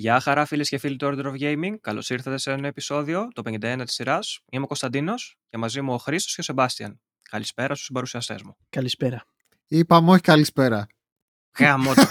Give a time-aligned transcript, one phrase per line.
[0.00, 1.74] Γεια χαρά φίλες και φίλοι του Order of Gaming.
[1.80, 4.40] Καλώς ήρθατε σε ένα επεισόδιο, το 51 της σειράς.
[4.50, 7.00] Είμαι ο Κωνσταντίνος και μαζί μου ο Χρήστος και ο Σεμπάστιαν.
[7.30, 8.56] Καλησπέρα στους παρουσιαστέ μου.
[8.68, 9.24] Καλησπέρα.
[9.66, 10.86] Είπαμε όχι καλησπέρα.
[11.58, 12.02] Γάμο το.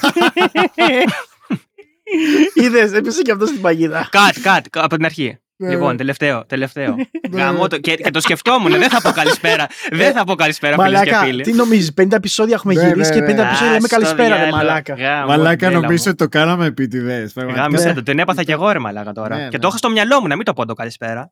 [2.64, 4.08] Είδες, έπεσε και αυτός στην παγίδα.
[4.12, 5.40] Κατ, κατ, από την αρχή.
[5.62, 5.98] Ναι, Λοιπόν, ναι.
[5.98, 6.96] τελευταίο, τελευταίο.
[7.30, 7.42] Ναι.
[7.42, 7.78] Γάμο το.
[7.80, 9.68] Και, και το σκεφτόμουν, δεν θα πω καλησπέρα.
[9.92, 11.44] Δεν θα πω καλησπέρα, φίλες και Μαλάκα, φίλοι.
[11.44, 13.42] τι νομίζεις, 50 επεισόδια έχουμε Ναι, γυρίσει και 50 ναι, ναι.
[13.42, 14.56] επεισόδια λέμε Α, στο καλησπέρα, ρε διάλογο.
[14.58, 14.94] μαλάκα.
[14.96, 16.10] Γάμο, Μαλάκα τρέλα νομίζω μου.
[16.10, 17.32] ότι το κάναμε επίτηδε.
[17.36, 17.94] Γάμισε Ναι.
[17.94, 19.36] το, την έπαθα κι εγώ ρε μαλάκα τώρα.
[19.36, 19.60] Ναι, και ναι.
[19.60, 21.32] το είχα στο μυαλό μου να μην το πω το καλησπέρα.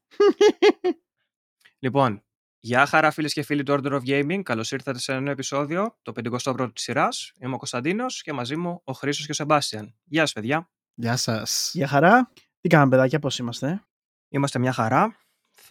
[1.84, 2.24] λοιπόν,
[2.60, 4.42] γεια χαρά φίλες και φίλοι του Order of Gaming.
[4.44, 7.32] Καλώς ήρθατε σε ένα νέο επεισόδιο, το 51ο της σειράς.
[7.40, 9.96] Είμαι ο Κωνσταντίνος και μαζί μου ο Χρήσος και ο Σεμπάστιαν.
[10.04, 10.70] Γεια σας, παιδιά.
[10.94, 11.72] Γεια σας.
[11.74, 12.32] Για χαρά.
[12.62, 13.84] Τι κάνουμε, παιδάκια, πώς είμαστε;
[14.30, 15.16] Είμαστε μια χαρά.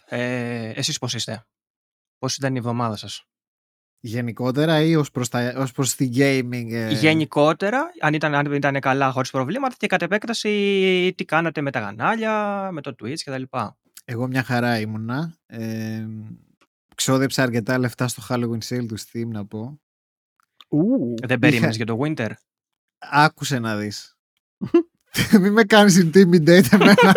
[0.05, 1.45] Ε, εσείς πώς είστε;
[2.17, 3.25] Πώς ήταν η εβδομάδα σας;
[3.99, 5.29] Γενικότερα ή ως προς
[5.73, 6.71] προς τη gaming.
[6.71, 11.71] ε, Γενικότερα, αν ήταν, αν ήταν καλά χωρίς προβλήματα και κατ' επέκταση τι κάνατε με
[11.71, 13.43] τα κανάλια, με το Twitch κτλ.
[14.05, 15.37] Εγώ μια χαρά ήμουνα.
[15.45, 16.07] Ε,
[16.95, 19.81] ξόδεψα αρκετά λεφτά στο Halloween sale του Steam να πω.
[20.69, 22.29] Ου, Δεν περίμενες για το Winter;
[22.97, 24.17] Άκουσε να δεις.
[25.41, 27.13] Μην με κάνεις intimidate εμένα.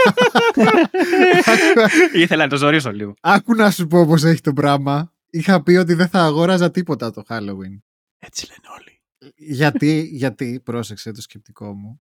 [2.22, 3.14] Ήθελα να το ζωρίσω λίγο.
[3.20, 5.12] Άκου να σου πω πώς έχει το πράγμα.
[5.30, 7.78] Είχα πει ότι δεν θα αγόραζα τίποτα το Halloween.
[8.18, 9.00] έτσι λένε όλοι.
[9.36, 12.00] γιατί, γιατί, πρόσεξε το σκεπτικό μου.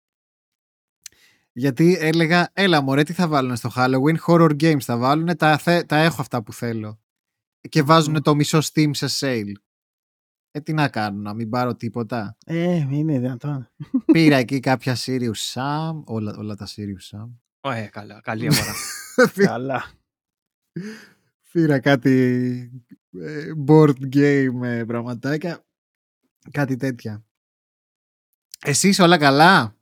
[1.51, 5.85] Γιατί έλεγα, έλα μωρέ, τι θα βάλουν στο Halloween, horror games θα βάλουν, τα, θε-
[5.87, 6.99] τα έχω αυτά που θέλω.
[7.69, 9.51] Και βάζουν το μισό Steam σε sale.
[10.59, 13.69] Ε, τι να κάνω, να μην πάρω τίποτα; Ε, είναι δυνατόν.
[14.05, 17.29] Πήρα εκεί κάποια Sirius Sam, όλα, όλα τα Sirius Sam.
[17.73, 18.73] Ε, καλά, καλή αγορά.
[19.51, 19.91] Καλά.
[21.51, 22.11] Πήρα κάτι
[23.19, 25.65] ε, board game ε, πραγματάκια.
[26.51, 27.23] Κάτι τέτοια.
[28.61, 29.75] Εσείς όλα καλά,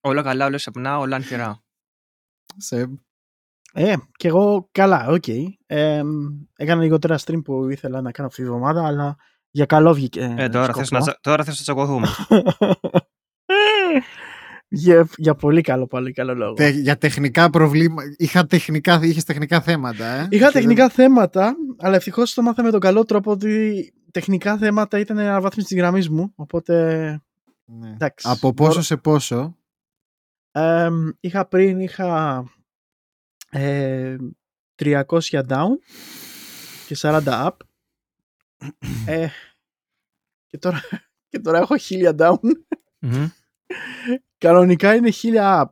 [0.00, 1.62] όλα καλά, όλα σεμνά, όλα ανθηρά.
[2.56, 2.94] Σεμ.
[3.78, 5.28] Ε, κι εγώ καλά, οκ.
[5.66, 6.02] Ε,
[6.56, 9.16] έκανα λιγότερα stream που ήθελα να κάνω αυτή τη βδομάδα, αλλά
[9.50, 10.34] για καλό βγήκε.
[10.38, 12.06] Ε, τώρα, θες να, τσα- τώρα θες να τσακωθούμε.
[14.68, 16.52] για, για πολύ καλό, πολύ καλό λόγο.
[16.54, 18.08] Τε- για τεχνικά προβλήματα.
[18.16, 20.26] Είχα τεχνικά, είχες τεχνικά θέματα, ε.
[20.30, 24.98] Είχα Και τεχνικά θέματα, αλλά ευτυχώς το μάθα με τον καλό τρόπο ότι τεχνικά θέματα
[24.98, 26.32] ήταν αναβάθμιση της γραμμής μου.
[26.36, 26.74] Οπότε.
[27.64, 27.90] δεν- ναι.
[27.90, 28.28] Εντάξει.
[28.30, 29.56] Από πόσο σε πόσο;
[30.52, 30.88] Ε,
[31.20, 32.42] είχα πριν, είχα
[33.50, 34.16] ε,
[34.82, 35.68] 300 down
[36.86, 37.50] και 40 up.
[39.06, 39.28] Ε,
[40.46, 40.80] και, τώρα,
[41.28, 42.38] και τώρα έχω 1000 down.
[42.98, 43.26] Μμμ.
[44.38, 45.70] Κανονικά είναι 1000 up.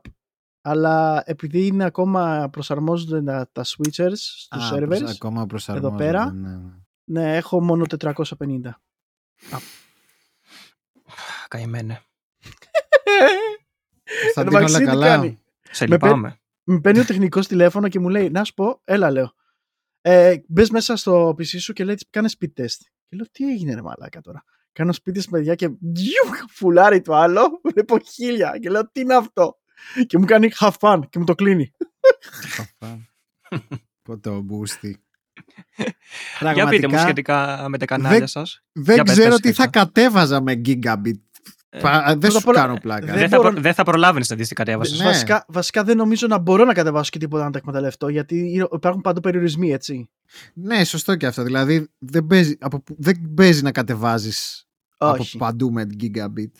[0.61, 6.31] Αλλά επειδή είναι ακόμα προσαρμόζονται τα, τα switchers στους Α, servers, προς- ακόμα προσαρμόζονται, πέρα.
[6.31, 6.69] ναι, ναι.
[7.03, 8.59] ναι, έχω μόνο 450.
[11.47, 12.01] Καημένε.
[14.33, 15.05] Θα Εν τω την όλα μεταξύ, τι καλά.
[15.07, 15.39] κάνει;
[15.71, 16.39] Σε Με λυπάμαι.
[16.67, 19.33] Με παίρνει ο τεχνικός τηλέφωνο και μου λέει: Να σου πω, έλα, λέω.
[20.01, 22.77] Ε, Μπες μέσα στο PC σου και λέει: Κάνε speed test.
[23.07, 24.43] Και λέω: Τι έγινε, ρε Μαλάκα τώρα.
[24.71, 27.61] Κάνω speed test, παιδιά, και τζιου, φουλάρει το άλλο.
[27.63, 28.57] Βλέπω χίλια.
[28.61, 29.57] Και λέω: Τι είναι αυτό.
[30.07, 31.71] Και μου κάνει have fun και μου το κλείνει.
[32.49, 33.07] Χαφάν.
[34.01, 35.03] Πότε ο Μπούστη.
[36.53, 38.63] Για πείτε μου σχετικά με τα κανάλια δεν- σας.
[38.71, 39.79] Δεν Για πες, ξέρω πες, τι θα Χρήστο.
[39.79, 41.19] κατέβαζα με gigabit.
[41.77, 43.05] Ε, Πα- δεν πρώτα σου απ' όλα, κάνω πλάκα.
[43.05, 44.99] δεν Δεν θα, μπορώ- προ- δεν θα προλάβαινες να δεις τι κατέβασες.
[44.99, 45.05] Ναι.
[45.05, 48.67] Βασικά, βασικά δεν νομίζω να μπορώ να κατεβάσω και τίποτα να τα εκμεταλλευτώ γιατί είναι-
[48.73, 50.09] υπάρχουν παντού περιορισμοί, έτσι.
[50.53, 51.43] Ναι, σωστό και αυτό.
[51.43, 55.37] Δηλαδή δεν παίζει, από, που- δεν παίζει να κατεβάζεις από Όχι.
[55.37, 56.51] παντού με gigabit.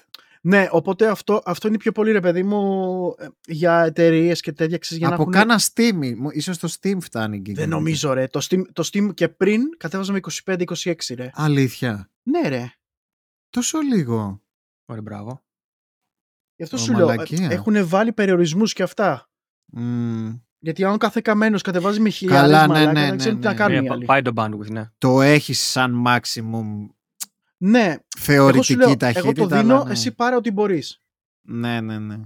[0.41, 2.61] Ναι, οπότε αυτό, αυτό είναι πιο πολύ ρε παιδί μου
[3.19, 5.47] ε, για εταιρείες και τέτοια ξέρεις, για από να έχουν...
[5.47, 6.13] κάνα Steam.
[6.17, 7.53] μο- Ίσως το Steam φτάνει gigabit.
[7.53, 8.27] Δεν νομίζω ρε.
[8.27, 11.29] Το Steam, το Steam και πριν κατέβαζα με 25-26 ρε.
[11.33, 12.09] Αλήθεια.
[12.23, 12.71] Ναι ρε.
[13.49, 14.41] Τόσο λίγο.
[14.85, 15.43] Ωραία, μπράβο.
[16.55, 17.07] Γι' αυτό Ω, σου λέω.
[17.07, 17.51] μαλακία.
[17.51, 19.29] Έχουν βάλει περιορισμούς και αυτά.
[19.65, 20.33] Μμ.
[20.59, 23.39] Γιατί αν ο κάθε καμένος κατεβάζει με χιλιάδες Καλά, ναι, μαλάκα, ναι, δεν ναι, ξέρουν
[23.39, 23.51] τι ναι.
[23.51, 24.05] να κάνουν Ε, οι πα- άλλοι.
[24.05, 24.89] πάει το bandwidth, ναι.
[24.97, 26.87] το έχεις σαν maximum
[27.57, 29.19] Ναι, εγώ σου θεωρητική λέω, ταχύτητα.
[29.19, 29.91] εγώ το δίνω, αλλά ναι.
[29.91, 31.01] εσύ πάρε ό,τι μπορείς.
[31.47, 32.19] Ναι, ναι, ναι.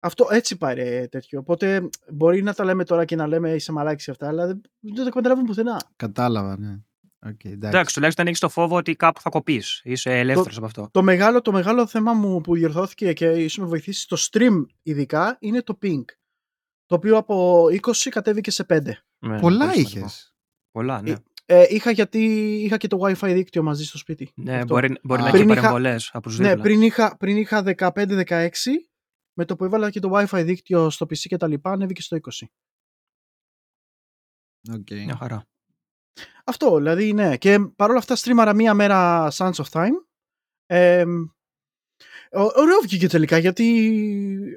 [0.00, 1.38] Αυτό έτσι πάρε τέτοιο.
[1.38, 4.60] Οπότε μπορεί να τα λέμε τώρα και να λέμε είσαι μαλάκι σε αυτά, αλλά δεν,
[4.80, 5.80] δεν το εκμεταλλεύουν πουθενά.
[5.96, 6.78] Κατάλαβα, ναι.
[7.26, 7.66] Okay, εντάξει.
[7.68, 9.80] Εντάξει, τουλάχιστον έχεις το φόβο ότι κάπου θα κοπείς.
[9.84, 10.88] Είσαι ελεύθερος από αυτό.
[10.92, 15.36] Το μεγάλο, το μεγάλο θέμα μου που διορθώθηκε και ίσως με βοηθήσεις στο stream ειδικά
[15.40, 16.04] είναι το ping.
[16.86, 18.80] Το οποίο από 20 κατέβηκε σε 5.
[19.18, 19.98] Ναι, Πολλά πολύ σημαντικό.
[19.98, 20.34] είχες.
[20.70, 21.14] Πολλά, ναι.
[21.46, 22.24] Ε, είχα γιατί
[22.62, 24.30] είχα και το wifi δίκτυο μαζί στο σπίτι.
[24.34, 24.66] Ναι, Αυτό.
[24.74, 25.22] μπορεί, μπορεί Α.
[25.24, 26.62] να έχει Πριν είχα- παρεμβολές από του Ναι, δίπλα.
[26.62, 28.50] πριν είχα, πριν είχα 15-16,
[29.32, 32.16] με το που έβαλα και το wifi δίκτυο στο PC και τα λοιπά, ανέβηκε στο
[32.16, 32.46] 20.
[34.72, 34.90] Οκ.
[34.90, 35.46] Μια χαρά.
[36.44, 37.36] Αυτό, δηλαδή, ναι.
[37.36, 39.92] Και παρόλα αυτά στρίμαρα μία μέρα Sands of Time.
[40.66, 41.04] Ε,
[42.30, 44.56] ω- ωραίο βγήκε τελικά, γιατί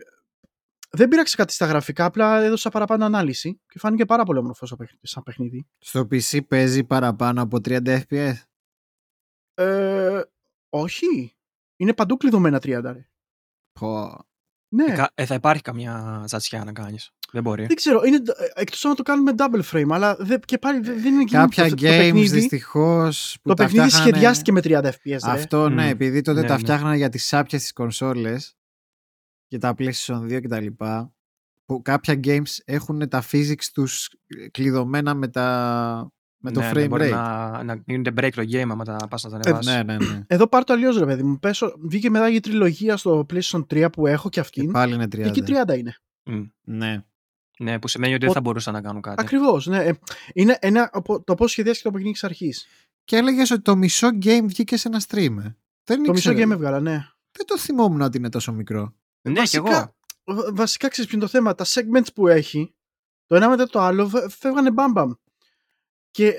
[0.90, 4.78] δεν πείραξε κάτι στα γραφικά, απλά έδωσα παραπάνω ανάλυση και φάνηκε πάρα πολύ όμορφο σαν
[4.78, 5.68] παιχνίδι- σαν παιχνίδι.
[5.78, 8.34] Στο PC παίζει παραπάνω από 30 FPS.
[9.54, 10.22] Ε,
[10.70, 11.36] όχι.
[11.78, 12.82] Είναι παντού κλειδωμένα 30.
[12.94, 13.08] Ρε.
[13.80, 14.18] Πω.
[14.74, 14.94] Ναι.
[14.96, 17.12] Κα- Ε, θα υπάρχει καμιά τσατσιά να κάνεις.
[17.32, 17.66] Δεν μπορεί.
[17.66, 18.18] Δεν ξέρω, είναι,
[18.54, 21.64] εκτός αν το κάνουμε double frame, αλλά δεν, και πάλι δεν δεν είναι εκείνο Κάποια
[21.64, 24.92] το, το games παιχνίδι, δυστυχώς που το τα παιχνίδι φτιάχνανε- σχεδιάστηκε με 30 FPS.
[25.04, 25.18] ρε.
[25.32, 25.90] Αυτό ναι, Μμμ.
[25.90, 26.60] επειδή τότε Ναι, τα ναι.
[26.60, 28.56] φτιάχνανε για τις σάπιες στις κονσόλες
[29.48, 31.14] και τα PlayStation 2 και τα λοιπά
[31.66, 34.10] που κάποια games έχουν τα physics τους
[34.52, 36.12] κλειδωμένα με, τα...
[36.44, 37.12] με το Ναι, ναι, frame μπορεί rate.
[37.12, 39.74] Να, να γίνονται break το game άμα τα πας να τα Ε, ανεβάσεις.
[39.76, 40.22] Ναι, ναι, ναι.
[40.28, 41.40] Εδώ πάρ' το αλλιώς, ρε παιδί μου.
[41.40, 44.72] Πέσω, βγήκε μετά η τριλογία στο PlayStation 3 που έχω και Και αυτήν.
[44.72, 45.10] πάλι είναι 30.
[45.10, 45.96] Και εκεί 30 είναι.
[46.24, 46.44] Μμ.
[46.62, 47.04] Ναι.
[47.62, 49.22] Ναι, που σημαίνει ότι δεν θα μπορούσαν να κάνουν κάτι.
[49.24, 49.66] Ακριβώς.
[49.66, 49.84] Ναι.
[49.84, 49.94] Ε,
[50.34, 52.68] Είναι ένα, από- το πώς σχεδιάστηκε το παιχνίδι εξ αρχής.
[53.04, 55.36] Και έλεγες ότι το μισό game βγήκε σε ένα stream.
[55.44, 55.56] ε.
[55.84, 56.48] Δεν Το μισό ήξερα.
[56.48, 56.92] game έβγαλα, ναι.
[57.32, 58.94] Δεν το θυμόμουν ότι είναι τόσο μικρό.
[59.22, 59.96] Ναι, και βασικά- εγώ.
[60.42, 62.74] Βα- Βασικά ξέρεις ποιο είναι το θέμα; Τα segments που έχει,
[63.26, 65.12] το ένα μετά το άλλο, φε- φεύγανε μπαμπαμ.
[66.12, 66.34] Και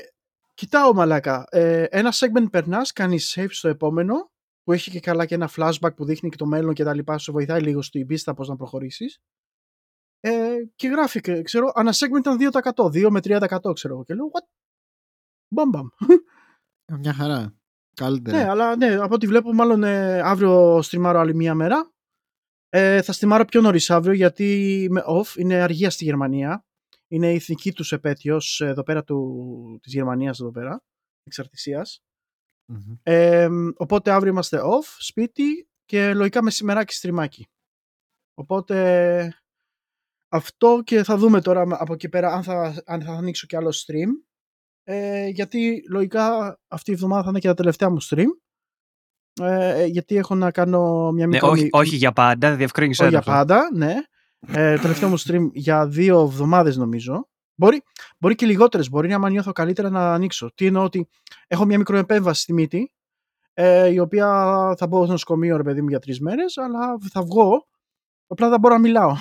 [0.54, 1.44] κοιτάω μαλάκα.
[1.50, 4.30] Ε, ένα segment περνάς, κάνεις save στο επόμενο,
[4.64, 7.18] που έχει και καλά και ένα flashback που δείχνει και το μέλλον και τα λοιπά,
[7.18, 9.18] σου βοηθάει λίγο στην πίστα πώς να προχωρήσεις.
[10.24, 12.36] Ε, και γράφει, και, ξέρω, ένα segment ήταν
[12.74, 14.04] 2%, 2 με 3% ξέρω εγώ.
[14.04, 14.46] Και λέω, what?
[15.54, 15.86] Μπαμπαμ.
[16.84, 17.54] Ε, Μια χαρά.
[17.94, 18.36] Καλύτερα.
[18.36, 21.92] Ναι, αλλά ναι, από ό,τι βλέπω, μάλλον ε, αύριο στριμάρω άλλη μία μέρα.
[22.68, 26.64] Ε, θα στριμάρω πιο νωρίς αύριο γιατί με off είναι αργία στη Γερμανία.
[27.08, 30.82] Είναι η ηθική τους επέτειος εδώ πέρα του, της Γερμανίας εδώ πέρα,
[31.22, 32.02] εξαρτησίας.
[32.72, 32.96] Μμμ.
[33.02, 37.46] Ε, οπότε αύριο είμαστε off, σπίτι και λογικά μεσημεράκι στριμάκι.
[38.34, 39.41] Οπότε
[40.34, 43.70] αυτό και θα δούμε τώρα από εκεί πέρα αν θα, αν θα ανοίξω και άλλο
[43.86, 44.08] stream.
[44.84, 48.26] Ε, γιατί λογικά αυτή η εβδομάδα θα είναι και τα τελευταία μου stream.
[49.40, 51.48] Ε, γιατί έχω να κάνω μια Ναι, μικρή...
[51.50, 53.30] όχι, όχι για πάντα, διευκρίνησε όχι για αυτό.
[53.30, 53.94] πάντα, ναι.
[54.46, 57.28] Ε, το τελευταίο μου stream για δύο εβδομάδες νομίζω.
[57.54, 57.82] Μπορεί,
[58.18, 60.52] μπορεί και λιγότερες, μπορεί άμα νιώθω καλύτερα να ανοίξω.
[60.54, 61.08] Τι εννοώ ότι
[61.46, 62.92] έχω μια μικροεπέμβαση στη μύτη,
[63.54, 64.26] ε, η οποία
[64.78, 67.66] θα μπω στο νοσοκομείο ρε παιδί μου για τρεις μέρες, αλλά θα βγω,
[68.26, 69.16] απλά δεν μπορώ να μιλάω.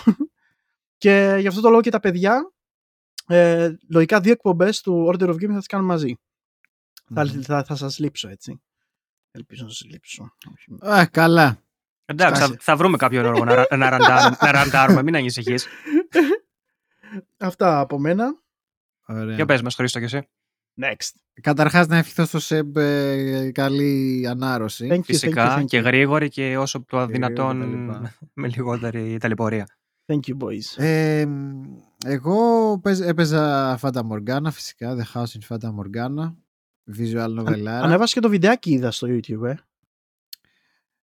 [1.02, 2.52] Και γι' αυτό το λόγο και τα παιδιά,
[3.28, 6.16] ε, λογικά δύο εκπομπές του Order of Game θα τις κάνουμε μαζί.
[7.14, 7.42] Θα, Μμμ.
[7.42, 8.62] θα, θα σας λείψω έτσι.
[9.32, 10.34] Ελπίζω να σας λείψω.
[10.54, 10.94] Όχι.
[11.00, 11.62] Α, καλά.
[12.06, 12.60] Εντάξει, θα, Σκάσε.
[12.62, 15.68] θα βρούμε κάποιο λόγο να, ρα- να, ραντάρουμε, να ραντάρουμε, μην ανησυχείς.
[17.38, 18.42] Αυτά από μένα.
[19.08, 19.36] Ωραία.
[19.36, 20.28] Για πες μας, Χρήστο, και εσύ.
[20.82, 21.10] Next.
[21.42, 24.88] Καταρχάς να ευχηθώ στο Σεμπ ε, καλή ανάρρωση.
[24.92, 25.84] Thank you, thank you, Φυσικά thank και you.
[25.84, 28.14] γρήγορη και όσο το γρήγορη δυνατόν τα λοιπά.
[28.34, 29.68] με λιγότερη ταλαιπωρία.
[30.12, 30.84] Thank you, boys.
[30.84, 31.26] Ε,
[32.06, 36.34] εγώ παίζ- έπαιζα Fata Morgana φυσικά, The House in Fata Morgana,
[36.98, 37.66] visual novel.
[37.68, 39.56] Ανέβασε και το βιντεάκι είδα στο YouTube, ε.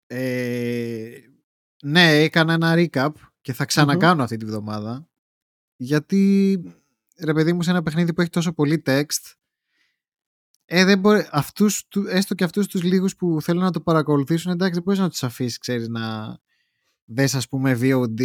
[0.09, 1.09] Ε,
[1.83, 3.09] ναι, έκανα ένα recap
[3.41, 5.07] και θα ξανακάνω αυτή τη βδομάδα.
[5.75, 6.61] Γιατί,
[7.23, 9.33] ρε παιδί μου, σε ένα παιχνίδι που έχει τόσο πολύ text,
[10.65, 14.51] ε, δεν μπορεί, αυτούς, του- έστω και αυτούς τους λίγους που θέλουν να το παρακολουθήσουν,
[14.51, 16.37] εντάξει, δεν μπορείς να τους αφήσεις, ξέρεις, να
[17.07, 18.21] δες, ας πούμε, VOD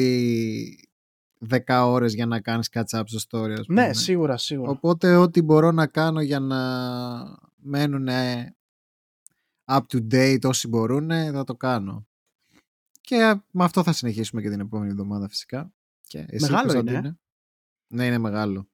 [1.38, 3.86] 10 ώρες για να κάνεις catch up στο story, ας πούμε.
[3.86, 4.70] Ναι, σίγουρα, σίγουρα.
[4.70, 6.58] Οπότε ό,τι μπορώ να κάνω για να
[7.56, 8.08] μένουν
[9.64, 12.06] up to date όσοι μπορούν θα το κάνω.
[13.00, 15.72] Και με αυτό θα συνεχίσουμε και την επόμενη εβδομάδα φυσικά.
[16.02, 17.18] Και εσύ, Μεγάλο Κωνσταντίνε; είναι,
[17.86, 18.68] Ναι, είναι μεγάλο.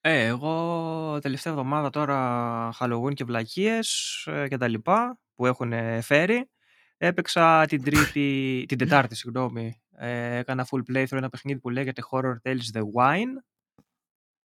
[0.00, 6.00] Ε, εγώ τελευταία εβδομάδα τώρα Halloween και βλακίες ε, και τα λοιπά που έχουν ε,
[6.00, 6.50] φέρει.
[6.98, 9.80] Έπαιξα την Τρίτη, την Τετάρτη, συγγνώμη.
[9.90, 13.42] Ε, έκανα full playthrough ένα παιχνίδι που λέγεται Horror Tales The Wine.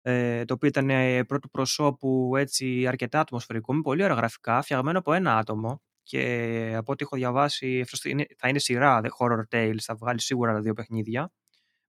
[0.01, 4.99] Ε, το οποίο ήταν ε, πρώτου προσώπου έτσι αρκετά ατμοσφαιρικό, με πολύ ωραία γραφικά, φτιαγμένο
[4.99, 5.81] από ένα άτομο.
[6.03, 10.21] Και από ό,τι έχω διαβάσει, αυτό είναι- θα είναι σειρά The Horror Tales, θα βγάλει
[10.21, 11.31] σίγουρα τα δύο παιχνίδια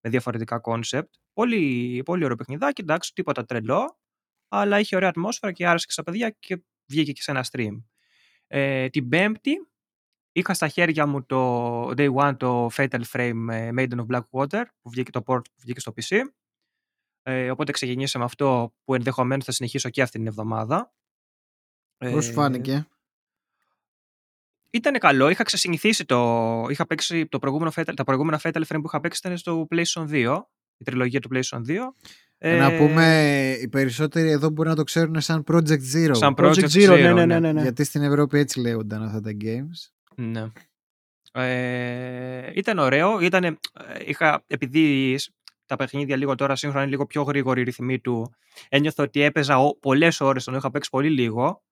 [0.00, 1.14] με διαφορετικά concept.
[1.32, 3.98] Πολύ, πολύ ωραίο παιχνιδάκι, εντάξει, τίποτα τρελό,
[4.48, 7.82] αλλά είχε ωραία ατμόσφαιρα και άρεσε και στα παιδιά και βγήκε και σε ένα stream.
[8.46, 9.52] Ε, την Πέμπτη
[10.32, 14.90] είχα στα χέρια μου το Day One το Fatal Frame ε, Maiden of Blackwater που
[14.90, 16.18] βγήκε το port που βγήκε στο PC.
[17.22, 20.92] Ε, οπότε ξεκινήσαμε αυτό που ενδεχομένως θα συνεχίσω και αυτή την εβδομάδα.
[21.98, 22.86] Πώς σου Ε, φάνηκε;
[24.70, 25.28] Ήταν καλό.
[25.28, 26.66] Είχα ξεσυνηθίσει το.
[26.70, 30.08] Είχα παίξει το προηγούμενο Fatal, τα προηγούμενα Fatal Frame που είχα παίξει ήταν στο PlayStation
[30.08, 30.42] 2.
[30.76, 31.76] Η τριλογία του PlayStation 2.
[32.38, 36.10] Ε, να Ε, πούμε, οι περισσότεροι εδώ μπορεί να το ξέρουν σαν Project Zero.
[36.12, 37.24] Σαν Project, Project Zero, ναι, Zero, ναι, ναι.
[37.24, 37.52] ναι, ναι.
[37.52, 37.62] ναι.
[37.62, 39.90] Γιατί στην Ευρώπη έτσι λέγονταν αυτά τα games.
[40.16, 40.46] Ναι.
[41.32, 43.20] Ε, ήταν ωραίο.
[43.20, 45.30] Ήτανε, ε, είχα, επειδή σ-
[45.66, 48.34] τα παιχνίδια λίγο τώρα σύγχρονα είναι λίγο πιο γρήγορη η ρυθμή του,
[48.68, 51.62] ένιωθα ότι έπαιζα πολλές ώρες, τον είχα παίξει πολύ λίγο.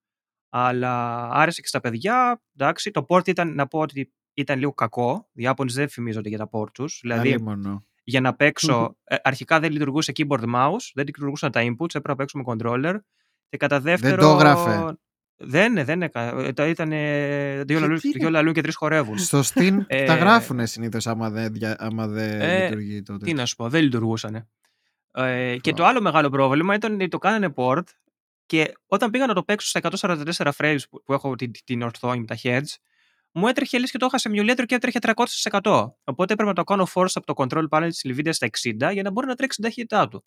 [0.48, 2.42] Αλλά άρεσε και στα παιδιά.
[2.56, 5.28] Εντάξει, το port ήταν, να πω ότι ήταν λίγο κακό.
[5.32, 6.98] Οι Ιάπωνες δεν φημίζονται για τα port τους.
[7.02, 7.84] Δηλαδή, Αλλήμωνο.
[8.04, 8.96] για να παίξω.
[9.04, 12.96] ε, αρχικά δεν λειτουργούσε keyboard mouse, δεν λειτουργούσαν τα inputs, έπρεπε να παίξω με controller.
[13.48, 14.22] Και κατά δεύτερο.
[14.22, 14.98] το έγραφε.
[15.42, 16.46] Δεν, ε, δεν έκανε.
[16.46, 19.18] Ε, τα ήταν ε, δύο, λαλού, τι- δύο λαλούς και τρεις χορεύουν.
[19.18, 23.24] Στο Steam Ε, τα γράφουν συνήθως άμα δεν, δια- άμα δεν Ε, λειτουργεί τότε.
[23.24, 24.48] Τι να σου πω, δεν λειτουργούσαν.
[25.12, 25.76] Ε, και Wow.
[25.76, 27.82] το άλλο μεγάλο πρόβλημα ήταν ότι το κάνανε port
[28.46, 32.18] και όταν πήγα να το παίξω στα 144 frames που, που έχω την, την ορθόνη
[32.20, 32.74] με τα heads,
[33.32, 34.98] μου έτρεχε λες και το είχα σε emulator και έτρεχε
[35.50, 35.92] 300%.
[36.04, 39.02] Οπότε έπρεπε να το κάνω force από το control panel της NVIDIA στα 60 για
[39.02, 40.24] να μπορεί να τρέξει την ταχύτητά του.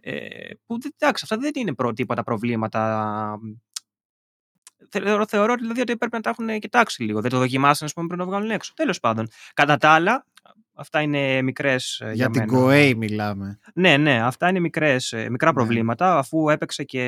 [0.00, 0.18] Ε,
[0.66, 3.38] που δεν- εντάξει, αυτά δεν είναι προ, τίποτα προβλήματα.
[4.90, 7.20] Θεωρώ, θεωρώ δηλαδή ότι πρέπει να τα έχουν κοιτάξει λίγο.
[7.20, 8.72] Δεν το δοκιμάσαν, ας πούμε, πριν να το βγάλουν έξω.
[8.74, 9.28] Τέλος πάντων.
[9.54, 10.26] Κατά τα άλλα,
[10.74, 12.58] αυτά είναι μικρές για, Για την μένα.
[12.66, 13.58] Goa μιλάμε.
[13.74, 15.54] Ναι, ναι, αυτά είναι μικρές, ε, μικρά Ναι.
[15.54, 16.18] προβλήματα.
[16.18, 17.02] Αφού έπαιξε και.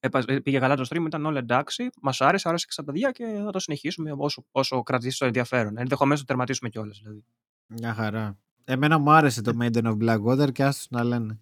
[0.00, 1.90] έπα- Πήγε καλά το stream, ήταν όλα εντάξει.
[2.02, 5.78] Μας άρεσε, άρεσε και στα παιδιά και θα το συνεχίσουμε όσο, όσο κρατήσει το ενδιαφέρον.
[5.78, 6.98] Ενδεχομένως το τερματίσουμε κιόλας.
[7.02, 7.24] Δηλαδή.
[7.66, 8.38] Μια χαρά.
[8.64, 11.38] Εμένα μου άρεσε το Maiden of Blackwater και άστος να λένε.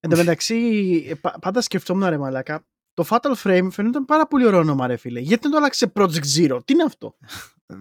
[0.00, 0.56] Εν τω μεταξύ,
[1.08, 2.64] ε, πα- πάντα σκεφτόμουν ρε μαλάκα.
[2.94, 5.20] Το Fatal Frame φαίνονταν πάρα πολύ ωραίο όνομα, ρε φίλε.
[5.20, 7.16] Γιατί δεν το άλλαξε Project Zero, τι είναι αυτό;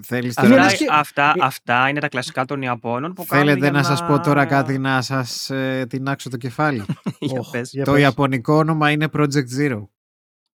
[0.04, 0.64] Θέλεις Είναι τώρα...
[0.64, 3.46] λες Αυτά, και- αυτά, ε- αυτά είναι τα κλασικά των Ιαπώνων που κάνουν.
[3.46, 6.86] Θέλετε για να σας πω τώρα κάτι να σας ε, τεινάξω το κεφάλι;
[7.20, 7.72] Για Οχ, πες.
[7.72, 8.02] για το πες.
[8.02, 9.88] ιαπωνικό όνομα είναι Project Zero.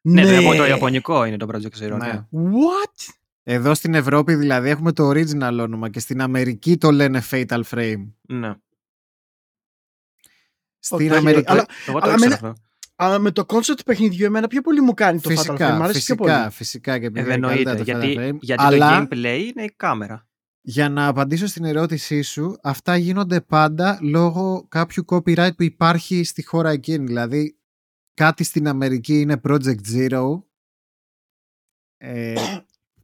[0.01, 1.97] Ναι, το, το Ιαπωνικό είναι το Project Zero.
[1.97, 1.97] Ναι.
[1.97, 2.25] Ναι.
[2.31, 3.13] What?
[3.43, 8.11] Εδώ στην Ευρώπη δηλαδή έχουμε το original όνομα και στην Αμερική το λένε Fatal Frame.
[8.21, 8.53] ναι.
[10.79, 11.51] Στην Οκ, Αμερική...
[11.51, 12.65] αλλά- Εγώ το Αλλά ήξερα μένα- αυτό.
[12.99, 15.37] Αλλά με το concept του παιχνιδιού εμένα πιο πολύ μου κάνει το Fatal Frame.
[15.37, 16.51] Φυσικά, Μ' αρέσει πιο φυσικά, πολύ.
[16.51, 17.91] φυσικά και Ε, επειδή δεν είναι καλύτερα εννοείται.
[17.93, 18.39] το Γιατί, Fatal Frame.
[18.41, 20.27] γιατί αλλά το gameplay είναι η κάμερα.
[20.61, 26.45] για να απαντήσω στην ερώτησή σου, αυτά γίνονται πάντα λόγω κάποιου copyright που υπάρχει στη
[26.45, 27.05] χώρα εκείνη.
[27.05, 27.57] Δηλαδή,
[28.13, 30.41] κάτι στην Αμερική είναι Project Zero,
[31.97, 32.33] ε,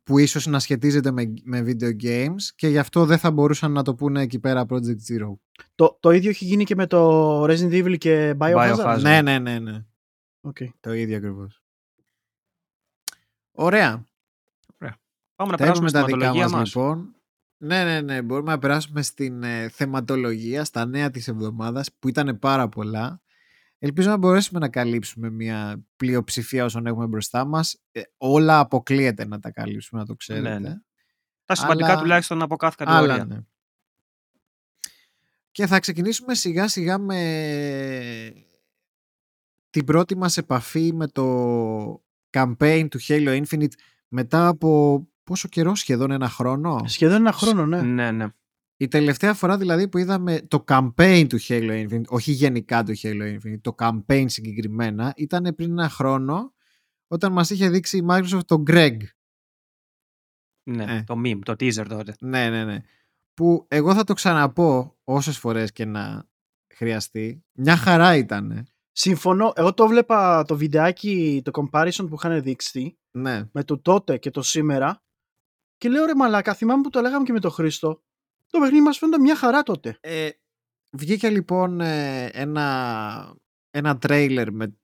[0.03, 3.83] που ίσως να σχετίζεται με, με video games και γι' αυτό δεν θα μπορούσαν να
[3.83, 5.37] το πούνε εκεί πέρα Project Zero.
[5.75, 8.99] Το, το ίδιο έχει γίνει και με το Resident Evil και Biohazard; Biohazard.
[9.01, 9.85] Ναι, ναι, ναι, ναι.
[10.41, 10.57] ΟΚ.
[10.79, 11.63] Το ίδιο ακριβώς.
[13.51, 14.05] Ωραία.
[15.35, 16.75] Πάμε να Τα περάσουμε είπαμε στη τα δικά θεματολογία μας μας.
[16.75, 17.15] λοιπόν.
[17.57, 18.21] Ναι, ναι, ναι.
[18.21, 23.21] Μπορούμε να περάσουμε στην ε, θεματολογία, στα νέα της εβδομάδας, που ήταν πάρα πολλά.
[23.85, 27.81] Ελπίζω να μπορέσουμε να καλύψουμε μια πλειοψηφία όσων έχουμε μπροστά μας.
[27.91, 30.49] Ε, όλα αποκλείεται να τα καλύψουμε, να το ξέρετε.
[30.49, 30.75] Ναι, ναι.
[31.45, 33.13] Τα σημαντικά Αλλά- τουλάχιστον από κάθε κατηγορία.
[33.13, 33.39] Άλλα, ναι.
[35.51, 38.33] Και θα ξεκινήσουμε σιγά σιγά με
[39.69, 43.73] την πρώτη μας επαφή με το campaign του Halo Infinite
[44.07, 46.83] μετά από πόσο καιρό σχεδόν ένα χρόνο.
[46.87, 47.81] Σχεδόν ένα χρόνο, ναι.
[47.81, 48.27] Ναι, ναι.
[48.77, 53.37] Η τελευταία φορά δηλαδή που είδαμε το campaign του Halo Infinite, όχι γενικά το Halo
[53.37, 56.53] Infinite, το campaign συγκεκριμένα, ήταν πριν ένα χρόνο
[57.07, 58.97] όταν μας είχε δείξει η Microsoft το Greg.
[60.63, 60.83] ναι.
[60.83, 61.03] Ε.
[61.03, 62.15] Το meme, το teaser τότε.
[62.19, 62.81] Ναι, ναι, ναι.
[63.33, 66.25] Που εγώ θα το ξαναπώ όσες φορές και να
[66.75, 67.43] χρειαστεί.
[67.53, 68.67] Μια χαρά ήταν.
[68.91, 69.53] Συμφωνώ.
[69.55, 73.49] Εγώ το βλέπα το βιντεάκι, το comparison που είχαν δείξει Ναι.
[73.51, 75.03] με το τότε και το σήμερα
[75.77, 78.03] και λέω ρε μαλάκα, θυμάμαι που το λέγαμε και με τον Χρήστο.
[78.53, 79.97] Το παιχνίδι μας φαίνονταν μια χαρά τότε.
[80.01, 80.29] Ε,
[80.91, 83.35] βγήκε λοιπόν ε, ένα,
[83.69, 84.77] ένα trailer με,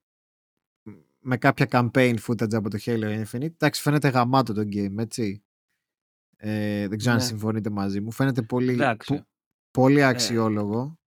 [1.19, 3.41] με κάποια campaign footage από το Halo Infinite.
[3.43, 5.43] Εντάξει, φαίνεται γαμάτο το game, έτσι.
[6.38, 7.25] Ε, δεν ξέρω αν Ναι.
[7.25, 8.11] συμφωνείτε μαζί μου.
[8.11, 9.13] Φαίνεται πολύ, Εντάξει.
[9.15, 9.25] που-
[9.71, 10.98] πολύ αξιόλογο.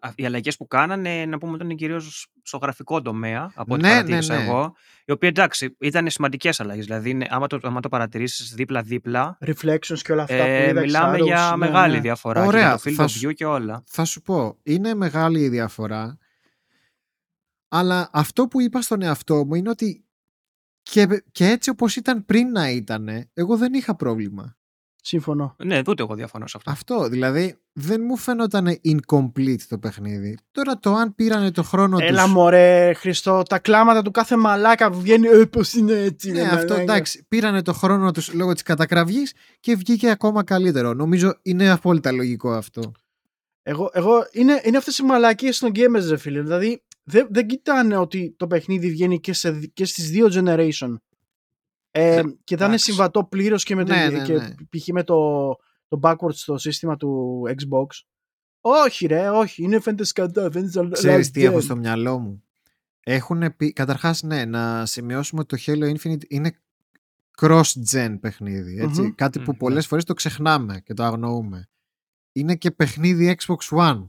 [0.00, 3.88] Α- Οι αλλαγές που κάνανε, να πούμε, ήταν κυρίως στο γραφικό τομέα, από ό,τι Ναι,
[3.88, 4.42] ναι, παρατήρησα ναι.
[4.44, 4.74] εγώ.
[5.04, 6.84] Οι οποίοι εντάξει, ήταν σημαντικές αλλαγές.
[6.84, 10.80] Δηλαδή, είναι, άμα το, άμα το παρατηρήσεις δίπλα-δίπλα, Reflections και όλα αυτά ε, που είδα.
[10.80, 12.00] μιλάμε Xarox, για ναι, μεγάλη ναι.
[12.00, 12.44] διαφορά.
[12.44, 13.82] Ωραία, Και για θα το field σου- of view και όλα.
[13.86, 16.18] Θα σου πω, είναι μεγάλη η διαφορά,
[17.68, 20.02] αλλά αυτό που είπα στον εαυτό μου είναι ότι
[20.82, 24.57] και, και έτσι όπως ήταν πριν να ήταν, εγώ δεν είχα πρόβλημα.
[25.02, 25.56] Συμφωνώ.
[25.64, 26.70] Ναι, ούτε εγώ διαφωνώ σε αυτό.
[26.70, 30.38] Αυτό, δηλαδή δεν μου φαίνονταν incomplete το παιχνίδι.
[30.50, 32.32] Τώρα το αν πήρανε το χρόνο Έλα τους...
[32.32, 36.30] μωρέ Χριστό, τα κλάματα του κάθε μαλάκα που βγαίνει ε, πώς είναι έτσι.
[36.30, 36.80] Ναι, ρε, αυτό μαλάκα».
[36.82, 40.94] εντάξει, πήρανε το χρόνο τους λόγω της κατακραυγής και βγήκε ακόμα καλύτερο.
[40.94, 42.92] Νομίζω είναι απόλυτα λογικό αυτό.
[43.62, 46.40] Εγώ, εγώ είναι, είναι αυτές οι μαλακίες των gamers ρε φίλε.
[46.40, 50.96] Δηλαδή δεν, δεν κοιτάνε ότι το παιχνίδι βγαίνει και, σε, και στις δύο generation.
[52.00, 52.84] Ε, και θα είναι εντάξει.
[52.84, 54.54] συμβατό πλήρως και με το, Ναι, ναι, και ναι.
[54.70, 54.88] π.χ.
[54.92, 55.48] με το,
[55.88, 57.86] το backwards στο σύστημα του Xbox.
[58.60, 59.62] Όχι ρε, όχι.
[59.62, 60.50] Είναι φαίνεται σκατά.
[60.50, 61.62] Φαίνεται Ξέρεις τι last έχω gen.
[61.62, 62.42] στο μυαλό μου;
[63.00, 66.52] Έχουν πει, καταρχάς ναι, να σημειώσουμε ότι το Halo Infinite είναι
[67.40, 68.78] cross-gen παιχνίδι.
[68.80, 69.00] Έτσι.
[69.00, 69.14] Μμμ.
[69.14, 71.68] Κάτι που Μμμ, πολλές φορές το ξεχνάμε και το αγνοούμε.
[72.32, 74.08] Είναι και παιχνίδι Xbox One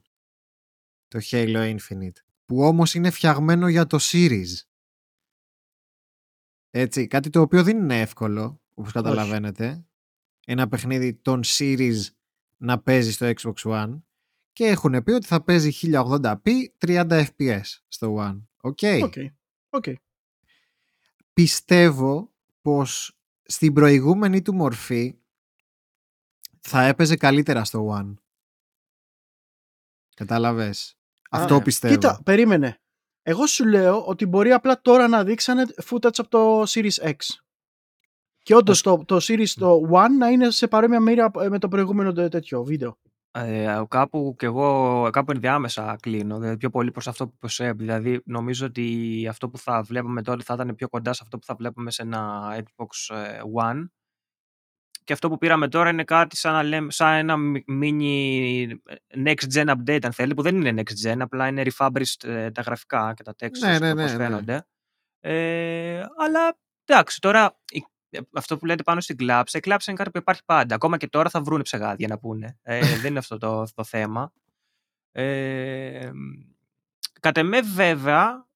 [1.07, 4.45] το Halo Infinite που όμως είναι φτιαγμένο για το Series.
[6.71, 9.85] Έτσι, κάτι το οποίο δεν είναι εύκολο όπως καταλαβαίνετε.
[10.45, 11.99] Ένα παιχνίδι των Series
[12.57, 14.01] να παίζει στο Xbox One
[14.53, 16.37] και έχουν πει ότι θα παίζει 1080p
[16.85, 18.41] 30 fps στο One.
[18.61, 18.77] ΟΚ.
[18.81, 19.09] Okay.
[19.09, 19.27] Okay.
[19.69, 19.93] Okay.
[21.33, 25.15] Πιστεύω πως στην προηγούμενη του μορφή
[26.59, 28.13] θα έπαιζε καλύτερα στο One.
[30.15, 30.97] Κατάλαβες;
[31.29, 31.63] Αυτό ναι.
[31.63, 31.93] πιστεύω.
[31.93, 32.81] Κοίτα, περίμενε.
[33.21, 37.15] Εγώ σου λέω ότι μπορεί απλά τώρα να δείξανε footage από το Series X.
[38.43, 42.13] Και όντως το, το Series το One να είναι σε παρόμοια μοίρα με το προηγούμενο
[42.13, 42.97] τέτοιο βίντεο.
[43.31, 48.21] Ε, κάπου και εγώ κάπου ενδιάμεσα κλείνω, δηλαδή πιο πολύ προς αυτό που είπε Δηλαδή
[48.25, 51.55] νομίζω ότι αυτό που θα βλέπαμε τώρα θα ήταν πιο κοντά σε αυτό που θα
[51.55, 53.85] βλέπουμε σε ένα Xbox ε, One
[55.09, 57.35] και αυτό που πήραμε τώρα είναι κάτι σαν, να λέμε, σαν ένα
[57.81, 58.67] mini
[59.25, 62.61] next gen update αν θέλει, που δεν είναι next gen, απλά είναι refurbished ε, τα
[62.61, 64.65] γραφικά και τα textures ναι, ναι, ναι, ναι, φαίνονται.
[65.19, 67.59] Ε, αλλά εντάξει, τώρα
[68.33, 70.75] αυτό που λέτε πάνω στην κλάψα, η κλάψα είναι κάτι που υπάρχει πάντα.
[70.75, 72.57] Ακόμα και τώρα θα βρουν ψεγάδια να πούνε.
[72.61, 74.33] Ε, δεν είναι αυτό το, το θέμα.
[75.11, 76.09] Ε,
[77.19, 78.47] κατ' εμέ βέβαια,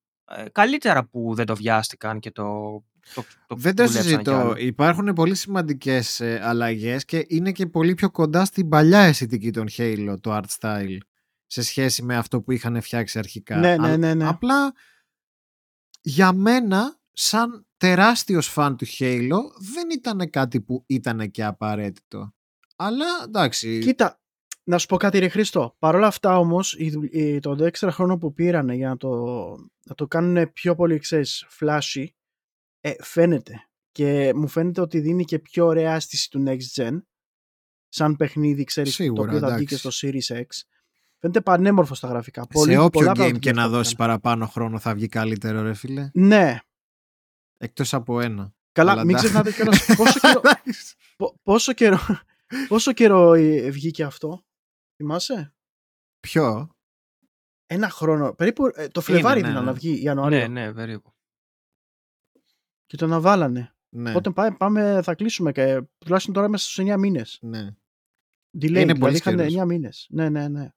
[0.51, 2.79] καλύτερα που δεν το βιάστηκαν και το
[3.15, 4.55] το, το Δεν το συζητώ.
[4.57, 9.67] Υπάρχουν πολύ σημαντικές ε, αλλαγές και είναι και πολύ πιο κοντά στην παλιά αισθητική των
[9.77, 10.97] Halo, το art style,
[11.45, 13.57] σε σχέση με αυτό που είχαν φτιάξει αρχικά.
[13.57, 14.27] Ναι, ναι, ναι, ναι.
[14.27, 14.73] Απλά
[16.01, 19.39] για μένα, σαν τεράστιος φαν του Halo,
[19.73, 22.33] δεν ήταν κάτι που ήταν και απαραίτητο.
[22.75, 23.79] Αλλά εντάξει.
[23.79, 24.21] Κοίτα,
[24.63, 25.75] να σου πω κάτι ρε Χρήστο.
[25.79, 26.77] Παρ' όλα αυτά όμως,
[27.41, 29.09] το έξτρα χρόνο που πήρανε για να το,
[29.83, 32.05] να το κάνουν πιο πολύ, ξέρεις, flashy,
[32.85, 33.67] ε, φαίνεται.
[33.91, 37.01] Και μου φαίνεται ότι δίνει και πιο ωραία αίσθηση του Next Gen.
[37.89, 39.85] Σαν παιχνίδι, ξέρεις, Σίγουρα, το οποίο θα βγει εντάξει.
[39.85, 40.45] και στο Series X.
[41.19, 42.41] Φαίνεται πανέμορφο στα γραφικά.
[42.51, 43.69] σε όποιο πολλά game πράγματα και να διαφορετικά.
[43.69, 46.09] δώσεις παραπάνω χρόνο θα βγει καλύτερο ρε φίλε.
[46.13, 46.59] Ναι.
[47.57, 48.53] Εκτός από ένα.
[48.71, 49.25] Καλά, Αλλά μην εντάξει.
[49.31, 50.41] ξεχνάτε κιόλας πόσο καιρό,
[51.17, 51.99] πο- πόσο καιρό,
[52.67, 54.45] πόσο καιρό ε, βγήκε αυτό.
[54.95, 55.53] Θυμάσαι;
[56.19, 56.75] Ποιο;
[57.65, 58.33] Ένα χρόνο.
[58.33, 59.65] Περίπου ε, το Φλεβάρι ναι, ήταν ναι.
[59.69, 60.37] να βγει Ιανουάριο.
[60.39, 61.12] Ναι, ναι, περίπου.
[62.93, 63.73] Και το αναβάλανε.
[63.89, 64.09] Ναι.
[64.09, 67.39] Οπότε πάμε, πάμε, θα κλείσουμε και τουλάχιστον τώρα μέσα στους 9 μήνες.
[67.41, 67.59] ναι.
[68.57, 69.53] Delay, Είναι δηλαδή πολύ είχαν καιρός.
[69.53, 70.07] 9 μήνες.
[70.09, 70.69] Ναι, ναι, ναι.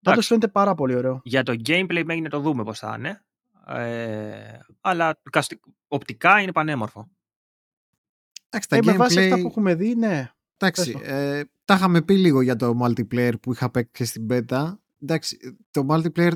[0.00, 1.20] Πάντως φαίνεται πάρα πολύ ωραίο.
[1.24, 3.24] Για το gameplay μέχρι να το δούμε πώς θα είναι.
[3.66, 7.10] Ε, αλλά καστι- οπτικά είναι πανέμορφο.
[8.48, 10.30] Εντάξει, τα Ε, με βάση gameplay- αυτά που έχουμε δει, ναι.
[10.56, 11.14] Εντάξει, Πες το.
[11.14, 14.74] ε, τα είχαμε πει λίγο για το multiplayer που είχα παίξει και στην beta.
[15.02, 16.32] Εντάξει, το multiplayer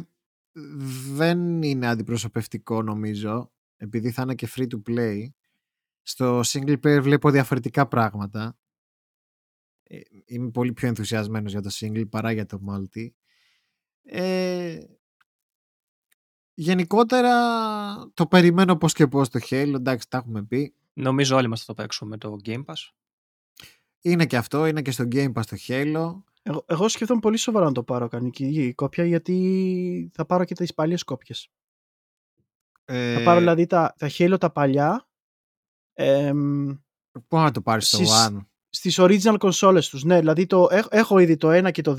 [1.12, 5.26] δεν είναι αντιπροσωπευτικό νομίζω, επειδή θα είναι και free to play.
[6.02, 8.58] Στο single player βλέπω διαφορετικά πράγματα.
[9.82, 13.08] Ε, Είμαι πολύ πιο ενθουσιασμένος για το single παρά για το multi.
[14.02, 14.80] Ε,
[16.54, 17.32] γενικότερα
[18.14, 20.74] το περιμένω πώς και πώς το Halo, εντάξει τα έχουμε πει.
[20.92, 22.90] Νομίζω όλοι μας θα το παίξουμε το Game Pass.
[24.00, 26.22] Είναι και αυτό, είναι και στο Game Pass το Halo.
[26.42, 30.74] Εγώ, εγώ σκεφτόμουν πολύ σοβαρά να το πάρω κανονική κόπια γιατί θα πάρω και τις
[30.74, 31.50] παλιές κόπιες.
[32.84, 35.08] Ε, Θα πάρω δηλαδή τα, τα Halo τα παλιά
[35.92, 36.70] εμ,
[37.28, 40.04] Πού να το πάρεις στο Στις- One; στις original consoles τους.
[40.04, 41.92] Ναι, δηλαδή το, έχ- έχω ήδη το 1 και το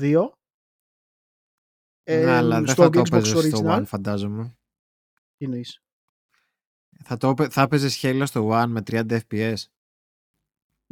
[2.10, 3.78] ναι, εμ, αλλά δεν στο θα το Xbox έπαιζες στο Original.
[3.78, 4.56] One φαντάζομαι.
[5.36, 5.82] Τι εννοείς;
[7.04, 9.56] Θα, το, έπαι- θα έπαιζες Halo στο One με 30 FPS.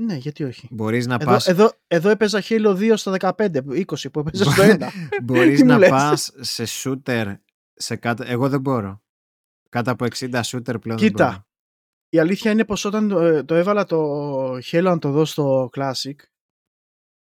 [0.01, 0.69] Ναι, γιατί όχι.
[0.71, 4.63] Μπορείς να Εδώ, πας, εδώ, εδώ έπαιζα Halo 2 στα 15, 20 που έπαιζα στο
[4.63, 4.89] 1.
[5.25, 7.35] μπορείς Τι μου να λες; πας σε shooter
[7.75, 8.25] σε κάτω...
[8.27, 9.03] Εγώ δεν μπορώ.
[9.75, 11.47] Κάτω από 60 shooter πλέον δεν Κοίτα, μπορώ.
[12.09, 13.99] Η αλήθεια είναι πως όταν το, το έβαλα το
[14.55, 16.15] Halo να το δω στο Classic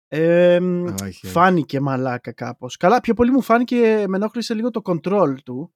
[0.08, 1.28] εμ, Όχι, όχι.
[1.28, 2.78] φάνηκε μαλάκα κάπως.
[2.78, 5.74] Καλά, πιο πολύ μου φάνηκε, με ενόχλησε λίγο το control του.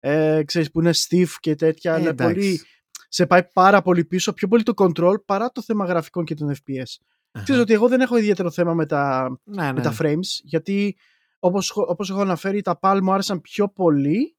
[0.00, 2.34] Ε, ξέρεις που είναι stiff και τέτοια, Ε, αλλά εντάξει.
[2.34, 2.60] πολύ,
[3.08, 6.54] σε πάει πάρα πολύ πίσω, πιο πολύ το control παρά το θέμα γραφικών και των
[6.54, 6.96] FPS.
[7.30, 7.44] Αχα.
[7.44, 9.82] Ξέρεις ότι εγώ δεν έχω ιδιαίτερο θέμα με τα, ναι, με ναι.
[9.82, 10.96] τα frames, γιατί
[11.38, 14.36] όπως, όπως έχω αναφέρει τα PAL μου άρεσαν πιο πολύ.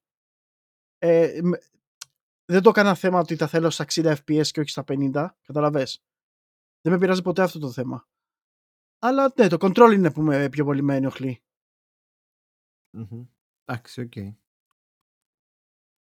[0.98, 1.60] Ε, με-
[2.46, 6.04] δεν το έκανα θέμα ότι τα θέλω στα 60 FPS και όχι στα 50, καταλαβες.
[6.82, 8.08] Δεν με πειράζει ποτέ αυτό το θέμα.
[9.00, 11.44] Αλλά ναι, το control είναι που με πιο πολύ με ενοχλεί.
[12.98, 13.26] Μμμ.
[13.66, 14.16] Εντάξει, ΟΚ.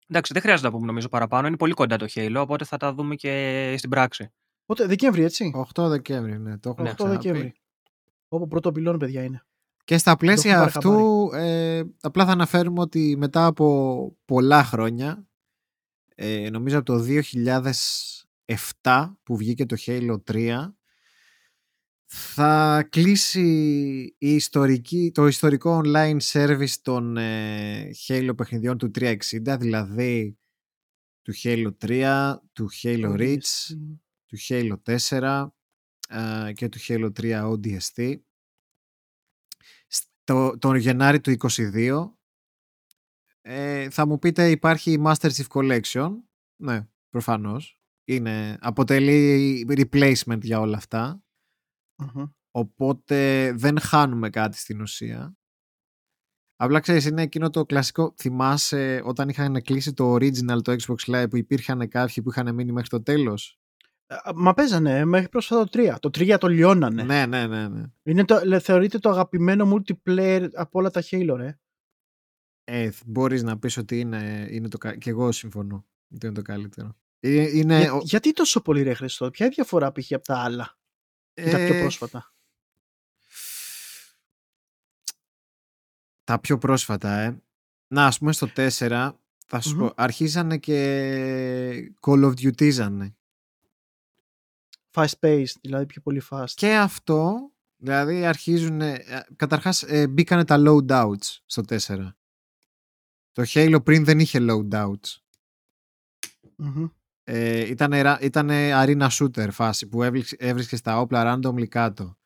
[0.08, 1.48] Εντάξει, δεν χρειάζεται να πούμε νομίζω παραπάνω.
[1.48, 4.34] Είναι πολύ κοντά το Halo, οπότε θα τα δούμε και στην πράξη.
[4.64, 7.16] Οπότε Δεκέμβρη, έτσι; 8 Δεκέμβρη, ναι, το έχουμε 8 ξαναπεί.
[7.16, 7.54] Δεκέμβρη.
[8.28, 9.46] Όπου πρώτο πυλών, παιδιά, είναι.
[9.86, 15.28] Και στα πλαίσια πάρει αυτού, ε, απλά θα αναφέρουμε ότι μετά από πολλά χρόνια,
[16.16, 17.06] ε, νομίζω από το
[18.84, 20.76] 2007 που βγήκε το Halo 3,
[22.06, 23.48] θα κλείσει
[24.18, 29.16] η ιστορική, το ιστορικό online service των ε, Halo παιχνιδιών του 360,
[29.60, 30.38] δηλαδή
[31.22, 33.76] του Halo 3, του Halo Reach,
[34.26, 34.76] του Halo
[35.10, 35.48] 4
[36.48, 38.16] ε, και του Halo 3 ODST.
[40.26, 42.10] Το, το Γενάρη του 22
[43.48, 46.10] ε, θα μου πείτε υπάρχει η Master Chief Collection.
[46.62, 47.80] Ναι, προφανώς.
[48.08, 51.24] Είναι, αποτελεί replacement για όλα αυτά.
[51.98, 52.24] Μμμ.
[52.52, 55.38] Οπότε δεν χάνουμε κάτι στην ουσία.
[56.56, 58.14] Απλά ξέρεις, είναι εκείνο το κλασικό.
[58.18, 62.72] Θυμάσαι όταν είχαν κλείσει το original το Xbox Live που υπήρχαν κάποιοι που είχαν μείνει
[62.72, 63.60] μέχρι το τέλος;
[64.08, 65.96] Ε, Μα παίζανε μέχρι πρόσφατα το 3.
[66.00, 67.04] Το 3 το λιώνανε.
[67.04, 67.68] Ναι, ναι, ναι.
[67.68, 67.84] ναι.
[68.04, 71.60] Είναι το, λε- θεωρείται το αγαπημένο multiplayer από όλα τα Halo, ρε.
[72.64, 76.42] Ε, μπορείς να πεις ότι είναι, είναι το κα- και εγώ συμφωνώ ότι είναι το
[76.42, 76.96] καλύτερο.
[77.20, 80.12] Ε, Είναι, Για- ο- γιατί τόσο πολύ ρε Χριστό, ποια είναι η διαφορά π.χ.
[80.14, 80.78] από τα άλλα,
[81.34, 82.34] τα πιο ε, πρόσφατα;
[86.24, 87.42] Τα πιο πρόσφατα, ε.
[87.88, 89.12] Να, ας πούμε στο 4,
[89.48, 89.80] θα σου Μμμ.
[89.88, 92.72] πω, αρχίζανε και Call of Duty
[94.96, 96.50] Fast paced, δηλαδή πιο πολύ fast.
[96.54, 98.82] Και αυτό, δηλαδή αρχίζουν,
[99.36, 101.78] καταρχάς ε, μπήκανε τα loadouts στο 4.
[103.32, 105.18] Το Halo πριν δεν είχε loadouts.
[106.58, 106.88] Μμμ.
[107.24, 112.18] Ε, ήταν, ήτανε arena shooter φάση που έβρισκε- έβρισκες τα όπλα randomly κάτω.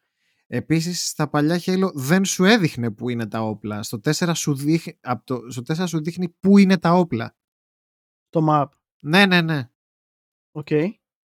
[0.47, 3.83] Επίσης στα παλιά Halo δεν σου έδειχνε που είναι τα όπλα.
[3.83, 7.35] Στο 4 σου, δείχνει, από το, στο 4 σου δείχνει που είναι τα όπλα.
[8.29, 8.65] Το map.
[9.01, 9.69] Ναι, ναι, ναι.
[10.51, 10.67] ΟΚ.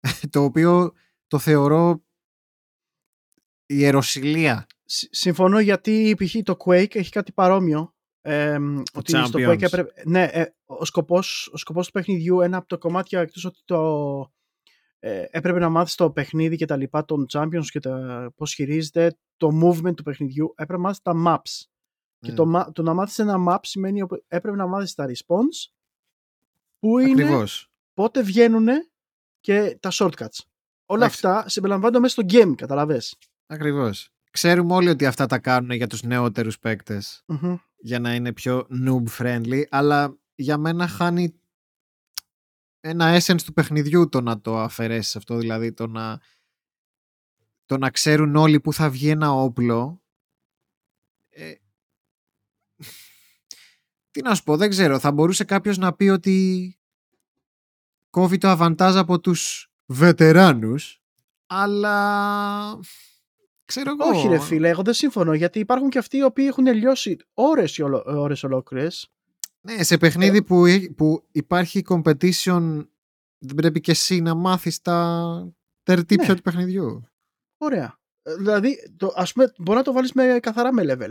[0.31, 0.93] το οποίο
[1.31, 2.03] το θεωρώ
[3.67, 4.67] ιεροσυλία.
[4.85, 6.35] Συ- Συμφωνώ γιατί π.χ.
[6.43, 7.95] το Quake έχει κάτι παρόμοιο.
[8.23, 8.59] Ε,
[8.95, 9.51] ότι στο Champions.
[9.51, 13.45] Quake έπρεπε, ναι, ε, ο, σκοπός, ο σκοπός του παιχνιδιού, ένα από τα κομμάτια εκτός
[13.45, 14.33] ότι το,
[14.99, 19.19] ε, έπρεπε να μάθεις το παιχνίδι και τα λοιπά των Champions και τα, πώς χειρίζεται,
[19.37, 21.65] το movement του παιχνιδιού, έπρεπε να μάθεις τα maps.
[22.19, 22.37] Και Ναι.
[22.37, 25.71] το, μα- το να μάθεις ένα map σημαίνει ότι έπρεπε να μάθεις τα response,
[26.79, 27.71] που είναι, Ακριβώς.
[27.95, 28.67] πότε βγαίνουν
[29.41, 30.39] και τα shortcuts.
[30.91, 31.27] Όλα Εντάξει.
[31.27, 33.19] αυτά συμπεριλαμβάνονται μέσα στο game, καταλαβες.
[33.47, 34.11] Ακριβώς.
[34.31, 37.57] Ξέρουμε όλοι ότι αυτά τα κάνουν για τους νεότερους παίκτες Μμμ.
[37.77, 41.41] για να είναι πιο noob friendly αλλά για μένα χάνει
[42.81, 46.21] ένα essence του παιχνιδιού το να το αφαιρέσεις αυτό δηλαδή το να,
[47.67, 50.03] το να ξέρουν όλοι που θα βγει ένα όπλο
[51.29, 51.55] ε,
[54.11, 56.79] τι να σου πω δεν ξέρω θα μπορούσε κάποιος να πει ότι
[58.11, 61.03] κόβει το αβαντάζ από τους βετεράνους
[61.47, 62.79] αλλά
[63.65, 66.67] ξέρω εγώ Όχι ρε φίλε, εγώ δεν συμφωνώ γιατί υπάρχουν και αυτοί οι οποίοι έχουν
[66.67, 69.11] λιώσει ώρες, ή ολο- ώρες ολόκληρες.
[69.61, 72.87] Ναι, σε παιχνίδι που, έ- που υπάρχει competition
[73.39, 76.35] δεν πρέπει και εσύ να μάθεις τα τερτύπια Ναι.
[76.35, 77.05] του παιχνιδιού.
[77.57, 77.99] Ωραία.
[78.23, 81.11] Ε, Δηλαδή, το, ας πούμε, μπορεί να το βάλεις με, καθαρά με level.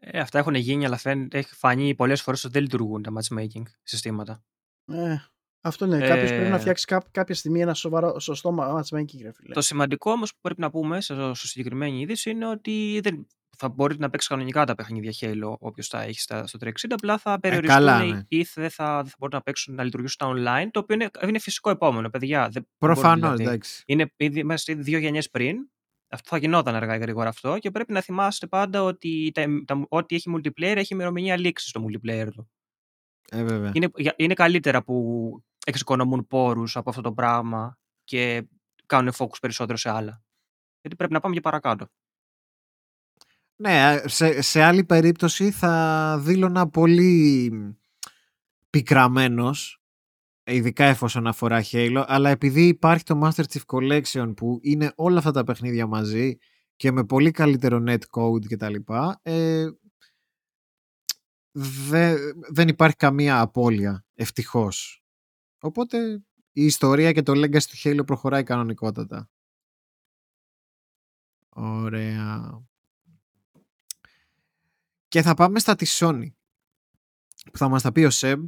[0.00, 3.62] Ε, αυτά έχουν γίνει, αλλά φαίνεται, έχει φανεί πολλές φορές ότι δεν λειτουργούν τα matchmaking
[3.82, 4.44] συστήματα.
[4.86, 5.16] Ε,
[5.60, 5.98] αυτό είναι.
[6.08, 6.58] Κάποιος πρέπει να Ε.
[6.58, 9.54] φτιάξει κά- κάποια στιγμή ένα σοβαρό, σωστό matchmaking, ρε φίλε.
[9.54, 13.26] Το σημαντικό όμως που πρέπει να πούμε στο, στο συγκεκριμένη είδηση είναι ότι δεν
[13.60, 17.18] θα μπορεί να παίξει κανονικά τα παιχνίδια Halo όποιος τα έχει στα, στο 360, απλά
[17.18, 18.22] θα περιοριστούν καλά, ή- ναι.
[18.28, 21.10] ή δεν θα, δεν θα μπορούν να παίξουν να λειτουργήσουν τα online, το οποίο είναι,
[21.28, 22.40] είναι φυσικό επόμενο, παιδιά.
[22.42, 23.42] Δεν, δεν μπορούν Προφανώς, δηλαδή.
[23.42, 23.82] εντάξει.
[23.86, 25.56] Είναι ήδη μέσα σε δύο γενιές πριν.
[26.10, 29.86] Αυτό θα γινόταν αργά ή γρήγορα αυτό και πρέπει να θυμάστε πάντα ότι τα, τα,
[29.88, 32.50] ό,τι έχει multiplayer έχει ημερομηνία λήξης στο multiplayer του.
[33.30, 33.70] Ε, βέβαια.
[33.74, 35.30] Είναι, για- είναι καλύτερα που
[35.66, 38.48] εξοικονομούν πόρους από αυτό το πράγμα και
[38.86, 40.22] κάνουν focus περισσότερο σε άλλα.
[40.80, 41.86] Γιατί πρέπει να πάμε και παρακάτω.
[43.56, 47.52] Ναι, σε, σε άλλη περίπτωση θα δήλωνα πολύ
[48.70, 49.82] πικραμένος,
[50.44, 55.30] ειδικά εφόσον αφορά Halo, αλλά επειδή υπάρχει το Master Chief Collection που είναι όλα αυτά
[55.30, 56.36] τα παιχνίδια μαζί
[56.76, 58.74] και με πολύ καλύτερο netcode κτλ.
[59.22, 59.66] Ε,
[61.60, 65.02] δε, δεν υπάρχει καμία απώλεια, ευτυχώς.
[65.60, 69.30] Οπότε η ιστορία και το legacy του Halo προχωράει κανονικότατα.
[71.48, 72.62] Ωραία.
[75.08, 76.28] Και θα πάμε στα της Sony
[77.52, 78.44] που θα μας τα πει ο Seb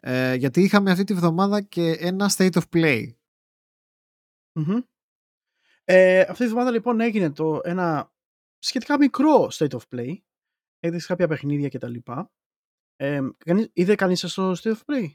[0.00, 3.08] ε, γιατί είχαμε αυτή τη βδομάδα και ένα State of Play.
[4.52, 4.80] Μμμ.
[5.84, 8.12] Ε, αυτή τη εβδομάδα λοιπόν έγινε το, ένα
[8.58, 10.16] σχετικά μικρό state of play.
[10.86, 11.94] Έδειξες κάποια παιχνίδια κτλ.
[12.96, 15.06] Ε, κανείς, είδε κανείς σας το state of play?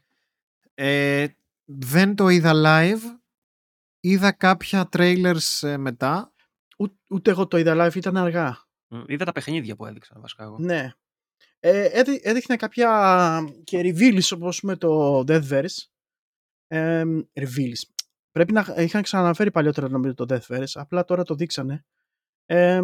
[0.73, 1.27] Ε,
[1.65, 3.19] δεν το είδα live,
[3.99, 6.33] είδα κάποια trailers ε, μετά.
[6.77, 8.67] Ού, ούτε εγώ το είδα live, ήταν αργά.
[8.87, 10.57] Μ, Είδα τα παιχνίδια που έδειξαν βασικά εγώ.
[10.59, 10.91] Ναι.
[11.59, 12.89] Ε, έδει, έδειχνε κάποια
[13.63, 15.85] και reveals όπως με το Deathverse.
[16.67, 17.03] Ε,
[17.33, 17.81] reveals.
[18.31, 21.85] Πρέπει να είχαν ξαναναφέρει παλιότερα νομίζω το Deathverse, απλά τώρα το δείξανε.
[22.45, 22.81] Ε,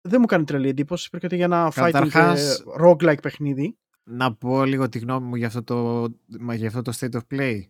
[0.00, 3.78] δεν μου κάνει τρελή εντύπωση, πρόκειται για ένα fighting Καταρχάς- ε, roguelike παιχνίδι.
[4.02, 6.08] Να πω λίγο τη γνώμη μου για αυτό το,
[6.40, 7.60] μα, για αυτό το State of Play.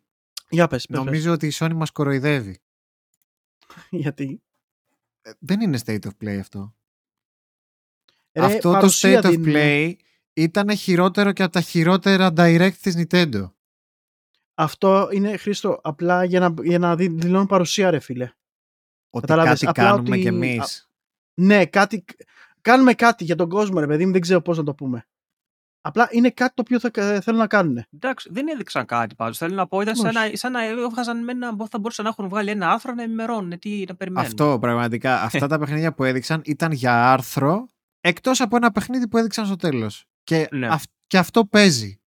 [0.49, 2.59] Για πες, πες, Νομίζω ότι η Sony μας κοροϊδεύει.
[3.66, 3.85] πες.
[4.01, 4.43] Γιατί;
[5.23, 6.75] Ε, δεν είναι State of Play αυτό.
[8.33, 9.47] Ρε, Αυτό το παρουσία State of δίνουν.
[9.57, 9.93] Play
[10.33, 13.51] ήταν χειρότερο και από τα χειρότερα direct της Nintendo.
[14.55, 18.33] Αυτό είναι, Χρήστο, απλά για να, για να δι- δηλώνουν παρουσία, ρε φίλε.
[19.11, 20.89] Ότι Κατάλαβες, κάτι απλά κάνουμε ότι- κι εμείς.
[21.40, 22.05] Ναι, κάτι,
[22.61, 25.05] κάνουμε κάτι για τον κόσμο, ρε παιδί μου, δεν ξέρω πώς να το πούμε.
[25.83, 27.83] Απλά είναι κάτι το οποίο θα, κα- θέλουν να κάνουν.
[27.94, 29.38] Εντάξει, δεν έδειξαν κάτι πάντως.
[29.38, 30.31] Θέλω να πω, ήταν σαν Όχι.
[30.31, 31.57] να, σαν να έβγαζαν με ένα.
[31.70, 34.26] Θα μπορούσαν να έχουν βγάλει ένα άρθρο να ενημερώνουν τι να περιμένουν.
[34.31, 35.22] Αυτό πραγματικά.
[35.22, 37.68] Αυτά τα παιχνίδια που έδειξαν ήταν για άρθρο
[38.00, 40.07] εκτός από ένα παιχνίδι που έδειξαν στο τέλος.
[40.24, 40.68] Και, Ναι.
[40.68, 42.00] αυ- και αυτό παίζει.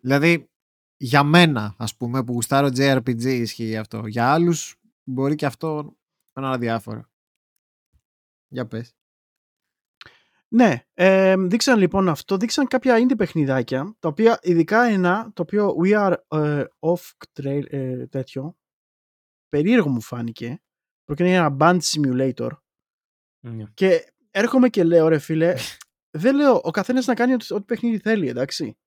[0.00, 0.48] Δηλαδή,
[0.96, 4.06] για μένα, ας πούμε, που γουστάρω JRPG ισχύει αυτό.
[4.06, 5.96] Για άλλους μπορεί και αυτό
[6.32, 7.04] να είναι αδιάφορο.
[8.54, 8.94] Για πες.
[10.48, 15.76] Ναι, ε, δείξαν λοιπόν αυτό, δείξαν κάποια indie παιχνιδάκια, τα οποία ειδικά ένα, το οποίο
[15.84, 18.56] We Are ε, Off trail, ε, τέτοιο,
[19.48, 20.62] περίεργο μου φάνηκε,
[21.04, 22.50] πρόκειται για ένα band simulator
[23.40, 23.64] Ναι.
[23.74, 25.54] και έρχομαι και λέω ρε φίλε,
[26.18, 28.78] δεν λέω ο καθένας να κάνει ό,τι, ό,τι παιχνίδι θέλει, εντάξει.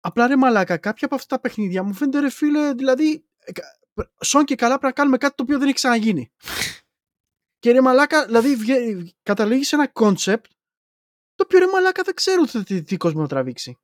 [0.00, 3.78] Απλά ρε μαλάκα, κάποια από αυτά τα παιχνίδια μου φαίνεται ρε φίλε, δηλαδή, ε, κα-
[4.20, 6.32] σον και καλά πρέπει να κάνουμε κάτι το οποίο δεν έχει ξαναγίνει.
[7.62, 10.44] και ρε μαλάκα, δηλαδή βγε- καταλήγεις σε ένα concept
[11.34, 13.78] το οποίο ρε μαλάκα δεν ξέρω τι, τι, τι κόσμο να τραβήξει.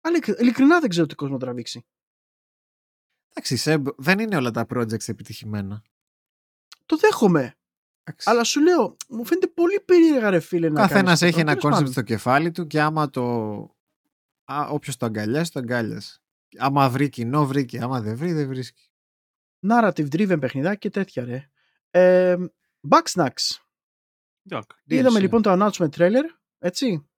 [0.00, 1.86] Αλλά ειλικ- ειλικρινά δεν ξέρω τι κόσμο να τραβήξει.
[3.30, 5.82] Εντάξει, Σεμπ, δεν είναι όλα τα projects επιτυχημένα.
[6.86, 7.54] Το δέχομαι.
[8.04, 8.30] Εντάξει.
[8.30, 11.40] Αλλά σου λέω, μου φαίνεται πολύ περίεργα ρε φίλε Ο να καθένας κάνεις έχει αυτό.
[11.40, 11.92] ένα Τέλος concept πάντων.
[11.92, 13.22] στο κεφάλι του και άμα το.
[14.44, 16.20] Α, όποιος το αγκαλιάσει, το αγκάλιασε.
[16.58, 17.80] Άμα βρει κοινό, βρήκε.
[17.82, 18.90] Άμα δεν βρει, δεν βρίσκει.
[19.68, 21.50] Narrative driven παιχνιδάκι και τέτοια ρε.
[21.90, 22.36] Ε,
[22.90, 23.32] Bugsnax.
[24.50, 25.20] Εντάξει, Είδαμε DLC.
[25.22, 26.24] λοιπόν το announcement trailer,
[26.58, 27.08] έτσι,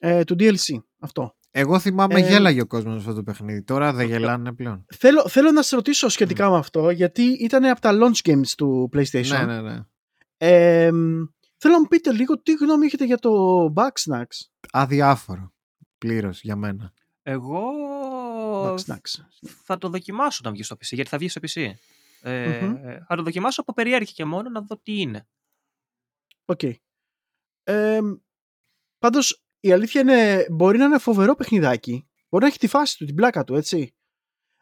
[0.00, 1.36] ε, του DLC, αυτό.
[1.50, 3.62] Εγώ θυμάμαι Ε, γέλαγε ο κόσμος αυτό το παιχνίδι.
[3.62, 4.84] Τώρα δεν γελάνε πλέον.
[4.94, 8.90] Θέλω, θέλω να σε ρωτήσω σχετικά με αυτό, γιατί ήταν από τα launch games του
[8.92, 9.26] PlayStation.
[9.26, 9.80] Ναι, ναι, ναι.
[10.36, 10.90] Ε,
[11.56, 13.30] θέλω να μου πείτε λίγο τι γνώμη έχετε για το
[13.76, 14.24] Bugsnax.
[14.72, 15.52] Αδιάφορο.
[15.98, 16.92] Πλήρως για μένα.
[17.22, 17.62] Εγώ
[18.64, 19.00] Bugsnax.
[19.64, 21.70] θα το δοκιμάσω να βγει στο PC, γιατί θα βγει στο PC.
[22.20, 22.76] Ε, Μμμ.
[23.08, 25.28] Θα το δοκιμάσω από περιέργεια και μόνο να δω τι είναι.
[26.44, 26.62] ΟΚ.
[27.62, 28.00] Ε,
[28.98, 32.08] πάντως, η αλήθεια είναι, μπορεί να είναι φοβερό παιχνιδάκι.
[32.28, 33.92] Μπορεί να έχει τη φάση του, την πλάκα του, έτσι.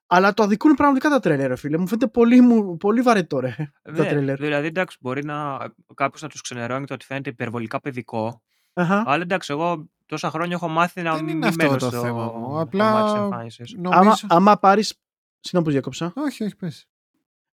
[0.07, 1.79] Αλλά το αδικούν πραγματικά τα τρέλερ, ρε φίλε.
[1.79, 3.55] Μου φαίνεται πολύ, μου- πολύ βαρετό, ρε.
[3.83, 4.39] τα Ναι, τρέλερ.
[4.39, 5.59] δηλαδή, εντάξει, μπορεί να
[5.95, 8.43] κάποιο να τους ξενερώνει το ότι φαίνεται υπερβολικά παιδικό.
[8.73, 9.03] Αχα.
[9.07, 12.01] Αλλά εντάξει, εγώ τόσα χρόνια έχω μάθει να Δεν μην είναι αυτό μένω το στο
[12.01, 12.31] θέμα μου.
[12.43, 13.73] κομμάτι Απλά της εμφάνισης.
[13.75, 14.01] νομίζω.
[14.01, 15.01] Άμα, άμα πάρεις...
[15.41, 16.13] Συγγνώμη που διακόψα.
[16.17, 16.89] Όχι, όχι, πες.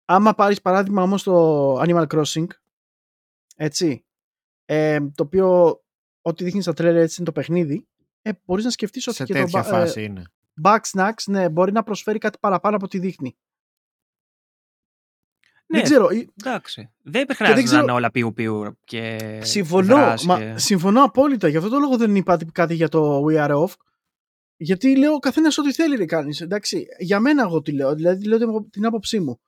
[0.06, 2.48] Άμα πάρεις παράδειγμα όμως το Animal Crossing,
[3.56, 4.06] έτσι,
[4.66, 5.80] ε, το οποίο
[6.22, 7.88] ό,τι δείχνει στα τρέλερ έτσι είναι το παιχνίδι,
[8.22, 10.24] ε, μπορείς να σκεφτείς ότι Σε και τέτοια το φάση είναι.
[10.64, 13.36] Bugsnax ναι, μπορεί να προσφέρει κάτι παραπάνω από ό,τι δείχνει.
[15.66, 16.90] Ναι, Δεν ξέρω, ή- εντάξει.
[17.02, 21.04] Δεν δεν χρειάζεται ξέρω- να είναι όλα πιου πιου και Συμφωνώ, δράση μα, και- συμφωνώ
[21.04, 21.48] απόλυτα.
[21.48, 23.74] Γι' αυτό το λόγο δεν είπα κάτι για το We Are Off.
[24.58, 26.36] Γιατί λέω ο καθένας ό,τι θέλει να κάνει.
[26.40, 27.96] Εντάξει, για μένα εγώ τι λέω.
[27.96, 29.42] Δηλαδή λέω την- την άποψή μου.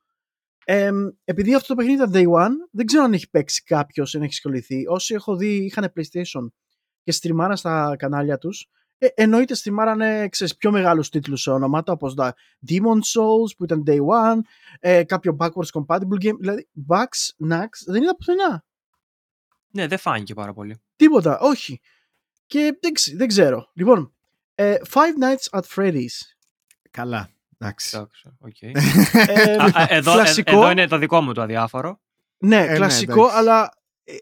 [0.67, 0.91] Ε,
[1.23, 4.31] επειδή αυτό το παιχνίδι ήταν day one, δεν ξέρω αν έχει παίξει κάποιος, αν έχει
[4.31, 4.87] ασχοληθεί.
[4.87, 6.51] Όσοι έχω δει είχαν PlayStation
[7.03, 8.69] και στρίμαρα στα κανάλια τους.
[8.97, 12.35] Ε, εννοείται στριμάρανε ξέρεις, πιο μεγάλους τίτλους σε ονόματα όπως τα
[12.69, 14.39] Demon Souls που ήταν Day One,
[14.79, 18.65] ε, κάποιο backwards compatible game, δηλαδή Bugsnax, δεν είδα πουθενά.
[19.71, 20.81] Ναι, δεν φάνηκε πάρα πολύ.
[20.95, 21.81] Τίποτα, όχι.
[22.45, 23.71] Και δεν, ξε- δεν ξέρω.
[23.73, 24.13] Λοιπόν,
[24.55, 26.35] ε, Five Nights at Freddy's.
[26.91, 27.29] Καλά.
[27.57, 27.97] Εντάξει.
[27.97, 28.61] Εντάξει, ΟΚ.
[29.29, 30.51] Ε, Α, α, εδώ, ε, κλασικό.
[30.51, 31.99] εδώ είναι το δικό μου το αδιάφορο.
[32.37, 33.37] ναι, ναι, κλασικό, εντάξει.
[33.37, 33.71] αλλά
[34.03, 34.13] ε,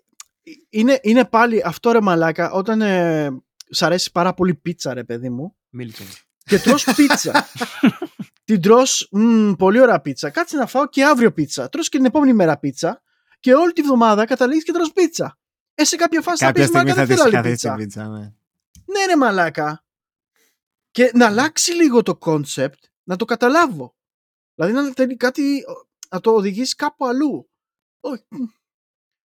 [0.69, 3.29] είναι, είναι πάλι αυτό ρε μαλάκα, όταν ε,
[3.69, 6.07] σ' αρέσει πάρα πολύ πίτσα ρε παιδί μου, Μίλτον.
[6.43, 7.47] και τρως πίτσα.
[8.45, 10.29] την τρως, «Μμμ, πολύ ωραία πίτσα.
[10.29, 11.69] Κάτσε να φάω και αύριο πίτσα.
[11.69, 13.01] Τρως και την επόμενη μέρα πίτσα
[13.39, 15.37] και όλη τη βδομάδα καταλήγεις και τρως πίτσα.
[15.75, 17.67] Ε, σε κάποια φάση Κάποια θα πεις, στιγμή μαλάκα θα δεν τη θέλω άλλη καθίσει
[17.67, 18.01] την πίτσα.
[18.03, 18.17] πίτσα.
[18.17, 18.31] Ναι.
[18.99, 19.83] Ναι ρε μαλάκα.
[20.91, 23.95] Και να αλλάξει λίγο το concept, να το καταλάβω.
[24.55, 25.63] Δηλαδή να θέλει κάτι,
[26.09, 27.49] να το οδηγήσει κάπου αλλού.
[27.99, 28.23] Όχι.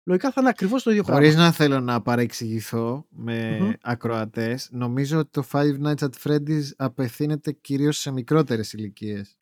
[0.08, 1.44] Λογικά θα είναι ακριβώς το ίδιο Χωρίς πράγμα.
[1.46, 3.72] να θέλω να παρεξηγηθώ με Μμμ.
[3.82, 9.38] ακροατές, νομίζω ότι το Five Nights at Freddy's απευθύνεται κυρίως σε μικρότερες ηλικίες.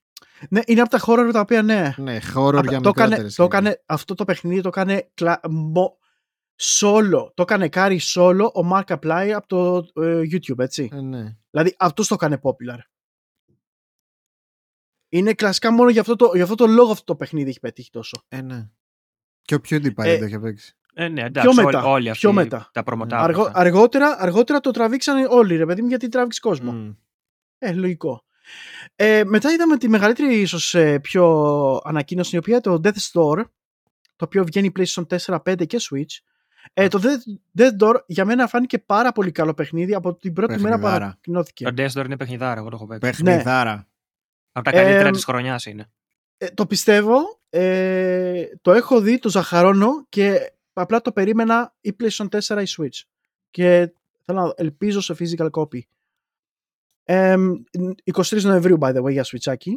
[0.50, 1.94] Ναι, είναι από τα χώρα τα οποία ναι.
[1.98, 3.62] Ναι, horror Απ' για το έκανε, μικρότερες το ηλικίες.
[3.62, 5.98] έκανε, αυτό το παιχνίδι το έκανε κλα, μο,
[6.62, 7.30] solo.
[7.34, 10.90] Το έκανε κάρι solo ο Mark Apply από το ε, YouTube, έτσι.
[10.94, 11.36] Ε, ναι.
[11.50, 12.78] Δηλαδή αυτός το έκανε popular.
[15.17, 17.89] Είναι κλασικά μόνο για αυτό, το, για αυτό το λόγο αυτό το παιχνίδι έχει πετύχει
[17.89, 18.23] τόσο.
[18.28, 18.69] Ε, ναι.
[19.41, 20.76] Και ο PewDiePie Ε, το είχε παίξει.
[20.93, 22.69] Ε, ναι, εντάξει, μετά, όλοι, όλοι αυτοί πιο μετά.
[22.73, 23.26] τα προμοτάρια.
[23.26, 26.71] Αργό, αργότερα, αργότερα το τραβήξανε όλοι, ρε παιδί μου, γιατί τράβηξε κόσμο.
[26.71, 26.91] Μμ.
[27.58, 28.23] Ε, λογικό.
[28.95, 31.26] Ε, μετά είδαμε τη μεγαλύτερη ίσως ε, πιο
[31.84, 33.43] ανακοίνωση η οποία το Death Store
[34.15, 36.17] το οποίο βγαίνει PlayStation 4, 5 και Switch
[36.73, 40.54] Ε, το Dead- Dead Door για μένα φάνηκε πάρα πολύ καλό παιχνίδι από την πρώτη
[40.54, 41.06] μέρα που Παιχνιδάρα.
[41.06, 41.71] ανακοινώθηκε.
[41.71, 43.23] Το Death Door είναι παιχνιδάρα, εγώ το έχω παίξει.
[43.23, 43.88] Παιχνιδάρα.
[44.56, 45.89] Από τα καλύτερα Ε, της χρονιάς είναι.
[46.38, 47.42] Ε, το πιστεύω.
[47.50, 53.02] Ε, το έχω δει, το ζαχαρώνω και απλά το περίμενα ή PlayStation 4 ή Switch.
[53.50, 55.80] Και θέλω να ελπίζω σε physical copy.
[57.04, 57.36] Ε,
[58.13, 59.72] 23 Νοεμβρίου, by the way, για Switchάκι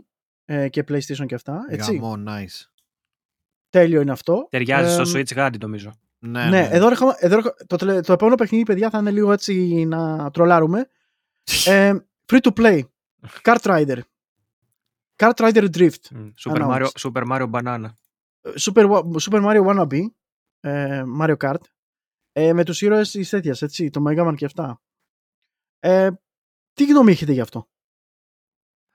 [0.45, 1.65] ε, και PlayStation και αυτά.
[1.69, 1.97] Έτσι.
[1.97, 2.65] Γαμό, nice.
[3.71, 4.47] Τέλειο είναι αυτό.
[4.51, 5.93] Ταιριάζει Ε, στο Switch Guardian νομίζω.
[6.19, 9.33] Ναι, Ναι, εδώ, έρχομαι- εδώ έρχομαι- το, τελε- το επόμενο παιχνίδι, παιδιά, θα είναι λίγο
[9.33, 10.89] έτσι να τρολάρουμε.
[11.67, 11.93] Ε,
[12.33, 12.81] free to play.
[13.43, 13.99] Kart Rider.
[15.17, 16.11] Kart Rider Drift.
[16.11, 16.91] Μμ, Super Mario, Announced.
[16.99, 17.89] Super Mario Banana.
[18.57, 20.01] Super, Wa- Super Mario Wannabe.
[20.61, 21.61] Ε, Mario Kart.
[22.33, 24.83] Ε, με τους ήρωες της τέτοιας, έτσι, το Mega Man και αυτά.
[25.79, 26.11] Ε,
[26.73, 27.69] τι γνώμη έχετε γι' αυτό;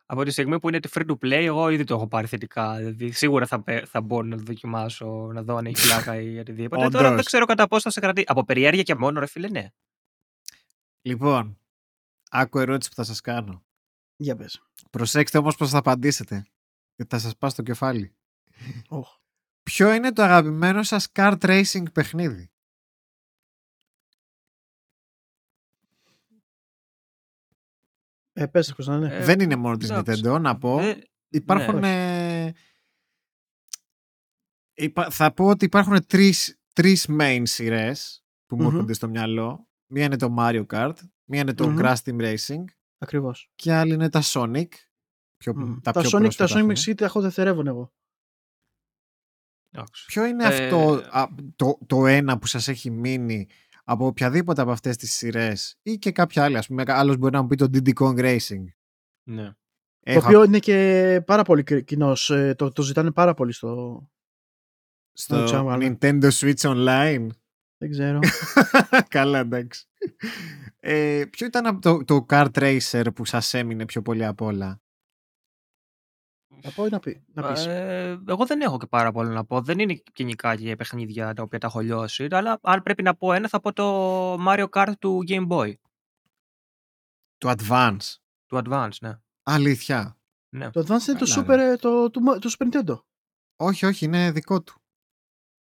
[0.06, 2.76] Από τη στιγμή που είναι τη free to play, εγώ ήδη το έχω πάρει θετικά.
[2.78, 6.38] Δηλαδή, σίγουρα θα, πε- θα μπορώ να το δοκιμάσω, να δω αν έχει πλάκα ή
[6.38, 6.82] οτιδήποτε.
[6.90, 7.16] Τώρα Όντως.
[7.16, 8.26] δεν ξέρω κατά πόσο θα σε κρατήσει.
[8.30, 9.68] Από περιέργεια και μόνο, ρε φίλε, ναι.
[11.02, 11.60] Λοιπόν,
[12.30, 13.64] άκου ερώτηση που θα σας κάνω.
[14.22, 14.62] Για πες.
[14.90, 16.46] Προσέξτε όμως πώς θα απαντήσετε.
[16.96, 18.16] Γιατί θα σας πάω στο κεφάλι.
[18.90, 19.18] Οχ.
[19.64, 22.52] Ποιο είναι το αγαπημένο σας kart racing παιχνίδι;
[28.34, 29.16] Ε, πες, Κωνσταντίνε.
[29.16, 30.22] Ε, Δεν είναι μόνο της εντάξει.
[30.26, 30.80] Nintendo, να πω.
[30.80, 31.80] Ε, Υπάρχουν...
[31.80, 32.46] ναι.
[32.46, 32.54] ε,
[34.74, 38.74] υπα- θα πω ότι υπάρχουν τρεις, τρεις main σειρές που μου Μμμ.
[38.74, 39.68] έρχονται στο μυαλό.
[39.88, 41.78] Μία είναι το Mario Kart, μία είναι το Μμμ.
[41.80, 42.64] Crash Team Racing
[43.04, 43.50] Ακριβώς.
[43.56, 44.68] και άλλη είναι τα Sonic.
[45.38, 45.80] Πιο, Μμ.
[45.82, 46.92] τα, Τα, πιο Sonic, τα πρόσφατα Sonic αυτά.
[46.92, 47.94] Mix τα έχω δευτερεύον εγώ.
[49.72, 50.06] εντάξει.
[50.06, 53.48] Ποιο είναι Ε, αυτό α, το, το ένα που σας έχει μείνει
[53.84, 57.42] από οποιαδήποτε από αυτές τις σειρές ή και κάποια άλλη, ας πούμε, άλλος μπορεί να
[57.42, 58.64] μου πει το Diddy Kong Racing.
[59.30, 59.52] Ναι.
[60.04, 62.32] Έχω Το οποίο είναι και πάρα πολύ κοινός.
[62.56, 64.02] Το, το ζητάνε πάρα πολύ στο.
[65.14, 65.98] στο τσάμα, αλλά.
[66.02, 67.28] Nintendo Switch Online.
[67.82, 68.20] Δεν ξέρω.
[69.08, 69.86] Καλά, εντάξει.
[70.80, 74.82] Ε, ποιο ήταν από το, το Kart Racer που σας έμεινε πιο πολύ απ' όλα;
[76.64, 77.66] να πω ή να, πει, να πεις.
[77.66, 79.62] Ε, εγώ δεν έχω και πάρα πολλά να πω.
[79.62, 82.28] Δεν είναι κοινικά και παιχνίδια τα οποία τα έχω λιώσει.
[82.32, 85.74] Αλλά αν πρέπει να πω ένα, θα πω το Mario Kart του Game Boy.
[87.38, 88.16] Το Advance.
[88.46, 89.20] Του Advance, ναι.
[89.44, 90.18] Αλήθεια.
[90.50, 90.70] ναι.
[90.70, 93.00] Το Advance είναι το Καλά, Super, ε, το, το, το Super Nintendo.
[93.56, 94.81] Όχι, όχι, είναι δικό του.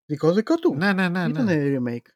[0.09, 0.75] Δικό δικό του.
[0.75, 1.25] Ναι, ναι, ναι.
[1.27, 1.77] Ήταν ναι.
[1.77, 2.07] remake.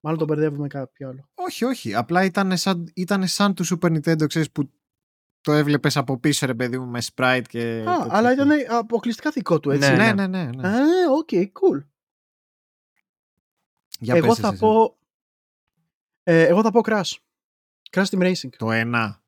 [0.00, 1.28] Μάλλον τον μπερδεύουμε με κάποιο άλλο.
[1.34, 1.94] Όχι, όχι.
[1.94, 4.70] Απλά ήταν σαν, ήτανε σαν του Super Nintendo, ξέρεις, που
[5.40, 7.84] το έβλεπες από πίσω, ρε παιδί μου, με sprite και...
[7.88, 8.06] Α, τέτοια.
[8.08, 9.90] αλλά ήταν αποκλειστικά δικό του, έτσι.
[9.90, 10.50] Ναι, Ναι, ναι, ναι.
[10.56, 10.68] ναι.
[10.68, 10.80] Α,
[11.10, 11.84] ΟΚ, cool.
[13.98, 14.58] Για εγώ πες θα εσύ.
[14.58, 14.96] πω...
[16.22, 17.12] Ε, εγώ θα πω Crash.
[17.90, 18.50] Crash Team Racing.
[18.56, 19.22] Το ένα.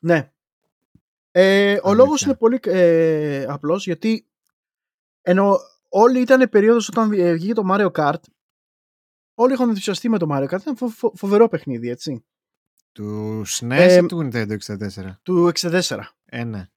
[0.00, 0.32] Ναι.
[1.30, 1.92] Ε, ο Αλήθεια.
[1.94, 4.26] λόγος είναι πολύ ε, απλός γιατί
[5.22, 8.20] ενώ όλοι ήταν περίοδος όταν ε, βγήκε το Mario Kart
[9.34, 12.24] όλοι είχαν ενθουσιαστεί με το Mario Kart ήταν φο- φο- φοβερό παιχνίδι έτσι
[12.92, 14.88] Του SNES Ε, ή του Nintendo 64.
[15.22, 16.68] του 64 Ε, ναι.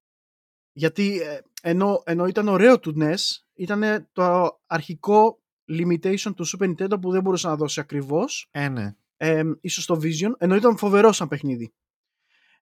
[0.72, 3.16] γιατί ε, ενώ, ενώ ήταν ωραίο του NES
[3.54, 8.94] ήταν το αρχικό limitation του Super Nintendo που δεν μπορούσε να δώσει ακριβώς Ε, ναι.
[9.16, 11.72] ε, ίσως το Vision, ενώ ήταν φοβερό σαν παιχνίδι.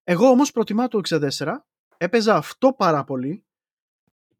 [0.04, 1.46] Εγώ όμως προτιμάω το 64,
[1.96, 3.44] έπαιζα αυτό πάρα πολύ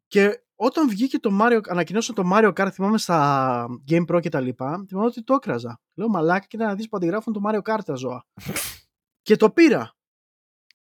[0.07, 4.39] και όταν βγήκε το Mario, ανακοινώσαν το Mario Kart, θυμάμαι στα Game Pro και τα
[4.39, 5.81] λοιπά, θυμάμαι ότι το έκραζα.
[5.93, 8.25] Λέω μαλάκα και να δεις που αντιγράφουν το Mario Kart τα ζώα.
[9.27, 9.95] και το πήρα.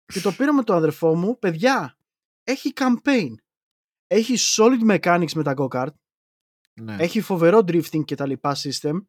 [0.05, 1.97] Και το πήρα με τον αδερφό μου, παιδιά,
[2.43, 3.33] έχει campaign.
[4.07, 5.93] Έχει solid mechanics με τα go-kart,
[6.81, 6.95] ναι.
[6.99, 9.05] έχει φοβερό drifting και τα λοιπά system.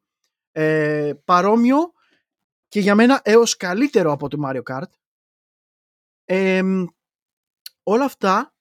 [0.51, 1.93] Ε, παρόμοιο
[2.69, 4.91] και για μένα έως καλύτερο από το Mario Kart.
[6.25, 6.63] Ε,
[7.83, 8.56] όλα αυτά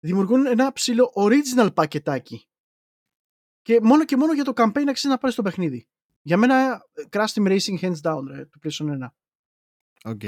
[0.00, 2.48] δημιουργούν ένα ψηλό original πακετάκι.
[3.62, 5.88] Και μόνο και μόνο για το campaign αξίζει να πάρεις το παιχνίδι.
[6.22, 9.08] Για μένα Crash Team Racing hands down ρε, του PlayStation 1.
[10.04, 10.22] ΟΚ.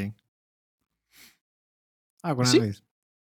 [2.20, 2.84] Άκου να Εσύ; δεις.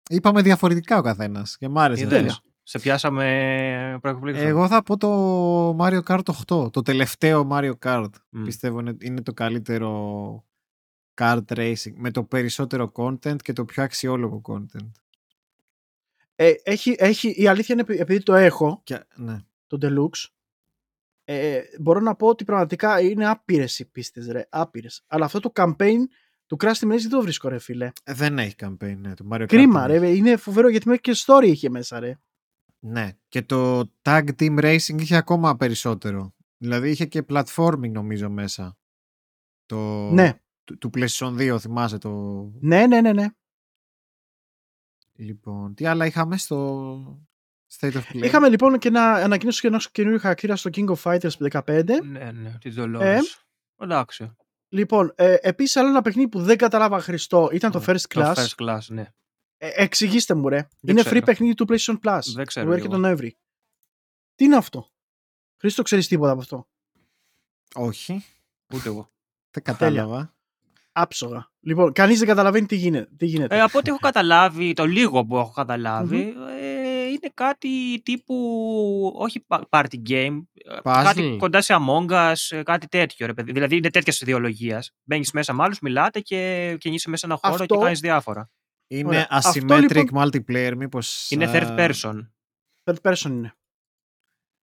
[0.10, 2.04] Είπαμε διαφορετικά ο καθένας και μ' άρεσε.
[2.04, 2.32] Είδες.
[2.32, 2.50] αυτό.
[2.64, 4.42] Σε πιάσαμε προ εκπλήξεως.
[4.42, 6.72] Εγώ θα πω το Mario Kart 8.
[6.72, 8.10] Το τελευταίο Mario Kart.
[8.30, 8.44] Μμ.
[8.44, 10.46] Πιστεύω είναι, είναι το καλύτερο
[11.14, 11.94] kart racing.
[11.96, 14.92] Με το περισσότερο content και το πιο αξιόλογο content.
[16.36, 19.40] Ε, έχει, έχει, η αλήθεια είναι επει- επειδή το έχω, Και, ναι.
[19.68, 20.30] το Deluxe,
[21.24, 25.04] ε, μπορώ να πω ότι πραγματικά είναι άπειρες οι πίστες ρε, άπειρες.
[25.08, 25.98] Αλλά αυτό το campaign
[26.46, 27.92] του Crash Team Racing δεν το βρίσκω ρε φίλε.
[28.04, 29.14] Ε, Δεν έχει campaign, ναι.
[29.14, 30.06] Το Mario Kart Κρίμα δεν έχει.
[30.06, 32.20] ρε, είναι φοβερό γιατί μέχρι και story είχε μέσα ρε.
[32.80, 33.12] Ναι.
[33.28, 36.36] Και το Tag Team Racing είχε ακόμα περισσότερο.
[36.58, 38.78] Δηλαδή είχε και platforming νομίζω μέσα.
[39.66, 40.10] Το...
[40.12, 40.34] Ναι,
[40.64, 42.10] Του, του PlayStation 2 θυμάσαι το...
[42.60, 43.26] ναι, ναι, ναι, ναι.
[45.16, 47.28] Λοιπόν, τι άλλα είχαμε στο...
[47.80, 50.96] State of Play; Είχαμε λοιπόν και ένα ανακοίνωση και ενό καινούριου χαρακτήρα στο King of
[51.04, 51.84] Fighters 15.
[52.04, 52.74] Ναι, ναι, τη Ε.
[52.78, 53.20] Dolores.
[53.78, 54.36] Εντάξει.
[54.70, 58.34] Λοιπόν, ε, επίσης άλλο ένα παιχνίδι που δεν κατάλαβα Χριστό ήταν το Ναι, First Class.
[58.36, 59.14] Το first class, ναι.
[59.58, 60.68] Ε, εξηγήστε μου, ρε.
[60.82, 61.18] Δεν είναι ξέρω.
[61.20, 62.20] free παιχνίδι του PlayStation Plus.
[62.34, 63.38] Δεν ξέρω Που έρχεται κι τον Νοέμβρη.
[64.36, 64.92] Τι είναι αυτό;
[65.60, 66.68] Χρήστο, ξέρεις τίποτα από αυτό;
[67.76, 68.26] Όχι,
[68.74, 69.12] Ούτε εγώ.
[69.52, 70.35] δεν κατάλαβα.
[70.98, 71.52] Άψογα.
[71.60, 73.10] Λοιπόν, κανείς δεν καταλαβαίνει τι γίνεται.
[73.18, 73.56] Τι γίνεται.
[73.56, 78.36] Ε, από ό,τι έχω καταλάβει, το λίγο που έχω καταλάβει, ε, είναι κάτι τύπου,
[79.16, 81.02] όχι pa- party game, ε, Puzzle.
[81.04, 83.26] κάτι κοντά σε Among Us, ε, κάτι τέτοιο.
[83.26, 83.52] Ρε, παιδί.
[83.52, 84.84] Δηλαδή είναι τέτοια ιδεολογία.
[85.04, 88.50] Μπαίνεις μέσα με άλλους, μιλάτε και κινείσαι μέσα σε ένα χώρο Αυτό- και κάνεις διάφορα.
[88.88, 89.28] Είναι Ωραία.
[89.30, 91.32] Αυτό, asymmetric λοιπόν- multiplayer, μήπως...
[91.32, 92.28] Είναι α, third person.
[92.84, 93.54] Third person είναι.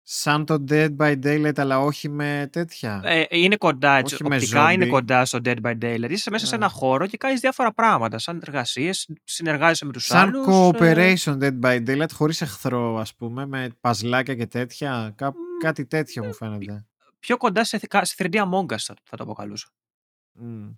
[0.03, 3.01] Σαν το Dead by Daylight, αλλά όχι με τέτοια.
[3.03, 4.89] Ε, είναι κοντά, έτσι, Όχι με οπτικά είναι zombie.
[4.89, 6.09] κοντά στο Dead by Daylight.
[6.09, 6.57] Είσαι μέσα σε Α.
[6.57, 8.17] ένα χώρο και κάνεις διάφορα πράγματα.
[8.19, 10.45] Σαν εργασίες, συνεργάζεσαι με τους Σαν άλλους.
[10.49, 15.13] cooperation Dead by Daylight, χωρίς εχθρό, ας πούμε, με παζλάκια και τέτοια.
[15.15, 16.85] Κά- Μμ, κάτι τέτοιο μου φαίνεται.
[17.19, 19.67] πιο κοντά σε, σε 3D Among Us θα, θα το αποκαλούσα.
[20.33, 20.69] Μμ.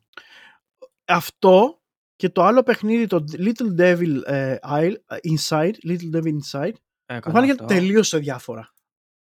[1.05, 1.81] Αυτό
[2.15, 6.71] και το άλλο παιχνίδι, το Little Devil ε, Isle, ε, Inside, Little Devil Inside,
[7.05, 7.65] Ε, μου καλά φάνηκε αυτό.
[7.65, 8.72] τελείως διάφορα.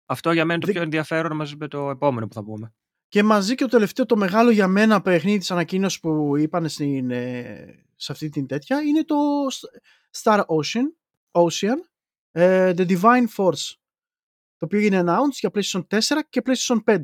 [0.09, 2.73] Αυτό για μένα είναι το Δεν- πιο ενδιαφέρον μαζί με το επόμενο που θα πούμε.
[3.07, 7.11] Και μαζί και το τελευταίο, το μεγάλο για μένα παιχνίδι της ανακοίνωσης που είπαν στην,
[7.11, 9.15] ε, σε αυτή την τέτοια είναι το
[10.23, 10.83] Star Ocean,
[11.31, 11.75] Ocean
[12.31, 13.73] ε, The Divine Force
[14.57, 15.99] το οποίο είναι announced για PlayStation 4
[16.29, 16.97] και PlayStation 5.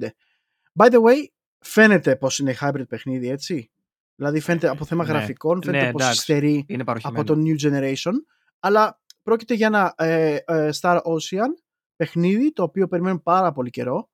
[0.80, 1.26] By the way,
[1.60, 3.72] φαίνεται πως είναι hybrid παιχνίδι, έτσι;
[4.16, 5.12] Δηλαδή φαίνεται από θέμα ναι.
[5.12, 6.20] γραφικών, φαίνεται Ναι, πως εντάξει.
[6.20, 7.22] υστερεί Είναι παροχημένο.
[7.22, 8.14] από το New Generation,
[8.60, 11.48] αλλά πρόκειται για ένα ε, ε, Star Ocean
[11.96, 14.10] παιχνίδι το οποίο περιμένουμε πάρα πολύ καιρό.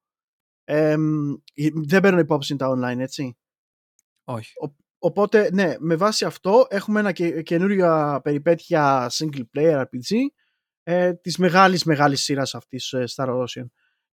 [0.63, 1.33] Ε, μ,
[1.73, 3.37] δεν παίρνω υπόψη τα online, έτσι.
[4.23, 4.53] Όχι.
[5.01, 10.15] Οπότε, ναι, με βάση αυτό έχουμε ένα και, καινούργια περιπέτεια single player RPG
[10.83, 13.65] ε, της μεγάλης μεγάλης σειράς αυτής ε, Star Ocean.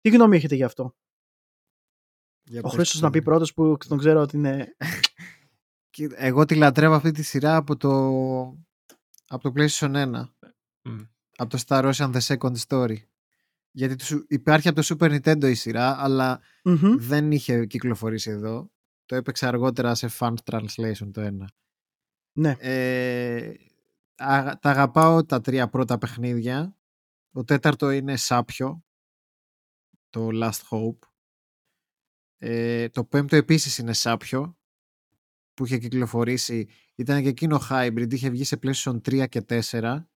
[0.01, 0.97] Τι γνώμη έχετε γι' αυτό;
[2.43, 3.07] Για Ο πες Χρήστος το.
[3.07, 4.77] να πει πρώτος που τον ξέρω ότι είναι...
[5.91, 7.91] Κοίτα, Εγώ τη λατρεύω αυτή τη σειρά από το,
[9.27, 10.29] από το PlayStation 1.
[10.83, 11.01] Μμ.
[11.37, 12.97] Από το Star Ocean The Second Story.
[13.77, 16.97] Γιατί του σου- υπάρχει από το Super Nintendo η σειρά, αλλά Μμμ.
[16.99, 18.71] δεν είχε κυκλοφορήσει εδώ.
[19.05, 21.51] Το έπαιξα αργότερα σε fan translation το ένα.
[22.39, 22.57] Ναι.
[22.59, 23.55] Ε,
[24.17, 26.77] α- τα αγαπάω τα τρία πρώτα παιχνίδια.
[27.33, 28.85] Το τέταρτο είναι Σάπιο.
[30.11, 30.99] Το Last Hope.
[32.39, 34.59] Ε, το πέμπτο επίσης είναι Σάπιο
[35.55, 36.69] που είχε κυκλοφορήσει.
[36.95, 38.13] Ήταν και εκείνο hybrid.
[38.13, 40.09] Είχε βγει σε PlayStation 3 και 4.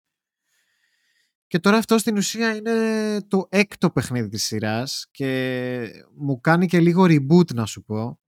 [1.47, 6.81] Και τώρα αυτό στην ουσία είναι το έκτο παιχνίδι της σειράς και μου κάνει και
[6.81, 8.21] λίγο reboot να σου πω.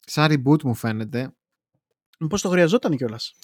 [0.00, 1.34] Σαν reboot μου φαίνεται.
[2.28, 3.34] Πώς το χρειαζόταν κιόλας;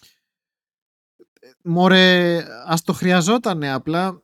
[1.64, 4.22] Μωρέ, ας το χρειαζότανε απλά.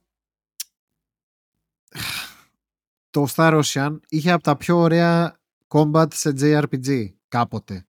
[3.11, 7.87] Το Star Ocean είχε από τα πιο ωραία combat σε JRPG κάποτε.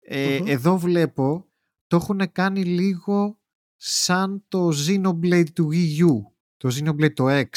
[0.00, 0.46] Ε, Μμμ.
[0.46, 1.50] Εδώ βλέπω
[1.86, 3.39] το έχουν κάνει λίγο
[3.82, 6.32] σαν το Xenoblade του Wii U.
[6.56, 7.48] Το Xenoblade το X.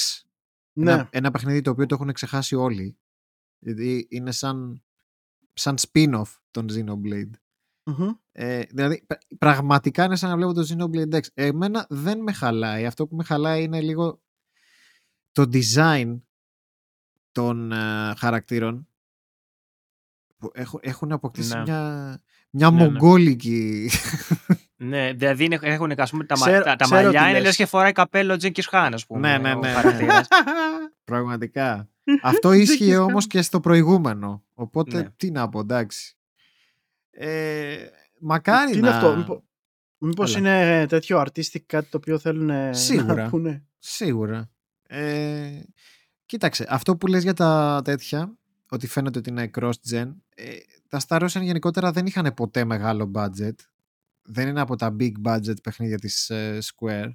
[0.73, 0.91] Ναι.
[0.91, 2.97] Ένα, ένα παιχνίδι το οποίο το έχουν ξεχάσει όλοι.
[3.59, 4.83] Γιατί είναι σαν,
[5.53, 7.29] σαν spin-off των Xenoblade.
[7.85, 8.09] Μμμ.
[8.31, 11.21] Ε, δηλαδή, πρα- πραγματικά είναι σαν να βλέπω το Xenoblade X.
[11.33, 12.85] Εμένα δεν με χαλάει.
[12.85, 14.21] Αυτό που με χαλάει είναι λίγο
[15.31, 16.19] το design
[17.31, 18.87] των ε, χαρακτήρων
[20.37, 21.61] που έχουν, έχουν αποκτήσει Ναι.
[21.61, 22.89] μια, μια Ναι, ναι.
[22.91, 23.89] μογγόλικη
[24.47, 24.55] Ναι,
[25.15, 27.43] δηλαδή είναι- έχουν ας πούμε, τα, μα- Ξέρω- τα, τα ξέρω τι μαλλιά είναι λες.
[27.43, 29.31] λες και φοράει καπέλο Τζέκης Χάν, ας πούμε.
[29.31, 29.73] ναι, ναι, ο ναι, ναι.
[29.73, 30.27] χαρακτήρας.
[31.03, 31.87] Πραγματικά.
[32.21, 34.43] Αυτό ίσχυε Τζέκις όμως και στο προηγούμενο.
[34.53, 35.09] Οπότε Ναι.
[35.17, 36.15] τι να πω, εντάξει.
[37.11, 37.75] Ε,
[38.19, 38.87] μακάρι Τι να...
[38.87, 39.43] είναι αυτό, μήπω-
[39.97, 40.65] μήπως Έλα.
[40.75, 43.23] είναι τέτοιο artistic κάτι το οποίο θέλουν ε, Σίγουρα.
[43.23, 44.49] να πούνε; Σίγουρα.
[44.87, 45.49] Ε,
[46.25, 48.33] κοίταξε, αυτό που λες για τα τέτοια,
[48.69, 50.45] ότι φαίνεται ότι είναι cross-gen, ε,
[50.89, 53.55] τα Star Ocean γενικότερα δεν είχαν ποτέ μεγάλο budget.
[54.23, 57.11] Δεν είναι από τα big budget παιχνίδια της ε, Square.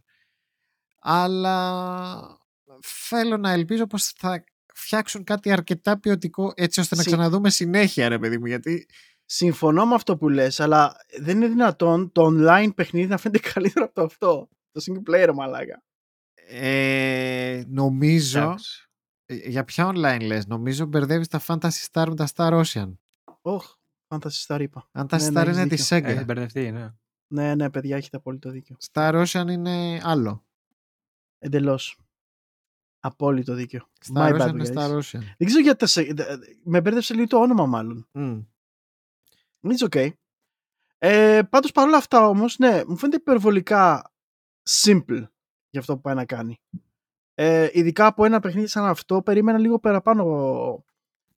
[1.01, 2.39] Αλλά
[2.83, 4.45] θέλω να ελπίζω πως θα
[4.75, 8.87] φτιάξουν κάτι αρκετά ποιοτικό έτσι ώστε να Συ- ξαναδούμε συνέχεια ρε παιδί μου γιατί
[9.31, 13.85] Συμφωνώ με αυτό που λες, αλλά δεν είναι δυνατόν το online παιχνίδι να φαίνεται καλύτερο
[13.85, 14.49] από το αυτό.
[14.71, 15.83] Το single player, μαλάκα.
[16.49, 18.89] ε, νομίζω Εντάξει.
[19.27, 22.93] ε, για ποια online λες; Νομίζω μπερδεύεις τα Fantasy Star με τα Star Ocean
[23.41, 23.75] Ωχ,
[24.09, 24.89] Fantasy Star είπα.
[24.93, 25.97] αν τα Ναι, ναι, Star έχεις είναι τη δίκιο.
[25.99, 26.95] Sega Έχει μπερδευτεί, ναι.
[27.27, 28.77] Ναι, ναι, παιδιά, έχετε απόλυτο δίκιο.
[28.93, 30.45] Star Ocean είναι άλλο.
[31.39, 31.99] Εντελώς.
[33.01, 33.89] Απόλυτο δίκιο.
[34.13, 34.77] Star My Ocean bad, είναι guys.
[34.77, 35.21] Star Ocean.
[35.39, 35.79] Δεν ξέρω γιατί.
[35.79, 38.09] τα σε- δε- Με μπέρδεψε λίγο το όνομα, μάλλον.
[38.13, 38.41] Μμ.
[39.63, 40.11] It's okay.
[40.99, 44.13] Ε, πάντως παρόλα αυτά όμως, ναι, μου φαίνεται υπερβολικά
[44.69, 45.25] simple
[45.71, 46.61] για αυτό που πάει να κάνει.
[47.35, 50.88] Ε, ειδικά από ένα παιχνίδι σαν αυτό, περίμενα λίγο παραπάνω Εντάξει,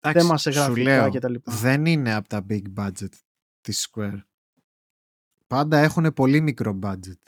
[0.01, 1.35] θέμα σε σου γραφικά λέω, κτλ.
[1.45, 3.09] Δεν είναι από τα big budget
[3.61, 4.21] της Square.
[5.47, 7.21] Πάντα έχουν πολύ μικρό budget.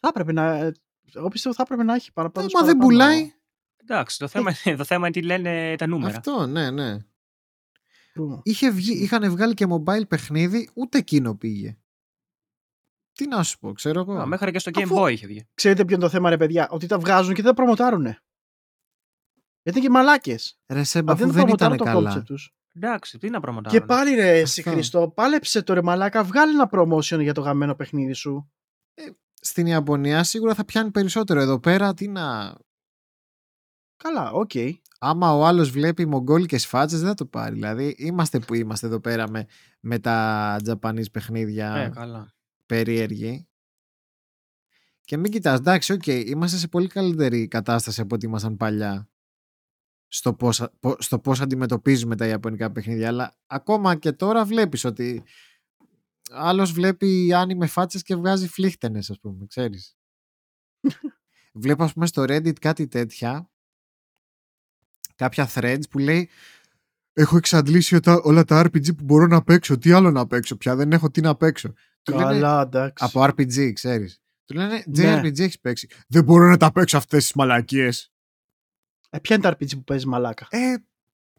[0.00, 0.54] Θα έπρεπε να.
[0.54, 0.72] ε,
[1.14, 2.46] Εγώ πιστεύω θα έπρεπε να έχει παραπάνω.
[2.46, 3.32] Ε, μα δεν πουλάει.
[3.76, 6.16] Εντάξει, το θέμα, το θέμα είναι τι λένε τα νούμερα.
[6.16, 6.96] Αυτό, ναι, ναι.
[8.14, 8.40] True.
[8.42, 11.76] Είχε βγει, είχαν βγάλει και mobile παιχνίδι, ούτε εκείνο πήγε.
[13.12, 14.14] Τι να σου πω, ξέρω εγώ.
[14.18, 15.48] Α, μέχρι και στο Game Αφού- Boy είχε βγει.
[15.54, 18.22] Ξέρετε ποιο είναι το θέμα, ρε παιδιά, ότι τα βγάζουν και δεν τα προμοτάρουνε.
[19.62, 20.58] Γιατί είναι και μαλάκες.
[20.68, 22.20] Ρε Σεμπ, Αυτοί αφού δεν δεν ήταν προμοτάρουν το καλά.
[22.20, 22.54] concept τους.
[22.74, 23.78] Εντάξει, τι να προμοτάρουν.
[23.80, 24.72] Και πάλι ρε, εσύ Αυτό.
[24.72, 28.52] χριστό, πάλεψε το ρε μαλάκα, βγάλει ένα promotion για το γαμημένο παιχνίδι σου.
[29.44, 31.40] Στην Ιαπωνία σίγουρα θα πιάνει περισσότερο.
[31.40, 32.54] Εδώ πέρα τι να...
[33.96, 34.50] Καλά, ΟΚ.
[34.98, 37.54] Άμα ο άλλος βλέπει μογγόλικες φάτσες δεν θα το πάρει.
[37.54, 39.46] Δηλαδή είμαστε που είμαστε εδώ πέρα με,
[39.80, 42.34] με τα Japanese παιχνίδια Ε, καλά.
[42.66, 43.48] περίεργοι.
[45.04, 49.10] Και μην κοιτάς, εντάξει, οκ, είμαστε σε πολύ καλύτερη κατάσταση από ό,τι ήμασταν παλιά
[50.14, 55.22] στο πώς, πο- στο πώς αντιμετωπίζουμε τα ιαπωνικά παιχνίδια, αλλά ακόμα και τώρα βλέπεις ότι
[56.30, 59.96] άλλος βλέπει anime φάτσες και βγάζει φλύκταινες, ας πούμε, ξέρεις.
[61.62, 63.50] Βλέπω, ας πούμε, στο Reddit κάτι τέτοια,
[65.14, 66.28] κάποια threads που λέει
[67.12, 70.76] έχω εξαντλήσει τα- όλα τα RPG που μπορώ να παίξω, τι άλλο να παίξω πια,
[70.76, 71.72] δεν έχω τι να παίξω.
[72.02, 73.04] Του λένε- Καλά, εντάξει.
[73.04, 74.22] από RPG, ξέρεις.
[74.44, 75.20] Του λένε Ναι.
[75.20, 78.12] JRPG έχεις παίξει; Δεν μπορώ να τα παίξω αυτές τις μαλακίες.
[79.14, 80.58] Ε, ποια είναι τα RPG που παίζει μαλάκα; Ε,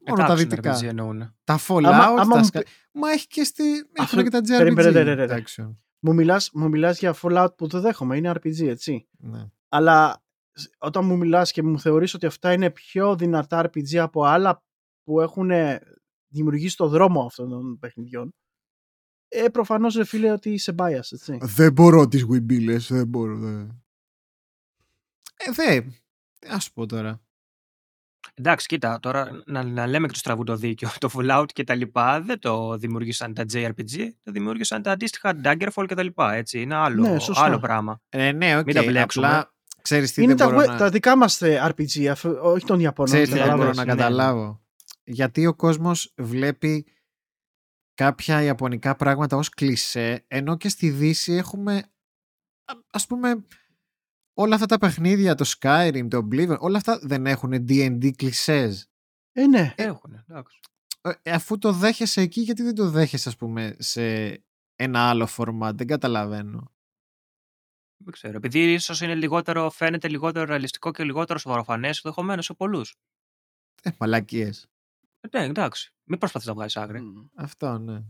[0.08, 0.78] μόνο τα Εντάξει, δυτικά.
[0.80, 1.36] RPG εννοούν.
[1.44, 2.62] Τα Fallout, Άμα- άμα τα μου Sky-
[2.92, 3.64] Μα έχει και, στη...
[3.98, 4.58] Αυτό- έχουν και τα JRPG.
[4.58, 5.44] Περίμενε, περίμενε, περίμενε.
[5.48, 5.76] action.
[6.00, 9.08] Μου μιλάς, μου μιλάς για Fallout που το δέχομαι, είναι RPG, έτσι.
[9.18, 9.46] Ναι.
[9.70, 14.24] Αλλά σ- όταν μου μιλάς και μου θεωρείς ότι αυτά είναι πιο δυνατά RPG από
[14.24, 14.64] άλλα
[15.04, 15.50] που έχουν
[16.28, 18.34] δημιουργήσει το δρόμο αυτών των παιχνιδιών,
[19.28, 21.38] ε, προφανώς ρε φίλε ότι είσαι bias, έτσι.
[21.42, 23.38] Δεν μπορώ τις Wimbillες, δεν μπορώ.
[23.38, 23.84] Δεν...
[25.38, 25.82] Ε, δε.
[26.40, 27.22] Τι να σου πω τώρα.
[28.34, 30.90] Εντάξει, κοίτα, τώρα να, να λέμε και το στραβού το δίκιο.
[31.00, 35.86] Το Fallout και τα λοιπά δεν το δημιούργησαν τα JRPG, το δημιούργησαν τα αντίστοιχα Daggerfall
[35.88, 36.34] και τα λοιπά.
[36.34, 36.62] Έτσι.
[36.62, 37.44] Είναι άλλο, Ναι, σωστά.
[37.44, 38.02] άλλο πράγμα.
[38.10, 38.66] Ε, ναι, οκ.
[38.66, 39.28] Μην τα μπλέξουμε.
[39.28, 40.78] απλά ξέρεις τι είναι δεν τα, μπορώ we- να...
[40.78, 43.12] τα δικά μας ε, RPG, αφού- όχι των Ιαπωνών.
[43.14, 43.76] Ξέρεις τι δεν καταλαβαίνεις.
[43.76, 44.02] μπορώ να Ναι.
[44.02, 44.62] καταλάβω.
[45.04, 46.86] Γιατί ο κόσμος βλέπει
[47.94, 51.76] κάποια ιαπωνικά πράγματα ως κλισέ, ενώ και στη Δύση έχουμε,
[52.66, 53.46] α- ας πούμε,
[54.34, 58.88] όλα αυτά τα παιχνίδια, το Skyrim, το Oblivion, όλα αυτά δεν έχουν D&D κλισές.
[59.32, 59.74] Ε, ναι.
[59.78, 60.60] Έχουν, εντάξει.
[61.22, 64.32] Ε, αφού το δέχεσαι εκεί, γιατί δεν το δέχεσαι, ας πούμε, σε
[64.76, 66.72] ένα άλλο format, δεν καταλαβαίνω.
[67.98, 68.36] Δεν ξέρω.
[68.36, 72.96] Επειδή ίσως είναι λιγότερο, φαίνεται λιγότερο ρεαλιστικό και λιγότερο σοβαροφανές, ενδεχομένως σε πολλούς.
[73.82, 74.68] Ε, μαλακίες.
[75.32, 75.94] Ναι, εντάξει.
[76.04, 77.02] Μην προσπαθείς να βγάλεις άκρη.
[77.02, 77.26] Μμ.
[77.36, 78.04] Αυτό, ναι.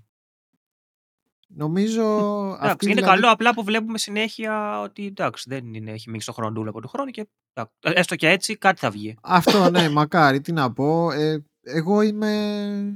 [1.55, 2.01] Νομίζω...
[2.45, 6.21] Εντάξει, αυτή είναι δηλαδή- καλό απλά που βλέπουμε συνέχεια ότι εντάξει, δεν είναι, έχει μείνει
[6.21, 9.15] στο χρόνο από του χρόνου και εντάξει, έστω και έτσι κάτι θα βγει.
[9.21, 11.11] Αυτό ναι, μακάρι, τι να πω.
[11.11, 12.93] Ε, εγώ είμαι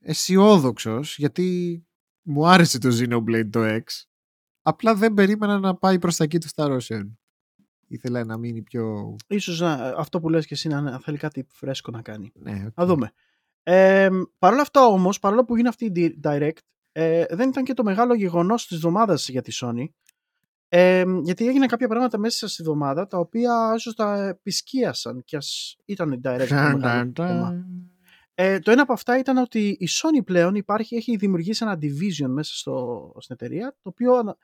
[0.00, 1.78] αισιόδοξος γιατί
[2.22, 3.82] μου άρεσε το Xenoblade το X.
[4.62, 7.10] Απλά δεν περίμενα να πάει προς τα εκεί του Star Ocean.
[7.88, 9.16] Ήθελα να μείνει πιο...
[9.26, 12.32] Ίσως να, αυτό που λες και εσύ να, να θέλει κάτι φρέσκο να κάνει.
[12.34, 12.72] Ναι, οκ.
[12.76, 13.12] Να δούμε.
[13.62, 14.08] Ε,
[14.38, 16.58] Παρ' όλα αυτά όμως, παρόλο που έγινε αυτή η di- Direct,
[16.92, 19.84] ε, δεν ήταν και το μεγάλο γεγονός της εβδομάδας για τη Sony.
[20.68, 25.76] Ε, γιατί έγιναν κάποια πράγματα μέσα στη εβδομάδα τα οποία ίσως τα επισκίασαν και ας
[25.84, 27.66] ήταν η Direct το μεγάλο θέμα.
[28.34, 32.28] Ε, το ένα από αυτά ήταν ότι η Sony πλέον υπάρχει, έχει δημιουργήσει ένα division
[32.28, 34.36] μέσα στο, στην εταιρεία το οποίο ανα-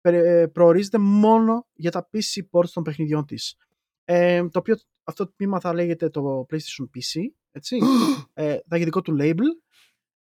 [0.00, 3.56] περι- ε, προορίζεται μόνο για τα PC ports των παιχνιδιών της.
[4.04, 7.20] Ε, το οποίο αυτό το τμήμα θα λέγεται το PlayStation PC,
[7.50, 7.78] έτσι,
[8.34, 9.69] ε, θα έχει δικό του label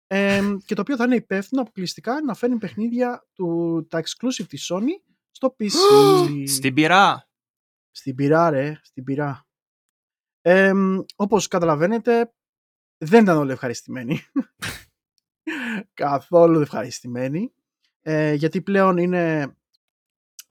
[0.07, 4.71] ε, και το οποίο θα είναι υπεύθυνο αποκλειστικά να φέρνει παιχνίδια του, τα exclusive της
[4.71, 5.69] Sony στο PC.
[6.47, 7.29] Στην πυρά.
[7.91, 9.47] Στην πυρά, ρε, στην πυρά.
[10.41, 10.73] Ε,
[11.15, 12.33] όπως καταλαβαίνετε,
[12.97, 14.19] δεν ήταν όλοι ευχαριστημένοι.
[15.93, 17.53] Καθόλου ευχαριστημένοι.
[18.01, 19.55] Ε, γιατί πλέον είναι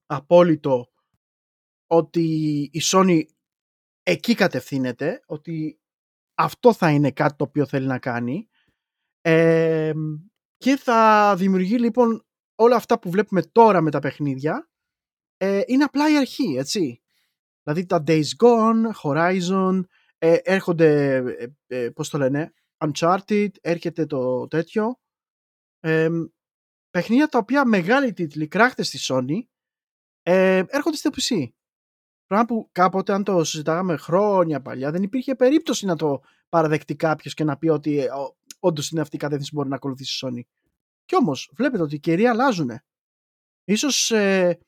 [0.07, 0.93] απόλυτο
[1.87, 2.23] ότι
[2.73, 3.23] η Sony
[4.03, 5.81] εκεί κατευθύνεται, ότι
[6.35, 8.49] αυτό θα είναι κάτι το οποίο θέλει να κάνει
[9.29, 9.93] ε,
[10.57, 14.71] και θα δημιουργεί λοιπόν όλα αυτά που βλέπουμε τώρα με τα παιχνίδια
[15.37, 17.03] ε, είναι απλά η αρχή, έτσι.
[17.63, 19.81] Δηλαδή τα Days Gone, Horizon,
[20.19, 25.01] ε, έρχονται, ε, ε, πώς το λένε, Uncharted, έρχεται το τέτοιο.
[25.81, 26.09] Ε,
[26.91, 29.39] παιχνίδια τα οποία μεγάλοι τίτλοι, κράχτες στη Sony,
[30.23, 31.47] ε, έρχονται στο PC.
[32.27, 37.35] Πράγμα που κάποτε αν το συζητάγαμε χρόνια παλιά δεν υπήρχε περίπτωση να το παραδεχτεί κάποιος
[37.35, 38.09] και να πει ότι ε,
[38.67, 40.41] όντως είναι αυτή η κατεύθυνση που μπορεί να ακολουθήσει η Sony.
[41.05, 42.71] Κι όμως βλέπετε ότι οι καιροί αλλάζουν.
[43.65, 44.59] Ίσως ε,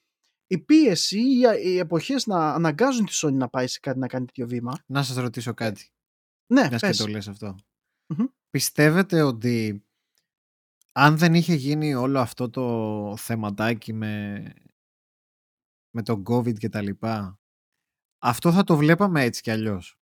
[0.46, 4.26] η πίεση ή οι εποχές να αναγκάζουν τη Sony να πάει σε κάτι να κάνει
[4.26, 4.84] τέτοιο βήμα.
[4.86, 5.90] Να σας ρωτήσω κάτι.
[6.52, 6.96] Ναι, Μιας και πες.
[6.96, 7.56] το λες αυτό.
[8.06, 8.26] Μμμ.
[8.50, 9.84] Πιστεύετε ότι
[10.92, 14.42] αν δεν είχε γίνει όλο αυτό το θεματάκι με,
[15.90, 17.40] με τον COVID και τα λοιπά,
[18.18, 19.97] αυτό θα το βλέπαμε έτσι κι αλλιώς;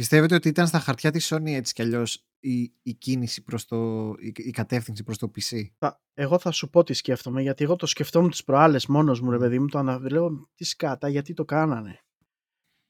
[0.00, 4.08] Πιστεύετε ότι ήταν στα χαρτιά της Sony έτσι κι αλλιώς η, η κίνηση προς το,
[4.18, 5.62] η, η κατεύθυνση προς το PC.
[5.78, 9.30] Θα- εγώ θα σου πω τι σκέφτομαι, γιατί εγώ το σκεφτόμουν τις προάλλες μόνος μου,
[9.30, 9.40] ρε Μμ.
[9.40, 9.98] παιδί μου, το ανα...
[10.10, 12.00] λέω τι σκάτα, γιατί το κάνανε.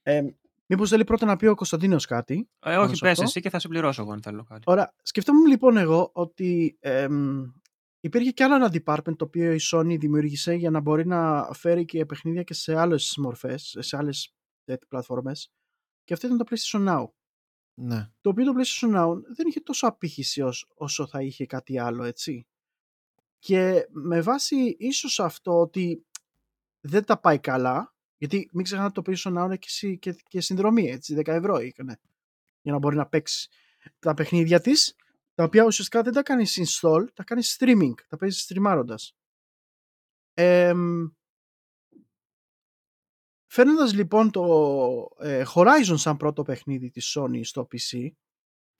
[0.01, 0.21] Ε,
[0.65, 2.49] μήπως θέλει πρώτα να πει ο Κωνσταντίνος κάτι.
[2.59, 3.23] Ε, Πάνω όχι, σε πες αυτό.
[3.23, 4.61] εσύ και θα συμπληρώσω εγώ αν θέλω κάτι.
[4.65, 7.43] Ωραία, σκεφτόμουν λοιπόν εγώ ότι εμ,
[7.99, 11.85] υπήρχε και άλλο ένα department το οποίο η Sony δημιούργησε για να μπορεί να φέρει
[11.85, 14.33] και παιχνίδια και σε άλλες μορφές, σε άλλες
[14.65, 15.51] ε, πλατφόρμες
[16.03, 17.09] και αυτό ήταν το PlayStation Now.
[17.73, 18.09] Ναι.
[18.21, 22.03] Το οποίο το PlayStation Now δεν είχε τόσο απήχηση ως- όσο θα είχε κάτι άλλο,
[22.03, 22.45] έτσι.
[23.39, 26.05] Και με βάση ίσως αυτό ότι
[26.81, 30.41] δεν τα πάει καλά, γιατί μην ξεχνάτε το PlayStation Now είναι και, συ- και, και
[30.41, 31.99] συνδρομή, έτσι, 10 ευρώ έκανε,
[32.61, 33.49] για να μπορεί να παίξει
[33.99, 34.95] τα παιχνίδια της,
[35.33, 39.15] τα οποία ουσιαστικά δεν τα κάνει install, τα κάνει streaming, τα παίζεις στριμάροντας.
[40.33, 41.07] Εμ,
[43.53, 44.43] Φέρνοντας λοιπόν το
[45.19, 48.09] ε, Horizon σαν πρώτο παιχνίδι της Sony στο PC,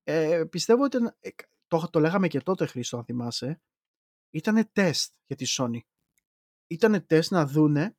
[0.04, 1.30] ε, πιστεύω ότι ήταν- ε,
[1.68, 3.62] το, το λέγαμε και τότε Χρήστο αν θυμάσαι,
[4.30, 5.80] ήταν τεστ για τη Sony.
[6.68, 7.98] Ήταν τεστ να δούνε,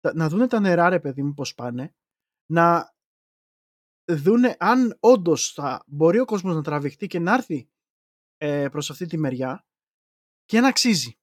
[0.00, 1.94] τα- να δούνε τα νερά ρε παιδί μου πώς πάνε,
[2.50, 2.94] να
[4.04, 7.70] δούνε αν όντως θα μπορεί ο κόσμος να τραβηχτεί και να έρθει
[8.36, 9.66] ε, προς αυτή τη μεριά
[10.44, 11.18] και να αξίζει.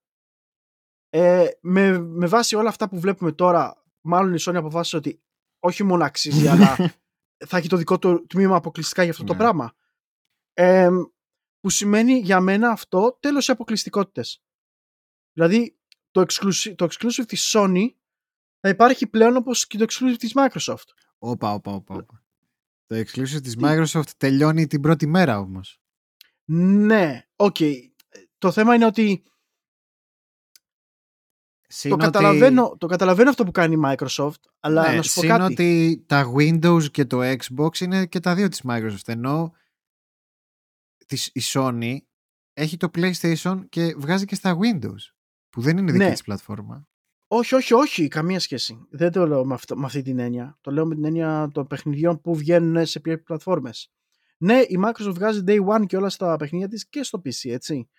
[1.10, 5.22] Ε, με, με βάση όλα αυτά που βλέπουμε τώρα, μάλλον η Sony αποφάσισε ότι
[5.60, 6.76] όχι μόνο αξίζει, αλλά
[7.48, 9.40] θα έχει το δικό του τμήμα αποκλειστικά για αυτό το Ναι.
[9.40, 9.76] πράγμα.
[10.54, 10.90] Ε,
[11.60, 14.44] που σημαίνει για μένα αυτό τέλος οι αποκλειστικότητες.
[15.34, 15.78] Δηλαδή
[16.12, 17.86] το exclusive, το exclusive της Sony
[18.60, 20.88] θα υπάρχει πλέον όπως και το exclusive της Microsoft.
[21.18, 21.96] Όπα, όπα, όπα.
[21.96, 22.24] όπα.
[22.86, 25.80] Το exclusive της Microsoft τελειώνει την πρώτη μέρα όμως.
[26.46, 27.56] Ναι, οκ.
[28.38, 29.24] Το θέμα είναι ότι
[31.78, 35.14] Συν το ότι- καταλαβαίνω, το καταλαβαίνω αυτό που κάνει η Microsoft, αλλά ναι, να σου
[35.14, 35.44] πω συν κάτι.
[35.54, 39.06] ότι τα Windows και το Xbox είναι και τα δύο της Microsoft.
[39.08, 39.54] Ενώ
[41.06, 41.98] της, η Sony
[42.54, 45.14] έχει το PlayStation και βγάζει και στα Windows.
[45.50, 46.12] Που δεν είναι δική Ναι.
[46.12, 46.88] της πλατφόρμα.
[47.28, 48.86] Όχι, όχι, όχι, καμία σχέση.
[48.90, 50.58] Δεν το λέω με, αυτό, με αυτή την έννοια.
[50.62, 53.92] Το λέω με την έννοια των παιχνιδιών που βγαίνουν σε ποιες πλατφόρμες.
[54.38, 57.90] Ναι, η Microsoft βγάζει Day One και όλα στα παιχνίδια της και στο PC, έτσι.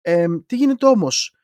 [0.00, 1.34] Ε, τι γίνεται όμως;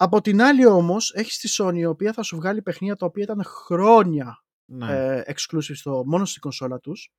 [0.00, 3.22] Από την άλλη όμως, έχεις τη Sony η οποία θα σου βγάλει παιχνίδια τα οποία
[3.22, 4.92] ήταν χρόνια Ναι.
[5.16, 7.12] ε, exclusive στο, μόνο στην κονσόλα τους.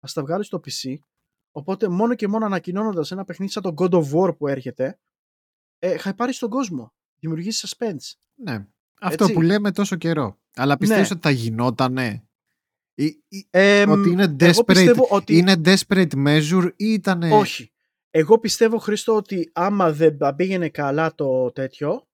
[0.00, 0.94] Θα τα βγάλεις στο PC.
[1.52, 4.98] Οπότε μόνο και μόνο ανακοινώνοντας ένα παιχνίδι σαν το God of War που έρχεται,
[5.78, 6.92] ε, θα πάρει στον κόσμο.
[7.20, 8.12] Δημιουργήσει suspense.
[8.34, 8.66] ναι.
[9.00, 9.34] Αυτό έτσι.
[9.36, 10.38] που λέμε τόσο καιρό.
[10.54, 11.16] Αλλά πιστεύεις Ναι.
[11.16, 12.20] ότι θα γινότανε;
[12.94, 17.22] Ή, ή- Ε, ότι είναι εγώ desperate, πιστεύω ότι είναι desperate measure ή ήταν.
[17.22, 17.70] όχι.
[18.10, 22.05] Εγώ πιστεύω, Χρήστο, ότι άμα δεν τα πήγαινε καλά το τέτοιο,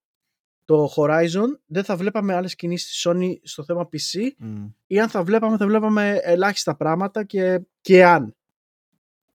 [0.65, 4.31] το Horizon, δεν θα βλέπαμε άλλες κινήσεις της Sony στο θέμα PC
[4.87, 8.35] ή αν θα βλέπαμε, θα βλέπαμε ελάχιστα πράγματα και, και αν.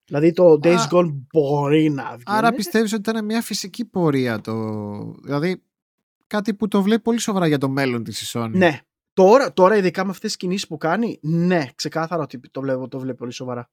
[0.04, 2.22] Δηλαδή το Days Α, Gone μπορεί να βγει.
[2.26, 4.54] Άρα πιστεύεις ότι ήταν μια φυσική πορεία το...
[5.22, 5.62] Δηλαδή
[6.26, 8.50] κάτι που το βλέπει πολύ σοβαρά για το μέλλον της η Sony.
[8.52, 8.80] Ναι.
[9.12, 12.98] Τώρα, τώρα ειδικά με αυτές τις κινήσεις που κάνει, ναι, ξεκάθαρα ότι το βλέπω, το
[12.98, 13.68] βλέπω πολύ σοβαρά.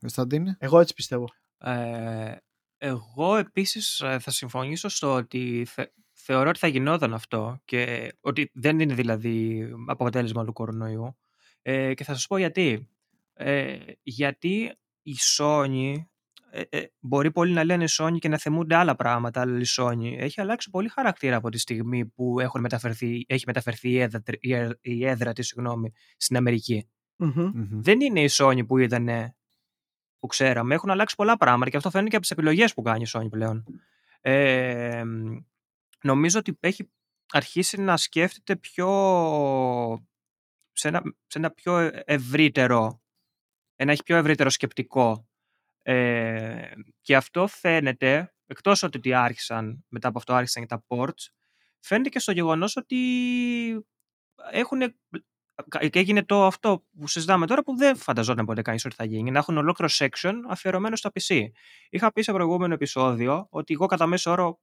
[0.00, 1.28] Κωνσταντίνε; Εγώ έτσι πιστεύω.
[1.58, 2.36] Ε,
[2.78, 5.92] εγώ επίσης ε, θα συμφωνήσω στο ότι θε-
[6.26, 11.16] θεωρώ ότι θα γινόταν αυτό και ότι δεν είναι δηλαδή αποτέλεσμα του κορονοϊού
[11.62, 12.88] ε, και θα σας πω γιατί.
[13.34, 14.72] Ε, γιατί
[15.02, 15.94] η Sony
[16.50, 20.16] ε, ε, μπορεί πολλοί να λένε Sony και να θεμούνται άλλα πράγματα, αλλά η Sony
[20.18, 24.54] έχει αλλάξει πολύ χαρακτήρα από τη στιγμή που έχουν μεταφερθεί, έχει μεταφερθεί η έδρα, η
[24.54, 26.88] έδρα, η έδρα της συγγνώμη, στην Αμερική.
[27.16, 27.50] Μμμ.
[27.54, 27.80] Μμμ.
[27.82, 29.08] Δεν είναι η Sony που ήταν
[30.18, 30.74] που ξέραμε.
[30.74, 33.30] Έχουν αλλάξει πολλά πράγματα και αυτό φαίνεται και από τις επιλογές που κάνει η Sony
[33.30, 33.64] πλέον.
[34.20, 35.02] Ε,
[36.02, 36.90] νομίζω ότι έχει
[37.32, 38.88] αρχίσει να σκέφτεται πιο
[40.72, 43.02] σε ένα, σε ένα πιο ευρύτερο
[43.76, 45.28] ένα έχει πιο ευρύτερο σκεπτικό
[45.82, 46.70] ε,
[47.00, 51.26] και αυτό φαίνεται εκτός ότι άρχισαν μετά από αυτό άρχισαν και τα ports
[51.80, 52.96] φαίνεται και στο γεγονός ότι
[54.50, 54.80] έχουν
[55.90, 59.30] και έγινε το αυτό που συζητάμε τώρα που δεν φανταζόταν ποτέ κανείς ότι θα γίνει,
[59.30, 61.46] να έχουν ολόκληρο section αφιερωμένο στα PC.
[61.90, 64.60] Είχα πει σε προηγούμενο επεισόδιο ότι εγώ κατά μέσο όρο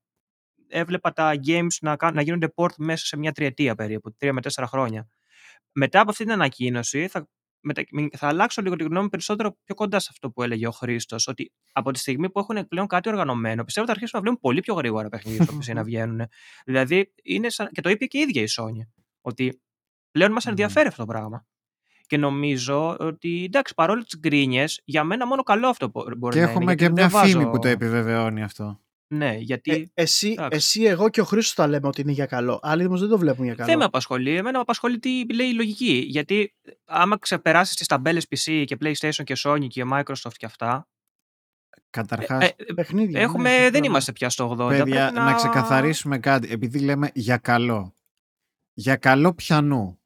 [0.74, 4.67] έβλεπα τα games να, να γίνονται port μέσα σε μια τριετία περίπου, τρία με τέσσερα
[4.67, 5.07] χρόνια.
[5.71, 7.28] Μετά από αυτή την ανακοίνωση θα
[7.59, 10.71] μετα- μη- θα αλλάξω λίγο τη γνώμη περισσότερο πιο κοντά σε αυτό που έλεγε ο
[10.71, 11.28] Χρήστος.
[11.28, 14.39] Ότι από τη στιγμή που έχουν πλέον κάτι οργανωμένο, πιστεύω ότι θα αρχίσουν να βλέπουν
[14.39, 16.21] πολύ πιο γρήγορα παιχνίδια στο PC να βγαίνουν.
[16.65, 18.88] Δηλαδή, είναι σαν, και το είπε και η ίδια η Sony.
[19.21, 19.61] Ότι
[20.11, 20.49] πλέον μας Μμμ.
[20.51, 21.45] ενδιαφέρει αυτό το πράγμα.
[22.07, 26.39] Και νομίζω ότι εντάξει, παρόλο τις γκρίνιες, για μένα μόνο καλό αυτό μπο- μπορεί Και
[26.41, 26.51] να είναι.
[26.51, 28.82] έχουμε γιατί και δεν μια φήμη βάζω- που το επιβεβαιώνει αυτό.
[29.14, 29.72] Ναι, γιατί.
[29.93, 30.55] Ε, εσύ, εντάξει.
[30.57, 32.59] εσύ, εγώ και ο Χρήστος τα λέμε ότι είναι για καλό.
[32.61, 33.70] Άλλοι όμως δεν το βλέπουν για καλό.
[33.70, 34.30] Δεν με απασχολεί.
[34.30, 36.05] Εμένα με απασχολεί τι λέει η λογική.
[36.07, 36.53] Γιατί
[36.86, 40.88] άμα ξεπεράσεις τις ταμπέλες PC και PlayStation και Sony και Microsoft και αυτά.
[41.89, 43.22] Καταρχάς, ε, ε, Παιχνίδια.
[43.22, 43.88] έχουμε, ναι, δεν πράγμα.
[43.88, 44.68] είμαστε πια στο 80.
[44.68, 45.34] παιδιά, πρέπει να...
[45.34, 46.51] ξεκαθαρίσουμε κάτι.
[46.51, 47.95] Επειδή λέμε για καλό.
[48.74, 49.99] Για καλό πιανού.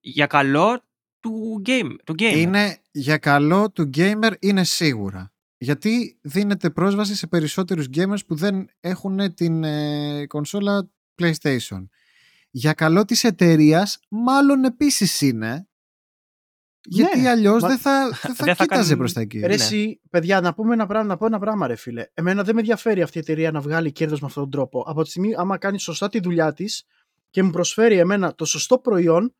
[0.00, 0.82] Για καλό
[1.20, 1.96] του game.
[2.04, 2.36] Του game.
[2.36, 5.32] Είναι για καλό του gamer είναι σίγουρα.
[5.58, 10.90] Γιατί δίνεται πρόσβαση σε περισσότερους gamers που δεν έχουν την ε, κονσόλα
[11.22, 11.86] PlayStation.
[12.50, 15.68] Για καλό της εταιρείας μάλλον επίσης είναι.
[16.88, 19.38] Γιατί Ναι, αλλιώς μα- δεν θα, δεν θα Δεν θα κοίταζε κάνει- προς τα εκεί.
[19.40, 19.54] Ρε Ναι.
[19.54, 22.06] εσύ, παιδιά, να πούμε ένα πράγμα, να πω ένα πράγμα, ρε φίλε.
[22.14, 24.84] Εμένα δεν με ενδιαφέρει αυτή η εταιρεία να βγάλει κέρδος με αυτόν τον τρόπο.
[24.86, 26.84] Από τη στιγμή, άμα κάνει σωστά τη δουλειά της
[27.30, 29.34] και μου προσφέρει εμένα το σωστό προϊόν,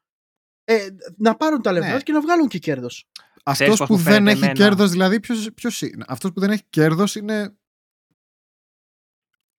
[0.65, 0.87] ε,
[1.17, 2.01] να πάρουν τα λεφτά Ναι.
[2.01, 3.09] και να βγάλουν και κέρδος.
[3.49, 4.53] Αυτός Ξέρεις πώς που μου δεν φαίνεται έχει εμένα.
[4.59, 7.57] κέρδος δηλαδή ποιος, ποιος είναι; Αυτός που δεν έχει κέρδος είναι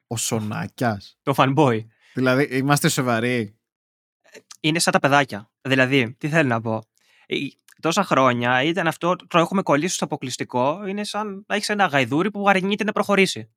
[0.08, 1.18] ο Σονάκιας.
[1.24, 1.86] Το fanboy.
[2.14, 3.58] δηλαδή είμαστε σοβαροί.
[4.60, 5.52] Είναι σαν τα παιδάκια.
[5.62, 6.84] Δηλαδή, τι θέλω να πω.
[7.26, 7.36] Ε,
[7.82, 12.32] Τόσα χρόνια ήταν αυτό, το έχουμε κολλήσει στο αποκλειστικό, είναι σαν να έχεις ένα γαϊδούρι
[12.32, 13.50] που αρνείται να προχωρήσει.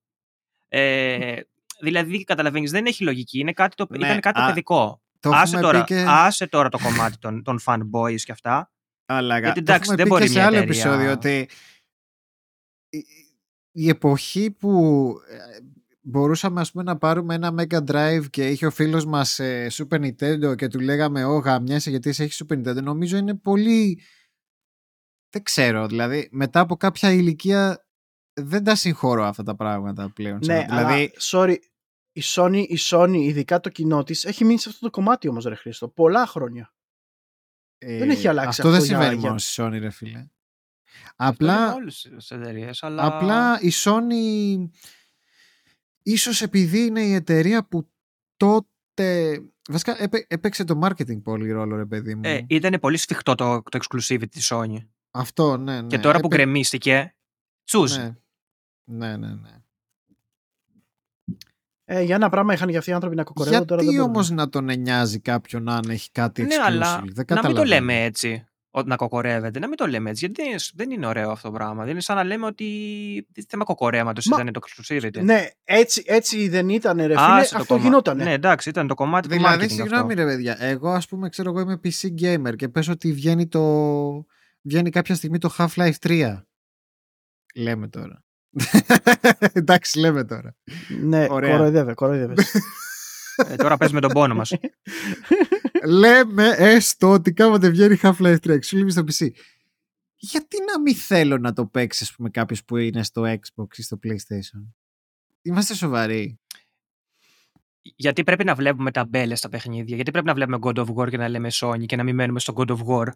[0.68, 1.40] Ε,
[1.80, 3.38] δηλαδή, καταλαβαίνεις, δεν έχει λογική.
[3.38, 5.02] Είναι κάτι το, Ναι, ήταν κάτι α, παιδικό.
[5.20, 6.04] Το Άσε έχουμε τώρα, πει και...
[6.08, 8.72] άσε τώρα το κομμάτι των, των fanboys και αυτά.
[9.12, 11.48] Αλλά Γιατί, το εντάξει, έχουμε δεν πει μπορεί και σε μια άλλο εταιρεία- επεισόδιο ότι
[12.88, 13.04] η-
[13.72, 15.36] η εποχή που ε,
[16.00, 20.00] μπορούσαμε ας πούμε να πάρουμε ένα Mega Drive και είχε ο φίλος μας ε, Super
[20.10, 24.00] Nintendo και του λέγαμε «Ω γαμιέσαι γιατί εσύ έχεις Super Nintendo» νομίζω είναι πολύ
[25.32, 27.86] δεν ξέρω δηλαδή μετά από κάποια ηλικία
[28.40, 31.56] δεν τα συγχωρώ αυτά τα πράγματα πλέον Ναι, δηλαδή αλλά, sorry,
[32.12, 35.44] η Sony, η Sony, ειδικά το κοινό της, έχει μείνει σε αυτό το κομμάτι όμως,
[35.44, 35.88] ρε Χρήστο.
[35.88, 36.72] Πολλά χρόνια.
[37.82, 40.18] Ε, δεν έχει αλλάξει αυτό, αυτό δεν για- συμβαίνει για- μόνο στη Sony ρε φίλε
[40.18, 40.30] Αυτό
[41.16, 43.04] απλά είναι με όλες τις εταιρείες, αλλά...
[43.04, 44.68] Απλά η Sony
[46.02, 47.90] ίσως επειδή είναι η εταιρεία που
[48.36, 52.20] τότε βασικά έπαι- έπαιξε το marketing πολύ ρόλο ρε παιδί μου.
[52.24, 54.76] Ε, ήταν πολύ σφιχτό το, το exclusivity της Sony.
[55.10, 55.86] Αυτό ναι ναι.
[55.86, 57.14] και τώρα που Έπαι- γκρεμίστηκε,
[57.64, 57.96] τσούζ.
[57.96, 58.16] Ναι.
[58.84, 59.62] ναι ναι ναι.
[61.92, 64.14] Ε, για ένα πράγμα είχαν για αυτοί οι άνθρωποι να κοκορεύουν τώρα δεν Γιατί μπορούν.
[64.16, 66.46] όμως να τον εννοιάζει κάποιον αν έχει κάτι exclusive.
[66.48, 67.64] Ναι, αλλά δεν να μην το καταλαβαίνω.
[67.64, 68.44] λέμε έτσι.
[68.70, 69.58] Ότι να κοκορεύεται.
[69.58, 70.24] Να μην το λέμε έτσι.
[70.26, 71.82] Γιατί δεν είναι, δεν είναι ωραίο αυτό το πράγμα.
[71.82, 72.64] Δεν είναι σαν να λέμε ότι
[73.32, 75.22] τι θέμα κοκορέματος Μα- ήταν το exclusivity.
[75.22, 77.16] Ναι, έτσι, έτσι δεν ήταν, ρε φίλε.
[77.18, 78.24] Άσε το αυτό κομμα- γινότανε.
[78.24, 80.24] Ναι, εντάξει, ήταν το κομμάτι του Δηλαδή, marketing συγγνώμη αυτό.
[80.24, 83.64] ρε παιδιά, εγώ ας πούμε ξέρω εγώ είμαι PC gamer και πες ότι βγαίνει το...
[84.62, 86.42] βγαίνει κάποια στιγμή το Half-Life 3.
[87.54, 88.24] Λέμε τώρα.
[89.52, 90.56] Εντάξει, λέμε τώρα.
[91.02, 91.56] Ναι, Ωραία.
[91.56, 92.34] κοροϊδεύε, κοροϊδεύε.
[93.48, 94.52] Ε, τώρα παίζουμε τον πόνο μας.
[96.00, 99.28] λέμε έστω ότι κάποτε βγαίνει Half-Life 3 exclusive στο PC.
[100.16, 103.82] Γιατί να μην θέλω να το παίξεις, ας πούμε, κάποιος που είναι στο Xbox ή
[103.82, 104.72] στο PlayStation;
[105.42, 106.38] Είμαστε σοβαροί.
[107.82, 109.94] Γιατί πρέπει να βλέπουμε ταμπέλες στα παιχνίδια.
[109.94, 112.40] Γιατί πρέπει να βλέπουμε God of War και να λέμε Sony και να μην μένουμε
[112.40, 113.06] στο God of War;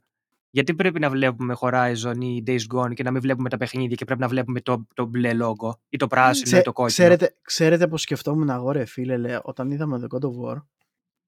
[0.55, 4.05] Γιατί πρέπει να βλέπουμε Horizon ή Days Gone και να μην βλέπουμε τα παιχνίδια και
[4.05, 7.07] πρέπει να βλέπουμε το, το μπλε λόγο ή το πράσινο Ξέ- ή το κόκκινο.
[7.09, 10.63] ξέρετε, ξέρετε πως σκεφτόμουν εγώ ρε φίλε λέω, όταν είδαμε το God of War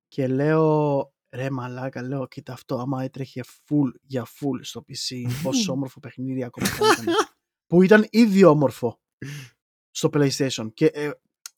[0.08, 5.72] και λέω ρε μαλάκα λέω κοίτα αυτό άμα έτρεχε full για full στο PC πόσο
[5.72, 7.14] όμορφο παιχνίδι ακόμα θα ήταν
[7.66, 9.00] που ήταν ήδη όμορφο
[9.90, 11.10] στο PlayStation και ε,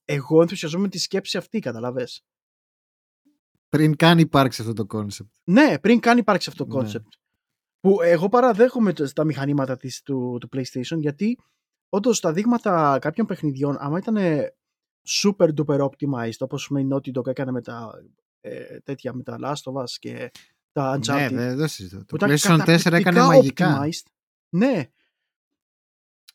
[0.04, 2.24] εγώ ενθουσιαζόμαι με τη σκέψη αυτή καταλαβες
[3.68, 5.26] Πριν καν υπάρξει αυτό το concept.
[5.44, 6.92] ναι πριν καν υπάρξει αυτό το Ναι.
[7.80, 11.38] Concept που εγώ παραδέχομαι το- τα μηχανήματα της, του, του PlayStation γιατί
[11.88, 14.16] όντως τα δείγματα κάποιων παιχνιδιών άμα ήταν
[15.22, 17.90] super duper optimized όπως με η Naughty Dog έκανε με τα
[18.40, 20.30] ε, τέτοια με τα Last of Us και
[20.72, 22.04] τα Uncharted Ναι, δεν δεν συζητώ.
[22.04, 23.80] που Το ήταν PlayStation 4 έκανε καταπληκτικά μαγικά.
[23.82, 24.10] optimized.
[24.48, 24.90] Ναι.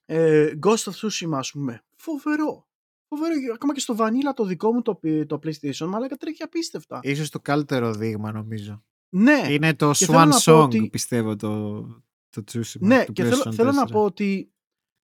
[0.06, 1.84] Ε, Ghost of Tsushima ας πούμε.
[1.96, 2.68] Φοβερό.
[3.08, 3.34] Φοβερό.
[3.54, 7.00] Ακόμα και στο Vanilla το δικό μου το, το PlayStation μαλάκα τρέχει απίστευτα.
[7.04, 8.84] Ίσως το καλύτερο δείγμα νομίζω.
[9.14, 9.48] Ναι.
[9.50, 11.82] Είναι το και θέλω Swan να πω Song ότι- πιστεύω το,
[12.30, 12.80] το Tsushima.
[12.80, 13.92] Ναι, του και θέλω, PlayStation θέλω να 4.
[13.92, 14.52] πω ότι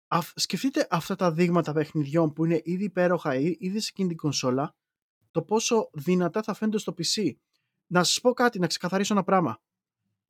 [0.08, 4.16] αυ- σκεφτείτε αυτά τα δείγματα παιχνιδιών που είναι ήδη υπέροχα ή- ήδη σε εκείνη την
[4.16, 4.74] κονσόλα,
[5.30, 7.32] το πόσο δυνατά θα φαίνεται στο PC.
[7.86, 9.60] Να σας πω κάτι, να ξεκαθαρίσω ένα πράγμα.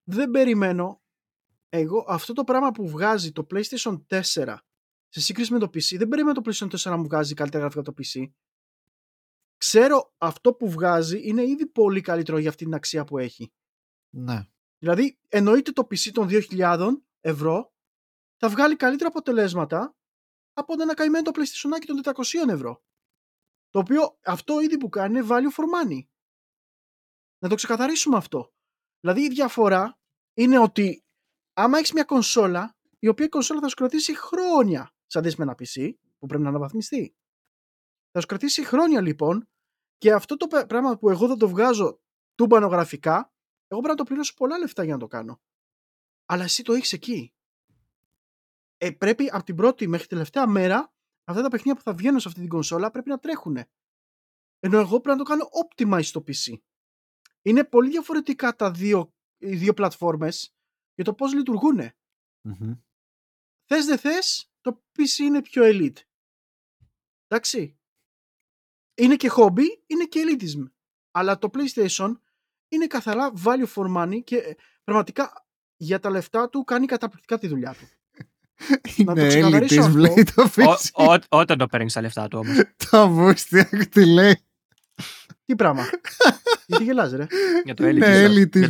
[0.05, 1.01] Δεν περιμένω
[1.68, 4.20] εγώ αυτό το πράγμα που βγάζει το PlayStation 4
[5.09, 7.81] σε σύγκριση με το PC, δεν περιμένω το PlayStation 4 να μου βγάζει καλύτερα γραφικά
[7.81, 8.24] από το PC.
[9.57, 13.53] Ξέρω αυτό που βγάζει είναι ήδη πολύ καλύτερο για αυτή την αξία που έχει.
[14.11, 14.47] Ναι.
[14.79, 17.73] Δηλαδή, εννοείται το PC των 2.000 ευρώ
[18.37, 19.97] θα βγάλει καλύτερα αποτελέσματα
[20.53, 22.83] από ένα καημένο το PlayStation των 400 ευρώ.
[23.69, 26.01] Το οποίο αυτό ήδη που κάνει είναι value for money.
[27.39, 28.53] Να το ξεκαθαρίσουμε αυτό.
[29.01, 29.99] Δηλαδή η διαφορά
[30.35, 31.05] είναι ότι
[31.53, 35.93] άμα έχεις μια κονσόλα, η οποία κονσόλα θα σου κρατήσει χρόνια σαν με ένα PC
[36.19, 37.17] που πρέπει να αναβαθμιστεί.
[38.11, 39.49] Θα σου κρατήσει χρόνια λοιπόν
[39.99, 42.01] και αυτό το πράγμα που εγώ δεν το βγάζω
[42.35, 43.33] τούμπανογραφικά,
[43.69, 45.41] εγώ πρέπει να το πληρώσω πολλά λεφτά για να το κάνω.
[46.25, 47.33] Αλλά εσύ το έχεις εκεί.
[48.77, 50.93] Ε, πρέπει από την πρώτη μέχρι τη τελευταία μέρα
[51.25, 53.57] αυτά τα παιχνίδια που θα βγαίνουν σε αυτή την κονσόλα πρέπει να τρέχουν.
[54.59, 56.59] Ενώ εγώ πρέπει να το κάνω optimize στο PC.
[57.43, 60.57] Είναι πολύ διαφορετικά τα δύο, οι δύο πλατφόρμες
[60.95, 61.81] για το πώς λειτουργούν.
[62.43, 62.79] Mm-hmm.
[63.64, 66.03] Θες δεν θες, το PC είναι πιο elite.
[67.27, 67.79] Εντάξει.
[68.95, 70.71] Είναι και hobby, είναι και elitism.
[71.11, 72.14] Αλλά το PlayStation
[72.69, 74.53] είναι καθαρά value for money και ε,
[74.85, 75.33] πραγματικά
[75.77, 77.89] για τα λεφτά του κάνει καταπληκτικά τη δουλειά του.
[78.97, 81.19] Είναι elitism, λέει το PC.
[81.29, 82.57] Όταν το παίρνεις τα λεφτά του όμως.
[82.91, 84.39] Το βούστια, τι λέει.
[85.45, 85.83] Τι πράγμα.
[86.66, 87.27] Γιατί γελάς ρε.
[87.64, 87.85] Για το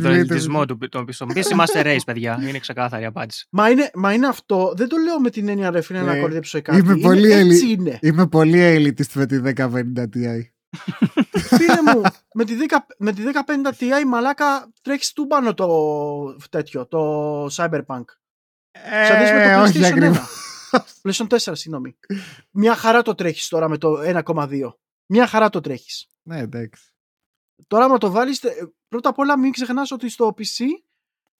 [0.09, 0.77] ελιτισμό του.
[0.89, 2.39] Τον πίσω είμαστε race, παιδιά.
[2.47, 3.47] Είναι ξεκάθαρη απάντηση.
[3.51, 4.73] Μα είναι, μα είναι αυτό.
[4.75, 6.19] Δεν το λέω με την έννοια ρε φίλε να Ναι.
[6.19, 6.79] κορδέψω κάτι.
[6.79, 7.99] Είμαι Είναι- πολύ έτσι ελι- είναι.
[8.01, 8.59] Είμαι πολύ
[8.97, 10.41] elitist με τη 1050 Ti.
[11.31, 12.01] Φίλε μου,
[12.39, 18.03] με τη, 10, με τη 1050 Ti μαλάκα τρέχεις του πάνω το τέτοιο, το Cyberpunk.
[18.71, 20.17] Σε αντίθεση με Ε, το όχι PlayStation ακριβώς.
[20.71, 20.79] 1.
[21.11, 21.97] PlayStation 4, συγγνώμη.
[22.51, 24.73] Μια χαρά το τρέχεις τώρα με το 1,2.
[25.05, 26.07] Μια χαρά το τρέχεις.
[26.21, 26.93] Ναι, εντάξει.
[27.67, 30.65] Τώρα, άμα το βάλεις, τε- πρώτα απ' όλα μην ξεχνάς ότι στο PC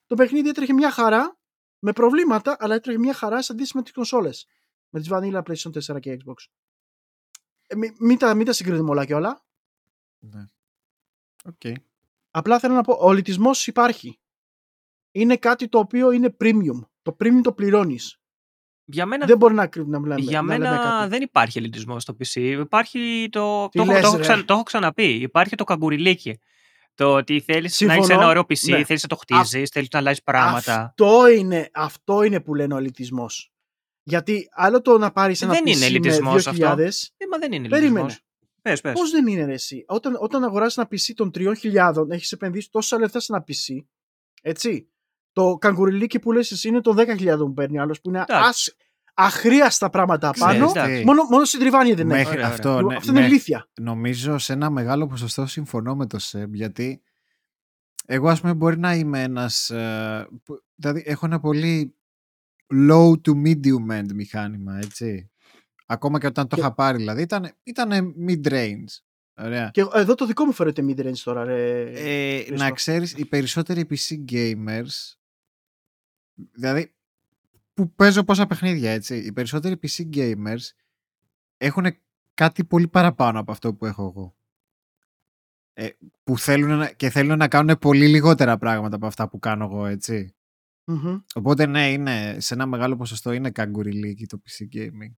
[0.06, 1.38] το παιχνίδι έτρεχε μια χαρά
[1.80, 4.47] με προβλήματα, αλλά έτρεχε μια χαρά σε αντίθεση με τις κονσόλες.
[4.89, 6.34] Με τις Vanilla PlayStation 4 και Xbox.
[7.68, 9.45] Ε, μην, μην, τα, μην τα συγκρίνουμε όλα και όλα.
[10.20, 10.45] Ναι.
[11.45, 11.75] Οκ.
[12.31, 14.19] Απλά θέλω να πω, ο ελιτισμός υπάρχει.
[15.11, 16.79] Είναι κάτι το οποίο είναι premium.
[17.01, 18.17] Το premium το πληρώνεις.
[18.85, 21.09] Για μένα, Δεν μπορεί να, κρυ- να, λέμε, για να λέμε μένα κάτι.
[21.09, 22.39] δεν υπάρχει ελιτισμό στο PC.
[22.41, 23.69] Υπάρχει το.
[23.69, 24.21] Τι Το, έχω- λες, το, έχω ρε.
[24.21, 25.03] ξα- το έχω ξαναπεί.
[25.13, 26.39] Υπάρχει το καγκουριλίκι.
[26.95, 28.01] Το ότι θέλεις να Συμφωνώ.
[28.03, 28.83] έχει ένα ωραίο PC, Ναι.
[28.83, 30.81] θέλεις να το χτίζεις, θέλεις να αλλάζεις πράγματα.
[30.81, 33.51] Αυτό είναι, αυτό είναι που λένε ο ελιτισμός.
[34.03, 36.65] Γιατί άλλο το να πάρεις ένα Δεν PC είναι ελιτισμός με αυτό.
[36.75, 38.17] 2.000, Ε, μα δεν είναι Περίμενε.
[38.62, 38.62] Ελιτισμό.
[38.62, 38.93] Πες, πες.
[38.93, 42.99] Πώς δεν είναι ρε, εσύ; Όταν, όταν αγοράσει ένα PC των 3.000, έχεις επενδύσει τόσα
[42.99, 43.86] λεφτά σε ένα PC.
[44.41, 44.89] Έτσι;
[45.32, 48.49] Το καγκουριλίκι που λες εσύ είναι των 10.000 που παίρνει άλλος, που είναι Εντάξει.
[48.49, 48.76] ας,
[49.14, 50.70] αχρίαστα πράγματα Ξέρεις, πάνω.
[50.76, 51.03] εντάξει.
[51.05, 52.30] Μόνο, μόνο συντριβάνια δεν Μέχρι έχει.
[52.32, 52.55] Ωραία, ωραία.
[52.57, 53.26] αυτό, ναι, Αυτό είναι ναι.
[53.26, 53.70] ηλίθεια.
[53.82, 57.01] νομίζω σε ένα μεγάλο ποσοστό συμφωνώ με το ΣΕΜ γιατί
[58.05, 61.95] εγώ ας πούμε μπορεί να είμαι ένας ε, που- δηλαδή έχω ένα πολύ
[62.89, 65.30] low to medium end μηχάνημα έτσι
[65.91, 68.83] ακόμα και όταν το Και- είχα πάρει δηλαδή ήταν, ήταν mid range
[69.37, 71.81] ωραία Και εδώ το δικό μου φέρεται mid-range τώρα, ρε.
[71.91, 72.55] ε, Χριστό.
[72.63, 75.13] να ξέρεις οι περισσότεροι PC gamers
[76.51, 76.93] δηλαδή
[77.73, 80.71] που παίζω πόσα παιχνίδια έτσι οι περισσότεροι PC gamers
[81.57, 81.85] έχουν
[82.33, 84.35] κάτι πολύ παραπάνω από αυτό που έχω εγώ
[85.73, 85.89] ε,
[86.23, 89.85] που θέλουν να, και θέλουν να κάνουν πολύ λιγότερα πράγματα από αυτά που κάνω εγώ
[89.85, 90.35] έτσι
[90.83, 91.17] Μμμ.
[91.35, 95.13] οπότε ναι είναι, σε ένα μεγάλο ποσοστό είναι καγκουριλίκι το PC gaming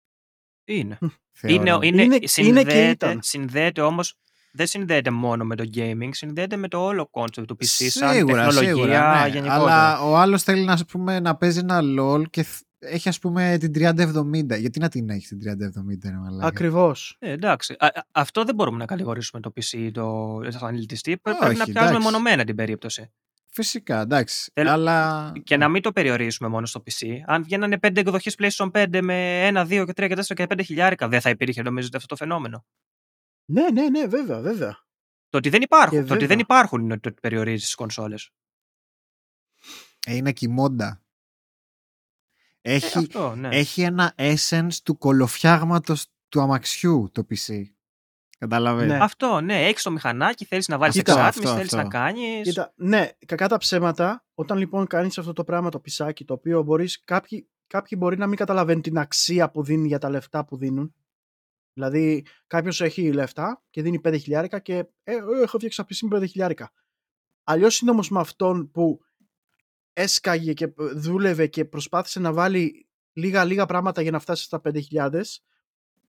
[0.65, 0.97] Είναι.
[1.31, 1.55] θεωρώ.
[1.55, 3.19] Είναι, είναι, Είναι- είναι και συνδέεται, ήταν.
[3.21, 4.15] συνδέεται όμως
[4.53, 8.45] δεν συνδέεται μόνο με το gaming, συνδέεται με το όλο concept του PC σαν Σίγουρα,
[8.45, 9.29] τεχνολογία σίγουρα, ναι.
[9.29, 9.63] γενικότερα.
[9.63, 13.19] Αλλά ο άλλος θέλει να, ας πούμε, να παίζει ένα LOL και θ- έχει ας
[13.19, 14.57] πούμε την 3070.
[14.59, 17.15] Γιατί να την έχει την 3070, ρε μαλάκα; Ακριβώς.
[17.19, 17.75] Ε, εντάξει.
[17.79, 21.17] Α, α, αυτό δεν μπορούμε να κατηγορήσουμε το PC το σαν ελιτιστή.
[21.17, 22.05] Πρέ- Πρέπει Όχι, να πιάσουμε εντάξει.
[22.11, 23.11] μονομένα την περίπτωση.
[23.53, 24.51] Φυσικά, εντάξει.
[24.53, 25.31] Θέλω- Αλλά.
[25.43, 27.07] Και να μην το περιορίσουμε μόνο στο PC.
[27.25, 30.63] Αν βγαίνανε 5 εκδοχές PlayStation 5 με 1, 2 και 3 και 4 και 5
[30.63, 32.65] χιλιάρικα, δεν θα υπήρχε νομίζετε αυτό το φαινόμενο.
[33.45, 34.79] Ναι, ναι, ναι, βέβαια, βέβαια.
[35.29, 36.27] Το ότι δεν υπάρχουν, Και το ότι βέβαια.
[36.27, 38.29] δεν υπάρχουν είναι το ότι περιορίζεις τι κονσόλες.
[40.05, 41.01] Ε, είναι κοιμώντα.
[42.61, 43.47] Έχει, αυτό, ναι.
[43.51, 47.63] έχει ένα essence του κολοφιάγματος του αμαξιού το PC.
[48.41, 48.97] Κατάλαβες; Ναι.
[49.01, 49.65] Αυτό, ναι.
[49.65, 51.83] Έχεις το μηχανάκι, θέλεις να βάλεις Κοίτα, εξάτμιση, αυτό, θέλεις αυτό.
[51.83, 52.47] να κάνεις.
[52.47, 56.63] Κοίτα, ναι, κακά τα ψέματα, όταν λοιπόν κάνεις αυτό το πράγμα το πισάκι, το οποίο
[56.63, 60.57] μπορείς, κάποιοι, κάποιοι μπορεί να μην καταλαβαίνουν την αξία που δίνει για τα λεφτά που
[60.57, 60.93] δίνουν.
[61.73, 66.07] Δηλαδή, κάποιος έχει λεφτά και δίνει 5 χιλιάρικα και ε, ε, έχω φτιάξει ένα PC
[66.09, 66.71] με 5 χιλιάρικα.
[67.43, 68.99] Αλλιώς είναι όμως με αυτόν που
[69.93, 75.21] έσκαγε και δούλευε και προσπάθησε να βάλει λίγα-λίγα πράγματα για να φτάσει στα 5.000,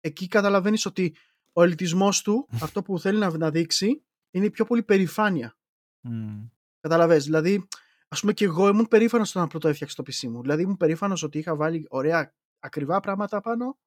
[0.01, 1.15] εκεί καταλαβαίνεις ότι
[1.53, 5.57] ο ελιτισμός του, αυτό που θέλει να, να δείξει, είναι η πιο πολύ περηφάνεια.
[6.01, 6.45] Μμ.
[6.79, 7.67] Καταλαβες, δηλαδή,
[8.07, 10.41] ας πούμε και εγώ ήμουν περήφανος όταν πρώτο έφτιαξα το PC μου.
[10.41, 13.77] Δηλαδή, ήμουν περήφανος ότι είχα βάλει ωραία, ακριβά πράγματα πάνω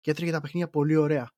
[0.00, 1.30] και έτρεχε τα παιχνίδια πολύ ωραία.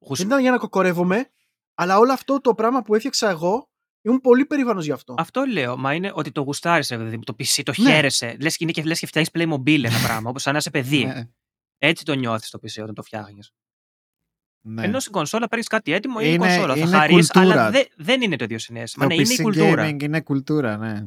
[0.00, 1.30] Γουσ- Δεν ήταν για να κοκορεύομαι,
[1.74, 3.70] αλλά όλο αυτό το πράγμα που έφτιαξα εγώ
[4.02, 5.14] Ήμουν πολύ περήφανος γι' αυτό.
[5.18, 5.76] Αυτό λέω.
[5.76, 7.90] Μα είναι ότι το γουστάρει, δηλαδή, το PC, το Ναι.
[7.90, 8.36] χαίρεσαι.
[8.40, 11.04] Λες και, είναι και, λες και φτιάχνεις Playmobil ένα πράγμα, όπως σαν να είσαι παιδί.
[11.04, 11.28] Ναι,
[11.78, 13.52] Έτσι το νιώθεις το PC όταν το φτιάχνεις.
[14.60, 14.84] Ναι.
[14.84, 16.74] Ενώ στην κονσόλα παίρνεις κάτι έτοιμο, είναι, Είναι- κονσόλα.
[16.74, 17.52] Θα είναι χαρείς, κουλτούρα.
[17.60, 19.06] αλλά δε- δεν είναι το ίδιο συνέστημα.
[19.06, 19.88] Το Ναι, είναι η PC κουλτούρα.
[19.90, 21.06] gaming είναι κουλτούρα, ναι.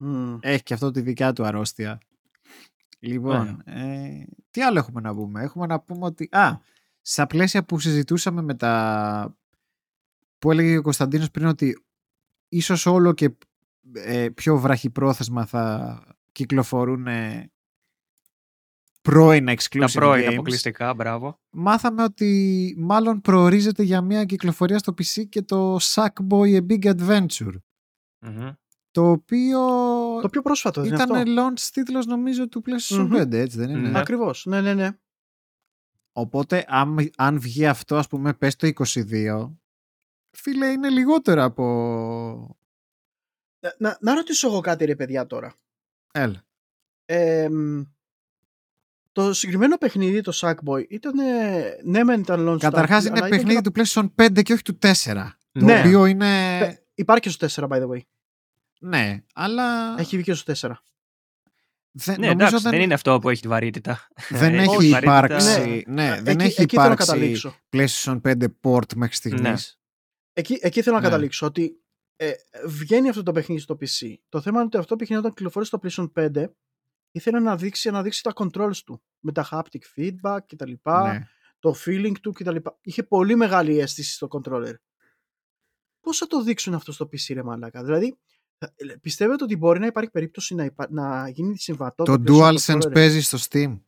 [0.00, 0.36] Μμ.
[0.40, 2.00] Έχει και αυτό τη δικιά του αρρώστια.
[2.98, 6.28] Λοιπόν, ε, τι άλλο έχουμε να πούμε; Έχουμε να πούμε ότι...
[6.30, 6.58] Α,
[7.00, 9.36] στα πλαίσια που συζητούσαμε με τα...
[10.38, 11.84] που έλεγε ο Κωνσταντίνος πριν ότι
[12.48, 13.30] ίσως όλο και
[13.92, 16.02] ε, πιο βραχυπρόθεσμα θα
[16.32, 17.50] κυκλοφορούν ε,
[19.02, 20.32] πρώινα exclusive Τα πρώην games.
[20.32, 21.40] αποκλειστικά, μπράβο.
[21.50, 27.54] Μάθαμε ότι μάλλον προορίζεται για μια κυκλοφορία στο PC και το Sackboy A Big Adventure.
[28.26, 28.50] Μμμ.
[28.90, 29.58] Το οποίο
[30.20, 33.14] Το πιο πρόσφατο δεν είναι ήταν αυτό; launch τίτλος νομίζω του PlayStation Μμμ.
[33.20, 33.98] 5, έτσι δεν είναι; Ναι.
[33.98, 34.44] Ακριβώς.
[34.46, 34.90] Ναι, ναι, ναι.
[36.12, 39.50] Οπότε αν, αν βγει αυτό ας πούμε πες το 22
[40.36, 41.64] φίλε είναι λιγότερο από...
[43.60, 45.54] Να, να, να ρωτήσω εγώ κάτι ρε παιδιά τώρα.
[46.12, 46.42] Έλα.
[47.04, 47.82] Ε, μ,
[49.12, 51.14] το συγκεκριμένο παιχνίδι, το Sackboy, ήταν.
[51.84, 53.72] Ναι, μεν ήταν launch Καταρχάς title, είναι αλλά ήταν παιχνίδι και του
[54.16, 54.92] PlayStation 5 και όχι του 4.
[55.52, 55.78] Το Ναι.
[55.78, 56.56] οποίο είναι...
[56.56, 57.98] ένα- Πε- Υπάρχει και στο 4, by the way.
[58.80, 60.70] Ναι, αλλά Έχει βγει και στο 4.
[61.92, 64.08] δεν, Ναι, νομίζω εντάξει, δεν, δεν είναι αυτό που έχει τη βαρύτητα.
[64.28, 67.54] δεν Έχει έχει βαρύτητα- υπάρξει, ναι, δεν εκεί, έχει εκεί θέλω να υπάρξει καταλήξω.
[67.72, 69.80] PlayStation 5 port μέχρι στιγμής.
[70.32, 71.08] Εκεί, εκεί θέλω να Ναι.
[71.08, 71.80] καταλήξω ότι
[72.16, 72.30] ε,
[72.66, 74.14] βγαίνει αυτό το παιχνίδι στο PC.
[74.28, 76.44] Το θέμα είναι ότι αυτό το παιχνίδι όταν κυκλοφόρησε στο PlayStation 5
[77.10, 80.72] ήθελε να δείξει, να δείξει τα controls του με τα haptic feedback κτλ.
[80.84, 81.26] Ναι.
[81.58, 82.56] Το feeling του κτλ.
[82.80, 84.74] Είχε πολύ μεγάλη αίσθηση στο controller.
[86.00, 88.18] Πώς θα το δείξουν αυτό στο PC ρε μαλάκα; Δηλαδή
[88.58, 88.66] ε,
[89.00, 92.92] πιστεύετε ότι μπορεί να υπάρχει περίπτωση να, υπά- να γίνει συμβατό Το PlayStation DualSense controller?
[92.92, 93.80] παίζει στο Steam.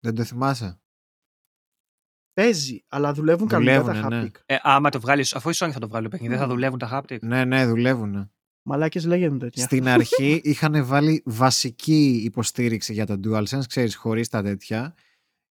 [0.00, 0.80] Δεν το θυμάσαι;
[2.32, 4.28] Παίζει, αλλά δουλεύουν κανονικά τα Δουλεύουνε, ναι.
[4.28, 4.40] haptic.
[4.46, 6.54] Ε, άμα το βγάλεις, αφού η Sony θα το βγάλει το παιχνίδι, δεν θα Μμ.
[6.54, 8.32] δουλεύουν τα haptic; Ναι, ναι, δουλεύουν.
[8.62, 9.64] Μαλάκες λέγεται τέτοια.
[9.64, 14.94] Στην αρχή είχαν βάλει βασική υποστήριξη για τα DualSense, ξέρεις, χωρίς τα τέτοια.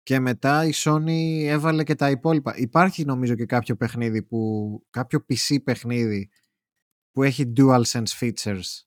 [0.03, 2.57] Και μετά η Sony έβαλε και τα υπόλοιπα.
[2.57, 6.30] Υπάρχει νομίζω και κάποιο παιχνίδι που, κάποιο PC παιχνίδι
[7.12, 8.84] που έχει DualSense features.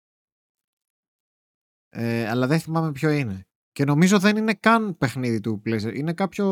[1.88, 3.46] Ε, αλλά δεν θυμάμαι ποιο είναι.
[3.72, 5.94] Και νομίζω δεν είναι καν παιχνίδι του PlayStation.
[5.94, 6.46] Είναι κάποιο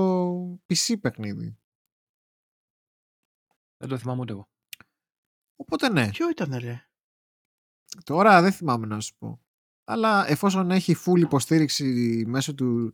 [0.66, 1.58] PC παιχνίδι.
[3.76, 4.48] Δεν το θυμάμαι ούτε εγώ.
[5.56, 6.08] Οπότε ναι.
[6.08, 6.89] Ποιο ήταν ρε;
[8.04, 9.40] Τώρα δεν θυμάμαι να σου πω.
[9.84, 11.84] Αλλά εφόσον έχει full υποστήριξη
[12.26, 12.92] μέσω του...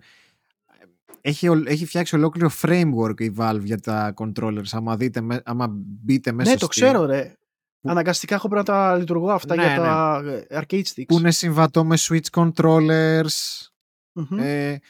[1.21, 4.69] Έχει, ολ- έχει φτιάξει ολόκληρο framework η Valve για τα controllers.
[4.73, 7.37] Άμα, δείτε, με- άμα μπείτε μέσα ναι, το ξέρω ρε.
[7.81, 11.05] Που- Αναγκαστικά έχω πρέπει να τα λειτουργώ αυτά Ναι, για τα ε, arcade sticks.
[11.07, 13.67] Που είναι συμβατό με Switch controllers.
[14.13, 14.39] Μμμ.
[14.39, 14.81] ε,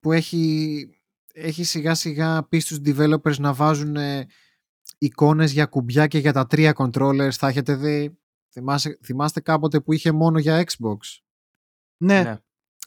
[0.00, 0.86] που έχει,
[1.32, 4.26] έχει σιγά σιγά πεις στους developers να βάζουν ε,
[4.98, 7.30] εικόνες για κουμπιά και για τα τρία controllers.
[7.32, 8.18] Θα έχετε δει...
[8.52, 10.96] Θυμάστε, θυμάστε κάποτε που είχε μόνο για Xbox;
[11.96, 12.22] ναι.
[12.22, 12.36] Ναι.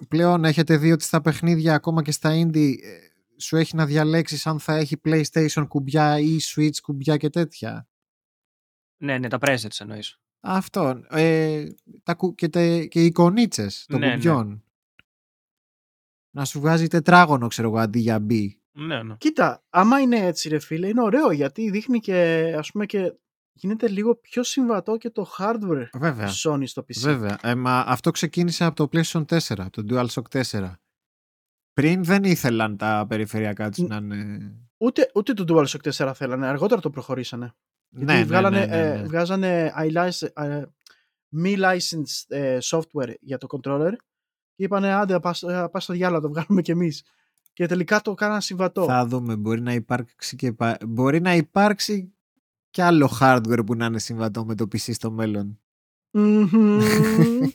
[0.07, 2.97] πλέον έχετε δει ότι στα παιχνίδια ακόμα και στα indie ε,
[3.37, 7.87] σου έχει να διαλέξεις αν θα έχει PlayStation κουμπιά ή Switch κουμπιά και τέτοια;
[9.01, 10.17] ναι, ναι, τα presets εννοείς.
[10.45, 11.03] Αυτό.
[11.09, 11.65] Ε,
[12.03, 14.13] τα, κου- και, τε, και οι εικονίτσες των Ναι, ναι.
[14.13, 14.63] κουμπιών.
[16.35, 18.47] Να σου βγάζει τετράγωνο, ξέρω εγώ, αντί για B.
[18.71, 19.15] Ναι, ναι.
[19.17, 22.15] Κοίτα, άμα είναι έτσι ρε φίλε, είναι ωραίο γιατί δείχνει και
[22.57, 23.13] ας πούμε και
[23.53, 26.29] γίνεται λίγο πιο συμβατό και το hardware Βέβαια.
[26.43, 26.99] Sony στο PC.
[27.01, 27.37] Βέβαια.
[27.41, 30.71] Ε, μα αυτό ξεκίνησε από το PlayStation 4, από το DualShock 4.
[31.73, 34.55] Πριν δεν ήθελαν τα περιφερειακά τους Ν- να είναι...
[34.77, 37.53] Ούτε, ούτε το DualShock 4 θέλανε, αργότερα το προχωρήσανε.
[37.89, 39.03] Γιατί Ναι, ναι, βγάλανε, ναι, ναι, ε, ναι.
[39.03, 40.63] βγάζανε iLic- ε,
[41.29, 43.91] μη licensed ε, software για το controller
[44.55, 47.03] και είπανε άντε πας, ε, πας στο διάλογο, το βγάλουμε κι εμείς.
[47.53, 48.85] Και τελικά το κάναν συμβατό.
[48.85, 49.35] Θα δούμε.
[49.35, 52.13] Μπορεί να υπάρξει και, πα- μπορεί να υπάρξει
[52.73, 55.59] και άλλο hardware που να είναι συμβατό με το PC στο μέλλον.
[56.11, 56.47] Μμμ.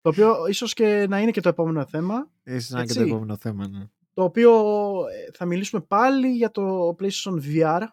[0.00, 2.30] το οποίο ίσως και να είναι και το επόμενο θέμα.
[2.42, 3.02] Ίσως να είναι και Έτσι.
[3.02, 3.68] το επόμενο θέμα.
[3.68, 3.88] Ναι.
[4.12, 4.52] Το οποίο
[5.08, 7.86] ε, θα μιλήσουμε πάλι για το PlayStation VR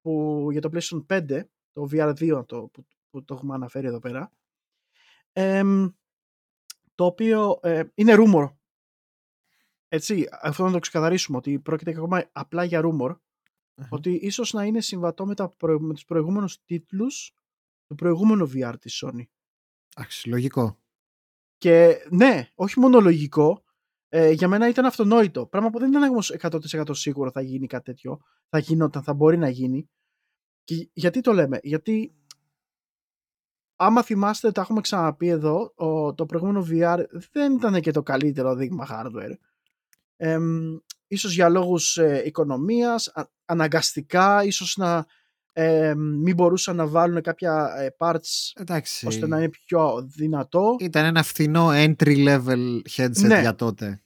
[0.00, 1.42] που, για το PlayStation 5,
[1.72, 4.32] το VR2 το, που, που το έχουμε αναφέρει εδώ πέρα.
[5.32, 5.88] Εμ,
[6.94, 8.52] το οποίο ε, είναι rumor.
[9.88, 13.16] Έτσι, αυτό να το ξεκαθαρίσουμε ότι πρόκειται ακόμα απλά για rumor
[13.88, 17.34] ότι ίσως να είναι συμβατό με, τα προ, με τους προηγούμενους τίτλους
[17.86, 19.24] του προηγούμενου VR της Sony.
[19.96, 20.78] Εντάξει, λογικό.
[21.58, 23.64] Και ναι, όχι μόνο λογικό,
[24.08, 25.46] ε, για μένα ήταν αυτονόητο.
[25.46, 28.20] Πράγμα που δεν ήταν όμως 100% σίγουρο θα γίνει κάτι τέτοιο.
[28.48, 29.90] Θα γινόταν, θα μπορεί να γίνει.
[30.64, 32.14] Και γιατί το λέμε, Γιατί
[33.76, 38.54] άμα θυμάστε, τα έχουμε ξαναπεί εδώ, ο, το προηγούμενο VR δεν ήταν και το καλύτερο
[38.54, 39.34] δείγμα hardware.
[40.16, 40.76] Εμ,
[41.12, 45.06] ίσως για λόγους ε, οικονομίας, α- αναγκαστικά, ίσως να
[45.52, 49.06] ε, μην μπορούσαν να βάλουν κάποια ε, parts Εντάξει.
[49.06, 50.76] ώστε να είναι πιο δυνατό.
[50.78, 53.40] Ήταν ένα φθηνό entry level headset Ναι.
[53.40, 54.02] για τότε.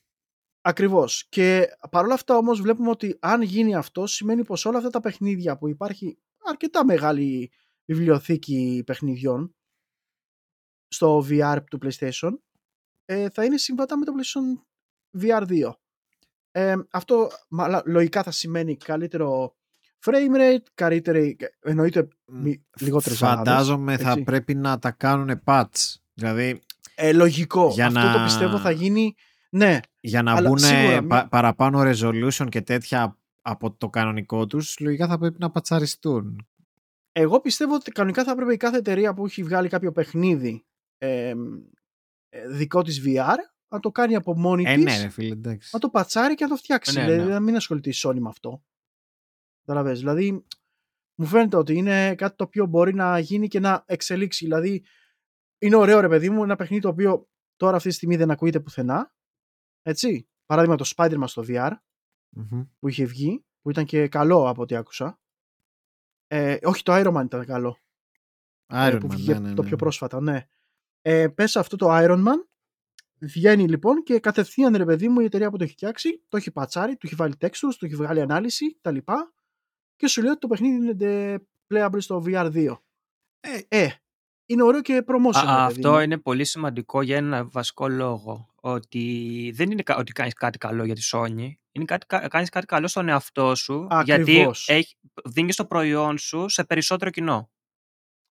[0.60, 1.26] Ακριβώς.
[1.28, 5.56] Και παρόλα αυτά όμως βλέπουμε ότι αν γίνει αυτό σημαίνει πως όλα αυτά τα παιχνίδια
[5.58, 7.50] που υπάρχει αρκετά μεγάλη
[7.84, 9.54] βιβλιοθήκη παιχνιδιών
[10.88, 12.32] στο VR του PlayStation
[13.04, 14.62] ε, θα είναι συμβατά με το PlayStation
[15.22, 15.70] VR 2.
[16.58, 19.54] Ε, αυτό μαλα- λογικά θα σημαίνει καλύτερο
[20.04, 24.22] frame rate, καλύτερη, εννοείται μη- λιγότερες Φαντάζομαι θα έτσι.
[24.22, 25.94] πρέπει να τα κάνουν patch.
[26.14, 26.60] Δηλαδή
[26.94, 27.70] Ε, λογικό.
[27.74, 29.14] Για Αυτό να- το πιστεύω θα γίνει,
[29.50, 34.78] ναι, για να Αλλά μπουν σίγουρα μη- παραπάνω resolution και τέτοια από το κανονικό τους,
[34.78, 36.46] λογικά θα πρέπει να πατσαριστούν.
[37.12, 40.64] Εγώ πιστεύω ότι κανονικά θα έπρεπε η κάθε εταιρεία που έχει βγάλει κάποιο παιχνίδι
[40.98, 41.34] ε,
[42.28, 43.36] ε, δικό της VR
[43.76, 45.70] να το κάνει από μόνη Ε, της, ναι, ρε φίλε, εντάξει.
[45.72, 46.98] να το πατσάρει και να το φτιάξει.
[46.98, 47.32] Ναι, δηλαδή ναι.
[47.32, 48.64] να μην ασχοληθεί η Sony με αυτό.
[49.64, 49.98] Καταλαβες.
[49.98, 50.44] Δηλαδή
[51.18, 54.44] μου φαίνεται ότι είναι κάτι το οποίο μπορεί να γίνει και να εξελίξει.
[54.44, 54.84] Δηλαδή
[55.58, 58.60] είναι ωραίο ρε παιδί μου ένα παιχνίδι το οποίο τώρα αυτή τη στιγμή δεν ακούγεται
[58.60, 59.14] πουθενά.
[59.82, 60.28] Έτσι.
[60.46, 61.72] Παράδειγμα το Spider-Man στο VR
[62.36, 62.64] Μμμ.
[62.78, 65.20] που είχε βγει, που ήταν και καλό από ό,τι άκουσα.
[66.26, 67.78] Ε, όχι, το Iron Man ήταν καλό.
[68.66, 69.68] ε, Iron που Man, βγήκε ναι, ναι, το ναι.
[69.68, 70.46] πιο πρόσφατα, ναι.
[71.02, 72.46] Ε, πες αυτό το Iron Man,
[73.20, 76.50] βγαίνει λοιπόν και κατευθείαν ρε παιδί μου η εταιρεία που το έχει φτιάξει, το έχει
[76.50, 79.32] πατσάρει, του έχει βάλει textures, του έχει βγάλει ανάλυση, τα λοιπά
[79.96, 81.38] και σου λέει ότι το παιχνίδι είναι
[81.74, 82.76] playable στο VR2.
[83.40, 83.88] Ε, Ε,
[84.46, 85.46] είναι ωραίο και promotion.
[85.46, 85.98] Α, ρε παιδί αυτό μου.
[85.98, 88.48] είναι πολύ σημαντικό για ένα βασικό λόγο.
[88.60, 91.50] Ότι δεν είναι κα- ότι κάνεις κάτι καλό για τη Sony.
[91.72, 93.86] Είναι κάτι, κα- κάνεις κάτι καλό στον εαυτό σου.
[94.04, 94.68] Γιατί Ακριβώς.
[94.68, 97.50] έχει, δίνεις το προϊόν σου σε περισσότερο κοινό.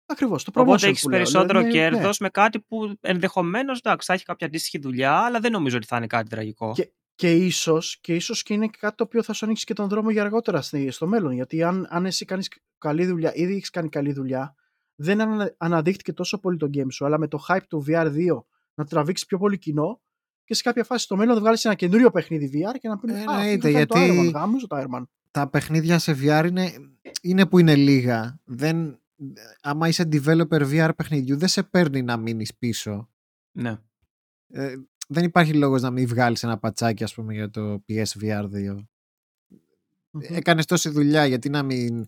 [0.06, 1.90] Ακριβώς, το promotion Οπότε έχεις που λέω, περισσότερο δηλαδή, ναι.
[1.90, 5.86] κέρδος με κάτι που ενδεχομένως εντάξει, θα έχει κάποια αντίστοιχη δουλειά, αλλά δεν νομίζω ότι
[5.86, 6.72] θα είναι κάτι τραγικό.
[6.76, 9.74] Και- Και ίσως, και ίσως και είναι και κάτι το οποίο θα σου ανοίξει και
[9.74, 11.32] τον δρόμο για αργότερα στη- στο μέλλον.
[11.32, 14.56] Γιατί αν, αν εσύ κάνεις καλή δουλειά, ήδη έχεις κάνει καλή δουλειά,
[14.96, 18.86] δεν ανα, αναδείχθηκε τόσο πολύ το game σου, αλλά με το hype του VR2 να
[18.86, 20.02] τραβήξεις πιο πολύ κοινό
[20.44, 23.14] και σε κάποια φάση στο μέλλον θα βγάλεις ένα καινούριο παιχνίδι VR και να πεις
[23.14, 25.04] Α, αυτό Εννοείται, είχα κάνει το γιατί- Iron Man, γάμιζω το Iron Man.
[25.32, 26.72] τα παιχνίδια σε VR είναι,
[27.22, 28.40] είναι που είναι λίγα.
[28.44, 29.00] Δεν,
[29.62, 33.10] άμα είσαι developer VR παιχνιδιού, δεν σε παίρνει να μείνεις πίσω.
[33.52, 33.80] Ναι.
[34.48, 34.76] Ε,
[35.08, 38.86] δεν υπάρχει λόγος να μην βγάλεις ένα πατσάκι, ας πούμε, για το PSVR 2.
[40.10, 40.22] Μμμ.
[40.22, 42.06] Έκανες τόση δουλειά, γιατί να μην...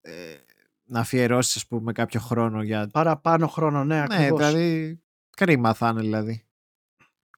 [0.00, 0.36] Ε,
[0.84, 2.88] να αφιερώσεις, ας πούμε, κάποιο χρόνο για...
[2.92, 4.38] Παραπάνω χρόνο, ναι, ναι, ακριβώς.
[4.38, 4.98] δηλαδή...
[5.36, 6.46] Κρίμα θα είναι, δηλαδή.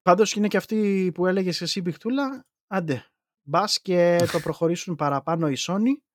[0.03, 3.05] Πάντως είναι και αυτή που έλεγες εσύ Μπιχτούλα, άντε,
[3.41, 6.06] μπας και το προχωρήσουν παραπάνω η Sony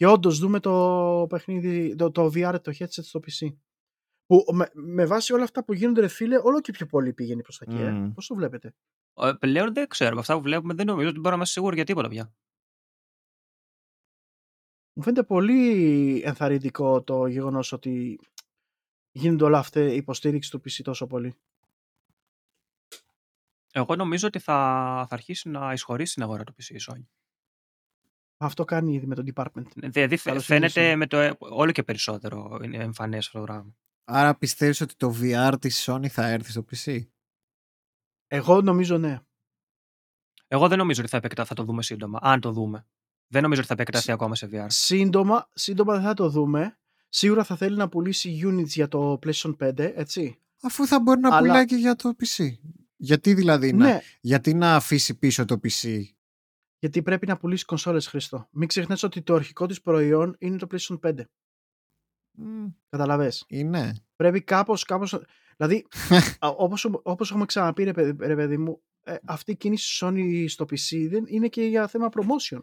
[0.00, 3.54] και όντως δούμε το παιχνίδι, το, το VR, το headset στο PC.
[4.26, 7.42] Που με, με βάση όλα αυτά που γίνονται ρε φίλε, όλο και πιο πολύ πήγαινε
[7.42, 7.82] προς τα εκεί.
[7.82, 7.90] ε.
[7.90, 8.12] Μμμ.
[8.12, 8.74] Πώς το βλέπετε;
[9.14, 10.10] Ε, Πλέον δεν ξέρω.
[10.10, 12.32] Από αυτά που βλέπουμε δεν νομίζω ότι μπορούμε να είμαστε σίγουροι για τίποτα πια.
[14.92, 18.20] Μου φαίνεται πολύ ενθαρρυντικό το γεγονός ότι
[19.10, 21.34] γίνεται όλα αυτά η υποστήριξη του PC τόσο πολύ.
[23.72, 24.54] Εγώ νομίζω ότι θα,
[25.08, 27.19] θα αρχίσει να εισχωρήσει την αγορά του PC η Sony.
[28.42, 29.66] Αυτό κάνει ήδη με το department.
[29.74, 30.96] Δηλαδή φαι- Καλώς φαίνεται ήρθες.
[30.96, 33.74] με το, ε, όλο και περισσότερο είναι εμφανές αυτό το πράγμα.
[34.04, 37.00] Άρα πιστεύεις ότι το VR της Sony θα έρθει στο PC.
[38.26, 39.18] Εγώ νομίζω ναι.
[40.48, 41.44] Εγώ δεν νομίζω ότι θα, επεκτα...
[41.44, 42.18] θα το δούμε σύντομα.
[42.22, 42.86] Αν το δούμε.
[43.26, 44.66] Δεν νομίζω ότι θα επεκταθεί ακόμα σε VR.
[44.68, 46.78] Σύντομα, σύντομα δεν θα το δούμε.
[47.08, 50.38] Σίγουρα θα θέλει να πουλήσει units για το PlayStation 5, έτσι.
[50.62, 52.44] Αφού θα μπορεί να Αλλά- πουλάει και για το PC.
[52.96, 56.02] Γιατί δηλαδή να, Ναι, γιατί να αφήσει πίσω το PC.
[56.80, 58.48] Γιατί πρέπει να πουλήσεις κονσόλες Χριστό.
[58.50, 61.14] Μην ξεχνάς ότι το αρχικό της προϊόν είναι το PlayStation 5.
[62.38, 63.94] Μμ, Καταλαβες; Είναι.
[64.16, 65.20] Πρέπει κάπως, κάπως...
[65.56, 65.86] Δηλαδή,
[66.44, 70.44] α, όπως, όπως έχουμε ξαναπεί ρε, παιδί- ρε παιδί μου, ε, αυτή η κίνηση Sony
[70.48, 72.60] στο PC δεν είναι και για θέμα promotion.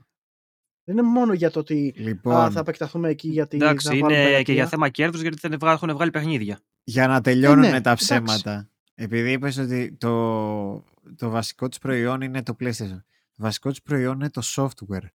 [0.83, 4.11] Δεν είναι μόνο για το ότι Λοιπόν, α, θα επεκταθούμε εκεί γιατί Εντάξει, θα βάλουμε
[4.13, 4.53] είναι και πελατεία.
[4.53, 6.59] για θέμα κέρδους γιατί δεν βγα- έχουν βγάλει παιχνίδια.
[6.83, 8.05] για να τελειώνουν ναι, τα εντάξει.
[8.05, 8.69] ψέματα.
[8.93, 10.83] Επειδή είπες ότι το,
[11.15, 13.01] το βασικό της προϊόν είναι το PlayStation.
[13.37, 15.07] Το βασικό της προϊόν είναι το software.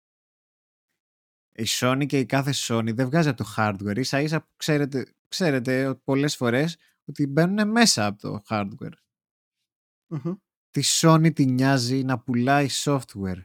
[1.54, 3.96] Η Sony και η κάθε Sony δεν βγάζει από το hardware.
[3.96, 8.92] Ίσα ίσα ξέρετε, ξέρετε πολλές φορές ότι μπαίνουν μέσα από το hardware.
[10.06, 10.34] Μμμ.
[10.70, 13.44] Τη Sony τη νοιάζει να πουλάει software.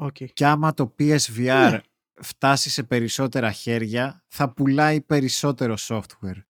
[0.00, 0.16] Οκ.
[0.32, 1.80] Και άμα το PSVR Ναι.
[2.20, 6.42] φτάσει σε περισσότερα χέρια, θα πουλάει περισσότερο software.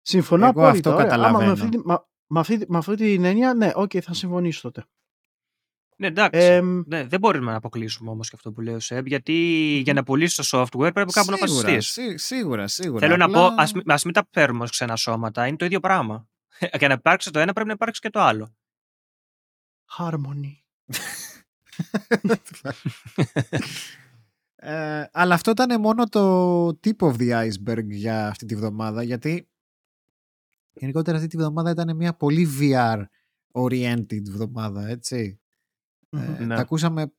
[0.00, 0.90] Συμφωνώ Εγώ απόλυτα.
[0.90, 1.14] αυτό ωραία.
[1.14, 1.52] Άμα με καταλαβαίνω.
[1.52, 4.88] αυτή, τη- μα- με αυτή, με αυτή την έννοια, ναι, οκ, θα συμφωνήσω τότε.
[6.00, 6.40] Ναι, εντάξει.
[6.40, 9.32] Εμ, Ναι, δεν μπορούμε να αποκλείσουμε όμως και αυτό που λέει ο Σεμ, γιατί
[9.84, 11.80] για να πουλήσει το software πρέπει κάπου να Σίγουρα, βασιστεί.
[12.02, 13.00] σί- σίγουρα, σίγουρα.
[13.06, 15.64] Θέλω να Απλά- πω, ας, μην- ας μην τα παίρνουμε ως ξένα σώματα, είναι το
[15.64, 16.28] ίδιο πράγμα.
[16.78, 18.56] Για να υπάρξει το ένα πρέπει να υπάρξει και το άλλο.
[19.98, 20.56] harmony.
[24.56, 29.48] ε, αλλά αυτό ήταν μόνο το tip of the iceberg για αυτή τη βδομάδα γιατί
[30.72, 33.02] γενικότερα αυτή τη βδομάδα ήταν μια πολύ VR
[33.52, 35.40] oriented βδομάδα έτσι
[36.10, 36.54] ε, ναι.
[36.54, 37.12] τα ακούσαμε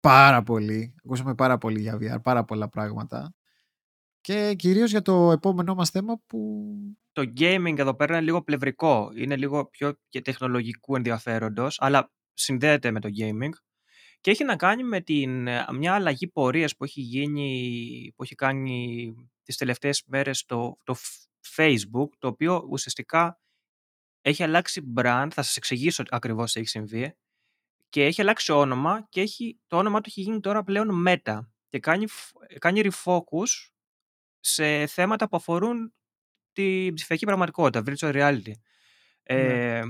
[0.00, 3.34] πάρα πολύ ακούσαμε πάρα πολύ για VR πάρα πολλά πράγματα
[4.26, 6.66] και κυρίως για το επόμενό μας θέμα που
[7.12, 9.10] Το gaming εδώ πέρα είναι λίγο πλευρικό.
[9.14, 13.50] Είναι λίγο πιο και τεχνολογικού ενδιαφέροντος, αλλά συνδέεται με το gaming.
[14.20, 18.34] Και έχει να κάνει με την, ε, μια αλλαγή πορείας που έχει γίνει, που έχει
[18.34, 23.40] κάνει τις τελευταίες μέρες το, το F- Facebook, το οποίο ουσιαστικά
[24.20, 27.16] έχει αλλάξει brand, θα σας εξηγήσω ακριβώς τι έχει συμβεί,
[27.96, 31.78] και έχει αλλάξει όνομα και έχει, το όνομα του έχει γίνει τώρα πλέον Meta και
[31.78, 33.70] κάνει, φ- κάνει refocus
[34.40, 35.94] σε θέματα που αφορούν
[36.52, 38.52] την ψηφιακή πραγματικότητα, virtual reality.
[39.22, 39.82] Ε,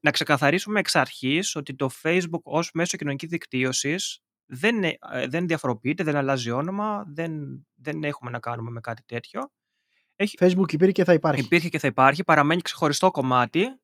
[0.00, 5.46] να ξεκαθαρίσουμε εξ αρχής ότι το Facebook ως μέσο κοινωνικής δικτύωσης δεν, ε, ε, δεν
[5.46, 7.32] διαφοροποιείται, δεν αλλάζει όνομα, δεν,
[7.74, 9.52] δεν έχουμε να κάνουμε με κάτι τέτοιο.
[10.16, 11.40] Έχει, Facebook υπήρχε και θα υπάρχει.
[11.40, 13.80] υπήρχε και θα υπάρχει, παραμένει ξεχωριστό κομμάτι.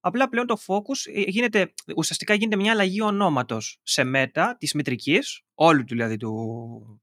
[0.00, 5.42] Απλά πλέον το focus ε, γίνεται, ουσιαστικά γίνεται μια αλλαγή ονόματος σε μέτα της μητρικής,
[5.54, 7.00] όλου του δηλαδή του,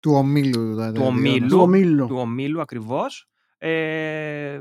[0.00, 2.06] του ομίλου δηλαδή, του ομίλου, Του ομίλου.
[2.06, 4.58] του ομίλου ακριβώς, ε,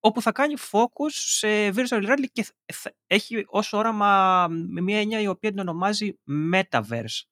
[0.00, 4.46] όπου θα κάνει focus σε virtual reality και θα- έχει ως όραμα
[4.80, 6.18] μια έννοια η οποία την ονομάζει
[6.52, 7.22] Metaverse.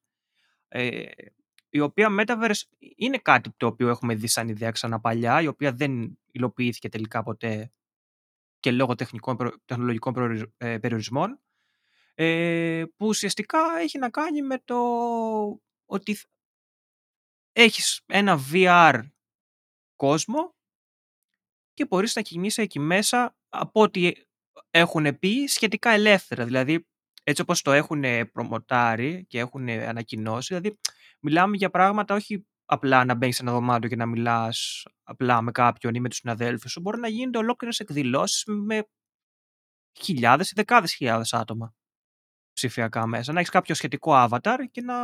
[0.67, 1.01] Ε,
[1.69, 2.61] η οποία Metaverse
[2.95, 7.71] είναι κάτι το οποίο έχουμε δει σαν ιδέα ξαναπαλιά, η οποία δεν υλοποιήθηκε τελικά ποτέ
[8.65, 11.41] και λόγω τεχνικών, προ- τεχνολογικών προοριζ- ε, περιορισμών,
[12.15, 14.75] ε, που ουσιαστικά έχει να κάνει με το
[15.85, 16.17] ότι
[17.51, 19.01] έχεις ένα VR
[19.95, 20.55] κόσμο
[21.73, 24.11] και μπορείς να κινείσαι εκεί μέσα από ό,τι
[24.71, 26.45] έχουν πει σχετικά ελεύθερα.
[26.45, 26.87] Δηλαδή,
[27.23, 30.79] έτσι όπως το έχουν προμοτάρει και έχουν ανακοινώσει, δηλαδή
[31.19, 35.51] μιλάμε για πράγματα όχι απλά να μπαίνεις σε ένα δωμάτιο και να μιλάς απλά με
[35.51, 36.81] κάποιον ή με τους συναδέλφους σου.
[36.81, 38.87] Μπορεί να γίνονται ολόκληρες εκδηλώσεις με
[40.01, 41.75] χιλιάδες ή δεκάδες χιλιάδες άτομα
[42.53, 43.33] ψηφιακά μέσα.
[43.33, 44.95] Να έχεις κάποιο σχετικό avatar και να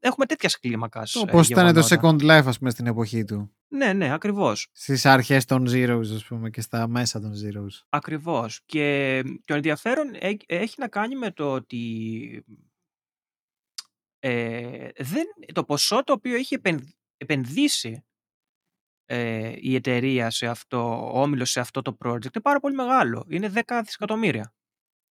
[0.00, 1.16] έχουμε τέτοια κλίμακας.
[1.16, 4.68] Όπως ήταν το Second Life ας πούμε στην εποχή του; Ναι, ναι, ακριβώς.
[4.72, 7.86] Στις αρχές των Zeros ας πούμε και στα μέσα των Zeros.
[7.88, 8.60] Ακριβώς.
[8.66, 12.44] Και το ενδιαφέρον έ- έχει να κάνει με το ότι
[14.18, 18.04] ε, δεν, το ποσό το οποίο έχει επεν- επενδύσει
[19.04, 23.24] ε, η εταιρεία σε αυτό, ο όμιλος σε αυτό το project είναι πάρα πολύ μεγάλο.
[23.28, 24.52] Είναι 10 δισεκατομμύρια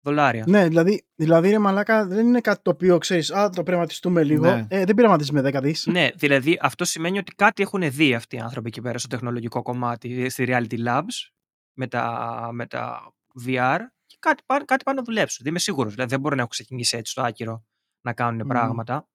[0.00, 0.44] δολάρια.
[0.48, 4.44] Ναι, δηλαδή, δηλαδή ρε μαλάκα δεν είναι κάτι το οποίο ξέρεις, α, το πειραματιστούμε λίγο.
[4.44, 4.66] Ναι.
[4.68, 5.86] Ε, δεν πειραματίζουμε 10 δις.
[5.86, 9.62] Ναι, δηλαδή αυτό σημαίνει ότι κάτι έχουν δει αυτοί οι άνθρωποι εκεί πέρα στο τεχνολογικό
[9.62, 11.30] κομμάτι, στη Reality Labs,
[11.76, 13.14] με τα, με τα
[13.46, 15.38] VR και κάτι, πάνε- κάτι πάνε να δουλέψουν.
[15.42, 17.64] Δεν είμαι σίγουρος, δηλαδή δεν μπορεί να έχουν ξεκινήσει έτσι στο άκυρο
[18.06, 18.48] να κάνουν Μμμ.
[18.48, 19.08] πράγματα.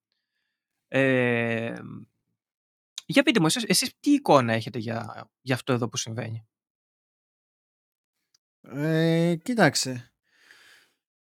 [0.88, 1.74] Ε,
[3.06, 6.46] για πείτε μου, εσείς, εσείς τι εικόνα έχετε για, για αυτό εδώ που συμβαίνει;
[8.62, 10.12] Ε, κοίταξε.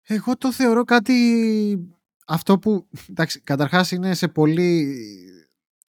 [0.02, 1.16] Εγώ το θεωρώ κάτι
[2.26, 4.96] αυτό που εντάξει, καταρχάς είναι σε πολύ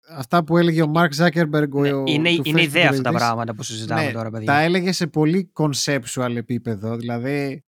[0.09, 3.01] αυτά που έλεγε ο Mark Zuckerberg ο, Ναι, ο- είναι, του είναι Facebook ιδέα αυτά
[3.01, 3.17] τα ιδρυτής.
[3.17, 4.45] πράγματα που συζητάμε Ναι, τώρα, παιδιά.
[4.47, 7.63] τα έλεγε σε πολύ conceptual επίπεδο δηλαδή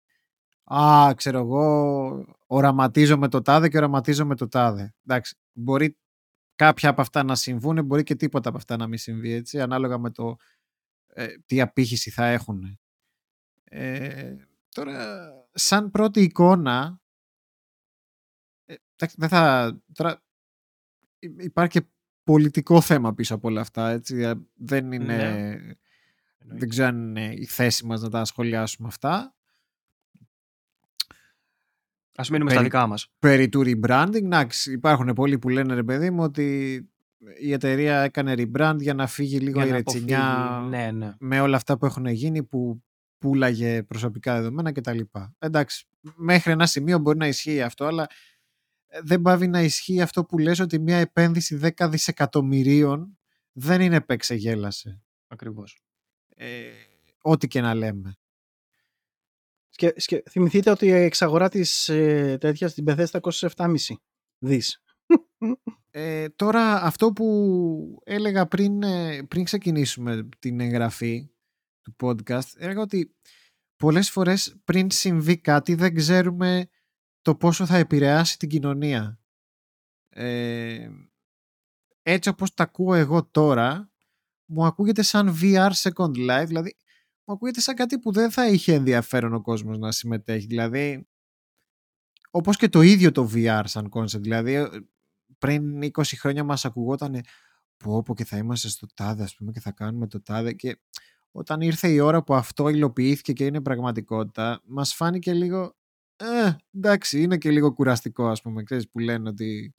[0.65, 5.99] α ξέρω εγώ οραματίζω με το τάδε και οραματίζω με το τάδε εντάξει μπορεί
[6.55, 9.99] κάποια από αυτά να συμβούν μπορεί και τίποτα από αυτά να μην συμβεί έτσι ανάλογα
[9.99, 10.37] με το
[11.07, 12.79] ε, τι απήχηση θα έχουν
[13.65, 14.37] ε,
[14.69, 17.01] τώρα σαν πρώτη εικόνα
[18.65, 20.23] ε, εντάξει, δεν θα τώρα
[21.19, 21.87] υ- υπάρχει και
[22.23, 25.17] πολιτικό θέμα πίσω από όλα αυτά έτσι ε, δεν είναι
[26.45, 26.57] Ναι.
[26.57, 29.37] δεν ξέρω αν είναι η θέση μας να τα σχολιάσουμε αυτά.
[32.21, 33.09] Ας μείνουμε στα περί- δικά μας.
[33.19, 36.77] Περί του rebranding, εντάξει, υπάρχουν πολλοί που λένε ρε παιδί μου ότι
[37.41, 41.15] η εταιρεία έκανε rebrand για να φύγει λίγο Για η να ρετσινιά αποφύγει- Ναι, ναι.
[41.19, 42.83] με όλα αυτά που έχουν γίνει που
[43.19, 44.99] πουλάγε προσωπικά δεδομένα κτλ.
[45.39, 45.87] Εντάξει,
[46.17, 48.07] μέχρι ένα σημείο μπορεί να ισχύει αυτό, αλλά
[48.87, 53.19] ε, δεν πάβει να ισχύει αυτό που λες ότι μια επένδυση 10 δισεκατομμυρίων
[53.53, 55.03] δεν είναι παίξε γέλασε.
[55.29, 55.79] Ακριβώς.
[56.35, 56.47] Ε,
[57.23, 58.18] ό,τι και να λέμε.
[59.79, 63.75] Και, και θυμηθείτε ότι η εξαγορά της ε, τέτοιας στην Bethesda κόστησε 7,5
[64.39, 64.83] δις.
[65.91, 71.31] Ε, τώρα αυτό που έλεγα πριν, ε, πριν ξεκινήσουμε την εγγραφή
[71.83, 73.15] του podcast έλεγα ότι
[73.77, 76.69] πολλές φορές πριν συμβεί κάτι δεν ξέρουμε
[77.23, 79.21] το πόσο θα επηρεάσει την κοινωνία.
[80.09, 80.91] Ε,
[82.03, 83.93] έτσι όπως τα ακούω εγώ τώρα
[84.45, 86.77] μου ακούγεται σαν VR Second Life δηλαδή
[87.29, 90.47] μου ακούγεται σαν κάτι που δεν θα είχε ενδιαφέρον ο κόσμος να συμμετέχει.
[90.47, 91.09] Δηλαδή
[92.31, 94.21] όπως και το ίδιο το VR σαν concept.
[94.21, 94.69] Δηλαδή ε,
[95.39, 97.21] πριν 20 χρόνια μας ακουγόταν
[97.77, 100.79] πω πω και θα είμαστε στο τάδε ας πούμε και θα κάνουμε το τάδε και
[101.31, 105.77] όταν ήρθε η ώρα που αυτό υλοποιήθηκε και είναι πραγματικότητα μας φάνηκε λίγο
[106.17, 109.75] ε, εντάξει είναι και λίγο κουραστικό ας πούμε ξέρεις, που λένε ότι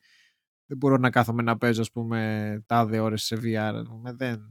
[0.66, 4.42] δεν μπορώ να κάθομαι να παίζω ας πούμε τάδε ώρες σε VR ας πούμε, δεν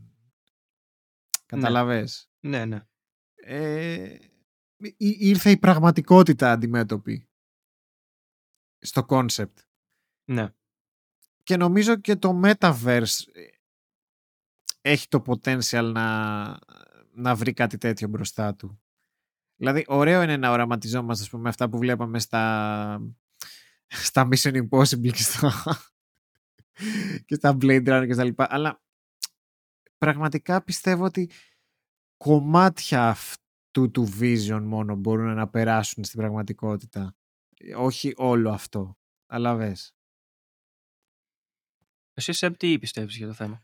[1.47, 2.87] καταλαβες Ναι, ναι.
[3.35, 4.17] ε,
[4.97, 7.29] ήρθε η πραγματικότητα αντιμέτωπη
[8.79, 9.55] στο concept
[10.25, 10.49] ναι.
[11.43, 13.47] και νομίζω και το metaverse ε,
[14.81, 16.59] έχει το potential να,
[17.13, 18.81] να βρει κάτι τέτοιο μπροστά του.
[19.57, 23.15] Δηλαδή, ωραίο είναι να οραματιζόμαστε ας πούμε, αυτά που βλέπαμε στα,
[23.87, 25.53] στα Mission Impossible και στα,
[27.27, 28.47] και στα Blade Runner και στα λοιπά.
[28.51, 28.83] Αλλά
[29.99, 31.31] πραγματικά πιστεύω ότι
[32.19, 37.15] κομμάτια αυτού του vision μόνο μπορούν να περάσουν στην πραγματικότητα.
[37.77, 38.97] Όχι όλο αυτό.
[39.27, 39.93] Αλλά βες.
[42.15, 43.63] Εσύ, Σεπ, τι πιστεύεις για το θέμα;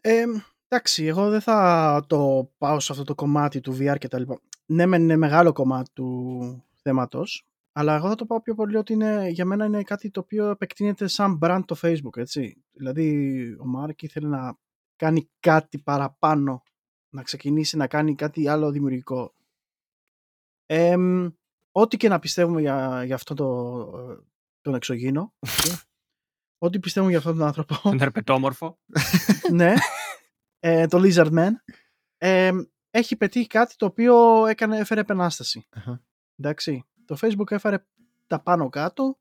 [0.00, 0.24] Ε,
[0.68, 4.40] εντάξει, εγώ δεν θα το πάω σε αυτό το κομμάτι του VR και τα λοιπά.
[4.66, 9.28] Ναι, είναι μεγάλο κομμάτι του θέματος, αλλά εγώ θα το πάω πιο πολύ ότι είναι,
[9.28, 12.64] για μένα είναι κάτι το οποίο επεκτείνεται σαν brand το Facebook, έτσι.
[12.72, 14.58] Δηλαδή, ο Μάρκ ήθελε να
[14.96, 16.62] κάνει κάτι παραπάνω,
[17.10, 19.34] να ξεκινήσει να κάνει κάτι άλλο δημιουργικό.
[20.66, 20.96] Ε,
[21.72, 23.84] ό,τι και να πιστεύουμε για, για αυτό το,
[24.60, 25.34] τον εξωγήινο,
[26.58, 27.74] ό,τι πιστεύουμε για αυτόν τον άνθρωπο.
[27.90, 28.78] Τον ερπετόμορφο.
[29.52, 29.74] ναι,
[30.58, 31.50] ε, το Lizard Man.
[32.16, 32.50] Ε,
[32.90, 35.68] έχει πετύχει κάτι το οποίο έκανε, έφερε επανάσταση.
[36.36, 36.84] Εντάξει.
[37.04, 37.86] Το Facebook έφερε
[38.26, 39.18] τα πάνω κάτω,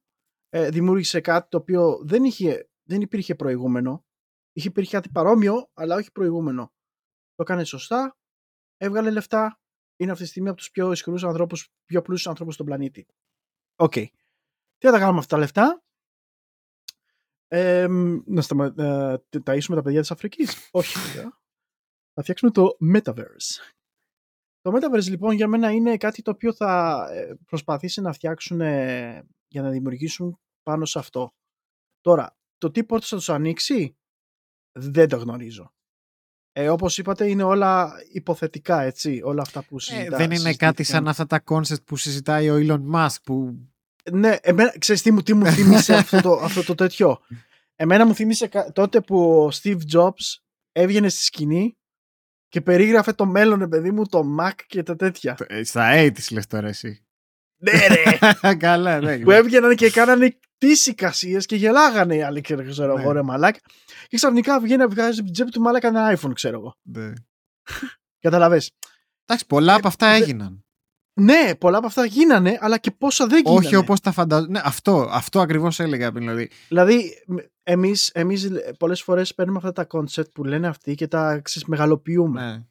[0.50, 4.06] ε, δημιούργησε κάτι το οποίο δεν, είχε, δεν υπήρχε προηγούμενο.
[4.52, 6.74] Είχε υπήρχε κάτι παρόμοιο, αλλά όχι προηγούμενο.
[7.40, 8.18] Το έκανε σωστά,
[8.78, 9.60] έβγαλε λεφτά,
[9.96, 13.08] είναι αυτή τη στιγμή από τους πιο ισχυρούς ανθρώπους, πιο πλούσιους ανθρώπους στον πλανήτη.
[13.76, 13.92] Οκ.
[13.96, 14.06] Okay.
[14.78, 15.84] Τι θα τα κάνουμε αυτά τα λεφτά;
[17.48, 17.88] Ε,
[18.26, 18.66] να σταμα...
[18.66, 20.56] ε, ταΐσουμε τα παιδιά της Αφρικής.
[20.72, 20.98] Όχι,
[22.14, 23.74] Θα φτιάξουμε το Metaverse.
[24.62, 28.60] Το Metaverse λοιπόν για μένα είναι κάτι το οποίο θα ε, προσπαθήσει να φτιάξουν
[29.48, 31.34] για να δημιουργήσουν πάνω σε αυτό.
[32.02, 33.98] Τώρα, το τι πόρτες θα τους ανοίξει
[34.80, 35.74] δεν το γνωρίζω.
[36.62, 40.16] Ε, όπως είπατε είναι όλα υποθετικά έτσι, όλα αυτά που συζητά.
[40.16, 43.60] Ε, δεν είναι κάτι σαν αυτά τα concept που συζητάει ο Elon Musk που...
[44.12, 47.20] Ναι, εμένα, ξέρεις τι μου, τι μου θύμισε αυτό, το, αυτό το τέτοιο.
[47.76, 50.40] Εμένα μου θύμισε τότε που ο Steve Jobs
[50.72, 51.78] έβγαινε στη σκηνή
[52.48, 55.38] και περίγραφε το μέλλον, παιδί μου, το Mac και τα τέτοια.
[55.48, 57.06] Ε, στα 80 λες τώρα εσύ.
[57.58, 58.56] Ναι, ρε.
[58.56, 59.20] Καλά, ναι.
[59.20, 63.12] Που έβγαιναν και κάνανε τις εικασίες και γελάγανε οι άλλοι, ξέρω εγώ, ναι.
[63.12, 63.60] ρε μαλάκα.
[64.08, 66.76] Και ξαφνικά βγαίνει να βγάζει την τσέπη του μαλάκα ένα iPhone, ξέρω εγώ.
[66.82, 67.14] Ναι.
[68.20, 68.72] Καταλαβες.
[69.26, 70.64] Εντάξει, πολλά από αυτά έγιναν.
[71.14, 73.66] Ναι, πολλά από αυτά γίνανε, αλλά και πόσα δεν γίνανε.
[73.66, 74.60] Όχι όπως τα φανταζόμαστε.
[74.60, 76.28] Ναι, αυτό, αυτό ακριβώς έλεγα πριν.
[76.28, 77.24] Δηλαδή, δηλαδή
[77.64, 82.42] εμείς εμείς πολλές φορές παίρνουμε αυτά τα concept που λένε αυτοί και τα μεγαλοποιούμε.
[82.52, 82.64] Ναι.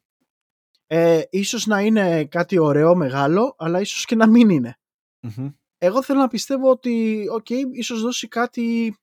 [0.87, 4.79] Ε, ίσως να είναι κάτι ωραίο, μεγάλο, αλλά ίσως και να μην ειναι
[5.79, 8.97] Εγώ θέλω να πιστεύω ότι, οκ, okay, ίσως δώσει κάτι...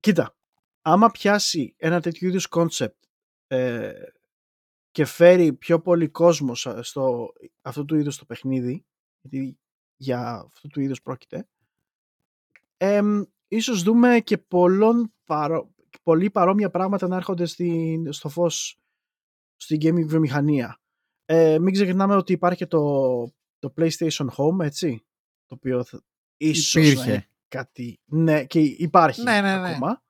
[0.00, 0.36] Κοίτα,
[0.82, 2.98] άμα πιάσει ένα τέτοιο είδους concept
[3.46, 3.92] ε,
[4.90, 7.32] και φέρει πιο πολύ κόσμο στο
[7.62, 8.84] αυτού του είδους το παιχνίδι,
[9.20, 9.58] γιατί
[9.96, 11.48] για αυτού του είδους πρόκειται,
[12.76, 13.00] ε,
[13.48, 18.78] ίσως δούμε και πολλών παρό, πολύ παρόμοια πράγματα να έρχονται στην, στο φως
[19.56, 20.80] στην gaming βιομηχανία.
[21.24, 22.80] Ε, μην ξεχνάμε ότι υπάρχει το,
[23.58, 25.05] το PlayStation Home, έτσι,
[25.46, 26.02] το οποίο θα,
[26.36, 27.28] ίσως Υπήρχε.
[27.48, 28.00] κάτι...
[28.04, 29.68] Ναι, και υπάρχει ναι, ναι, ναι.
[29.68, 30.02] ακόμα.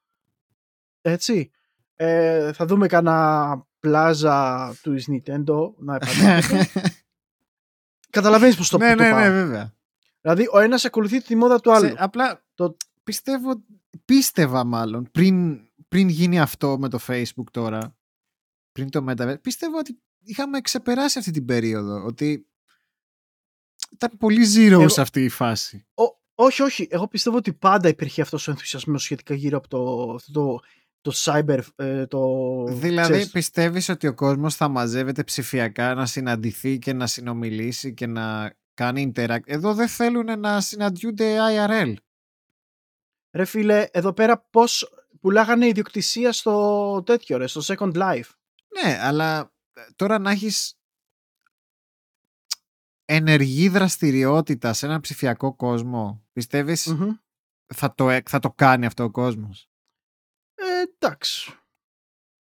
[1.01, 1.51] Έτσι.
[1.95, 6.81] Ε, θα δούμε κανένα πλάζα του Nintendo να επανέλθει.
[8.11, 9.21] Καταλαβαίνεις πως το, ναι, το ναι, πάω.
[9.21, 9.75] ναι, βέβαια.
[10.21, 11.89] Δηλαδή ο ένας ακολουθεί τη μόδα του άλλου.
[11.89, 12.77] Σε, απλά το...
[13.03, 13.63] πιστεύω,
[14.05, 17.97] πίστευα μάλλον πριν, πριν γίνει αυτό με το Facebook τώρα
[18.73, 22.47] πριν το Metaverse, πίστευα ότι είχαμε ξεπεράσει αυτή την περίοδο, ότι
[23.97, 25.87] ήταν πολύ zero σε αυτή η φάση.
[26.35, 26.87] όχι, όχι.
[26.91, 30.61] Εγώ πιστεύω ότι πάντα υπήρχε αυτός ο ενθουσιασμός σχετικά γύρω από το, αυτό το,
[31.01, 32.65] το cyber, ε, το...
[32.69, 38.07] Δηλαδή ξέρεις, πιστεύεις ότι ο κόσμος θα μαζεύεται ψηφιακά να συναντηθεί και να συνομιλήσει και
[38.07, 41.95] να κάνει interact; Εδώ δεν θέλουν να συναντιούνται IRL.
[43.33, 44.91] Ρε φίλε, εδώ πέρα πώς
[45.21, 48.31] πουλάγανε ιδιοκτησία στο τέτοιο ρε, στο Second Life.
[48.83, 50.77] Ναι, αλλά ε, τώρα να έχεις
[53.07, 56.25] ενεργή δραστηριότητα σε έναν ψηφιακό κόσμο,
[57.75, 59.71] θα, το, θα το κάνει αυτό ο κόσμος;
[60.55, 60.65] Ε,
[60.99, 61.51] εντάξει.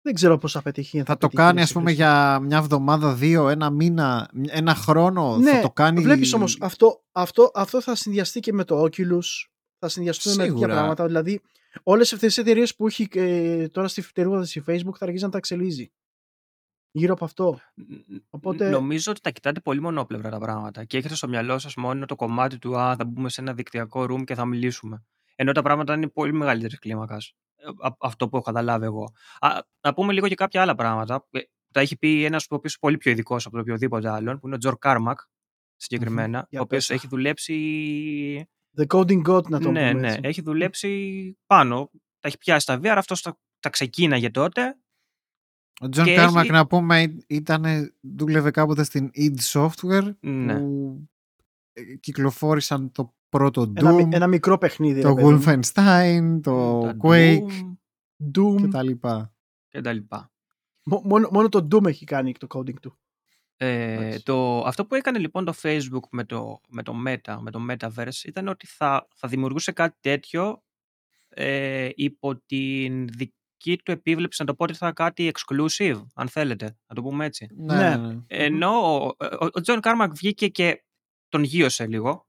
[0.02, 1.02] Δεν ξέρω πώς θα πετύχει.
[1.02, 5.36] Θα το κάνει, ας πούμε, για μια εβδομάδα, δύο, ένα μήνα, ένα χρόνο.
[5.36, 6.00] Ναι, θα το κάνει...
[6.02, 10.56] βλέπεις όμως, αυτό, αυτό, αυτό θα συνδυαστεί και με το Oculus, θα συνδυαστούν με τέτοια
[10.56, 10.74] Σίγουρα.
[10.74, 11.06] πράγματα.
[11.06, 11.40] Δηλαδή,
[11.82, 15.30] όλες αυτές τις εταιρείες που έχει ε, τώρα στη φτερούγα στη Facebook θα αρχίσει να
[15.30, 15.92] τα εξελίζει.
[16.92, 17.58] Γύρω από αυτό.
[18.30, 22.06] Οπότε- Νομίζω ότι τα κοιτάτε πολύ μονόπλευρα τα πράγματα και έχετε στο μυαλό σας μόνο
[22.06, 25.04] το κομμάτι του Α, θα μπούμε σε ένα δικτυακό room και θα μιλήσουμε.
[25.34, 27.32] Ενώ τα πράγματα είναι πολύ μεγαλύτερης κλίμακας.
[27.98, 29.12] Αυτό που έχω καταλάβει εγώ.
[29.40, 29.48] Α,
[29.80, 31.26] να πούμε λίγο και κάποια άλλα πράγματα.
[31.30, 31.40] Ε,
[31.72, 34.54] Τα έχει πει ένας ο οποίος πολύ πιο ειδικός από το οποιοδήποτε άλλον, που είναι
[34.56, 35.18] ο Τζον Κάρμακ
[35.76, 36.96] συγκεκριμένα, Για ο οποίος πες.
[36.96, 37.54] έχει δουλέψει.
[38.76, 40.20] The Coding God να το ναι, πούμε ναι, έτσι.
[40.22, 41.90] έχει δουλέψει πάνω.
[42.20, 44.76] Τα έχει πιάσει τα VR, αυτός τα, τα ξεκίναγε τότε.
[45.82, 47.64] Ο Τζον και Κάρμακ, έχει- να πούμε, ήταν,
[48.00, 50.58] δούλευε κάποτε στην id Software Ναι.
[50.58, 51.00] που
[51.72, 55.00] ε, κυκλοφόρησαν το πρώτο Doom, Ένα, μι- ένα μικρό παιχνίδι.
[55.00, 55.40] το ρε παιδί μου.
[55.42, 57.38] Wolfenstein, το τα Quake
[58.34, 58.56] Doom Doom.
[58.60, 59.34] και τα λοιπά.
[59.68, 60.30] και τα λοιπά.
[60.84, 62.98] Μο- Μόνο, μόνο το Doom έχει κάνει το coding του.
[63.56, 64.22] Ε, Εντάξει.
[64.22, 68.24] το, αυτό που έκανε λοιπόν το Facebook με το, με το Meta, με το Metaverse
[68.24, 70.62] ήταν ότι θα, θα δημιουργούσε κάτι τέτοιο
[71.28, 73.34] ε, υπό την δική
[73.84, 77.24] του επίβλεψη, να το πω ότι θα ήταν κάτι exclusive, αν θέλετε, να το πούμε
[77.24, 77.46] έτσι.
[77.56, 77.96] Ναι, Ναι.
[77.96, 78.20] ναι, ναι.
[78.26, 80.84] Ενώ ο- ο- ο Τζον Κάρμακ βγήκε και
[81.28, 82.26] τον γείωσε λίγο,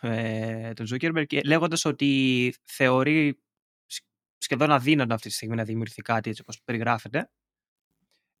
[0.00, 3.40] ε, τον Zuckerberg, και λέγοντας ότι θεωρεί
[3.86, 4.04] σ-
[4.38, 7.30] σχεδόν αδύνατο αυτή τη στιγμή να δημιουργηθεί κάτι έτσι όπως περιγράφεται.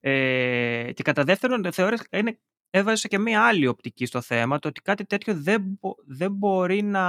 [0.00, 2.38] Ε, και κατά δεύτερον, θεωρεί, είναι,
[2.70, 6.82] έβαζε και μία άλλη οπτική στο θέμα, το ότι κάτι τέτοιο δεν, μπο- δεν μπορεί
[6.82, 7.04] να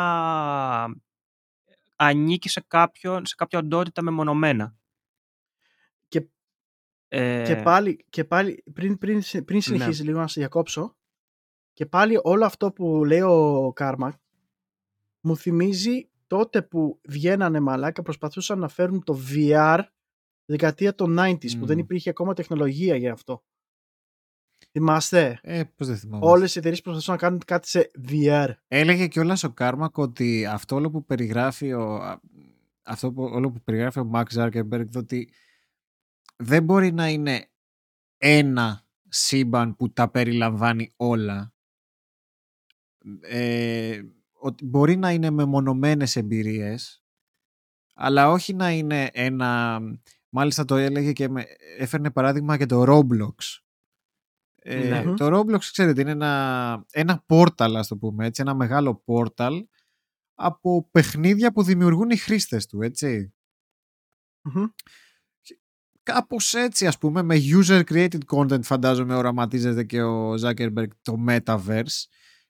[1.95, 4.75] ανήκει σε, κάποιον, σε κάποια οντότητα μεμονωμένα.
[7.11, 10.95] Και- Ε, Και πάλι, και πάλι πριν, πριν, πριν συνεχίσει λίγο να σε διακόψω,
[11.73, 14.13] και πάλι όλο αυτό που λέει ο Κάρμακ
[15.21, 19.79] μου θυμίζει τότε που βγαίνανε μαλάκα, προσπαθούσαν να φέρουν το VR
[20.45, 21.65] δεκαετία των 90s, που Μμμ.
[21.65, 23.43] δεν υπήρχε ακόμα τεχνολογία για αυτό.
[24.71, 26.25] Θυμάστε, Ε, πώς δεν θυμάμαι.
[26.25, 28.49] όλες οι εταιρείες προσπαθούσαν να κάνουν κάτι σε VR.
[28.67, 32.01] Έλεγε κιόλας ο Κάρμακ ότι αυτό όλο που περιγράφει ο,
[32.83, 35.29] αυτό που, όλο που περιγράφει ο Μαξ Zuckerberg ότι
[36.41, 37.49] δεν μπορεί να είναι
[38.17, 41.53] ένα σύμπαν που τα περιλαμβάνει όλα.
[43.21, 44.01] Ε,
[44.31, 47.01] ότι μπορεί να είναι μεμονωμένες εμπειρίες
[47.93, 49.79] αλλά όχι να είναι ένα
[50.29, 51.45] μάλιστα το έλεγε και με,
[51.77, 53.59] έφερνε παράδειγμα και το Roblox
[54.55, 55.13] ε, Ναι.
[55.13, 59.61] το Roblox ξέρετε είναι ένα, ένα portal ας το πούμε έτσι ένα μεγάλο portal
[60.33, 63.33] από παιχνίδια που δημιουργούν οι χρήστες του έτσι
[64.41, 64.65] Μμμ.
[66.03, 72.03] Κάπως έτσι ας πούμε με user created content φαντάζομαι οραματίζεται και ο Zuckerberg το Metaverse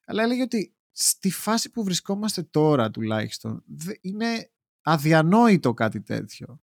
[0.05, 4.51] αλλά έλεγε ότι στη φάση που βρισκόμαστε τώρα τουλάχιστον δε- είναι
[4.81, 6.61] αδιανόητο κάτι τέτοιο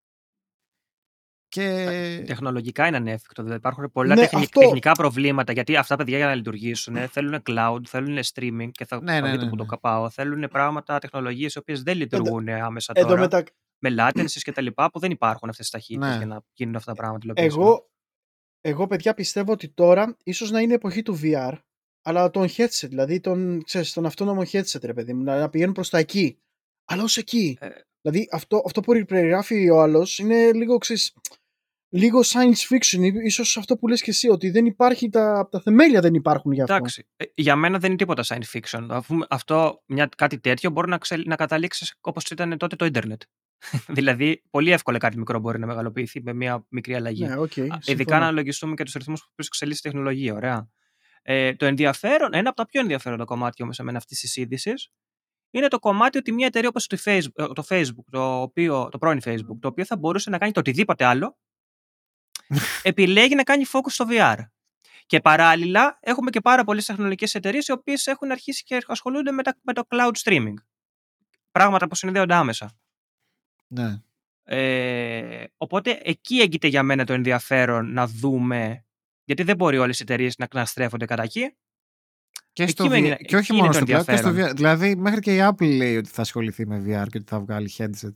[1.48, 3.42] και Τεχνολογικά είναι ανέφικτο.
[3.42, 4.60] Δηλαδή υπάρχουν πολλά Ναι, τεχνη- αυτό.
[4.60, 9.02] τεχνικά προβλήματα γιατί αυτά παιδιά για να λειτουργήσουν ε, θέλουν cloud, θέλουν streaming και θα,
[9.02, 9.68] Ναι, θα ναι, δείτε ναι, που το ναι.
[9.68, 10.10] καπάω.
[10.10, 13.20] Θέλουν πράγματα, τεχνολογίες οι οποίες δεν λειτουργούν άμεσα Εν τω τώρα.
[13.20, 13.44] μετα-
[13.82, 16.16] Με latencies και τα λοιπά που δεν υπάρχουν αυτές τις ταχύτητες Ναι.
[16.16, 17.24] για να γίνουν αυτά τα πράγματα.
[17.24, 17.64] υλοποιήσιμα.
[17.64, 17.90] Εγώ,
[18.60, 21.52] εγώ, παιδιά, πιστεύω ότι τώρα ίσως να είναι εποχή του VR,
[22.02, 25.88] αλλά τον headset, δηλαδή τον, ξέρεις, τον αυτόνομο headset, ρε παιδί μου, να πηγαίνουν προς
[25.90, 26.38] τα εκεί.
[26.84, 27.56] Αλλά ως εκεί.
[27.60, 27.68] Ε.
[28.00, 31.12] Δηλαδή αυτό, αυτό που περιγράφει ο άλλος είναι λίγο, ξέρεις,
[31.88, 35.60] λίγο science fiction, ή- ίσως αυτό που λες και εσύ, ότι δεν υπάρχει, τα, τα
[35.60, 36.74] θεμέλια δεν υπάρχουν για αυτό.
[36.74, 37.06] Εντάξει.
[37.16, 38.86] Ε, για μένα δεν είναι τίποτα science fiction.
[38.90, 43.22] Αφού αυτό, μια, κάτι τέτοιο μπορεί να, ξε, να καταλήξεις όπως ήταν τότε το ίντερνετ.
[43.96, 47.26] δηλαδή, πολύ εύκολα κάτι μικρό μπορεί να μεγαλοποιηθεί με μια μικρή αλλαγή.
[47.26, 47.58] Ναι, οκ.
[47.58, 48.18] Α, Ειδικά συμφωνώ.
[48.18, 50.34] να αναλογιστούμε και τους ρυθμούς που εξελίσσει η τεχνολογία.
[50.34, 50.68] Ωραία.
[51.22, 54.90] Ε, το ενδιαφέρον, ένα από τα πιο ενδιαφέροντα κομμάτια όμως εμένα αυτής της είδησης
[55.50, 58.98] είναι το κομμάτι ότι μια εταιρεία όπως το Facebook, ε, το, Facebook το, οποίο, το
[58.98, 61.38] πρώην Facebook, το οποίο θα μπορούσε να κάνει το οτιδήποτε άλλο,
[62.82, 64.36] επιλέγει να κάνει focus στο VR.
[65.06, 69.42] Και παράλληλα έχουμε και πάρα πολλές τεχνολογικές εταιρείες οι οποίες έχουν αρχίσει και ασχολούνται με,
[69.42, 70.54] τα, με το cloud streaming.
[71.50, 72.81] Πράγματα που συνδέονται άμεσα.
[73.72, 74.00] Ναι.
[74.44, 78.84] Ε, οπότε εκεί έγκυται για μένα το ενδιαφέρον να δούμε.
[79.24, 81.56] Γιατί δεν μπορεί όλες οι εταιρείες να, να στρέφονται κατά εκεί.
[82.52, 84.28] Και, Εκεί στο μένει- VR, και όχι εκεί μόνο είναι στο το VR, και στο
[84.28, 84.52] ενδιαφέρον.
[84.52, 84.56] VR.
[84.56, 87.72] Δηλαδή μέχρι και η Apple λέει ότι θα ασχοληθεί με VR και ότι θα βγάλει
[87.78, 88.14] headset.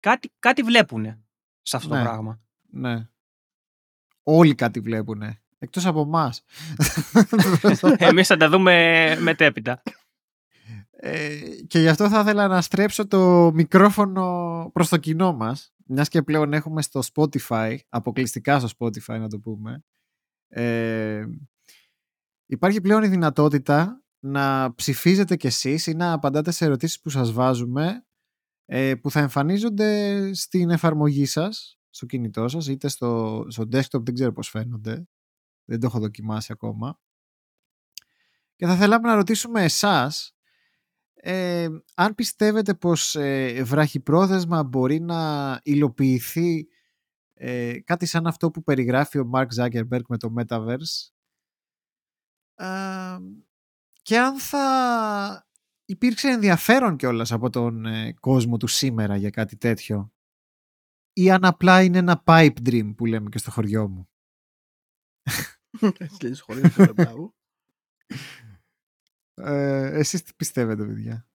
[0.00, 1.24] Κάτι, κάτι βλέπουν
[1.62, 2.02] σε αυτό Ναι.
[2.02, 2.40] το πράγμα.
[2.70, 3.08] Ναι.
[4.22, 5.42] Όλοι κάτι βλέπουνε.
[5.58, 6.44] Εκτός από εμάς.
[7.98, 9.82] Εμείς θα τα δούμε μετέπειτα.
[10.98, 16.08] Ε, και γι' αυτό θα ήθελα να στρέψω το μικρόφωνο προς το κοινό μας μιας
[16.08, 19.84] και πλέον έχουμε στο Spotify αποκλειστικά στο Spotify να το πούμε.
[20.48, 21.24] Ε,
[22.46, 27.32] υπάρχει πλέον η δυνατότητα να ψηφίζετε κι εσείς ή να απαντάτε σε ερωτήσεις που σας
[27.32, 28.06] βάζουμε
[28.64, 34.14] ε, που θα εμφανίζονται στην εφαρμογή σας στο κινητό σας είτε στο, στο desktop δεν
[34.14, 35.08] ξέρω πώς φαίνονται.
[35.64, 37.00] Δεν το έχω δοκιμάσει ακόμα.
[38.56, 40.35] Και θα θέλαμε να ρωτήσουμε εσάς
[41.18, 46.68] ε, αν πιστεύετε πως ε, βραχυπρόθεσμα μπορεί να υλοποιηθεί
[47.34, 51.10] ε, κάτι σαν αυτό που περιγράφει ο Mark Zuckerberg με το Metaverse
[52.54, 53.18] ε,
[54.02, 55.46] και αν θα
[55.84, 60.12] υπήρξε ενδιαφέρον κιόλας από τον ε, κόσμο του σήμερα για κάτι τέτοιο
[61.12, 64.08] ή αν απλά είναι ένα pipe dream που λέμε και στο χωριό μου.
[65.98, 66.70] Έτσι λέει στο χωριό
[67.16, 67.34] μου.
[69.38, 71.26] Ε, εσείς τι πιστεύετε, παιδιά;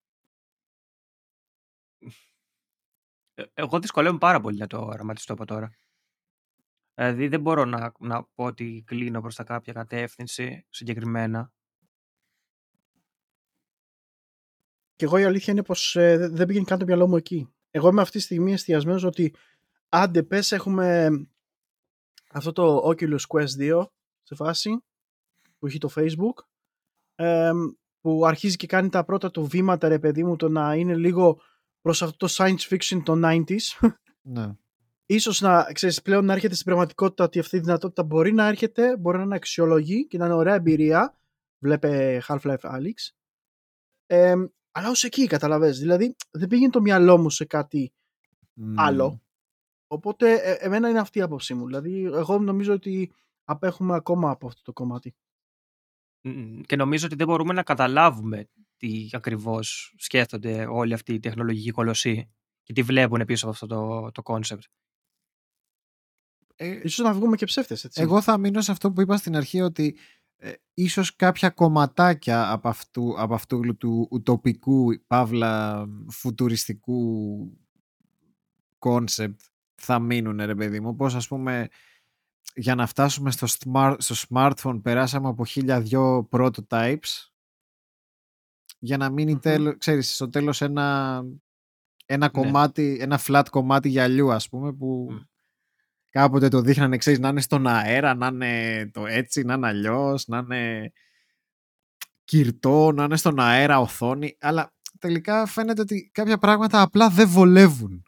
[3.33, 5.71] Ε, εγώ δυσκολεύομαι πάρα πολύ να το οραματιστώ από τώρα.
[6.93, 11.51] Δηλαδή δεν μπορώ να, να πω ότι κλείνω προς τα κάποια κατεύθυνση συγκεκριμένα.
[14.95, 17.53] Και εγώ η αλήθεια είναι πως ε, δεν πήγαινε καν το μυαλό μου εκεί.
[17.71, 19.35] Εγώ είμαι αυτή τη στιγμή εστιασμένος ότι
[19.89, 21.09] άντε πες έχουμε
[22.31, 23.85] αυτό το Oculus Quest 2
[24.21, 24.83] σε φάση
[25.57, 26.45] που έχει το Facebook
[28.01, 31.41] που αρχίζει και κάνει τα πρώτα του βήματα ρε παιδί μου το να είναι λίγο
[31.81, 33.89] προς αυτό το science fiction των 90s.
[34.21, 34.55] Ναι.
[35.05, 38.97] Ίσως να, ξέρεις, πλέον να έρχεται στην πραγματικότητα ότι αυτή η δυνατότητα μπορεί να έρχεται,
[38.97, 41.17] μπορεί να είναι αξιολογή και να είναι ωραία εμπειρία.
[41.59, 43.11] Βλέπε Half-Life Alyx.
[44.05, 44.35] Ε,
[44.71, 45.79] αλλά ως εκεί καταλαβες.
[45.79, 47.93] Δηλαδή δεν πήγαινε το μυαλό μου σε κάτι
[48.75, 49.21] άλλο.
[49.87, 51.65] Οπότε ε, εμένα είναι αυτή η άποψή μου.
[51.65, 53.13] Δηλαδή εγώ νομίζω ότι
[53.43, 55.15] απέχουμε ακόμα από αυτό το κομμάτι.
[56.65, 62.31] Και νομίζω ότι δεν μπορούμε να καταλάβουμε τι ακριβώς σκέφτονται όλοι αυτοί οι τεχνολογικοί κολοσσοί
[62.63, 64.63] και τι βλέπουν πίσω από αυτό το, το concept.
[66.55, 68.01] Ε, ίσως να βγούμε και ψεύτες, έτσι.
[68.01, 69.97] Εγώ θα μείνω σε αυτό που είπα στην αρχή ότι
[70.35, 77.37] ε, ίσως κάποια κομματάκια από αυτού, από αυτού του ουτοπικού, παύλα, φουτουριστικού
[78.79, 79.35] concept
[79.75, 80.95] θα μείνουν ρε παιδί μου.
[80.95, 81.67] Πώς ας πούμε
[82.55, 87.31] για να φτάσουμε στο, smart, στο smartphone περάσαμε από χίλια δυο prototypes
[88.79, 91.21] για να μείνει τέλος, ξέρεις, στο τέλος ένα,
[92.05, 92.41] ένα ναι.
[92.41, 95.07] κομμάτι, ένα flat κομμάτι γυαλιού ας πούμε που
[96.09, 100.27] κάποτε το δείχνανε ξέρεις να είναι στον αέρα, να είναι το έτσι, να είναι αλλιώς,
[100.27, 100.91] να είναι
[102.23, 104.37] κυρτό, να είναι στον αέρα οθόνη.
[104.39, 108.03] Αλλά τελικά φαίνεται ότι κάποια πράγματα απλά δεν βολεύουν.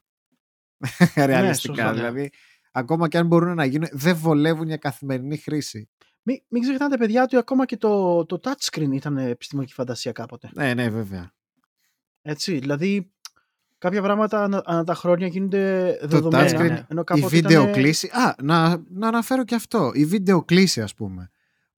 [0.78, 2.32] Ναι, ρεαλιστικά ναι, δηλαδή
[2.76, 5.90] ακόμα και αν μπορούν να γίνουν, δεν βολεύουν για καθημερινή χρήση.
[6.22, 10.50] Μην, μην ξεχνάτε, παιδιά, ότι ακόμα και το, το touchscreen ήταν επιστημονική φαντασία κάποτε.
[10.54, 11.34] Ναι, ναι, βέβαια.
[12.22, 13.12] Έτσι, δηλαδή
[13.78, 16.52] κάποια πράγματα ανα, ανα τα χρόνια γίνονται δεδομένα.
[16.52, 17.74] Το touchscreen, ενώ η βίντεο ήταν...
[17.74, 18.08] κλίση.
[18.08, 19.92] Α, να, να αναφέρω και αυτό.
[19.94, 21.30] Η βίντεο κλίση, ας πούμε.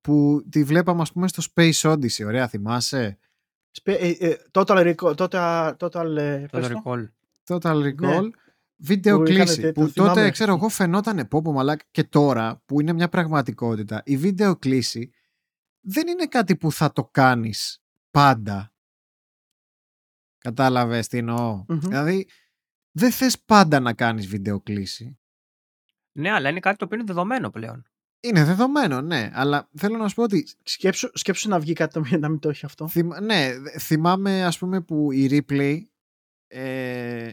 [0.01, 2.25] Που τη βλέπαμε, ας πούμε, στο Space Odyssey.
[2.25, 3.17] Ωραία, θυμάσαι;
[3.83, 5.15] Ε, ε, total Recall.
[5.15, 7.07] Total, total, ε, total Recall.
[7.47, 8.21] Total Recall.
[8.23, 8.29] Ναι
[8.77, 9.71] βίντεο κλίση.
[9.71, 14.55] Που τότε, ξέρω εγώ, φαινόταν πόπο μαλάκα και τώρα που είναι μια πραγματικότητα, η βίντεο
[14.55, 15.11] κλίση
[15.79, 18.73] δεν είναι κάτι που θα το κάνεις πάντα.
[20.37, 22.27] Κατάλαβες τι εννοω Δηλαδή,
[22.91, 25.19] δεν θες πάντα να κάνεις βίντεο κλίση.
[26.11, 27.85] Ναι, αλλά είναι κάτι το οποίο είναι δεδομένο πλέον.
[28.19, 29.31] Είναι δεδομένο, ναι.
[29.33, 30.47] Αλλά θέλω να σου πω ότι.
[30.63, 32.89] Σκέψου, σκέψου να βγει κάτι να μην το έχει αυτό.
[33.21, 35.79] ναι, θυμάμαι ας πούμε που η Replay
[36.47, 37.31] ε,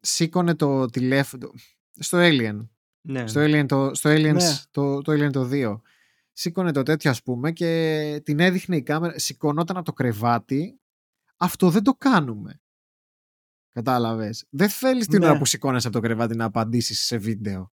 [0.00, 1.50] σήκωνε το τηλέφωνο
[1.98, 2.68] στο Alien.
[3.00, 3.26] Ναι.
[3.26, 4.54] Στο Alien, το, στο Aliens, ναι.
[4.70, 5.80] το, το Alien το 2.
[6.32, 10.80] Σήκωνε το τέτοιο ας πούμε και την έδειχνε η κάμερα, σηκωνόταν από το κρεβάτι.
[11.36, 12.60] Αυτό δεν το κάνουμε.
[13.72, 14.46] Κατάλαβες.
[14.50, 15.26] Δεν θέλεις την ναι.
[15.26, 17.72] ώρα που σηκώνεσαι από το κρεβάτι να απαντήσεις σε βίντεο.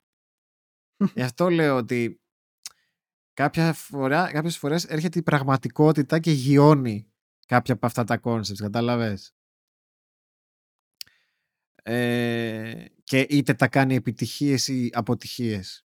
[1.16, 2.22] Γι' αυτό λέω ότι
[3.34, 7.12] κάποια φορά, κάποιες φορές έρχεται η πραγματικότητα και γιώνει
[7.48, 8.56] κάποια από αυτά τα concepts.
[8.58, 9.34] Κατάλαβες.
[11.84, 15.86] Ε, και είτε τα κάνει επιτυχίες ή αποτυχίες.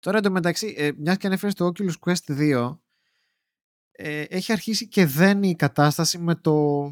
[0.00, 2.80] Τώρα εντωμεταξύ, ε, μιας και ανέφερες το Oculus Quest 2,
[3.92, 6.84] ε, έχει αρχίσει και δένει η κατάσταση με το...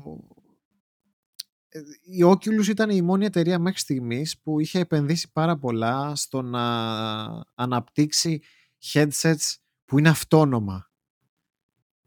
[1.69, 6.43] Ε, η Oculus ήταν η μόνη εταιρεία μέχρι στιγμής που είχε επενδύσει πάρα πολλά στο
[6.43, 6.65] να
[7.55, 8.43] αναπτύξει
[8.93, 9.55] headsets
[9.85, 10.91] που είναι αυτόνομα.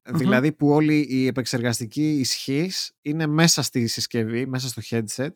[0.03, 5.31] Δηλαδή που όλη η επεξεργαστική ισχύς είναι μέσα στη συσκευή, μέσα στο headset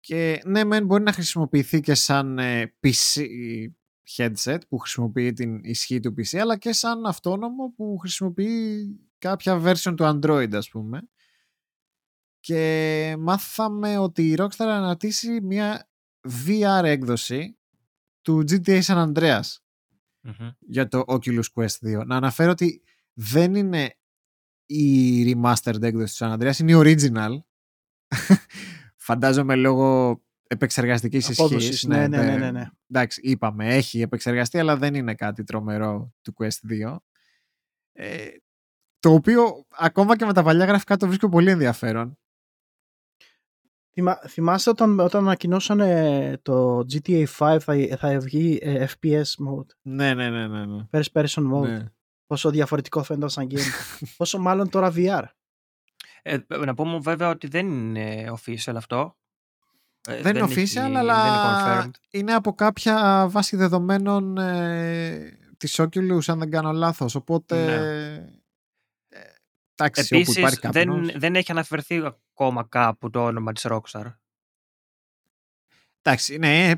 [0.00, 3.26] και ναι μεν μπορεί να χρησιμοποιηθεί και σαν ε, PC
[4.16, 8.86] headset που χρησιμοποιεί την ισχύ του PC αλλά και σαν αυτόνομο που χρησιμοποιεί
[9.18, 11.08] κάποια version του Android ας πούμε.
[12.40, 15.88] Και μάθαμε ότι η Rockstar αναρτήσει μια
[16.46, 17.58] VR έκδοση
[18.22, 19.56] του GTA San Andreas
[20.58, 22.06] για το Oculus Quest 2.
[22.06, 22.82] Να αναφέρω ότι
[23.22, 23.94] δεν είναι
[24.66, 27.38] η remastered έκδοση του San Andreas, είναι η original.
[29.06, 31.88] Φαντάζομαι λόγω επεξεργαστικής Απόδοσης, ισχύς.
[31.88, 32.68] ναι, ναι, ναι, ναι, ναι.
[32.90, 36.96] Εντάξει, είπαμε, έχει επεξεργαστεί, αλλά δεν είναι κάτι τρομερό του Quest 2.
[37.92, 38.28] Ε,
[38.98, 42.18] το οποίο ακόμα και με τα παλιά γραφικά το βρίσκω πολύ ενδιαφέρον.
[43.92, 50.14] Θυμά, θυμάστε όταν, όταν ανακοινώσανε το GTA 5 θα, θα βγει ε, FPS mode, Ναι,
[50.14, 50.66] ναι, ναι, ναι.
[50.66, 50.84] ναι.
[50.90, 51.68] first person mode.
[51.68, 51.92] ναι.
[52.30, 53.58] Πόσο διαφορετικό φαίνεται σαν game.
[54.16, 55.22] Πόσο μάλλον τώρα VR.
[56.22, 59.16] Ε, να πούμε βέβαια ότι δεν είναι official αυτό.
[60.08, 61.90] Ε, δεν είναι έχει- official, δεν είναι αλλά confirmed.
[62.10, 67.14] είναι από κάποια βάση δεδομένων ε, της Oculus, αν δεν κάνω λάθος.
[67.14, 67.74] Οπότε, Ναι.
[69.08, 69.20] ε,
[69.74, 71.12] εντάξει, όπου υπάρχει Επίσης δεν, καπνός.
[71.16, 72.02] δεν έχει αναφερθεί
[72.32, 74.14] ακόμα κάπου το όνομα της Rockstar.
[76.10, 76.72] Εντάξει, ναι,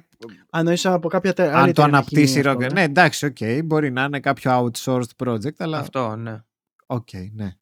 [0.50, 2.70] Αν νοείς από κάποια τε, άλλη αν το εταιρεία να αναπτύσσει η γίνει αυτό, Rockstar.
[2.70, 2.72] ε.
[2.72, 6.42] Ναι, εντάξει, οκ, μπορεί να είναι κάποιο outsourced project, αλλά Αυτό, ναι.
[6.86, 7.52] οκ, ναι.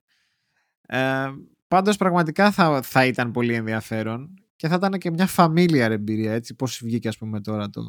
[0.86, 1.30] Ε,
[1.68, 6.54] πάντως πραγματικά θα, θα ήταν πολύ ενδιαφέρον και θα ήταν και μια familiar εμπειρία, έτσι,
[6.54, 7.82] πώς βγήκε ας πούμε τώρα το,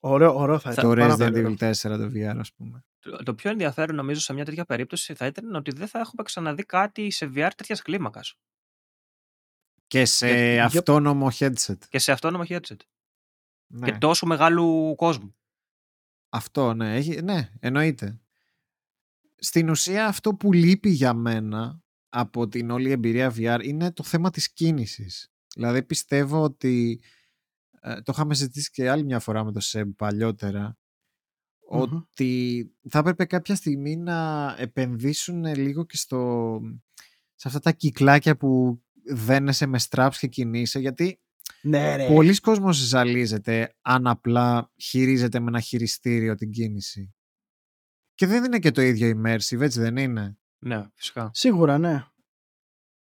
[0.00, 0.84] Ωραίο, ωραίο θα Θα- ήταν.
[0.94, 1.54] το πάρα Resident πολύ ωραίο.
[1.60, 2.84] Evil 4 το VR ας πούμε.
[2.98, 6.22] Το, το πιο ενδιαφέρον νομίζω σε μια τέτοια περίπτωση θα ήταν ότι δεν θα έχουμε
[6.22, 8.34] ξαναδεί κάτι σε VR τέτοιας κλίμακας.
[9.86, 11.78] Και σε Για- για- αυτόνομο headset.
[11.88, 12.76] Και σε αυτόνομο headset.
[13.66, 13.90] Ναι.
[13.90, 15.36] Και τόσο μεγάλου κόσμου.
[16.28, 18.20] Αυτό, ναι, έχει, ναι, εννοείται.
[19.36, 24.30] Στην ουσία αυτό που λείπει για μένα από την όλη εμπειρία VR είναι το θέμα
[24.30, 25.32] της κίνησης.
[25.54, 27.00] Δηλαδή πιστεύω ότι
[27.80, 30.78] ε, το είχαμε συζητήσει και άλλη μια φορά με το ΣΕΜ παλιότερα
[31.70, 31.80] Μμμ.
[31.80, 36.60] ότι θα έπρεπε κάποια στιγμή να επενδύσουν λίγο και στο,
[37.34, 41.20] σε αυτά τα κυκλάκια που δένεσαι με straps και κινείσαι γιατί
[41.62, 42.06] Ναι, ρε.
[42.06, 47.14] Πολλοί κόσμος ζαλίζεται αν απλά χειρίζεται με ένα χειριστήριο την κίνηση.
[48.14, 51.30] Και δεν είναι και το ίδιο immersive, έτσι δεν είναι; Ναι, φυσικά.
[51.32, 52.04] Σίγουρα, ναι.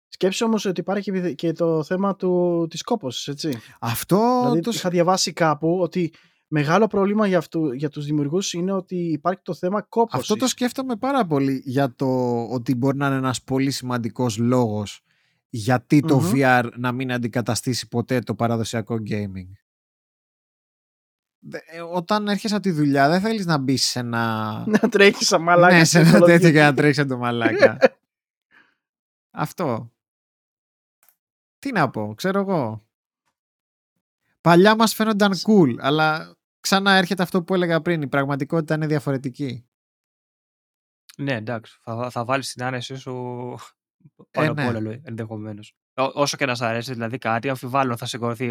[0.08, 3.58] Σκέψου όμως ότι υπάρχει και- και το θέμα του, της κόπωσης, έτσι.
[3.80, 4.70] Αυτό δηλαδή, το...
[4.74, 6.12] είχα διαβάσει κάπου ότι
[6.46, 10.20] μεγάλο πρόβλημα για, αυτού, για τους δημιουργούς είναι ότι υπάρχει το θέμα κόπωσης.
[10.20, 12.06] Αυτό το σκέφτομαι πάρα πολύ για το
[12.44, 15.04] ότι μπορεί να είναι ένας πολύ σημαντικός λόγος
[15.50, 16.30] γιατί το Μμμ.
[16.34, 19.50] VR να μην αντικαταστήσει ποτέ το παραδοσιακό gaming;
[21.38, 24.64] Δε- ε, Όταν έρχεσαι από τη δουλειά δεν θέλεις να μπεις σε ένα...
[24.80, 25.76] να τρέχεις σαν μαλάκα.
[25.76, 26.52] ναι, σε σε ένα Call of τέτοιο Duty.
[26.52, 27.78] και να τρέξει σαν το μαλάκα.
[29.30, 29.92] Αυτό.
[31.58, 32.84] Τι να πω, ξέρω εγώ.
[34.40, 38.02] Παλιά μας φαίνονταν cool, αλλά ξανά έρχεται αυτό που έλεγα πριν.
[38.02, 39.64] Η πραγματικότητα είναι διαφορετική.
[41.16, 41.78] Ναι, εντάξει.
[41.82, 43.56] Θα, θα βάλεις την άνεσή σου
[44.30, 44.62] πάνω ναι.
[44.66, 45.74] απ' όλα ενδεχομένως.
[45.94, 48.50] Όσο και να σ' αρέσει δηλαδή κάτι, αμφιβάλλω θα σηκωθεί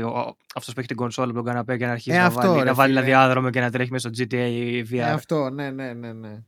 [0.56, 2.60] αυτός που έχει την κονσόλα από τον καναπέ και να αρχίσει Ε, να αυτό, βάλει,
[2.60, 3.12] ρε να βάλει ένα φίλε.
[3.12, 4.98] διάδρομο και να τρέχει μέσα στο GTA VR.
[4.98, 6.44] Ε, αυτό, ναι, ναι, ναι, ναι.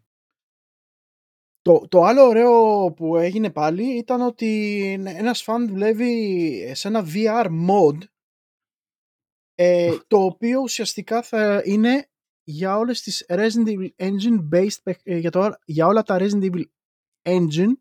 [1.61, 7.45] Το, το άλλο ωραίο που έγινε πάλι ήταν ότι ένας φαν δουλεύει σε ένα VR
[7.69, 7.97] mod
[9.55, 12.09] ε, το οποίο ουσιαστικά θα είναι
[12.43, 16.51] για όλες τις Resident Evil Engine based παιχ- ε, για, το, για όλα τα Resident
[16.51, 16.63] Evil
[17.27, 17.73] Engine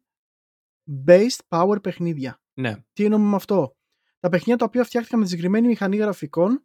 [1.06, 2.40] based power παιχνίδια.
[2.54, 2.74] Ναι.
[2.92, 3.76] Τι εννοούμε με αυτό;
[4.20, 6.62] Τα παιχνίδια τα οποία φτιάχτηκαν με τη συγκεκριμένη μηχανή γραφικών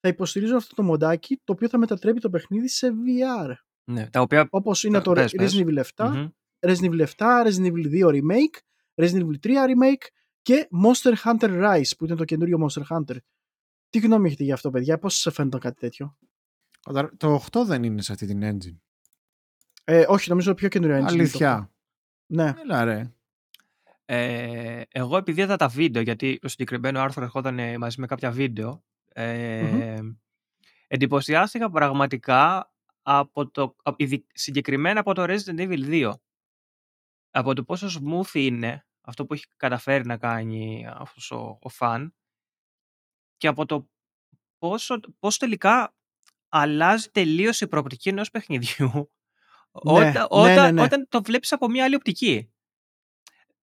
[0.00, 3.52] θα υποστηρίζουν αυτό το μοντάκι το οποίο θα μετατρέπει το παιχνίδι σε VR.
[3.84, 4.08] ναι.
[4.10, 4.46] Τα οποία.
[4.50, 5.54] Όπως είναι Ε, το πες, πες.
[5.56, 6.28] Resident Evil 7, Μμμ.
[6.66, 8.58] Resident Evil 7, Resident Evil 2 Remake,
[8.94, 10.06] Resident Evil 3 Remake
[10.42, 13.16] και Monster Hunter Rise που ήταν το καινούριο Monster Hunter.
[13.90, 16.18] Τι γνώμη έχετε για αυτό παιδιά, πώς σας φαίνεται κάτι τέτοιο;
[16.86, 18.76] Όταν- Το 8 δεν είναι σε αυτή την engine.
[19.84, 21.52] Ε, όχι, νομίζω πιο καινούριο engine είναι το Αλήθεια.
[21.52, 21.72] αυτό.
[22.26, 22.52] Ναι.
[22.62, 23.12] Έλα ρε.
[24.10, 28.30] Ε, εγώ επειδή είδα τα βίντεο, γιατί το συγκεκριμένο άρθρο ερχόταν ε, μαζί με κάποια
[28.30, 29.98] βίντεο, ε,
[30.86, 32.72] εντυπωσιάστηκα πραγματικά
[33.02, 36.12] από το, από- ειδι- συγκεκριμένα από το Resident Evil 2.
[37.30, 42.14] Από το πόσο smooth είναι αυτό που έχει καταφέρει να κάνει αυτός ο, ο φαν
[43.36, 43.88] και από το
[44.58, 45.94] πόσο, πόσο τελικά
[46.48, 49.10] αλλάζει τελείως η προοπτική ενός παιχνιδιού
[49.70, 50.82] όταν, ναι, όταν, ναι, ναι.
[50.82, 52.52] όταν το βλέπεις από μια άλλη οπτική.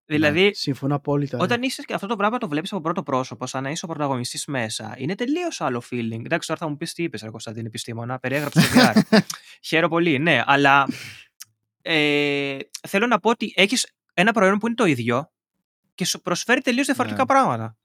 [0.08, 1.38] Δηλαδή, Συμφωνώ απόλυτα.
[1.38, 3.88] όταν είσαι και αυτό το πράγμα το βλέπεις από πρώτο πρόσωπο, σαν να είσαι ο
[3.88, 6.20] πρωταγωνιστής μέσα, είναι τελείως άλλο feeling.
[6.26, 9.02] Εντάξει, τώρα θα μου πεις τι είπες, Ρε Κωνσταντίνη, επιστήμονα, περιέγραψε το VR.
[9.68, 10.88] Χαίρομαι πολύ, ναι, αλλά
[11.82, 12.58] ε,
[12.88, 15.32] θέλω να πω ότι έχεις ένα προϊόν που είναι το ίδιο
[15.96, 17.26] και σου προσφέρει τελείως διαφορετικά Ναι.
[17.28, 17.78] πράγματα.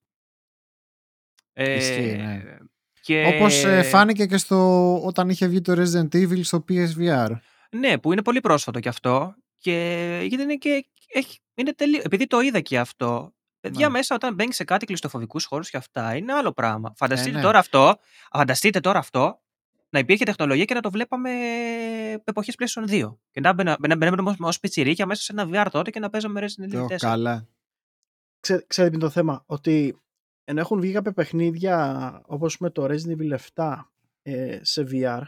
[1.52, 2.42] Ε, Ισχύει, ναι.
[3.01, 3.24] Και...
[3.36, 7.30] Όπως ε, φάνηκε και στο, όταν είχε βγει το Resident Evil στο PSVR.
[7.70, 9.34] Ναι, που είναι πολύ πρόσφατο κι αυτό.
[9.59, 9.72] Και
[10.28, 10.84] γιατί είναι και.
[11.12, 12.01] Έχει, είναι τελείω.
[12.05, 13.35] Επειδή το είδα και αυτό.
[13.61, 13.93] Παιδιά Ναι.
[13.93, 16.93] μέσα όταν μπαίνει σε κάτι κλειστοφοβικούς χώρους και αυτά είναι άλλο πράγμα.
[16.97, 17.43] Φανταστείτε ναι.
[17.43, 17.97] τώρα αυτό.
[18.32, 19.41] Φανταστείτε τώρα αυτό
[19.91, 21.31] να υπήρχε τεχνολογία και να το βλέπαμε
[22.24, 23.16] εποχές PlayStation 2.
[23.31, 26.41] Και να μπαίνα- να μπαίνουμε ως πιτσιρίκια μέσα σε ένα VR τότε και να παίζαμε
[26.41, 26.97] Resident Evil Το 4.
[26.97, 27.49] καλά.
[28.41, 30.01] Ξέ, ξέρετε ποιο είναι το θέμα, ότι
[30.45, 33.77] ενώ έχουν βγει κάποια παιχνίδια όπως με το Resident Evil 7
[34.23, 35.23] ε, σε VR,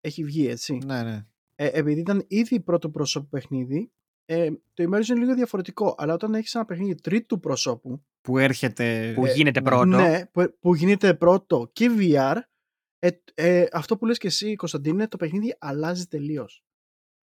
[0.00, 0.78] έχει βγει έτσι.
[0.84, 1.26] Ναι, ναι.
[1.54, 3.92] Ε, επειδή ήταν ήδη πρώτο πρόσωπο παιχνίδι,
[4.24, 5.94] ε, το immersion είναι λίγο διαφορετικό.
[5.98, 9.12] Αλλά όταν έχεις ένα παιχνίδι τρίτου προσώπου, Που έρχεται.
[9.14, 9.66] Που Ε, γίνεται ναι.
[9.66, 9.84] πρώτο.
[9.84, 12.36] ναι, που, που γίνεται πρώτο και VR,
[12.98, 16.64] ε, ε, αυτό που λες και εσύ Κωνσταντίνε, το παιχνίδι αλλάζει τελείως.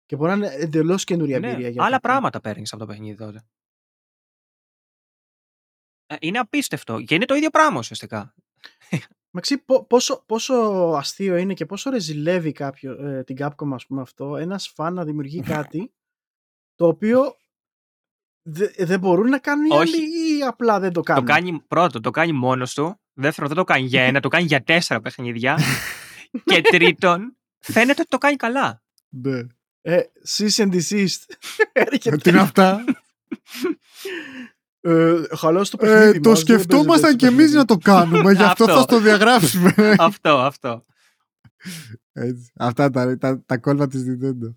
[0.07, 1.69] Και μπορεί να είναι εντελώς καινούρια Ναι, εμπειρία.
[1.69, 2.11] για άλλα κάποιον.
[2.13, 3.45] πράγματα παίρνεις από το παιχνίδι τότε.
[6.07, 7.01] Ε, Είναι απίστευτο.
[7.03, 8.35] Και είναι το ίδιο πράγμα ουσιαστικά.
[9.31, 10.55] Μαξί, πο- πόσο, πόσο
[10.97, 15.05] αστείο είναι και πόσο ρεζιλεύει κάποιο, ε, την Capcom ας πούμε αυτό, ένας φαν να
[15.05, 15.93] δημιουργεί κάτι
[16.81, 17.37] το οποίο
[18.43, 19.81] δε- δεν μπορούν να κάνουν οι Όχι.
[19.81, 20.03] άλλοι
[20.39, 23.01] ή απλά δεν το κάνουν; Το κάνει πρώτο, το κάνει μόνος του.
[23.13, 25.59] Δεύτερον, δεν το κάνει για ένα, το κάνει για τέσσερα παιχνίδια.
[26.45, 28.83] και τρίτον, φαίνεται ότι το κάνει καλά.
[29.09, 29.39] Ναι.
[29.81, 30.01] Ε,
[30.37, 31.19] cease and desist.
[31.73, 32.17] Έρχεται.
[32.17, 32.85] Τι είναι αυτά;
[34.81, 37.57] Ε, χαλάς το παιχνίδι Ε, το μας, δεν σκεφτόμασταν παίζετε κι το εμείς παιχνίδι.
[37.57, 38.79] να το κάνουμε, γι' αυτό Αυτό.
[38.79, 39.75] θα το διαγράψουμε.
[39.99, 40.85] αυτό, αυτό.
[42.13, 42.51] Έτσι.
[42.57, 44.55] Αυτά τα, τα, τα κόλπα της Nintendo.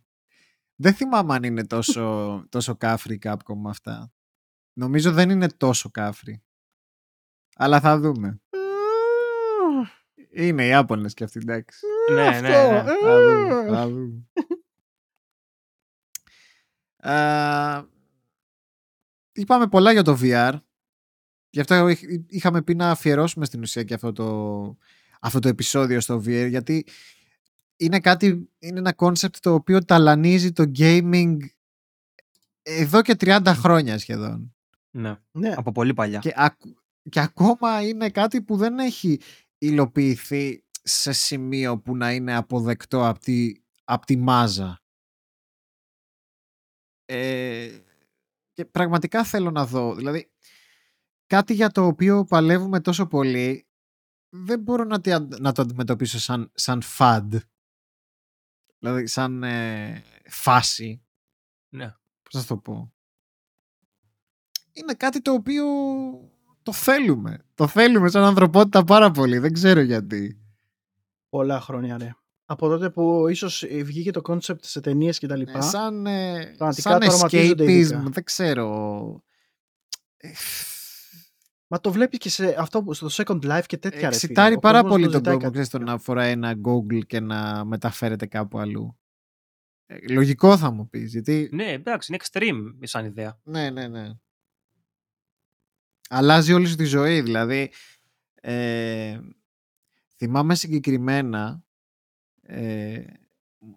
[0.75, 4.13] Δεν θυμάμαι αν είναι τόσο, τόσο κάφρι η Capcom με αυτά.
[4.73, 6.43] Νομίζω δεν είναι τόσο κάφρι.
[7.55, 8.41] Αλλά θα δούμε.
[10.35, 11.79] Είναι οι Ιάπωνες και αυτοί, εντάξει.
[12.09, 12.77] Ε, Ναι, αυτό, ναι, ναι.
[12.77, 12.83] ε.
[12.83, 13.69] Θα δούμε.
[13.69, 14.23] Θα δούμε.
[16.97, 17.85] Α,
[19.31, 20.59] είπαμε πολλά για το VR.
[21.49, 24.77] Γι' αυτό είχ- είχαμε πει να αφιερώσουμε στην ουσία και αυτό το,
[25.21, 26.85] αυτό το επεισόδιο στο VR γιατί
[27.75, 31.37] είναι κάτι, είναι ένα concept το οποίο ταλανίζει το gaming
[32.61, 34.55] εδώ και 30 χρόνια σχεδόν.
[34.91, 35.53] Ναι, Ναι.
[35.53, 36.19] από πολύ παλιά.
[36.19, 36.61] Και, ακ-
[37.09, 39.19] και ακόμα είναι κάτι που δεν έχει
[39.57, 43.51] υλοποιηθεί σε σημείο που να είναι αποδεκτό από τη,
[43.83, 44.81] απ' τη μάζα.
[47.05, 47.79] Ε,
[48.53, 49.95] και πραγματικά θέλω να δω.
[49.95, 50.31] Δηλαδή,
[51.27, 53.67] κάτι για το οποίο παλεύουμε τόσο πολύ
[54.29, 57.27] δεν μπορώ να, τη- να το αντιμετωπίσω σαν, σαν fad.
[58.83, 61.01] Δηλαδή, σαν ε, φάση.
[61.69, 61.95] Ναι.
[62.23, 62.93] Πώς θα το πω.
[64.71, 65.65] Είναι κάτι το οποίο
[66.63, 67.45] το θέλουμε.
[67.55, 69.37] Το θέλουμε σαν ανθρωπότητα πάρα πολύ.
[69.37, 70.37] Δεν ξέρω γιατί.
[71.29, 72.15] Πολλά χρόνια, ρε.
[72.45, 75.61] Από τότε που ίσως ε, βγήκε το concept σε ταινίες και τα Ε, λοιπά.
[75.61, 78.03] σαν ε, Πραγματικά σαν τραυματίζονται escapism, ειδικά.
[78.09, 79.23] δεν ξέρω.
[81.73, 84.15] Ε, Μα το βλέπει και σε αυτό που- στο Second Life και τέτοια ρε φίλε.
[84.15, 85.93] Εξητάρει Ο πάρα κόσμος πολύ το τον ζητάει κόσμο κάτι ξέρεις, το τέτοιο.
[85.93, 88.97] να φοράει ένα Google και να μεταφέρεται κάπου αλλού.
[89.85, 91.49] Ε, λογικό θα μου πεις, γιατί...
[91.51, 93.39] Ναι, εντάξει, είναι extreme σαν ιδέα.
[93.43, 94.09] Ναι, ναι, ναι.
[96.09, 97.71] Αλλάζει όλη σου τη ζωή, δηλαδή.
[98.33, 99.19] Ε,
[100.17, 101.63] θυμάμαι συγκεκριμένα,
[102.41, 103.03] ε,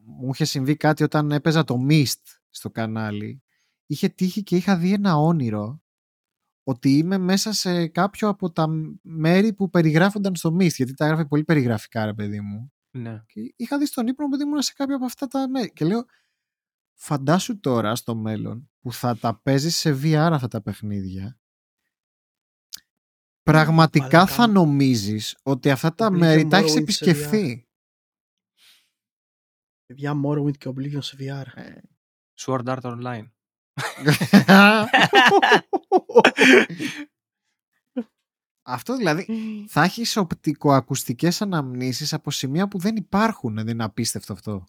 [0.05, 3.43] μου είχε συμβεί κάτι όταν έπαιζα το Mist στο κανάλι.
[3.86, 5.82] Είχε τύχει και είχα δει ένα όνειρο
[6.68, 8.66] ότι είμαι μέσα σε κάποιο από τα
[9.02, 12.72] μέρη που περιγράφονταν στο Mist, γιατί τα έγραφε πολύ περιγραφικά, ρε παιδί μου.
[12.90, 13.22] Ναι.
[13.26, 15.72] Και είχα δει στον ύπνο μου ότι ήμουν σε κάποια από αυτά τα μέρη.
[15.72, 16.05] Και λέω,
[16.93, 21.38] φαντάσου τώρα στο μέλλον που θα τα παίζεις σε VR αυτά τα παιχνίδια.
[23.43, 24.52] Πραγματικά Μαλάκα θα μου.
[24.52, 27.68] νομίζεις ότι αυτά τα Oblivion μέρη τα έχεις Morrowind σε επισκεφθεί.
[29.86, 31.47] Παιδιά, Morrowind και Oblivion σε VR.
[31.55, 31.80] Ε.
[32.38, 33.30] Sword Art Online.
[38.62, 39.27] Αυτό δηλαδή
[39.69, 43.55] θα έχεις οπτικοακουστικές αναμνήσεις από σημεία που δεν υπάρχουν.
[43.55, 44.65] Δεν είναι απίστευτο αυτό.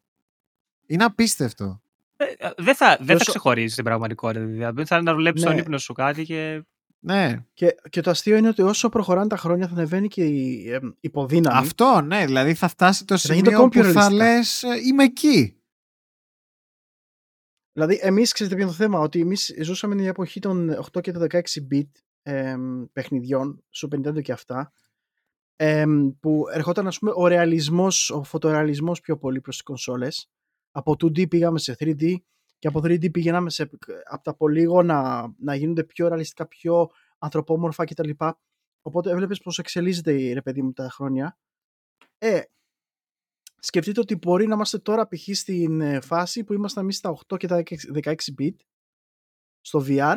[0.87, 1.81] Είναι απίστευτο.
[2.17, 4.45] Ε, ε, δεν θα, δεν θα Όσο- ξεχωρίζεις την πραγματικότητα.
[4.45, 5.47] Δηλαδή, θα να βλέπεις Ναι.
[5.49, 6.63] στον ύπνο σου κάτι και.
[6.99, 7.45] Ναι.
[7.53, 10.79] και, και το αστείο είναι ότι όσο προχωράνε τα χρόνια θα ανεβαίνει και η ε,
[10.99, 11.57] υποδύναμη.
[11.57, 12.25] Αυτό, ναι.
[12.25, 14.33] Δηλαδή θα φτάσει το θα γίνεται σημείο που ακόμη πιο θα ρεαλιστικά.
[14.35, 15.56] λες ε, είμαι εκεί.
[17.77, 21.11] Δηλαδή, εμείς ξέρετε ποιο είναι το θέμα, ότι εμείς ζούσαμε την εποχή των 8 και
[21.11, 21.39] των 16
[21.71, 21.89] bit
[22.21, 24.71] εμ, παιχνιδιών, Super Nintendo και αυτά,
[25.55, 30.29] εμ, που ερχόταν, ας πούμε, ο ρεαλισμός, ο φωτορεαλισμός πιο πολύ προς τις κονσόλες.
[30.71, 32.15] Από 2D πήγαμε σε 3D
[32.59, 33.69] και από 3D πήγαμε σε,
[34.03, 38.09] από τα πολύγωνα να γίνονται πιο ρεαλιστικά, πιο ανθρωπόμορφα κτλ.
[38.81, 41.37] Οπότε έβλεπες πως εξελίσσεται ρε παιδί μου τα χρόνια.
[42.17, 42.41] Ε,
[43.67, 45.27] σκεφτείτε ότι μπορεί να είμαστε τώρα π.χ.
[45.37, 47.63] στην ε, φάση που ήμασταν εμείς στα 8 και τα
[48.03, 48.55] 16 bit
[49.61, 50.15] στο VR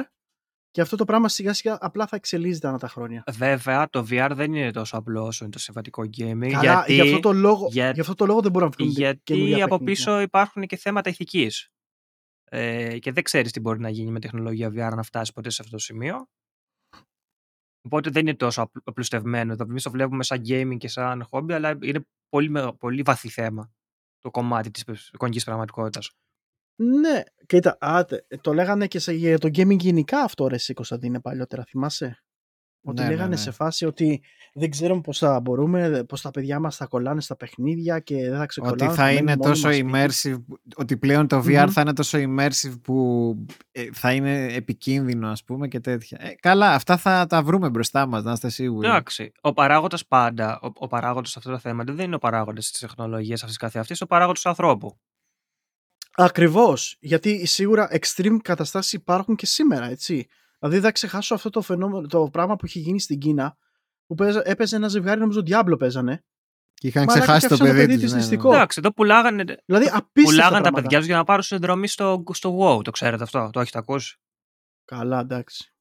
[0.70, 3.22] και αυτό το πράγμα σιγά σιγά απλά θα εξελίσσεται ανά τα χρόνια.
[3.32, 6.51] Βέβαια, το VR δεν είναι τόσο απλό όσο είναι το συμβατικό gaming.
[6.51, 8.93] Καλά, γιατί, γι, αυτό το λόγο, για- γι' αυτό το λόγο δεν μπορούν να βγουν
[8.93, 9.94] γιατί καινούργια από παιχνίδια.
[9.94, 11.68] πίσω υπάρχουν και θέματα ηθικής.
[12.44, 15.62] Ε, και δεν ξέρεις τι μπορεί να γίνει με τεχνολογία VR να φτάσει ποτέ σε
[15.62, 16.27] αυτό το σημείο.
[17.86, 19.55] Οπότε δεν είναι τόσο απλ- απλουστευμένο.
[19.60, 23.73] Εμείς το βλέπουμε σαν gaming και σαν hobby, αλλά είναι πολύ, με- πολύ βαθύ θέμα
[24.20, 26.11] το κομμάτι της εικονικής πραγματικότητας.
[26.77, 31.20] Ναι, κοίτα, άτε, το λέγανε και σε, για το gaming γενικά αυτό ρε εσύ Κωνσταντίνε
[31.20, 32.23] παλιότερα, θυμάσαι;
[32.82, 33.36] Ότι Ναι, ναι, λέγανε ναι.
[33.36, 34.23] σε φάση ότι
[34.55, 38.39] δεν ξέρουμε πώς θα μπορούμε, πώς τα παιδιά μας θα κολλάνε στα παιχνίδια και δεν
[38.39, 38.85] θα ξεκολλάνε.
[38.85, 40.40] Ότι θα είναι μένουν μόνοι τόσο μας σπίτι.
[40.40, 41.70] immersive, ότι πλέον το VR Μμμ.
[41.70, 43.35] θα είναι τόσο immersive που
[43.73, 46.19] ε, θα είναι επικίνδυνο ας πούμε και τέτοια.
[46.20, 48.89] Ε, καλά, αυτά θα τα βρούμε μπροστά μας, να είστε σίγουροι.
[48.89, 49.32] Εντάξει.
[49.40, 52.81] Ο παράγοντας πάντα, ο, ο παράγοντας σε αυτά τα θέματα δεν είναι ο παράγοντας της
[52.81, 54.98] τεχνολογίας αυτής καθ' αυτή, είναι ο παράγοντας του ανθρώπου.
[56.15, 60.27] Ακριβώς, γιατί σίγουρα extreme καταστάσεις υπάρχουν και σήμερα, έτσι.
[60.61, 63.57] Δηλαδή δεν θα ξεχάσω αυτό το φαινόμενο, το πράγμα που είχε γίνει στην Κίνα,
[64.07, 66.24] που παίζα- έπαιζε ένα ζευγάρι, νομίζω Diablo παίζανε.
[66.74, 68.03] Και είχαν Μαλάκα, ξεχάσει και το άφησαν το παιδί παιδί τους.
[68.03, 68.23] της ναι, ναι.
[68.24, 68.55] νηστικό.
[68.55, 70.81] Εντάξει, εδώ πουλάγανε, Δηλαδή απίστευτα πουλάγανε τα πράγματα.
[70.82, 72.85] παιδιά τους για να πάρουν συνδρομή στο, στο WoW.
[72.85, 74.16] Το ξέρετε αυτό, το έχετε ακούσει;
[74.85, 75.74] Καλά, εντάξει.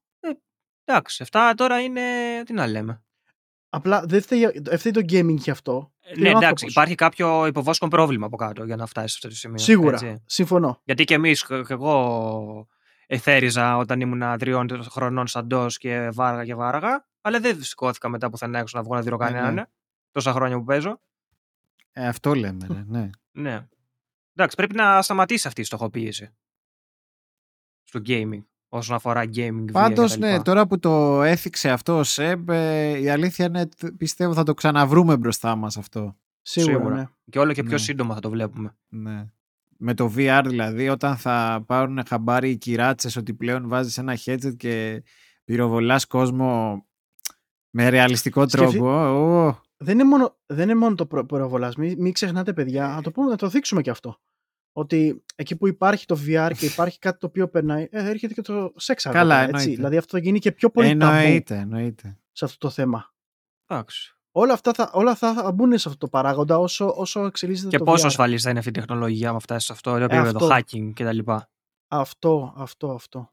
[0.84, 2.00] Εντάξει, αυτά τώρα είναι.
[2.44, 3.02] Τι να λέμε.
[3.68, 5.92] Απλά δεν φταίει, δεν φταίει το gaming γι' αυτό.
[6.00, 6.70] Ε, Φταίει Ναι, ο εντάξει, άνθρωπος.
[6.70, 9.58] υπάρχει κάποιο υποβόσκον πρόβλημα από κάτω για να φτάσει σε αυτό το σημείο.
[9.58, 10.22] Σίγουρα, έτσι.
[10.26, 10.80] συμφωνώ.
[10.84, 12.66] Γιατί και εμείς, και εγώ
[13.12, 18.30] εθέριζα όταν ήμουν τριών χρονών σαν ντός και βάραγα και βάραγα, αλλά δεν σηκώθηκα μετά
[18.30, 19.16] πουθενά έξω να βγω να δει ναι.
[19.16, 19.68] κανέναν.
[20.12, 21.00] Τόσα χρόνια που παίζω.
[21.92, 23.10] Ε, αυτό λέμε, ρε, ναι.
[23.30, 23.66] Ναι.
[24.34, 26.34] Εντάξει, πρέπει να σταματήσει αυτή η στοχοποίηση
[27.82, 28.44] στο gaming.
[28.68, 30.20] Όσον αφορά gaming, βία Πάντως, κτλ.
[30.20, 34.42] ναι, τώρα που το έθιξε αυτό ο Σεμπ, ε, η αλήθεια είναι, τ- πιστεύω θα
[34.42, 36.16] το ξαναβρούμε μπροστά μας αυτό.
[36.42, 36.94] Σίγουρα, Σίγουρα.
[36.94, 37.04] ναι.
[37.30, 37.78] Και όλο και πιο Ναι.
[37.78, 38.76] σύντομα θα το βλέπουμε.
[38.88, 39.26] Ναι.
[39.82, 44.56] Με το VR δηλαδή, όταν θα πάρουν χαμπάρι οι κυράτσες ότι πλέον βάζεις ένα headset
[44.56, 45.02] και
[45.44, 46.84] πυροβολάς κόσμο
[47.70, 48.88] με ρεαλιστικό Σκεφτεί- τρόπο.
[49.46, 51.76] Ω, Δεν είναι μόνο, δεν είναι μόνο το προ- προβολάς.
[51.76, 54.20] Μην, μην ξεχνάτε, παιδιά, να το, πούμε, να το δείξουμε και αυτό.
[54.72, 58.42] Ότι εκεί που υπάρχει το VR και υπάρχει κάτι το οποίο περνάει, ε, έρχεται και
[58.42, 59.50] το σεξ αργότερα, Καλά, έτσι.
[59.54, 59.74] εννοείται.
[59.76, 62.18] Δηλαδή αυτό θα γίνει και πιο πολύ ταμπού εννοείται, εννοείται.
[62.32, 63.14] σε αυτό το θέμα.
[63.66, 64.14] Εντάξει.
[64.32, 67.78] Όλα αυτά θα, όλα αυτά θα μπουν σε αυτό το παράγοντα όσο, όσο εξελίσσεται Και
[67.78, 68.06] το πόσο VR.
[68.06, 70.48] ασφαλής θα είναι αυτή η τεχνολογία με φτάσει σε αυτό το επίπεδο αυτό.
[70.50, 71.18] hacking κτλ.
[71.88, 73.32] Αυτό, αυτό, αυτό.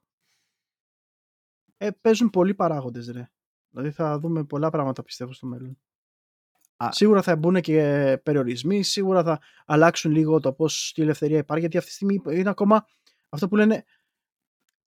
[1.78, 3.32] Ε, παίζουν πολλοί παράγοντες, ρε.
[3.70, 5.78] Δηλαδή θα δούμε πολλά πράγματα πιστεύω στο μέλλον.
[6.78, 6.92] Α.
[6.92, 11.78] Σίγουρα θα μπουν και περιορισμοί, σίγουρα θα αλλάξουν λίγο το πώς η ελευθερία υπάρχει, γιατί
[11.78, 12.86] αυτή τη στιγμή είναι ακόμα
[13.30, 13.84] αυτό που λένε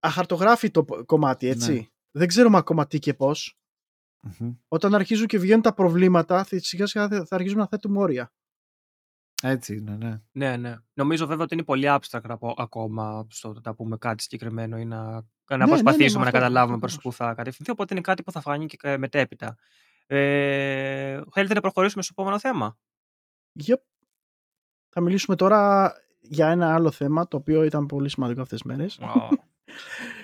[0.00, 1.72] αχαρτογράφητο πο- κομμάτι, έτσι.
[1.72, 1.86] Ναι.
[2.10, 3.59] Δεν ξέρουμε ακόμα τι και πώς.
[4.20, 4.52] Μμμ.
[4.68, 8.32] Όταν αρχίζουν και βγαίνουν τα προβλήματα, θα- σιγά σιγά θα θα αρχίζουμε να θέτουμε όρια.
[9.42, 10.20] Έτσι είναι, ναι.
[10.32, 10.76] Ναι, ναι.
[10.94, 15.02] Νομίζω βέβαια ότι είναι πολύ abstract από- ακόμα στο να πούμε κάτι συγκεκριμένο ή να,
[15.04, 17.16] να ναι, ναι, προσπαθήσουμε με να αυτό, καταλάβουμε αυτό προς ακριβώς.
[17.16, 17.70] πού θα κατευθυνθεί.
[17.70, 19.56] Οπότε είναι κάτι που θα φανεί και ε, μετέπειτα.
[20.06, 22.78] Ε, θέλετε να προχωρήσουμε στο επόμενο θέμα;
[23.66, 23.74] Yep.
[24.88, 28.98] Θα μιλήσουμε τώρα για ένα άλλο θέμα, το οποίο ήταν πολύ σημαντικό αυτές τις μέρες.
[28.98, 29.28] Ω,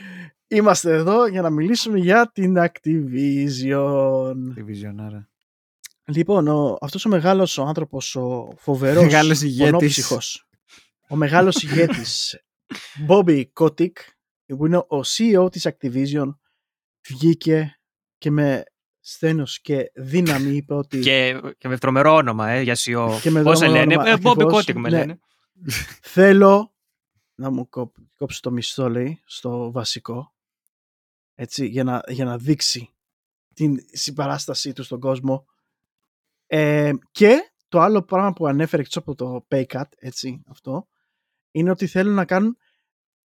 [0.48, 4.34] Είμαστε εδώ για να μιλήσουμε για την Activision.
[4.54, 5.28] Τη βιζιονάρα.
[6.04, 9.70] Λοιπόν, ο, αυτός ο μεγάλος ο άνθρωπος, ο φοβερός, Μεγάλος ηγέτης.
[9.70, 10.48] πονόψυχος,
[11.08, 12.40] ο μεγάλος ηγέτης,
[13.08, 13.92] Bobby Kotick,
[14.46, 16.34] που είναι ο CEO της Activision,
[17.08, 17.80] βγήκε
[18.18, 18.64] και με
[19.00, 23.18] σθένος και δύναμη είπε ότι και, και με τρομερό όνομα, ε, για CEO.
[23.22, 24.98] Και με Πώς σε τρομερό λένε, όνομα, ε, Bobby ακριβώς, Kotick με ναι.
[24.98, 25.20] λένε.
[26.02, 26.74] θέλω
[27.34, 30.34] να μου κόп- κόψει το μισθό, λέει, στο βασικό,
[31.38, 32.90] έτσι, για να, για να δείξει
[33.54, 35.46] την συμπαράστασή του στον κόσμο.
[36.46, 40.88] Ε, και το άλλο πράγμα που ανέφερε εκτός από το pay cut, έτσι, αυτό,
[41.50, 42.56] είναι ότι θέλουν να κάνουν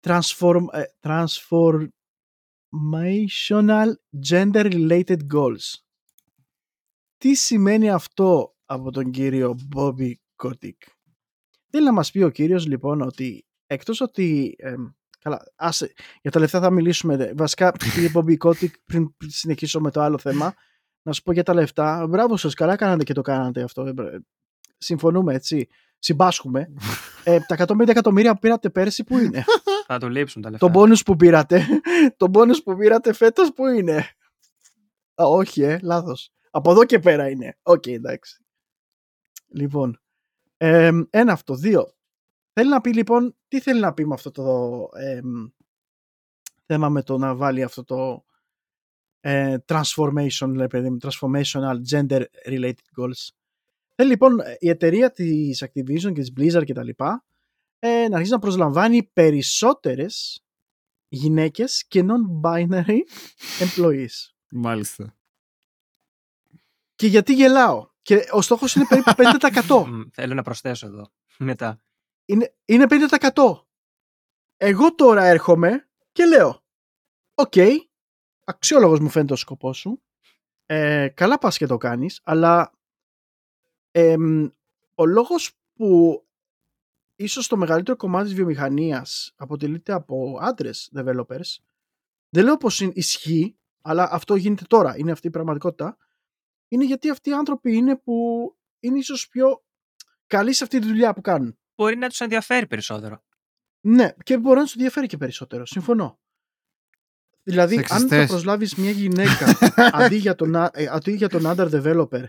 [0.01, 1.87] transform, ε, transformational
[4.29, 5.75] gender related goals.
[7.17, 10.13] Τι σημαίνει αυτό από τον κύριο Bobby
[10.43, 10.77] Kotick.
[11.67, 14.89] Θέλει να μας πει ο κύριος λοιπόν ότι εκτός ότι εμ,
[15.21, 17.33] καλά, άσε, για τα λεφτά θα μιλήσουμε δε.
[17.33, 20.53] βασικά κύριε Bobby Kotick πριν συνεχίσω με το άλλο θέμα
[21.01, 22.07] να σου πω για τα λεφτά.
[22.07, 23.85] Μπράβο σας καλά κάνατε και το κάνατε αυτό.
[23.85, 24.19] Ε, μπρε-
[24.77, 25.67] συμφωνούμε έτσι.
[25.99, 26.67] Συμπάσχουμε.
[27.23, 29.43] Ε, τα 150 εκατομμύρια που πήρατε πέρσι που είναι;
[29.87, 30.71] Θα του λείψουν τα λεφτά.
[30.71, 31.65] το bonus που πήρατε
[32.17, 33.97] το bonus που πήρατε φέτος που είναι;
[35.21, 36.31] Α, όχι ε, λάθος.
[36.51, 37.57] Από εδώ και πέρα είναι.
[37.61, 38.45] Οκ εντάξει.
[39.47, 40.01] Λοιπόν
[40.57, 41.93] ε, ένα αυτό δύο
[42.53, 45.47] θέλει να πει λοιπόν τι θέλει να πει με αυτό το εμ,
[46.65, 48.25] θέμα με το να βάλει αυτό το
[49.19, 53.29] ε, transformation λέει παιδί μου, transformational gender related goals
[53.95, 57.25] θέλει λοιπόν η εταιρεία της Activision και της Blizzard και τα λοιπά
[57.79, 60.43] ε, να αρχίσει να προσλαμβάνει περισσότερες
[61.07, 62.97] γυναίκες και non-binary
[63.63, 64.31] employees.
[64.49, 65.15] Μάλιστα.
[66.95, 67.89] Και γιατί γελάω.
[68.01, 69.11] Και ο στόχος είναι περίπου
[69.67, 69.85] 5%.
[69.87, 71.11] Μ, Θέλω να προσθέσω εδώ.
[71.37, 71.81] Μετά.
[72.31, 73.61] Είναι, είναι 5%.
[74.57, 76.63] Εγώ τώρα έρχομαι και λέω
[77.33, 77.53] Οκ,
[78.45, 80.01] αξιόλογος μου φαίνεται ο σκοπός σου.
[80.65, 82.71] Ε, καλά πας και το κάνεις, αλλά
[83.91, 84.49] εμ,
[84.95, 86.21] ο λόγος που
[87.15, 91.57] ίσως το μεγαλύτερο κομμάτι της βιομηχανίας αποτελείται από άντρες developers
[92.29, 95.97] δεν λέω πως είναι- ισχύει, αλλά αυτό γίνεται τώρα, είναι αυτή η πραγματικότητα,
[96.67, 98.45] είναι γιατί αυτοί οι άνθρωποι είναι που
[98.79, 99.63] είναι ίσως πιο
[100.27, 101.59] καλοί σε αυτή τη δουλειά που κάνουν.
[101.81, 103.23] Μπορεί να τους ενδιαφέρει περισσότερο.
[103.81, 105.65] Ναι, και μπορεί να τους ενδιαφέρει και περισσότερο.
[105.65, 106.19] Συμφωνώ.
[107.43, 108.27] Δηλαδή, αν θα Σεξιστές.
[108.27, 109.45] προσλάβεις μια γυναίκα
[109.97, 112.23] αντί, για τον, α- ε, αντί για τον under developer,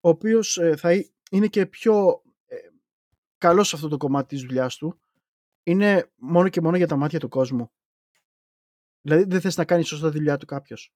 [0.00, 2.56] ο οποίος θα ε- είναι και πιο ε,
[3.38, 5.00] καλός σε αυτό το κομμάτι της δουλειάς του,
[5.62, 7.70] είναι μόνο και μόνο για τα μάτια του κόσμου.
[9.00, 10.92] Δηλαδή, δεν θες να κάνεις σωστά τη δουλειά του κάποιος.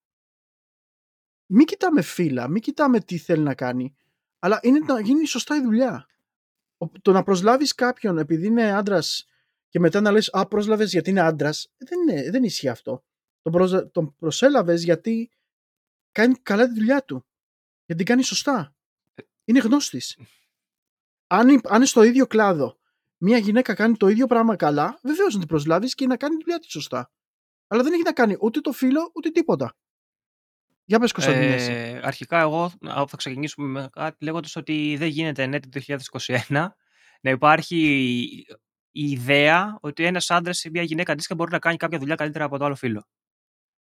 [1.47, 3.97] Μην κοιτάμε φύλλα, μην κοιτάμε τι θέλει να κάνει,
[4.39, 6.07] αλλά είναι να γίνει σωστά η δουλειά.
[6.83, 9.27] Ο- Το να προσλάβεις κάποιον επειδή είναι άντρας
[9.69, 13.05] και μετά να λες «Α, πρόσλαβες γιατί είναι άντρας, δεν, είναι, δεν ισχύει αυτό.
[13.43, 13.73] Τον, προσ...
[13.93, 15.31] τον προσέλαβες γιατί
[16.13, 17.27] κάνει καλά τη δουλειά του.
[17.85, 18.75] Γιατί την κάνει σωστά.
[19.45, 20.19] Είναι γνώστης.
[21.27, 22.79] Αν, είναι- αν είναι στο ίδιο κλάδο
[23.23, 26.43] μια γυναίκα κάνει το ίδιο πράγμα καλά, βεβαίως να την προσλάβεις και να κάνει τη
[26.43, 27.13] δουλειά της σωστά.
[27.67, 29.77] Αλλά δεν έχει να κάνει ούτε το φίλο ούτε τίποτα.
[30.91, 31.55] Για πες Κωνσταντίνες.
[31.63, 31.71] εσύ.
[31.73, 35.69] Ε, αρχικά εγώ α, θα ξεκινήσουμε με κάτι λέγοντας ότι δεν γίνεται ναι το
[36.49, 36.67] 2021
[37.21, 37.77] να υπάρχει
[38.93, 42.45] η ιδέα ότι ένας άντρας ή μια γυναίκα αντίστοιχα μπορεί να κάνει κάποια δουλειά καλύτερα
[42.45, 43.07] από το άλλο φίλο.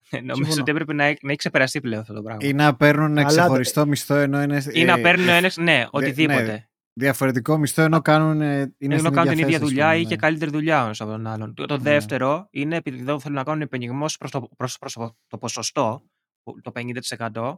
[0.09, 0.61] Ε, Νομίζω Συμφωνώ.
[0.61, 2.47] ότι έπρεπε να, έχει- να έχει ξεπεραστεί πλέον αυτό το πράγμα.
[2.47, 4.63] Ή να παίρνουν Αλλά- ξεχωριστό μισθό ενώ είναι.
[4.71, 6.43] Ή να ε, παίρνουν ένας, ναι, οτιδήποτε.
[6.45, 8.41] ναι, διαφορετικό μισθό ενώ κάνουν.
[8.41, 10.09] ε, Είναι Ενώ στην κάνουν την ίδια ίδια θέση, ας δουλειά πούμε, ή ναι.
[10.09, 11.53] και καλύτερη δουλειά ο ένας από τον άλλον.
[11.53, 11.83] Το, το Ναι.
[11.83, 16.01] δεύτερο είναι επειδή εδώ θέλουν να κάνουν επενιγμός προς το, προς, προς το- το ποσοστό,
[16.03, 16.11] που-
[16.61, 17.57] το 50%.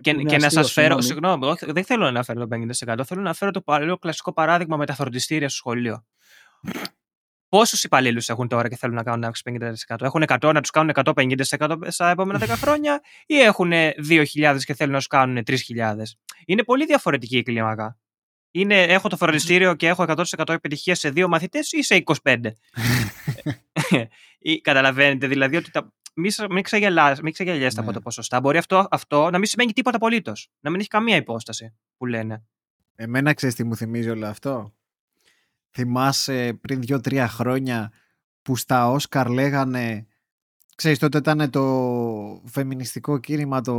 [0.00, 1.02] Και, είναι και να αστείο, σας φέρω, συγγνώμη.
[1.02, 2.56] συγγνώμη, όχι, δεν θέλω να φέρω το
[2.96, 6.04] 50%, θέλω να φέρω το παλαιό κλασικό παράδειγμα με τα φροντιστήρια στο σχολείο.
[7.48, 9.96] Πόσου υπαλλήλου έχουν τώρα και θέλουν να κάνουν αύξηση 50%.
[10.00, 14.92] Έχουν 100 να του κάνουν 150% στα επόμενα 10 χρόνια, ή έχουν 2.000 και θέλουν
[14.92, 15.56] να του κάνουν 3.000.
[16.46, 17.98] Είναι πολύ διαφορετική η κλίμακα.
[18.50, 20.04] Είναι, έχω το φροντιστήριο και έχω
[20.36, 22.36] 100% επιτυχία σε δύο μαθητέ ή σε 25.
[24.38, 27.86] Ή, καταλαβαίνετε δηλαδή ότι τα, μην, σα- μην, ξεγελάς- μην ξεγελιέστε Ναι.
[27.86, 28.40] από το ποσοστά.
[28.40, 30.50] Μπορεί αυτό, αυτό να μην σημαίνει τίποτα απολύτως.
[30.60, 32.42] Να μην έχει καμία υπόσταση που λένε.
[32.94, 34.74] Εμένα ξέρεις τι μου θυμίζει όλο αυτό;
[35.70, 37.92] Θυμάσαι πριν δύο-τρία χρόνια
[38.42, 40.06] που στα Όσκαρ λέγανε
[40.76, 43.74] Ξέρεις, τότε ήταν το φεμινιστικό κίνημα, το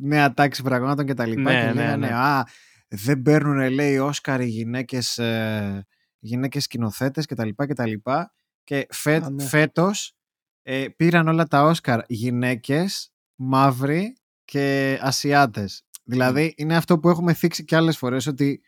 [0.00, 2.12] νέα τάξη πραγμάτων και τα λοιπά Ναι, και ναι, λέγανε ναι.
[2.14, 2.46] «Α,
[2.88, 5.86] δεν παίρνουν, λέει, Όσκαρ οι γυναίκες, ε,
[6.18, 8.32] γυναίκες σκηνοθέτες και τα λοιπά και τα λοιπά».
[8.64, 9.44] Και φε, Α, ναι.
[9.44, 10.16] φέτος
[10.62, 15.84] ε, πήραν όλα τα Όσκαρ γυναίκες, μαύροι και Ασιάτες.
[16.04, 18.62] Δηλαδή, είναι αυτό που έχουμε θίξει και άλλες φορές, ότι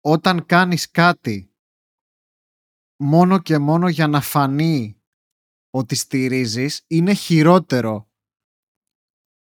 [0.00, 1.54] όταν κάνεις κάτι
[2.96, 5.02] μόνο και μόνο για να φανεί
[5.70, 8.10] ότι στηρίζεις, είναι χειρότερο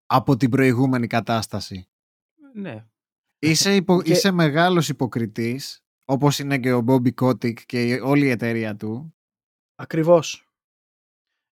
[0.06, 1.88] από την προηγούμενη κατάσταση.
[2.54, 2.86] Ναι.
[3.38, 8.26] Είσαι, υπο, Και- είσαι μεγάλος υποκριτής, όπως είναι και ο Bobby Kotick και η- όλη
[8.26, 9.17] η εταιρεία του.
[9.80, 10.48] Ακριβώς.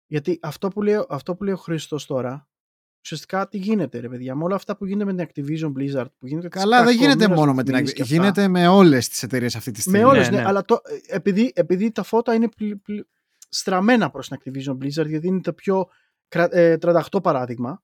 [0.08, 2.50] Γιατί αυτό που λέει, αυτό που λέει ο Χρήστος τώρα,
[3.04, 6.28] ουσιαστικά τι γίνεται ρε παιδιά, με όλα αυτά που γίνεται με την Activision Blizzard, που
[6.28, 8.08] γίνεται τις Καλά, δεν γίνεται κακομοίρας μόνο με την ρυθμίσεις Activision.
[8.08, 8.42] και αυτά.
[8.42, 10.00] Γίνεται με όλες τις εταιρείες αυτή τη στιγμή.
[10.00, 10.48] Με όλες, Ναι, ναι, ναι.
[10.48, 13.08] αλλά το, επειδή, επειδή τα φώτα είναι πλη- πλη-
[13.50, 15.90] στραμμένα προς την Activision Blizzard, γιατί είναι το πιο
[16.28, 17.84] κρα- ε, 38 παράδειγμα,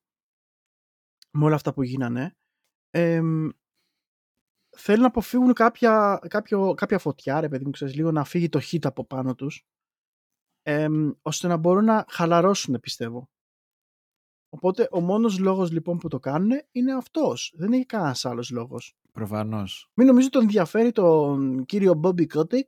[1.31, 2.35] με όλα αυτά που γίνανε,
[2.89, 3.49] εμ,
[4.77, 8.59] θέλουν να αποφύγουν κάποια, κάποιο, κάποια φωτιά, ρε παιδί μου, ξέρεις, λίγο να φύγει το
[8.59, 9.65] χίτ από πάνω τους,
[10.61, 13.29] εμ, ώστε να μπορούν να χαλαρώσουν, πιστεύω.
[14.49, 17.53] Οπότε ο μόνος λόγος λοιπόν που το κάνουν είναι αυτός.
[17.55, 18.95] Δεν έχει κανένας άλλος λόγος.
[19.11, 19.89] Προφανώς.
[19.93, 22.67] Μην νομίζω τον ενδιαφέρει τον κύριο Bobby Kotick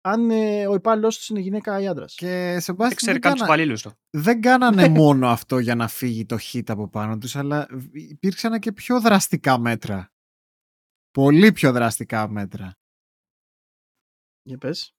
[0.00, 2.14] αν ε, ο υπάλληλο τους είναι γυναίκα ή άντρας.
[2.14, 3.92] Και Δεν Σεμπάστη, ξέρει δεν, καν του κάνα, υπαλλήλους του.
[4.10, 8.72] δεν κάνανε μόνο αυτό για να φύγει το hit από πάνω τους, αλλά υπήρξαν και
[8.72, 10.12] πιο δραστικά μέτρα.
[11.10, 12.76] Πολύ πιο δραστικά μέτρα.
[14.42, 14.96] Για πες.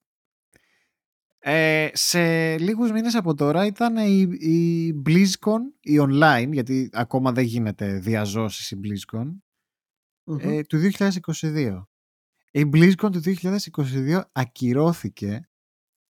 [1.50, 7.44] Ε, σε λίγους μήνες από τώρα ήταν η, η BlizzCon, η online, γιατί ακόμα δεν
[7.44, 9.26] γίνεται διαζώσεις η BlizzCon,
[10.24, 10.38] Μμμ.
[10.40, 11.88] ε, του 2022.
[12.52, 15.50] Η BlizzCon του 2022 ακυρώθηκε,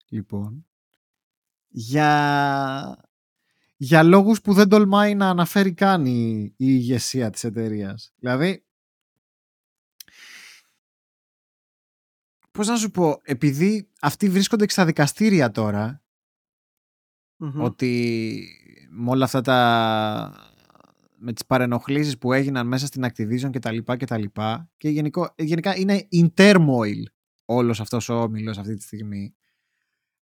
[0.09, 0.68] λοιπόν,
[1.68, 3.09] για,
[3.76, 8.14] για λόγους που δεν τολμάει να αναφέρει καν η, η ηγεσία της εταιρείας.
[8.15, 8.66] Δηλαδή,
[12.57, 16.03] πώς να σου πω, επειδή αυτοί βρίσκονται και στα δικαστήρια τώρα,
[17.38, 17.61] Μμμ.
[17.61, 18.43] ότι
[18.89, 20.34] με όλα αυτά τα
[21.19, 24.89] με τις παρενοχλήσεις που έγιναν μέσα στην Activision και τα λοιπά και τα λοιπά και
[24.89, 27.03] γενικό, γενικά είναι in turmoil
[27.45, 29.35] όλος αυτός ο όμιλος αυτή τη στιγμή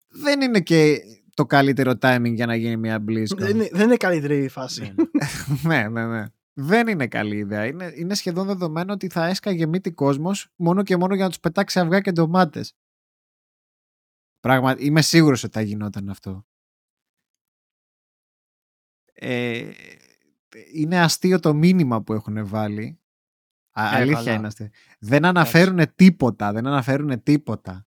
[0.07, 0.99] δεν είναι και
[1.33, 4.95] το καλύτερο timing για να γίνει μια BlizzCon Δεν, είναι, δεν είναι καλύτερη η φάση.
[5.67, 6.25] ναι, ναι, ναι.
[6.57, 7.65] Δεν είναι καλή ιδέα.
[7.65, 11.39] Είναι, είναι σχεδόν δεδομένο ότι θα έσκαγε μύτη κόσμος μόνο και μόνο για να τους
[11.39, 12.75] πετάξει αυγά και ντομάτες.
[14.39, 16.45] Πράγμα, είμαι σίγουρος ότι θα γινόταν αυτό.
[19.13, 19.71] Ε,
[20.73, 22.99] είναι αστείο το μήνυμα που έχουν βάλει.
[23.71, 24.33] Α, Ε, αλήθεια καλά.
[24.33, 24.69] είναι αστείο.
[24.99, 26.51] Δεν αναφέρουν τίποτα.
[26.51, 27.87] Δεν αναφέρουν τίποτα.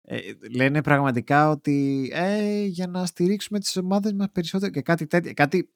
[0.00, 0.18] Ε,
[0.54, 5.34] λένε πραγματικά ότι ε, για να στηρίξουμε τις ομάδες μας περισσότερο και κάτι τέτοιο.
[5.34, 5.72] Κάτι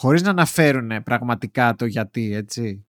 [0.00, 2.86] χωρίς να αναφέρουν πραγματικά το γιατί, έτσι.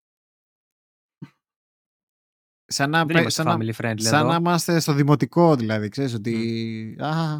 [2.66, 4.28] Σαν να, Δεν πε- είμαστε σαν να, family friendly σαν εδώ.
[4.28, 7.39] να είμαστε στο δημοτικό δηλαδή, ξέρεις ότι α,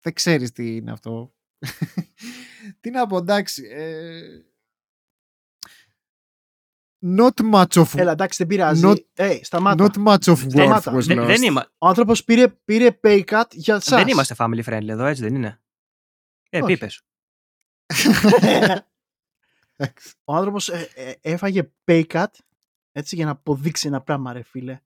[0.00, 1.34] δεν ξέρεις τι είναι αυτό.
[2.80, 3.62] τι να πω, εντάξει.
[3.70, 4.22] Ε,
[7.18, 8.82] not much of, Έλα, εντάξει, δεν πειράζει.
[8.84, 9.84] Not- Ε, σταμάτα.
[9.94, 10.94] not much of worth Σταμάτα.
[10.96, 11.26] was Δεν, lost.
[11.26, 13.98] δεν, είμα- Ο άνθρωπος πήρε, πήρε pay cut για σας.
[13.98, 15.60] δεν είμαστε family friendly εδώ, έτσι δεν είναι.
[16.50, 16.72] Ε, Όχι.
[16.72, 17.05] πίπες.
[19.76, 20.14] Εντάξει.
[20.24, 20.70] Ο άνθρωπος
[21.20, 22.26] έφαγε pay cut
[22.92, 24.80] έτσι για να αποδείξει ένα πράγμα, ρε φίλε.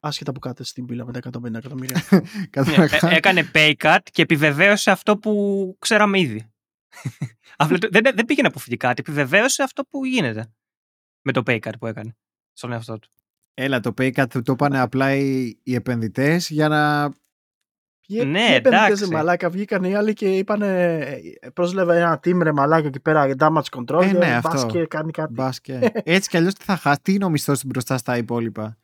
[0.00, 2.02] Άσχετα που κάτω στην πύλα με τα 150 εκατομμύρια.
[2.10, 6.52] Ναι, Καταρχάς, ε, έκανε pay cut και επιβεβαίωσε αυτό που ξέραμε ήδη.
[7.58, 10.52] Αυτό το- δεν, δεν πήγε να αποφύγει κάτι, επιβεβαίωσε αυτό που γίνεται
[11.22, 12.16] με το pay cut που έκανε
[12.52, 13.08] στον εαυτό του.
[13.54, 17.12] Έλα, το pay cut του το είπανε απλά οι, οι επενδυτές για να...
[18.18, 19.04] Ποιοι Ναι, ποιοι επενδυτές, εντάξει.
[19.04, 20.98] ρε μαλάκα, βγήκαν οι άλλοι και είπανε.
[21.40, 24.02] ε, Πρόσλεβε ένα team ρε μαλάκα εκεί πέρα για damage control.
[24.02, 24.66] Ε, και ναι, μπας αυτό.
[24.66, 25.32] και κάνει κάτι.
[25.32, 25.90] Μπας και...
[26.04, 28.76] Έτσι κι αλλιώς τι θα χάσει, τι είναι ο μισθός του μπροστά στα υπόλοιπα.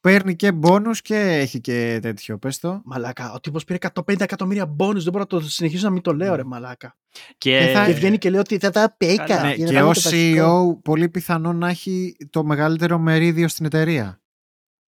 [0.00, 2.80] Παίρνει και μπόνους και έχει και τέτοιο, πες το.
[2.84, 4.94] Μαλάκα, ο τύπος πήρε 150 εκατομμύρια bonus.
[4.94, 6.96] Δεν μπορώ να το συνεχίσω να μην το λέω, ρε μαλάκα.
[7.38, 9.40] Και, Και θα- Και βγαίνει και λέει ότι θα τα pay Καλά.
[9.40, 9.42] cut.
[9.44, 10.70] Ναι, για να και κάνουμε ως το βασικό.
[10.76, 14.20] CEO πολύ πιθανό να έχει το μεγαλύτερο μερίδιο στην εταιρεία.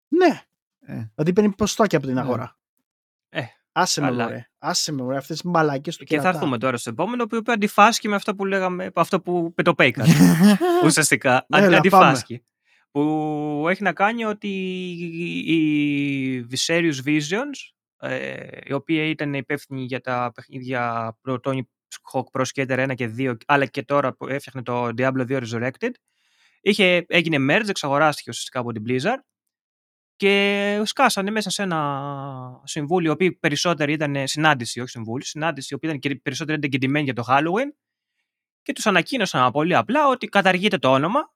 [0.07, 0.41] Ναι.
[0.85, 0.93] Ε.
[1.15, 2.21] Δηλαδή παίρνει ποστάκια από την Ναι.
[2.21, 2.55] αγορά.
[3.73, 4.23] Ε, Άσε με, καλά.
[4.23, 4.49] μωρέ.
[4.59, 5.17] Άσε με, μωρέ.
[5.17, 6.29] Αυτές τι μαλακέ του και θα κερατά.
[6.37, 9.73] έρθουμε τώρα στο επόμενο που είπε αντιφάσκει με αυτό που λέγαμε, αυτό που με το
[9.77, 10.05] pay cut.
[10.85, 11.45] ουσιαστικά.
[11.49, 12.43] Έλα, Αντι, αντιφάσκει.
[12.91, 14.47] Που έχει να κάνει ότι
[15.45, 21.59] η Viserious Visions, ε, η οποία ήταν υπεύθυνη για τα παιχνίδια Pro Tony
[22.13, 25.91] Hawk Pro Skater 1 και 2, αλλά και τώρα που έφτιαχνε το Diablo 2 Resurrected,
[26.61, 29.21] είχε, έγινε merge, εξαγοράστηκε ουσιαστικά από την Blizzard
[30.21, 35.75] και σκάσανε μέσα σε ένα συμβούλιο, οι οποίοι περισσότεροι ήταν συνάντηση, όχι συμβούλιο, συνάντηση, οι
[35.75, 37.73] οποίοι ήταν και περισσότεροι εγκεντημένοι για το Halloween
[38.61, 41.31] και τους ανακοίνωσαν πολύ απλά ότι καταργείτε το όνομα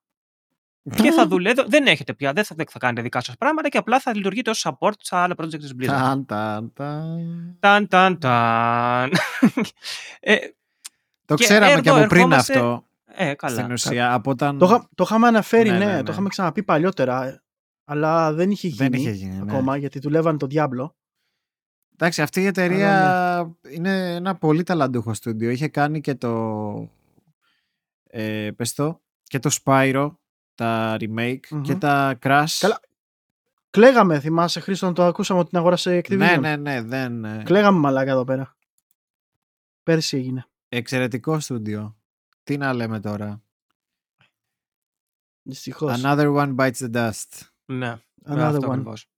[0.95, 1.68] και θα δουλεύετε.
[1.70, 4.49] Δεν έχετε πια, δεν θα, δεν θα κάνετε δικά σας πράγματα και απλά θα λειτουργείτε
[4.49, 5.86] ως support στα άλλα project της Blizzard.
[5.88, 7.57] Ταν, ταν, ταν.
[7.60, 9.12] Ταν, ταν, ταν.
[10.20, 10.36] ε,
[11.26, 12.86] Το Και ξέραμε και εδώ από πριν ερχόμαστε- αυτό.
[13.06, 13.53] ε, καλά.
[13.60, 16.03] Στην ουσία, από όταν Το, είχα- το είχαμε αναφέρει, Ναι, ναι, ναι, ναι.
[16.03, 17.40] το είχαμε ξαναπεί παλιότερα.
[17.88, 19.36] Ε, Αλλά δεν είχε γίνει, δεν είχε γίνει.
[19.36, 19.41] ναι.
[19.41, 20.90] ακόμα γιατί δουλεύαν το Diablo.
[21.94, 25.49] Εντάξει, αυτή η εταιρεία είναι ένα πολύ ταλαντούχο στούντιο.
[25.49, 26.90] Είχε κάνει και το.
[28.03, 30.12] Ε, πες το, και το Spyro,
[30.56, 31.62] τα remake Μμμ.
[31.62, 32.57] και τα Crash.
[32.60, 32.80] Καλά,
[33.70, 36.18] Κλαίγαμε, θυμάσαι Χρήστο, να το ακούσαμε ότι την αγόρασε Activision.
[36.18, 37.26] ναι, ναι, ναι, δεν.
[37.26, 38.56] ε, Κλαίγαμε μαλάκα εδώ πέρα.
[39.84, 40.45] Πέρσι έγινε.
[40.70, 41.95] Εξαιρετικό στούντιο.
[42.44, 43.41] Τι να λέμε τώρα.
[45.41, 46.02] Δυστυχώς.
[46.03, 47.41] Another one bites the dust.
[47.66, 48.72] Ναι, Another αυτό one.
[48.72, 49.10] ακριβώς.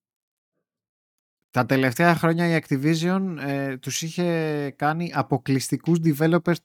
[1.50, 6.56] Τα τελευταία χρόνια η Activision ε, τους είχε κάνει αποκλειστικούς developers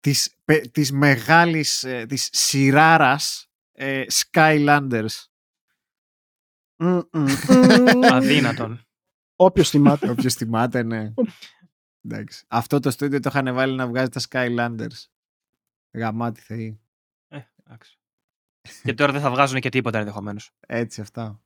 [0.00, 5.24] της, πε- της μεγάλης, ε, της σειράρας ε, Skylanders.
[6.76, 7.22] Μμ, μμ,
[7.96, 8.04] μμ.
[8.12, 8.86] Αδύνατον.
[9.36, 10.10] Όποιος θυμάται.
[10.10, 11.12] Όποιος θυμάται, ναι.
[12.02, 12.44] Εντάξει.
[12.48, 15.04] Αυτό το στούντιο το είχαν βάλει να βγάζει τα Skylanders.
[15.92, 16.80] Γαμάτι θεή.
[17.28, 17.98] Ε, εντάξει.
[18.82, 20.50] Και τώρα δεν θα βγάζουν και τίποτα ενδεχομένως.
[20.66, 21.40] Έτσι αυτά.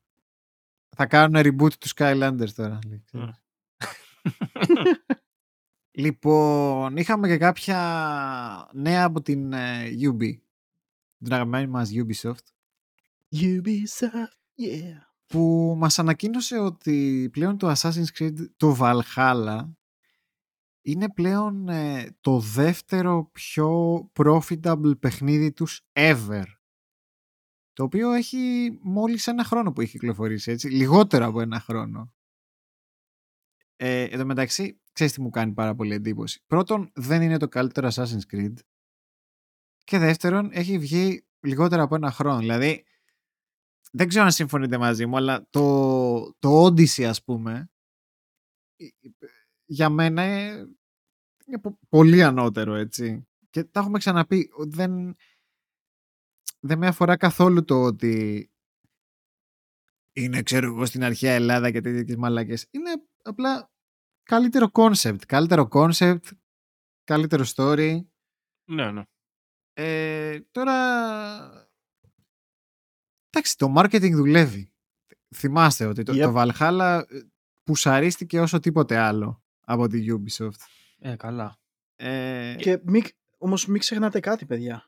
[0.96, 2.78] Θα κάνουν reboot του Skylanders τώρα.
[2.86, 3.42] λέει, ξέρεις.
[5.98, 10.38] Λοιπόν, είχαμε και κάποια νέα από την ε, UB.
[11.18, 12.46] Την αγαπημένη μας Ubisoft.
[13.30, 14.32] Ubisoft,
[14.62, 14.98] yeah.
[15.26, 19.68] που μας ανακοίνωσε ότι πλέον το Assassin's Creed το Valhalla
[20.82, 26.44] είναι πλέον ε, το δεύτερο πιο profitable παιχνίδι τους ever.
[27.78, 30.68] Το οποίο έχει μόλις ένα χρόνο που έχει κυκλοφορήσει, έτσι.
[30.68, 32.14] Λιγότερο από ένα χρόνο.
[33.76, 36.42] Ε, εν τω μεταξύ, ξέρεις τι μου κάνει πάρα πολύ εντύπωση.
[36.46, 38.55] Πρώτον, δεν είναι το καλύτερο Assassin's Creed.
[39.84, 42.38] Και δεύτερον, έχει βγει λιγότερο από ένα χρόνο.
[42.38, 42.84] Δηλαδή,
[43.92, 47.70] δεν ξέρω αν συμφωνείτε μαζί μου, αλλά το, το Odyssey, ας πούμε,
[48.76, 48.86] ε,
[49.64, 50.50] για μένα ε,
[51.46, 53.28] είναι πο- πολύ ανώτερο, έτσι.
[53.50, 55.16] Και τα έχουμε ξαναπεί, ο- δεν,
[56.60, 58.51] δεν με αφορά καθόλου το ότι
[60.12, 62.66] είναι, ξέρω εγώ, στην αρχαία Ελλάδα και τέτοιες μαλακές.
[62.70, 62.90] Είναι
[63.22, 63.70] απλά
[64.22, 66.22] καλύτερο concept, καλύτερο concept,
[67.05, 68.01] καλύτερο story.
[68.64, 69.02] ναι, ναι.
[69.72, 70.74] Ε, τώρα.
[73.30, 74.72] Εντάξει, το marketing δουλεύει.
[75.35, 76.20] Θυμάστε ότι το, Yep.
[76.20, 77.20] το Valhalla ε,
[77.64, 80.60] πουσαρίστηκε όσο τίποτε άλλο από τη Ubisoft.
[80.98, 81.59] Ε, καλά.
[81.97, 83.02] Ε, Και μη,
[83.39, 84.88] όμως μην ξεχνάτε κάτι, παιδιά.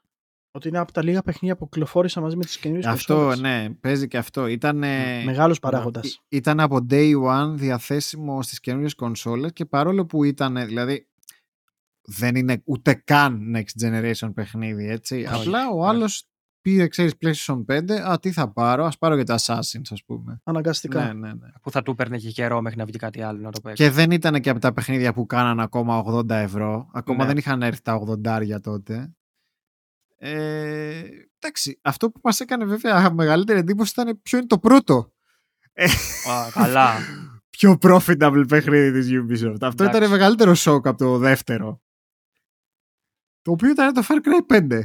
[0.53, 3.41] Ότι είναι από τα λίγα παιχνίδια που κυκλοφόρησαν μαζί με τις καινούριες αυτό, κονσόλες.
[3.41, 4.47] ναι, παίζει και αυτό.
[4.47, 4.77] Ήταν,
[5.25, 6.21] Μεγάλος παράγοντας.
[6.29, 11.09] ήταν από day one διαθέσιμο στις καινούριες κονσόλες και παρόλο που ήταν, δηλαδή,
[12.03, 15.15] δεν είναι ούτε καν next generation παιχνίδι, έτσι.
[15.15, 15.89] Όχι, Απλά ο όχι.
[15.89, 16.25] άλλος
[16.61, 20.41] πήρε, ξέρεις, PlayStation 5, α, τι θα πάρω, ας πάρω και τα Assassins, ας πούμε.
[20.45, 21.05] Αναγκαστικά.
[21.05, 21.49] Ναι, ναι, ναι.
[21.63, 23.83] Που θα του παίρνε και καιρό μέχρι να βγει κάτι άλλο να το παίξει.
[23.83, 26.89] Και δεν ήταν και από τα παιχνίδια που κάναν ακόμα 80 ευρώ.
[26.93, 27.27] Ακόμα Ναι.
[27.27, 29.15] δεν είχαν έρθει τα 80 τότε.
[30.23, 31.05] Ε,
[31.39, 35.13] εντάξει, αυτό που μας έκανε βέβαια μεγαλύτερη εντύπωση ήταν ποιο είναι το πρώτο
[36.31, 36.95] Α, καλά.
[37.57, 39.57] πιο profitable παιχνίδι της Ubisoft.
[39.61, 39.97] Αυτό Εντάξει.
[39.97, 41.83] ήταν μεγαλύτερο σοκ από το δεύτερο.
[43.43, 44.81] Το οποίο ήταν το Far Cry 5.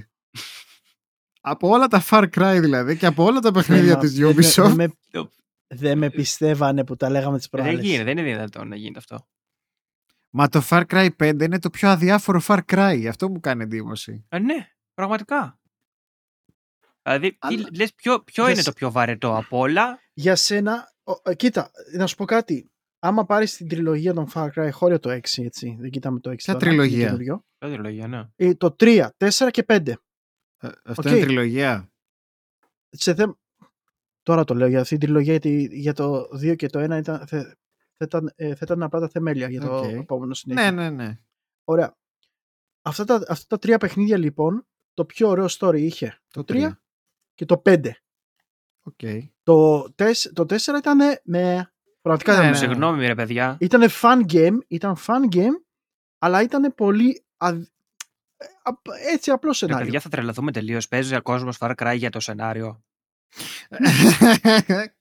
[1.42, 4.76] από όλα τα Far Cry δηλαδή και από όλα τα παιχνίδια Δεν- της δεν- Ubisoft.
[4.76, 4.94] Δεν με,
[5.68, 7.86] δεν με πιστεύανε που τα λέγαμε τις δεν προάλλες.
[7.86, 9.28] γίνεται, δεν είναι δυνατόν να γίνεται αυτό.
[10.30, 13.06] Μα το Far Cry 5 είναι το πιο αδιάφορο Far Cry.
[13.10, 14.26] Αυτό μου κάνει εντύπωση.
[14.30, 15.60] Ε, ναι, πραγματικά.
[17.04, 20.36] Δηλαδή, τι, Αλλά- λες, ποιο, ποιο Για είναι σε- το πιο βαρετό από όλα; Για
[20.36, 22.70] σένα, ο, ε, κοίτα, να σου πω κάτι.
[23.00, 26.36] Άμα πάρεις την τριλογία των Far Cry, χώρια το 6, έτσι, δεν κοιτάμε το 6
[26.36, 27.46] Ποια τώρα, τριλογία; είναι καινούριο.
[27.58, 28.30] Την τριλογία, ναι.
[28.36, 29.88] Ε, το 3, 4 και 5.
[30.58, 31.16] Ε, Αυτό Οκ.
[31.16, 31.90] είναι τριλογία.
[32.90, 33.26] Σε θε...
[34.24, 37.28] Τώρα το λέω για αυτή την τριλογία, γιατί για το 2 και το 1 ήταν,
[37.28, 37.44] θε,
[37.98, 39.84] θα, ήταν, ε, θα ήταν απλά τα θεμέλια για το Οκ.
[39.92, 40.72] επόμενο συνέχεια.
[40.72, 41.20] Ναι, ναι, ναι.
[41.64, 41.96] Ωραία.
[42.82, 46.72] Αυτά τα, αυτά τα τρία παιχνίδια λοιπόν, το πιο ωραίο story είχε Το το 3
[47.34, 47.92] και το 5.
[48.84, 49.00] Οκ.
[49.44, 51.74] Το, 4, το 4 ήταν με.
[52.02, 52.50] Πραγματικά Ναι, ήταν.
[52.52, 52.58] ναι.
[52.58, 53.58] Συγγνώμη, ρε παιδιά.
[53.60, 55.54] Ήταν fun game, ήταν fun game,
[56.18, 57.26] αλλά ήταν πολύ.
[57.38, 57.50] α-
[58.38, 59.84] ε, απ- έτσι απλό Ρε σενάριο.
[59.86, 60.88] παιδιά, θα τρελαθούμε τελείως.
[60.88, 62.84] Παίζει ο κόσμος Far Cry για το σενάριο.
[64.40, 64.94] εντάξει,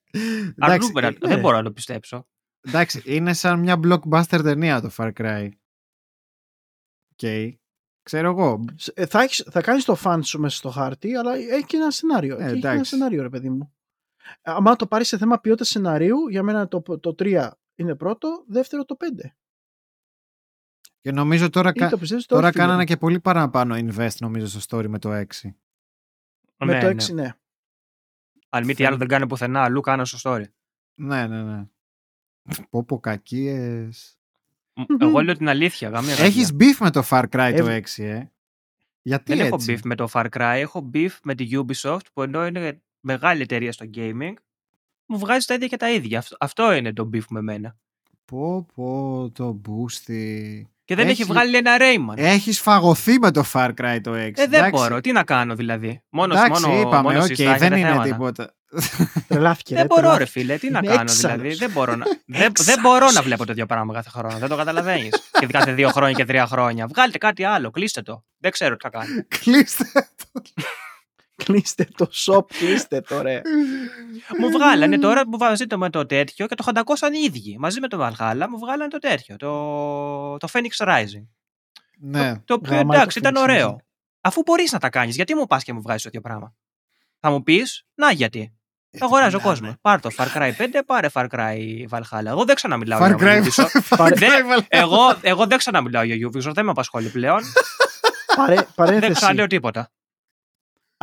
[0.58, 1.36] Αρνούμαι να- ε, δεν ναι.
[1.40, 2.28] μπορώ να το πιστέψω.
[2.60, 5.48] εντάξει, είναι σαν μια blockbuster ταινία το Far Cry.
[7.12, 7.54] Οκ.
[8.04, 8.64] Ξέρω εγώ.
[8.76, 11.76] Σ- ε, θα, έχεις, θα κάνεις το fun σου μέσα στο χάρτη, αλλά έχει και
[11.76, 12.34] ένα σενάριο.
[12.38, 12.90] Ε, έχει και ένα εντάξει.
[12.90, 13.74] σενάριο, ρε παιδί μου.
[14.42, 18.84] Αν το πάρεις σε θέμα ποιότητας σενάριου, για μένα το, το 3 είναι πρώτο, δεύτερο
[18.84, 19.04] το 5.
[21.00, 22.92] Και νομίζω τώρα, Ή κα- το πιστεύεις, το τώρα όχι, κάνανε δηλαδή.
[22.92, 25.24] και πολύ παραπάνω invest νομίζω στο story με το 6.
[26.56, 27.04] Με ναι, το ναι.
[27.04, 27.32] 6, ναι.
[28.48, 30.44] Αν μη τι άλλο δεν κάνει πουθενά, αλλού κάνω στο story.
[31.00, 31.64] Ναι, ναι, ναι.
[32.70, 34.18] Πω πω κακίες.
[34.74, 35.88] Μ, Εγώ λέω την αλήθεια.
[35.88, 38.28] Γαμία, Έχεις beef με το Far Cry το Ε, 6, ε.
[39.02, 42.22] Γιατί Δεν έχω έτσι; beef με το Far Cry, έχω beef με τη Ubisoft που
[42.22, 44.32] ενώ είναι μεγάλη εταιρεία στο gaming,
[45.06, 46.18] μου βγάζει τα ίδια και τα ίδια.
[46.18, 47.76] Αυτό, αυτό είναι το beef με μένα.
[48.24, 50.62] Πω πω το boosty.
[50.84, 52.14] Και δεν έχει, Έχει- βγάλει ένα Rayman.
[52.16, 54.14] Ε, Έχεις φαγωθεί με το Far Cry το 6.
[54.34, 54.70] δεν εντάξει.
[54.70, 55.00] μπορώ.
[55.00, 56.02] Τι να κάνω δηλαδή.
[56.08, 58.02] Μόνο, Εντάξει, μόνο, είπαμε, μόνος οκ, συστάχια, δεν είναι θέματα.
[58.10, 58.54] τίποτα.
[59.28, 59.74] Τρελάθηκε.
[59.74, 60.30] Δεν ρε, μπορώ, ρε τρελάθηκε.
[60.40, 61.36] φίλε, τι να Είναι κάνω έξαλλος.
[61.36, 61.54] δηλαδή.
[61.56, 62.80] Δεν μπορώ, να, δεν, δεν Έξαλλος.
[62.80, 64.38] μπορώ να βλέπω το ίδιο πράγμα κάθε χρόνο.
[64.38, 65.10] Δεν το καταλαβαίνεις.
[65.40, 66.86] και κάθε δύο χρόνια και τρία χρόνια.
[66.86, 68.24] Βγάλτε κάτι άλλο, κλείστε το.
[68.38, 69.22] Δεν ξέρω τι θα κάνει.
[69.40, 69.84] Κλείστε
[70.32, 70.42] το.
[71.36, 73.40] Κλείστε το shop, κλείστε το, ρε.
[74.38, 77.56] μου βγάλανε τώρα που βάζει το με το τέτοιο και το χαντακώσαν οι ίδιοι.
[77.58, 79.36] Μαζί με το Valhalla μου βγάλανε το τέτοιο.
[79.36, 81.26] Το, το Phoenix Rising.
[81.98, 82.38] Ναι.
[82.44, 83.70] Το οποίο Γαμάει το εντάξει ήταν Phoenix ωραίο.
[83.70, 83.84] Rising.
[84.20, 86.54] Αφού μπορείς να τα κάνεις, γιατί μου πας και μου βγάζεις το ίδιο πράγμα;
[87.20, 88.38] Θα μου πεις, να γιατί.
[88.90, 89.54] Γιατί Αγοράζει ο μιλάμε.
[89.58, 89.76] κόσμο.
[89.80, 91.56] Πάρε το Far Cry 5, πάρε Far Cry
[91.90, 92.24] Valhalla.
[92.24, 93.44] Εγώ δεν ξαναμιλάω Far για Cry.
[93.44, 93.96] Ubisoft.
[93.96, 94.64] Far Δεν- Cry Valhalla.
[94.68, 97.40] εγώ, εγώ δεν ξαναμιλάω για Ubisoft, δεν με απασχολεί πλέον.
[98.36, 99.12] Παρέ, δεν παρένθεση.
[99.12, 99.90] ξαναλέω τίποτα.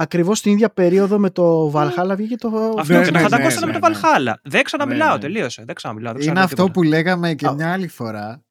[0.01, 2.73] Ακριβώς την ίδια περίοδο με το Valhalla βγήκε το.
[2.79, 3.95] Αυτό Ναι, και το ναι, χαντακώσανε ναι, με το ναι.
[4.01, 4.33] Valhalla.
[4.43, 5.19] Δεν ξαναμιλάω, Ναι, ναι.
[5.19, 5.63] τελείωσε.
[5.65, 6.13] Δεν ξαναμιλάω.
[6.13, 6.73] Δεν Είναι ξαναλέω αυτό τίποτα.
[6.73, 7.53] που λέγαμε και Α.
[7.53, 8.43] μια άλλη φορά.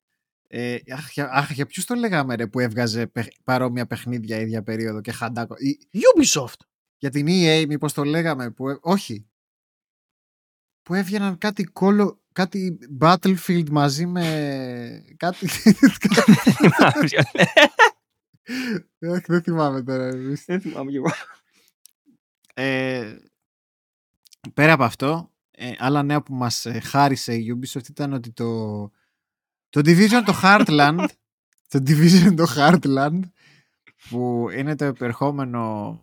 [0.53, 4.63] Ε, αχ, για, αχ, για ποιους το λέγαμε ρε που έβγαζε παιχ- παρόμοια παιχνίδια ίδια
[4.63, 6.61] περίοδο και χαντάκο; Ή- Ubisoft.
[6.97, 9.27] για την EA μήπως το λέγαμε που, ε- όχι.
[10.83, 15.47] Που έβγαιναν κάτι κόλο, κάτι Battlefield μαζί με κάτι...
[19.13, 20.05] Αχ, δεν θυμάμαι τώρα.
[20.07, 20.45] εμείς.
[20.45, 21.11] Δεν θυμάμαι κι εγώ.
[22.61, 23.19] Ε,
[24.55, 28.81] πέρα από αυτό, ε, άλλα νέα που μας ε, χάρισε η Ubisoft ήταν ότι το,
[29.69, 31.05] το Division το Heartland
[31.69, 33.21] το Division το Heartland
[34.09, 35.99] που είναι το επερχόμενο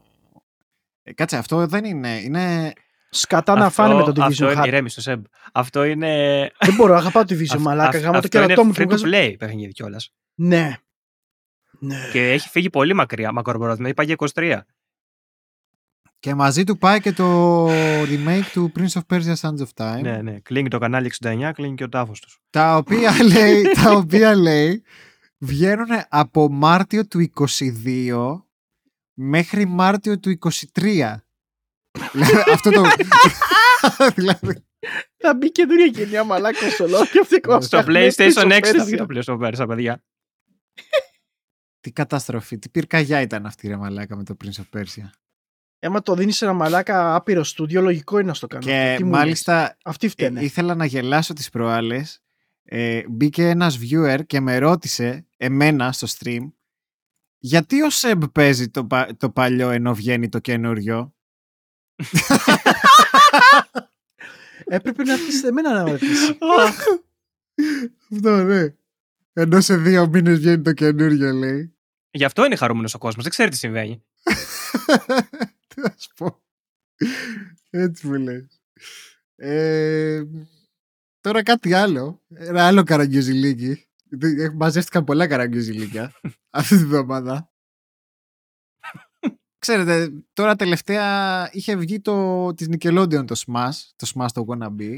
[1.04, 2.74] ε, κάτσε αυτό δεν είναι είναι
[3.10, 4.68] Σκατά να Αυτό- φάνε με το Αυτό Division είναι, Heart.
[4.68, 5.22] ηρέμησε, Σεμ.
[5.54, 6.08] Αυτό είναι.
[6.60, 7.90] Δεν μπορώ, αγαπάω το Division, αυ- μαλάκα.
[7.98, 8.72] αυ- Γάμα το αυτό είναι κερατό μου.
[8.72, 10.14] free του to βγάζω- play παιχνίδι κιόλας.
[10.36, 10.78] Ναι.
[11.80, 12.10] Ναι.
[12.12, 13.88] Και έχει φύγει πολύ μακριά, μακροπρόθεσμα.
[13.88, 14.62] Είπα για 23.
[16.19, 17.68] Και μαζί του πάει και το
[18.03, 20.39] remake του Prince of Persia Sands of Time Ναι, ναι.
[20.39, 22.39] Κλείνει το κανάλι 69, κλείνει και ο τάφος τους.
[22.49, 24.84] τα οποία λέει, τα οποία λέει
[25.38, 28.41] βγαίνουν από Μάρτιο του 22
[29.14, 31.15] μέχρι Μάρτιο του 23.
[32.11, 32.84] δηλαδή, αυτό το...
[34.15, 34.65] δηλαδή,
[35.18, 39.06] Θα μπει καινούργια γενιά μαλάκα στο λόγο και αυτό Στο PlayStation 6 δεν βγει το
[39.10, 40.03] PlayStation Persa, παιδιά.
[41.80, 45.10] Τι καταστροφή, τι πυρκαγιά ήταν αυτή ρε μαλάκα με το Prince of Persia.
[45.80, 48.64] Έμα το δίνεις σε ένα μαλάκα άπειρο στούντιο, λογικό είναι να στο κάνω.
[48.64, 49.76] Και Τι μου μάλιστα λες.
[49.84, 50.41] Αυτοί ε, φταίνε.
[50.41, 52.22] ήθελα να γελάσω τις προάλλες.
[52.64, 56.52] Ε, μπήκε ένας viewer και με ρώτησε εμένα στο stream
[57.40, 61.14] γιατί ο Σεμπ παίζει το, πα- το παλιό ενώ βγαίνει το καινούριο;
[64.66, 66.38] Έπρεπε να έρθεις σε μένα να με ρωτήσει.
[68.12, 68.74] Αυτό ναι.
[69.34, 71.76] Ενώ σε δύο μήνες βγαίνει το καινούριο λέει.
[72.12, 73.24] Γι' αυτό είναι χαρούμενος ο κόσμος.
[73.24, 74.04] Δεν ξέρει τι συμβαίνει.
[75.78, 76.41] Τι να σου πω.
[77.70, 78.62] Έτσι μου λες.
[79.36, 80.24] Ε,
[81.22, 82.22] τώρα κάτι άλλο.
[82.34, 83.88] Ένα άλλο καραγκιουζιλίκι.
[84.22, 86.14] Ε, Μαζεύτηκαν πολλά καραγκιουζιλίκια
[86.49, 87.52] αυτή τη βδομάδα.
[89.60, 94.98] Ξέρετε, τώρα τελευταία είχε βγει το της Nickelodeon το Smash, το Smash το Wannabe.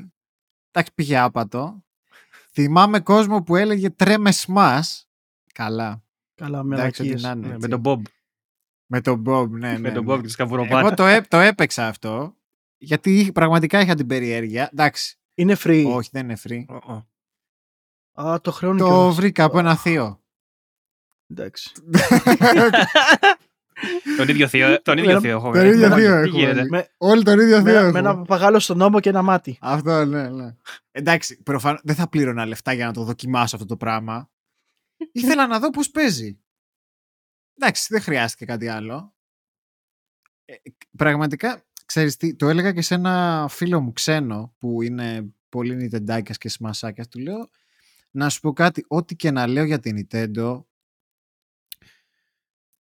[0.71, 1.83] Εντάξει, πήγε άπατο.
[2.51, 5.01] Θυμάμαι κόσμο που έλεγε τρέμε Smash.
[5.53, 6.03] Καλά.
[6.35, 7.21] Καλά, με Εντάξει, ότι αλακίες.
[7.29, 7.67] να είναι, Ναι, έτσι.
[7.69, 8.01] με τον Bob.
[8.91, 9.79] Με τον Bob, ναι, ναι.
[9.79, 10.13] με τον ναι.
[10.13, 10.79] Bob και τη Καβουροπάτα.
[10.79, 12.35] Εγώ το, έ- το έπαιξα αυτό.
[12.77, 14.69] Γιατί είχ- πραγματικά είχα την περιέργεια.
[14.71, 15.85] Εντάξει, Είναι free.
[15.87, 16.63] όχι, δεν είναι free.
[16.67, 17.07] Ω, ω.
[18.27, 19.15] Α, το χρεώνει Το κιόλας.
[19.15, 20.23] βρήκα από ένα θείο.
[21.27, 21.71] Εντάξει.
[24.17, 25.51] τον ίδιο θείο, τον ίδιο Τον θείο έχω.
[25.51, 25.67] τον ε.
[25.67, 26.77] ίδιο Τι θείο γίνεται; έχουμε.
[26.77, 27.63] Με, Όλοι τον ίδιο θείο.
[27.63, 27.91] με, έχουμε.
[27.91, 29.57] με ένα παπαγάλο στον νόμο και ένα μάτι.
[29.61, 30.55] Αυτό, ναι, ναι.
[30.91, 34.29] Εντάξει, προφανώς δεν θα πλήρωνα λεφτά για να το δοκιμάσω αυτό το πράγμα.
[35.11, 36.39] Ήθελα να δω πώς παίζει.
[37.61, 39.13] Εντάξει, δεν χρειάστηκε κάτι άλλο.
[40.45, 40.55] Ε,
[40.97, 46.37] πραγματικά, ξέρεις τι, το έλεγα και σε ένα φίλο μου ξένο που είναι πολύ νιτεντάκιας
[46.37, 47.49] και σμασάκιας, του λέω
[48.11, 50.63] να σου πω κάτι, ό,τι και να λέω για την Nintendo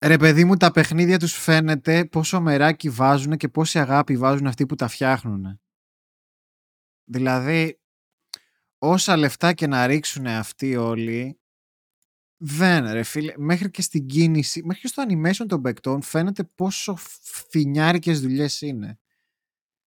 [0.06, 4.66] ρε παιδί μου τα παιχνίδια τους φαίνεται πόσο μεράκι βάζουν και πόση αγάπη βάζουν αυτοί
[4.66, 5.60] που τα φτιάχνουν.
[7.04, 7.80] Δηλαδή,
[8.78, 11.40] όσα λεφτά και να ρίξουν αυτοί όλοι,
[12.38, 16.96] δεν ρε φίλε, μέχρι και στην κίνηση, μέχρι και στο animation των παικτών φαίνεται πόσο
[16.96, 19.00] φθινιάρικες δουλειές είναι.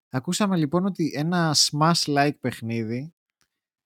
[0.09, 3.13] Ακούσαμε λοιπόν ότι ένα Smash-like παιχνίδι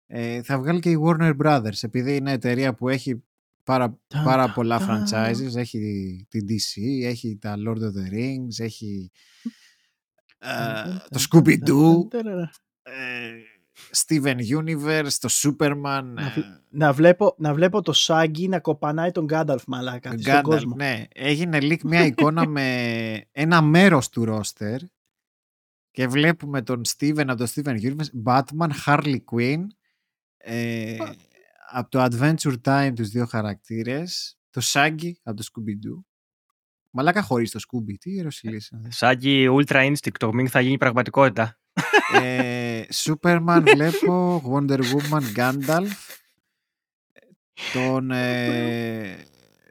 [0.06, 3.24] ε, θα βγάλει και η Warner Brothers, επειδή είναι εταιρεία που έχει
[3.62, 4.86] πάρα, Τα, πάρα τα, πολλά τα.
[4.86, 9.10] franchises, έχει την DC, έχει τα Lord of the Rings, έχει
[10.38, 12.14] ε, το Scooby-Doo,
[12.82, 13.32] ε,
[13.96, 19.10] Steven Universe, το Superman, Να, ε, βλέ- να, βλέπω, να βλέπω το Σάγκη να κοπανάει
[19.10, 20.74] τον Γκάνταλφ μαλάκα στον Gandalf, κόσμο.
[20.76, 21.04] ναι.
[21.14, 24.80] Έγινε leak μια εικόνα με ένα μέρος του ρόστερ
[25.90, 29.64] και βλέπουμε τον Steven από το Steven Universe, Batman, Harley Quinn,
[30.36, 30.96] ε,
[31.70, 36.02] από το Adventure Time τους δύο χαρακτήρες, το Shaggy από το Scooby-Doo.
[36.90, 38.90] Μαλάκα χωρίς το Scooby, τι ιεροσυλής είναι.
[38.90, 41.56] Σάκι Ultra Instinct, το μην θα γίνει πραγματικότητα.
[42.12, 45.88] Ε, Superman βλέπω, Wonder Woman, Gandalf,
[47.72, 49.26] τον, ε,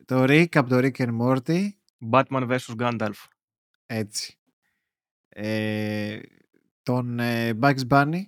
[0.06, 1.70] το Rick από το Rick and Morty,
[2.12, 2.76] Batman vs.
[2.78, 3.28] Gandalf.
[3.86, 4.40] Έτσι.
[5.30, 6.20] Ε,
[6.84, 8.22] τον ε, Bugs Bunny.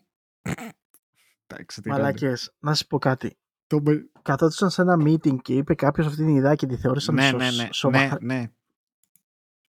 [1.48, 3.38] Εντάξει, τι Μαλάκες, να σου πω κάτι.
[3.68, 3.82] Το...
[4.22, 7.38] Καθόντουσαν σε ένα meeting και είπε κάποιος αυτή την ιδέα και τη θεώρησαν Ναι, σο-
[7.38, 8.18] ναι, ναι, σοβαρά.
[8.22, 8.52] ναι, ναι.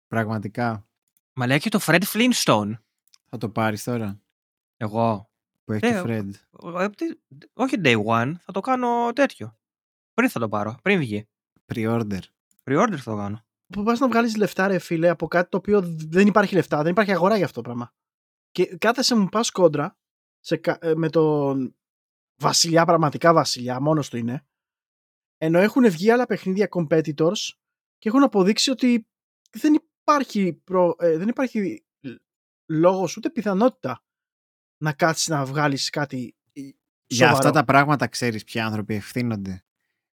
[0.07, 0.85] Πραγματικά.
[1.33, 2.71] Μα λέει και το Fred Flintstone.
[3.33, 4.21] Θα το πάρεις τώρα;
[4.77, 5.29] Εγώ.
[5.63, 6.29] που έχει Ε, το Fred.
[6.81, 7.19] ε, τι-
[7.53, 9.57] Όχι day one, θα το κάνω τέτοιο.
[10.13, 11.27] Πριν θα το πάρω, πριν βγει.
[11.73, 12.19] Pre-order.
[12.63, 13.45] Pre-order θα το κάνω.
[13.73, 16.91] Που πας να βγάλεις λεφτά ρε φίλε από κάτι το οποίο δεν υπάρχει λεφτά, δεν
[16.91, 17.93] υπάρχει αγορά για αυτό το πράγμα.
[18.51, 19.97] Και κάθεσαι μου πας κόντρα
[20.39, 21.75] σε, κα- ε, με τον
[22.41, 24.45] βασιλιά, πραγματικά βασιλιά, μόνος του είναι.
[25.37, 27.49] Ενώ έχουν βγει άλλα παιχνίδια competitors
[27.97, 29.07] και έχουν αποδείξει ότι
[29.51, 31.85] δεν υπάρχει, προ, ε, δεν υπάρχει
[32.71, 34.03] λόγος ούτε πιθανότητα
[34.77, 37.35] να κάτσεις να βγάλεις κάτι Για σοβαρό.
[37.37, 39.63] αυτά τα πράγματα ξέρεις ποιοι άνθρωποι ευθύνονται.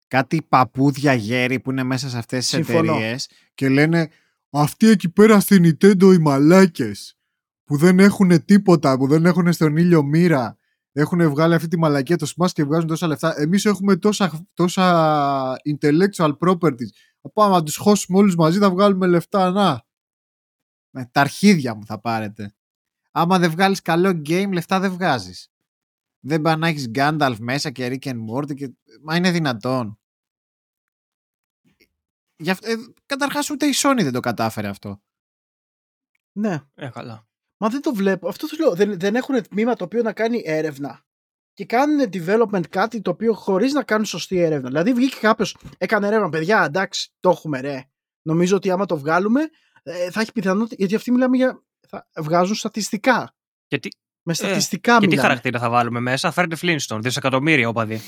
[0.06, 2.92] Κάτι παππούδια γέροι που είναι μέσα σε αυτές τις Συμφωνώ.
[2.92, 4.10] εταιρείες και λένε
[4.50, 7.18] αυτοί εκεί πέρα στην Nintendo οι μαλάκες
[7.64, 10.58] που δεν έχουν τίποτα, που δεν έχουν στον ήλιο μοίρα
[10.92, 13.34] έχουν βγάλει αυτή τη μαλακία το Smash και βγάζουν τόσα λεφτά.
[13.40, 16.90] Εμείς έχουμε τόσα, τόσα intellectual properties.
[17.20, 19.50] Θα πάμε να τους χώσουμε όλους μαζί, θα βγάλουμε λεφτά.
[19.50, 19.82] Να.
[20.98, 22.54] Με τα αρχίδια μου θα πάρετε.
[23.10, 25.50] Άμα δεν βγάλεις καλό game, λεφτά δεν βγάζεις.
[26.20, 28.72] Δεν πάει να έχεις Gandalf μέσα και Rick and Morty και...
[29.02, 29.98] Μα είναι δυνατόν.
[32.36, 32.74] Γι' αυτό, ε,
[33.06, 35.02] καταρχάς ούτε η Sony δεν το κατάφερε αυτό.
[36.32, 36.62] Ναι.
[36.74, 37.26] Ε, καλά.
[37.56, 38.28] Μα δεν το βλέπω.
[38.28, 38.74] Αυτό του λέω.
[38.74, 41.06] Δεν, δεν έχουν τμήμα το οποίο να κάνει έρευνα.
[41.52, 44.68] Και κάνουν development κάτι το οποίο χωρίς να κάνουν σωστή έρευνα.
[44.68, 47.90] Δηλαδή βγήκε κάποιος, έκανε έρευνα, παιδιά, εντάξει, το έχουμε ρε.
[48.22, 49.40] Νομίζω ότι άμα το βγάλουμε,
[49.82, 50.74] ε, θα έχει πιθανότητα.
[50.78, 51.62] Γιατί αυτοί μιλάμε για.
[51.88, 53.34] Θα βγάζουν στατιστικά.
[53.66, 53.88] Και τι,
[54.22, 55.28] Με ε, στατιστικά και τι μιλάμε.
[55.28, 58.00] χαρακτήρα θα βάλουμε μέσα, Fred Flintstone, δισεκατομμύρια όπαδοι.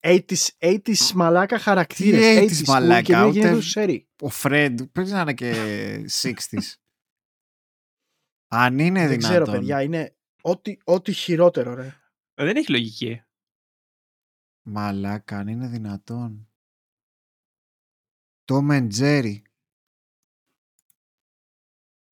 [0.00, 2.20] 80's, 80's μαλάκα χαρακτήρες.
[2.46, 4.08] Τι 80's 80's μαλάκα, που και ούτε- γίνεται σέρι.
[4.20, 5.52] Ο Φρέντ πρέπει να είναι και
[6.22, 6.74] 60s.
[8.48, 9.28] Αν είναι Δεν δυνατόν.
[9.30, 11.96] ξέρω, παιδιά, είναι ό,τι, ό,τι χειρότερο, ρε.
[12.34, 13.22] Ε, Δεν έχει λογική.
[14.62, 16.51] Μαλάκα, αν είναι δυνατόν.
[18.44, 19.42] Το Μεντζέρι.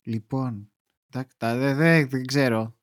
[0.03, 0.73] Λοιπόν,
[1.09, 2.79] εντάξει, τα- δεν δεν- δεν ξέρω.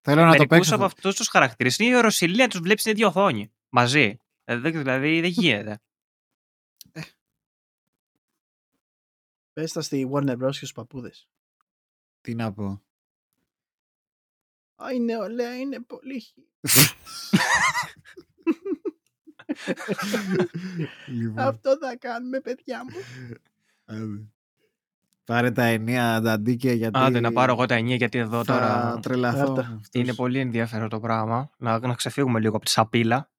[0.00, 0.74] Θέλω να το Μερικούς παίξω.
[0.74, 3.52] από αυτούς τους χαρακτήρες είναι η Ρωσιλία να τους βλέπεις στην ίδια οθόνη.
[3.68, 4.16] Μαζί.
[4.44, 5.80] Ε, δεν- δηλαδή δεν γίνεται.
[9.52, 10.50] Πες τα στη Warner Bros.
[10.50, 11.28] και στους παππούδες.
[12.20, 12.82] Τι να πω.
[14.82, 16.46] Α, είναι ωραία, είναι πολύ χι-
[21.06, 22.96] λοιπόν, Αυτό θα κάνουμε, παιδιά μου.
[23.84, 24.22] άντε.
[25.24, 28.98] Πάρε τα εννέα ανταντίκια γιατί Άντε να πάρω εγώ τα εννιά γιατί εδώ θα τώρα
[29.02, 29.52] τρελαθώ.
[29.52, 29.68] Πάρ' τα.
[29.68, 29.88] με αυτούς.
[30.02, 31.50] είναι πολύ ενδιαφέρον το πράγμα.
[31.56, 33.30] Να, να ξεφύγουμε λίγο από τη σαπίλα,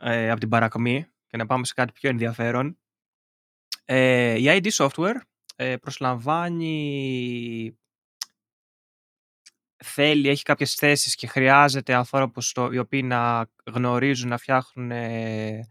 [0.00, 2.78] ε, από την παρακμή και να πάμε σε κάτι πιο ενδιαφέρον.
[3.84, 5.14] Ε, η ID Software
[5.56, 7.78] ε, προσλαμβάνει
[9.84, 15.68] θέλει, έχει κάποιες θέσεις και χρειάζεται ανθρώπους το, οι οποίοι να γνωρίζουν, να φτιάχνουν ε,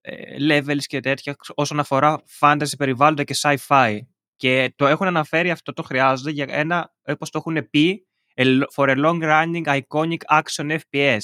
[0.00, 3.98] ε, levels και τέτοια όσον αφορά fantasy περιβάλλοντα και sci-fi.
[4.36, 8.66] Και το έχουν αναφέρει αυτό το χρειάζονται για ένα, όπως το έχουν πει, a lo-
[8.74, 11.22] for a long running iconic action FPS.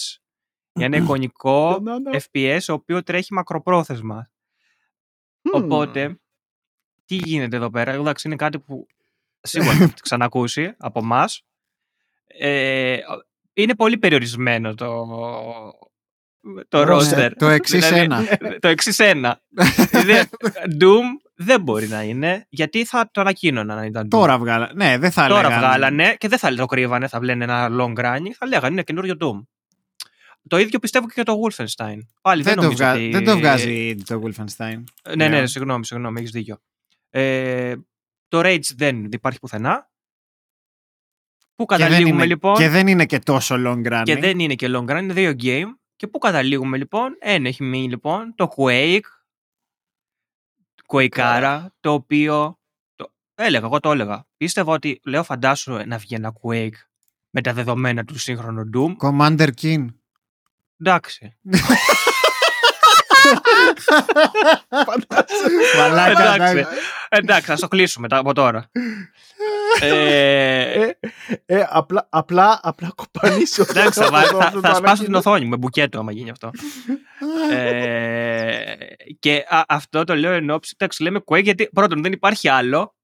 [0.75, 2.11] Για ένα εικονικό Να, να.
[2.13, 4.31] FPS, ο οποίος τρέχει μακροπρόθεσμα.
[5.43, 5.63] Μμμ.
[5.63, 6.21] Οπότε,
[7.05, 8.87] τι γίνεται εδώ πέρα; Εντάξει, είναι κάτι που
[9.41, 11.47] σίγουρα θα έχετε ξανακούσει από εμάς.
[12.39, 12.97] Ε,
[13.53, 15.07] είναι πολύ περιορισμένο το,
[16.69, 17.19] το Roster.
[17.19, 17.31] roster.
[17.37, 18.39] Το εξής Δηλαδή, ένα.
[18.61, 19.41] το εξής ένα.
[19.91, 20.29] Δηλαδή,
[20.81, 24.09] Doom δεν μπορεί να είναι, γιατί θα το ανακοίνωναν αν ήταν Doom.
[24.11, 24.71] Τώρα βγάλα.
[24.75, 25.67] Ναι, δεν θα Τώρα λέγανε.
[25.67, 29.17] βγάλανε και δεν θα το κρύβανε, θα βλένε ένα long running, θα λέγανε είναι καινούριο
[29.21, 29.47] Doom.
[30.49, 31.99] Το ίδιο πιστεύω και για το Wolfenstein.
[32.23, 32.93] Πάλι δεν, Δεν, το νομίζω βγα...
[32.93, 33.11] ότι...
[33.11, 34.83] δεν το βγάζει το Wolfenstein.
[35.17, 35.47] Ναι, ναι, Ναι.
[35.47, 36.59] συγγνώμη, συγγνώμη, έχεις δίκιο.
[37.11, 37.75] Ε,
[38.29, 39.91] το Rage δεν υπάρχει πουθενά.
[41.63, 42.27] Πού Και δεν, καταλήγουμε είναι...
[42.27, 44.03] λοιπόν; και δεν είναι και τόσο long running.
[44.05, 45.77] και δεν είναι και long run, είναι δύο game.
[45.97, 49.01] Και πού καταλήγουμε λοιπόν; Ένα έχει μείνει λοιπόν το Quake.
[50.87, 52.59] Quakeara, το οποίο.
[52.95, 53.13] Το...
[53.35, 54.27] Έλεγα, εγώ το έλεγα.
[54.37, 56.79] Πίστευα ότι λέω φαντάσου να βγει ένα Quake
[57.31, 58.97] με τα δεδομένα του σύγχρονου Doom.
[59.09, 59.87] Commander King.
[60.81, 61.37] Εντάξει.
[65.79, 66.59] Μαλάκα, Εντάξει.
[66.59, 66.67] εντάξει.
[67.09, 68.71] Εντάξει, θα το κλείσουμε τα- από τώρα.
[69.81, 69.91] ε,
[70.83, 70.91] Ε,
[71.47, 73.65] ε, απλά, απλά, απλά κοπανίσω.
[73.69, 75.19] Εντάξει, θα, βά- θα, Αυτό θα το σπάσω την ανακοίνω.
[75.19, 76.51] οθόνη μου με μπουκέτο άμα γίνει αυτό.
[77.51, 78.75] ε,
[79.19, 82.95] και α, αυτό το λέω εν ώψη, εντάξει, λέμε Quake γιατί πρώτον δεν υπάρχει άλλο.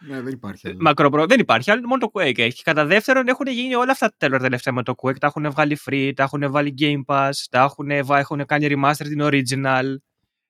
[0.00, 0.68] Ναι, δεν υπάρχει.
[0.68, 0.76] άλλο.
[0.80, 2.52] Μακροπρό, δεν υπάρχει άλλο, μόνο το Quake έχει.
[2.56, 5.18] Και κατά δεύτερον έχουν γίνει όλα αυτά τα τέλος τελευταία με το Quake.
[5.18, 8.92] Τα έχουν βγάλει free, τα έχουν βάλει Game Pass, τα έχουν, βα- έχουν κάνει remaster
[8.96, 9.84] την original.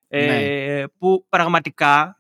[0.09, 2.19] Ε, Που πραγματικά.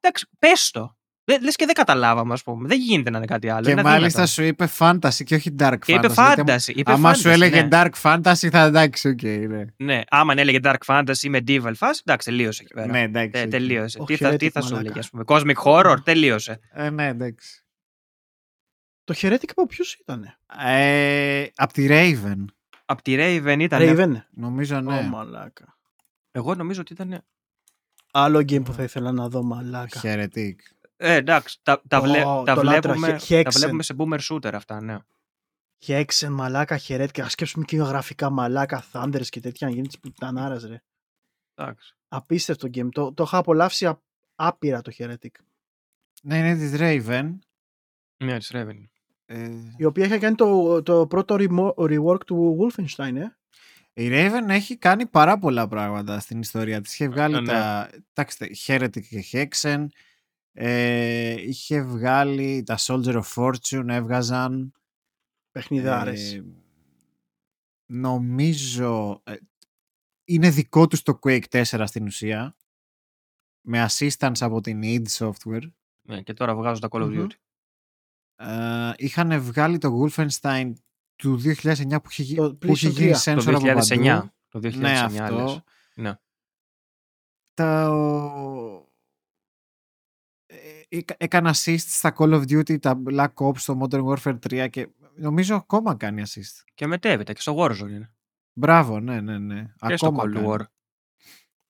[0.00, 0.96] Εντάξει, πες το.
[1.30, 2.68] Δε- Λες και δεν καταλάβαμε, ας πούμε.
[2.68, 3.64] Δεν γίνεται να είναι κάτι άλλο.
[3.64, 4.30] Και είναι μάλιστα αδύνατο.
[4.32, 6.32] σου είπε fantasy και όχι dark Και είπε fantasy.
[6.34, 6.42] γιατί
[6.72, 6.76] fantasy.
[6.76, 7.68] Είπε Άμα fantasy, σου έλεγε ναι.
[7.70, 9.22] dark fantasy θα εντάξει, οκ.
[9.22, 9.64] ναι.
[9.76, 12.86] Ναι, άμα έλεγε Dark Fantasy με Medieval Fast, εντάξει, τελείωσε εκεί πέρα.
[12.86, 13.40] Ναι, εντάξει.
[13.40, 13.50] Ε, οκ.
[13.50, 13.98] τελείωσε.
[14.00, 14.84] Όχι, τι θα, ρε, τι τι θα σου μαλάκα.
[14.84, 15.24] έλεγε, ας πούμε.
[15.26, 16.60] Cosmic Horror, τελείωσε.
[16.72, 17.62] Ε, ναι, εντάξει.
[19.04, 20.36] Το χαιρέτηκα από ποιους ήταν.
[20.66, 22.44] Ε, απ' τη Raven.
[22.84, 23.80] Απ' τη Raven ήταν.
[23.82, 24.22] Raven.
[24.30, 24.98] Νομίζω ναι.
[24.98, 25.78] Ω, μαλάκα.
[26.30, 27.24] Εγώ νομίζω ότι ήταν.
[28.12, 30.00] Άλλο game που θα ήθελα να δω, μαλάκα.
[30.02, 30.54] Heretic.
[31.00, 33.54] Ε, εντάξει, τα, τα, βλέ- Ω, τα το λάτρε, βλέπουμε, He- τα Hexen.
[33.54, 34.98] βλέπουμε σε boomer shooter αυτά, ναι.
[35.86, 37.24] Hexen, μαλάκα, χαιρέτηκα.
[37.24, 39.66] Α σκέψουμε και γραφικά μαλάκα, Thunders και τέτοια.
[39.66, 40.82] Να γίνει της πουτανάρας, ρε.
[41.54, 41.96] Εντάξει.
[42.08, 42.88] Απίστευτο game.
[42.90, 44.02] Το, το είχα απολαύσει α-
[44.34, 45.28] άπειρα το Heretic.
[46.22, 47.38] Ναι, είναι της Raven.
[48.24, 48.84] Ναι, της Raven.
[49.26, 53.36] Ε, Η οποία είχε κάνει το, το πρώτο remo- rework του Wolfenstein, ε.
[54.02, 56.92] η Raven έχει κάνει πάρα πολλά πράγματα στην ιστορία της.
[56.92, 57.46] Είχε βγάλει Ε, ναι.
[57.46, 57.90] τα...
[58.14, 59.86] Εντάξει, Heretic και Hexen.
[60.60, 64.72] Ε, είχε βγάλει τα Soldier of Fortune, έβγαζαν.
[65.50, 66.34] Παιχνιδάρες.
[66.34, 66.44] Ε,
[67.86, 69.34] νομίζω ε,
[70.24, 72.56] είναι δικό τους το Quake 4 στην ουσία
[73.60, 75.70] με assistance από την id Software
[76.02, 77.26] Ναι, και τώρα βγάζω τα Call of Μμμ.
[77.26, 77.34] Duty.
[78.36, 80.72] ε, είχαν βγάλει το Wolfenstein
[81.16, 83.22] του 2009 που είχε, γι- Το που είχε PlayStation γίνει 3.
[83.24, 84.04] sensor Το από 2009.
[84.18, 84.30] παντού.
[84.48, 85.40] Το 2009, ναι λες.
[85.40, 85.64] αυτό
[85.94, 86.12] Ναι.
[87.54, 87.90] τα,
[90.88, 94.68] ε, έκα- έκανα assist στα Call of Duty τα Black Ops στο Modern Warfare 3
[94.70, 98.12] και νομίζω ακόμα κάνει assist Και μετέβητα και στο Warzone είναι.
[98.52, 100.46] μπράβο ναι ναι ναι Και στο ακόμα Cold κάνει.
[100.50, 100.60] War.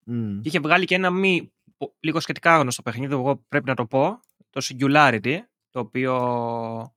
[0.04, 0.40] Μμ.
[0.40, 3.86] Και είχε βγάλει και ένα μη πο- λίγο σχετικά γνωστό παιχνίδι, εγώ πρέπει να το
[3.86, 4.20] πω,
[4.50, 5.38] το Singularity,
[5.70, 6.92] το οποίο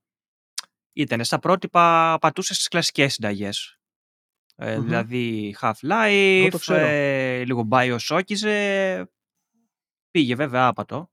[0.92, 3.76] ήταν στα πρότυπα, πατούσε στις κλασικές συνταγές.
[4.56, 4.84] Ε, Μμμ.
[4.84, 6.86] Δηλαδή Εγώ Half-Life, το ξέρω.
[6.86, 8.22] ε, λίγο Bioshock,
[10.10, 11.11] πήγε βέβαια άπατο.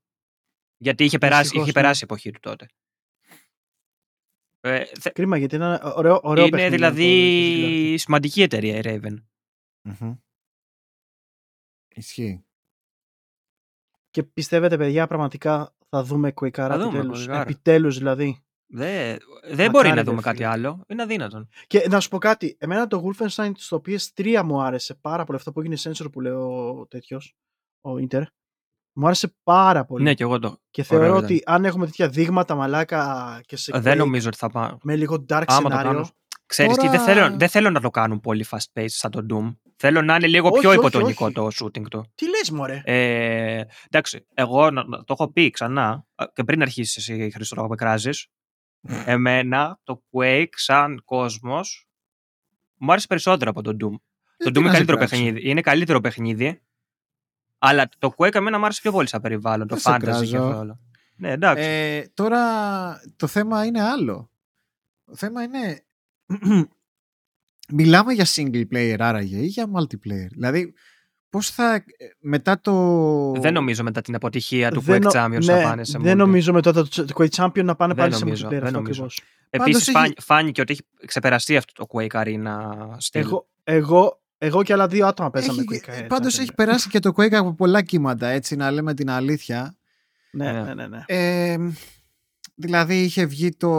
[0.82, 1.82] Γιατί είχε περάσει, Δυστυχώς, είχε ναι.
[1.82, 2.66] περάσει η εποχή του τότε.
[4.62, 6.76] Ε, θε- Κρίμα γιατί είναι ένα ωραίο, ωραίο είναι παιχνίδι.
[6.76, 7.98] δηλαδή το- το συγκλίνω.
[7.98, 9.16] σημαντική εταιρεία η Raven.
[9.82, 10.16] Μμμ.
[11.96, 12.44] Ισχύει.
[14.10, 17.26] Και πιστεύετε, παιδιά, πραγματικά θα δούμε Quake Θα δούμε επιτέλους.
[17.28, 17.42] Quake Ara.
[17.42, 20.32] Επιτέλους δηλαδή; Δεν, δεν μπορεί να ρε δούμε φίλε.
[20.32, 20.84] κάτι άλλο.
[20.88, 21.50] Είναι αδύνατον.
[21.68, 22.56] Και να σου πω κάτι.
[22.60, 25.38] Εμένα το Wolfenstein στο PS3 μου άρεσε πάρα πολύ.
[25.38, 27.36] Αυτό που έγινε sensor που λέει ο τέτοιος,
[27.82, 28.24] ο Inter.
[28.94, 30.04] Μου άρεσε πάρα πολύ.
[30.04, 30.58] Ναι, και εγώ το.
[30.70, 31.24] και ωραίο θεωρώ ήταν.
[31.24, 34.78] ότι αν έχουμε τέτοια δείγματα μαλάκα και σε Δεν Quake νομίζω ότι θα πάω.
[34.84, 35.92] με λίγο dark Άμα το σενάριο.
[35.92, 36.08] κάνω.
[36.46, 39.26] Ξέρεις τι, Τώρα- δεν θέλω, δεν θέλω να το κάνουν πολύ fast paced σαν το
[39.30, 39.56] Doom.
[39.76, 41.34] Θέλω να είναι λίγο Όχι, πιο όχι, υποτονικό όχι.
[41.34, 42.12] το shooting του.
[42.16, 46.62] Τι λες μωρέ; Ε, εντάξει, εγώ να- να- το έχω πει ξανά ε, και πριν
[46.62, 48.28] αρχίσεις εσύ Χρήστο να με κράζεις,
[49.06, 51.88] Εμένα το Quake σαν κόσμος
[52.78, 53.94] μου άρεσε περισσότερο από το Doom.
[54.38, 55.16] Ε, το τι Doom είναι να σε καλύτερο κράξω.
[55.16, 55.50] παιχνίδι.
[55.50, 56.62] Είναι καλύτερο παιχνίδι.
[57.60, 59.68] Αλλά το Quake εμένα μου άρεσε πιο πολύ σαν περιβάλλον.
[59.68, 60.38] Το Δεν σε fantasy και κράζω.
[60.44, 60.80] αυτό όλο.
[61.16, 61.64] Ναι, εντάξει.
[61.68, 62.42] Ε, τώρα
[63.16, 64.30] το θέμα είναι άλλο.
[65.06, 65.84] Το θέμα είναι.
[67.74, 70.28] Μιλάμε για single player άραγε ή για multiplayer.
[70.32, 70.74] Δηλαδή,
[71.30, 71.74] πώς θα.
[71.76, 71.84] ε,
[72.20, 73.32] Μετά το.
[73.32, 76.14] δεν νομίζω μετά την αποτυχία του Δεν Quake νο- Champions ναι, να πάνε σε Δεν
[76.14, 76.18] multi.
[76.18, 78.50] νομίζω μετά το, το Quake Champion να πάνε Δεν πάλι νομίζω, σε multiplayer.
[78.50, 79.04] δεν Αυτό νομίζω.
[79.04, 79.22] ακριβώς.
[79.50, 82.58] Επίσης Πάντως έχει- φάνη- φάνηκε ότι έχει ξεπεραστεί αυτό το Quake Arena
[82.98, 83.22] στυλ.
[83.22, 85.94] Εγώ, εγώ, εγώ και άλλα δύο άτομα παίζαμε Έχει, Quake.
[85.94, 86.42] ε, πάντως Champion.
[86.42, 89.78] έχει περάσει και το Quake από πολλά κύματα, έτσι, να λέμε την αλήθεια.
[90.32, 90.62] Ναι, Ναι.
[90.62, 90.88] ναι, ναι.
[90.88, 91.04] ναι.
[91.06, 91.58] Ε,
[92.56, 93.70] δηλαδή είχε βγει το,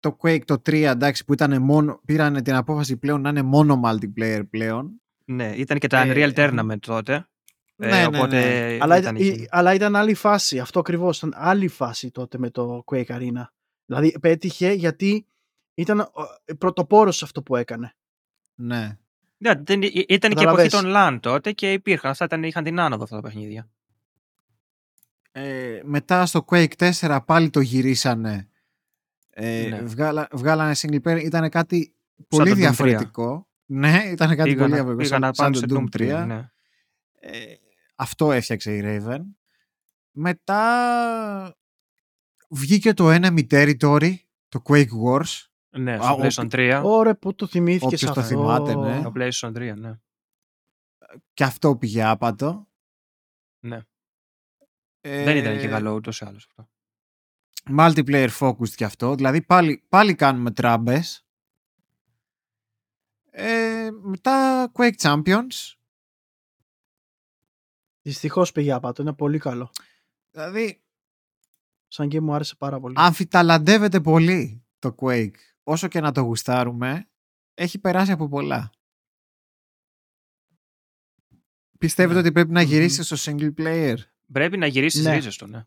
[0.00, 3.80] το Quake το 3, εντάξει, που ήταν μόνο, πήραν την απόφαση πλέον να είναι μόνο
[3.84, 5.00] multiplayer πλέον.
[5.24, 7.28] Ναι, ήταν και τα Ε, Unreal Tournament τότε.
[7.76, 8.16] Ναι, Ε, ναι, ναι.
[8.16, 8.38] οπότε
[8.80, 9.46] Αλλά, ήταν ήταν, εκεί.
[9.50, 10.58] αλλά ήταν άλλη φάση.
[10.58, 11.16] Αυτό ακριβώς.
[11.16, 13.44] Ήταν άλλη φάση τότε με το Quake Arena.
[13.86, 15.26] Δηλαδή πέτυχε γιατί
[15.74, 16.10] ήταν
[16.58, 17.94] πρωτοπόρος σε αυτό που έκανε.
[18.54, 18.98] Ναι.
[19.36, 20.70] Ναι, δεν- ή- ήταν και η εποχή Καταλαβες.
[20.72, 22.10] των LAN τότε και υπήρχαν.
[22.10, 23.68] Αυτά ήταν, είχαν την άνοδο αυτά τα παιχνίδια.
[25.32, 28.48] Ε, μετά στο Quake 4 πάλι το γυρίσανε.
[29.30, 29.80] Ε, Ναι.
[29.80, 31.22] βγάλα, βγάλανε single player.
[31.24, 31.94] Ήταν κάτι
[32.28, 32.60] πολύ το Doom 3.
[32.60, 33.48] διαφορετικό.
[33.66, 34.96] Ναι, ήταν κάτι Πήγαν, πολύ να- διαφορετικό.
[34.96, 36.26] πήγαν Σαν, να πάνε σαν σε το Doom 3.
[36.26, 36.50] Ναι.
[37.20, 37.54] Ε,
[37.94, 39.20] αυτό έφτιαξε η Raven.
[40.10, 41.56] Μετά
[42.48, 44.14] βγήκε το enemy territory,
[44.48, 45.46] το Quake Wars.
[45.76, 46.82] Ναι, Α, στο ο- PlayStation 3.
[46.84, 48.22] Ωραία, που το θυμήθηκες Όποιος το αυτό.
[48.22, 49.02] θυμάται, ναι.
[49.02, 49.98] Το PlayStation 3, ναι.
[51.34, 52.68] Και αυτό πήγε άπατο.
[53.60, 53.80] Ναι.
[55.00, 56.68] Ε, Δεν ήταν και καλό ούτως ή άλλως αυτό.
[57.78, 59.14] Multiplayer focused και αυτό.
[59.14, 61.26] Δηλαδή πάλι, πάλι κάνουμε τράμπες.
[63.30, 65.72] Ε, μετά Quake Champions.
[68.02, 69.02] Δυστυχώς πήγε άπατο.
[69.02, 69.70] Είναι πολύ καλό.
[70.30, 70.82] Δηλαδή
[71.88, 72.94] Σαν game μου άρεσε πάρα πολύ.
[72.98, 75.34] αμφιταλαντεύεται πολύ το Quake.
[75.64, 77.08] Όσο και να το γουστάρουμε,
[77.54, 78.70] έχει περάσει από πολλά.
[81.78, 82.20] Πιστεύετε Ναι.
[82.20, 82.68] ότι πρέπει να Μμμ.
[82.68, 83.96] γυρίσεις στο single player;
[84.32, 85.14] Πρέπει να γυρίσεις τις Ναι.
[85.14, 85.66] ρίζες του, ναι.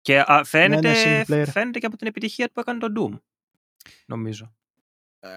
[0.00, 1.48] Και α, φαίνεται, Ναι, ναι, single player.
[1.50, 3.20] φαίνεται και από την επιτυχία που έκανε το Doom.
[4.06, 4.54] Νομίζω.
[5.20, 5.28] Ε,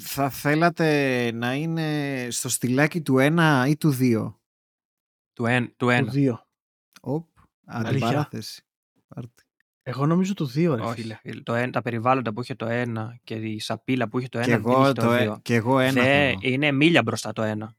[0.00, 4.40] θα θέλατε να είναι στο στυλάκι του 1 ή του 2.
[5.32, 6.12] Του, εν, του Το ένα.
[6.14, 6.46] 2.
[7.00, 7.28] Οπ,
[7.64, 7.90] Αλήθεια.
[7.90, 8.62] αντιπαράθεση.
[9.08, 9.42] Πάρτε.
[9.90, 11.18] Εγώ νομίζω το 2, ρε Όχι, φίλε.
[11.22, 11.40] φίλε.
[11.42, 14.46] Το ένα, τα περιβάλλοντα που είχε το ένα και η σαπίλα που είχε το ένα
[14.46, 15.38] Και δεν εγώ, είχε το, το ε- δύο.
[15.42, 16.38] και εγώ ένα θα Θε- πω.
[16.42, 17.74] είναι μίλια μπροστά το ένα.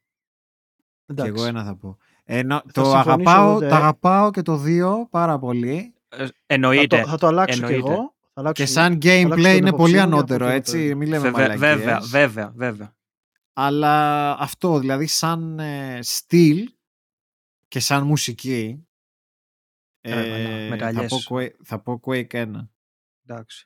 [1.06, 1.34] Και Εντάξει.
[1.36, 1.98] εγώ ένα θα πω.
[2.24, 3.68] Ενώ, Θα το, συμφωνήσω αγαπάω, τότε.
[3.68, 5.94] το αγαπάω και το 2 πάρα πολύ.
[6.10, 7.02] Ε, Θα εννοείται.
[7.02, 7.82] το, θα το αλλάξω Εννοείται.
[7.82, 8.14] κι εγώ.
[8.34, 10.58] Θα αλλάξω Και σαν αλλάξω gameplay την είναι άποψή πολύ μου για ανώτερο, αυτό το
[10.58, 10.78] έτσι.
[10.78, 10.98] επίπεδο.
[10.98, 11.76] Μην λέμε Βέβαια, μαλακίες.
[11.78, 12.94] βέβαια, βέβαια, βέβαια.
[13.54, 16.70] Αλλά αυτό, δηλαδή σαν ε, στυλ
[17.68, 18.88] και σαν μουσική
[20.12, 21.26] Ε, ναι, ε, θα, μεταλλιές.
[21.30, 22.46] πω, Quake- θα πω Quake 1.
[23.28, 23.64] Εντάξει.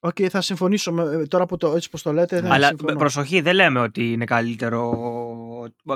[0.00, 0.92] Οκ, θα συμφωνήσω.
[0.92, 2.98] με- τώρα που το, έτσι πως το λέτε, θα Αλλά συμφωνώ.
[2.98, 4.90] προσοχή, δεν λέμε ότι είναι καλύτερο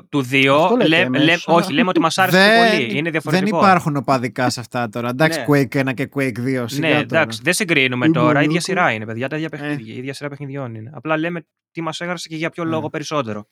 [0.08, 0.54] του δύο.
[0.56, 2.82] Αυτό λέτε Λέ- εμείς, λέ- αλλά- όχι, λέμε ότι μας άρεσε πιο Δεν- πολύ.
[2.90, 3.58] Είναι Δεν διαφορετικό.
[3.58, 5.08] υπάρχουν οπαδικά σε αυτά τώρα.
[5.08, 5.44] Εντάξει, Ναι.
[5.48, 6.64] Quake 1 και Quake 2.
[6.68, 7.20] Σιγά Ναι, τώρα.
[7.20, 8.26] εντάξει, δεν συγκρίνουμε Δεν τώρα.
[8.26, 8.60] μπορώ, ίδια εγώ.
[8.60, 9.28] σειρά είναι, παιδιά.
[9.28, 9.38] Τα Ε.
[9.38, 9.94] ίδια παιχνίδια.
[9.94, 10.90] Η ίδια σειρά παιχνιδιών είναι.
[10.94, 12.70] Απλά λέμε τι μας έγραψε και για ποιο Ναι.
[12.70, 13.48] λόγο περισσότερο.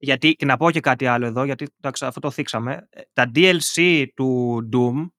[0.00, 2.86] Γιατί, και να πω και κάτι άλλο εδώ, γιατί εντάξει, αυτό το θίξαμε.
[2.90, 5.10] Ε, Τα DLC του Doom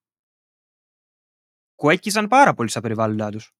[1.76, 3.52] κουέκιζαν πάρα πολύ στα περιβάλλοντά τους.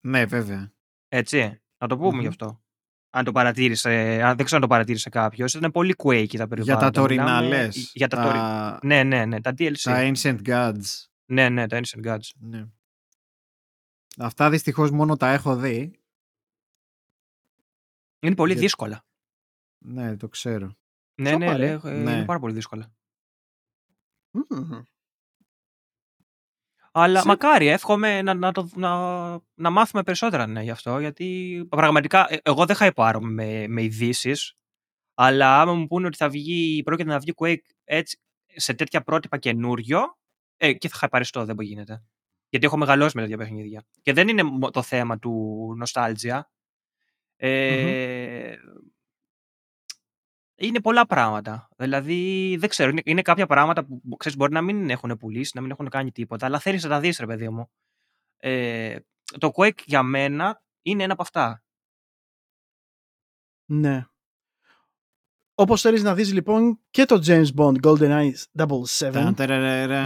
[0.00, 0.72] Ναι, βέβαια.
[1.08, 1.60] Έτσι.
[1.78, 2.20] Να το πούμε Μμμ.
[2.20, 2.64] γι' αυτό.
[3.10, 3.90] Αν το παρατήρησε,
[4.22, 6.62] αν δεν ξέρω αν το παρατήρησε κάποιος, ήταν πολύ quakey τα περιβάλλοντα.
[6.62, 7.90] Για τα τωρινά Μιλάμε- λες.
[7.94, 9.76] Για τα, τωρι- Ναι, ναι, ναι, τα DLC.
[9.82, 11.06] τα Ancient Gods.
[11.24, 12.30] Ναι, ναι, τα Ancient Gods.
[12.38, 12.64] Ναι.
[14.18, 16.00] Αυτά δυστυχώς μόνο τα έχω δει.
[18.20, 19.04] Είναι πολύ Για- δύσκολα.
[19.88, 20.76] Ναι, το ξέρω.
[21.14, 21.66] Ναι, Σοπα, ναι, ρε.
[21.66, 22.10] λέω, ε, Ναι.
[22.12, 22.92] είναι πάρα πολύ δύσκολα.
[24.30, 24.80] Μμμ.
[26.92, 28.90] Αλλά Σε- μακάρι, εύχομαι να, να, το, να,
[29.54, 30.98] να μάθουμε περισσότερα ναι, γι' αυτό.
[30.98, 34.54] Γιατί πραγματικά ε, εγώ δεν χαϊπάρω με, με ειδήσεις.
[35.14, 39.38] Αλλά άμα μου πούνε ότι θα βγει, πρόκειται να βγει Quake έτσι, σε τέτοια πρότυπα
[39.38, 40.00] καινούριο,
[40.56, 42.04] ε, και θα χαϊπαριστώ, δεν μπορεί γίνεται.
[42.48, 43.84] Γιατί έχω μεγαλώσει με τέτοια παιχνίδια.
[44.02, 46.40] Και δεν είναι μο- το θέμα του nostalgia.
[47.36, 48.54] Ε,
[50.58, 51.68] Είναι πολλά πράγματα.
[51.76, 55.52] Δηλαδή, δεν ξέρω, είναι, είναι κάποια πράγματα που που, ξέρεις, μπορεί να μην έχουν πουλήσει,
[55.54, 57.70] να μην έχουν κάνει τίποτα, αλλά θέλεις να τα δεις, ρε παιδί μου.
[58.36, 58.98] Ε,
[59.38, 61.64] το Quake για μένα είναι ένα από αυτά.
[63.64, 64.06] Ναι.
[65.54, 69.34] Όπως θέλεις να δεις λοιπόν και το James Bond GoldenEye 007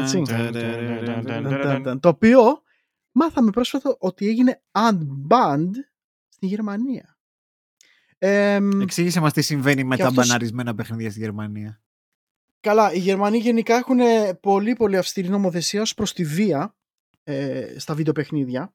[0.00, 0.22] Έτσι.
[2.00, 2.62] το οποίο
[3.12, 5.70] μάθαμε πρόσφατα ότι έγινε unbanned
[6.28, 7.09] στη Γερμανία.
[8.22, 11.82] Εμ, Εξήγησε μας τι συμβαίνει με Και τα αυτός- μπαναρισμένα παιχνίδια στη Γερμανία.
[12.60, 13.98] Καλά, οι Γερμανοί γενικά έχουν
[14.40, 16.76] πολύ πολύ αυστηρή νομοθεσία ως προς τη βία
[17.22, 18.74] ε, στα βιντεοπαιχνίδια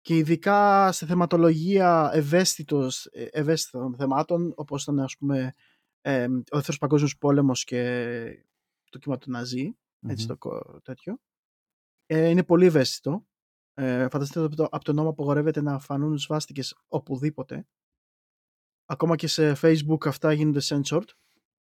[0.00, 5.54] και ειδικά σε θεματολογία ευαίσθητος, ε, ευαίσθητων θεμάτων όπως ήταν ας πούμε
[6.00, 8.44] ε, ο Δεύτερος Παγκόσμιος Πόλεμος και
[8.90, 9.76] το κύμα του Ναζί
[10.08, 10.28] έτσι Μμμ.
[10.28, 11.18] το κο- τέτοιο.
[12.06, 13.26] Ε, είναι πολύ ευαίσθητο.
[13.74, 17.66] Ε, φανταστείτε από, το, από τον νόμο απογορεύεται να φανούν σβάστηκες οπουδήποτε.
[18.86, 21.08] Ακόμα και σε facebook αυτά γίνονται censored.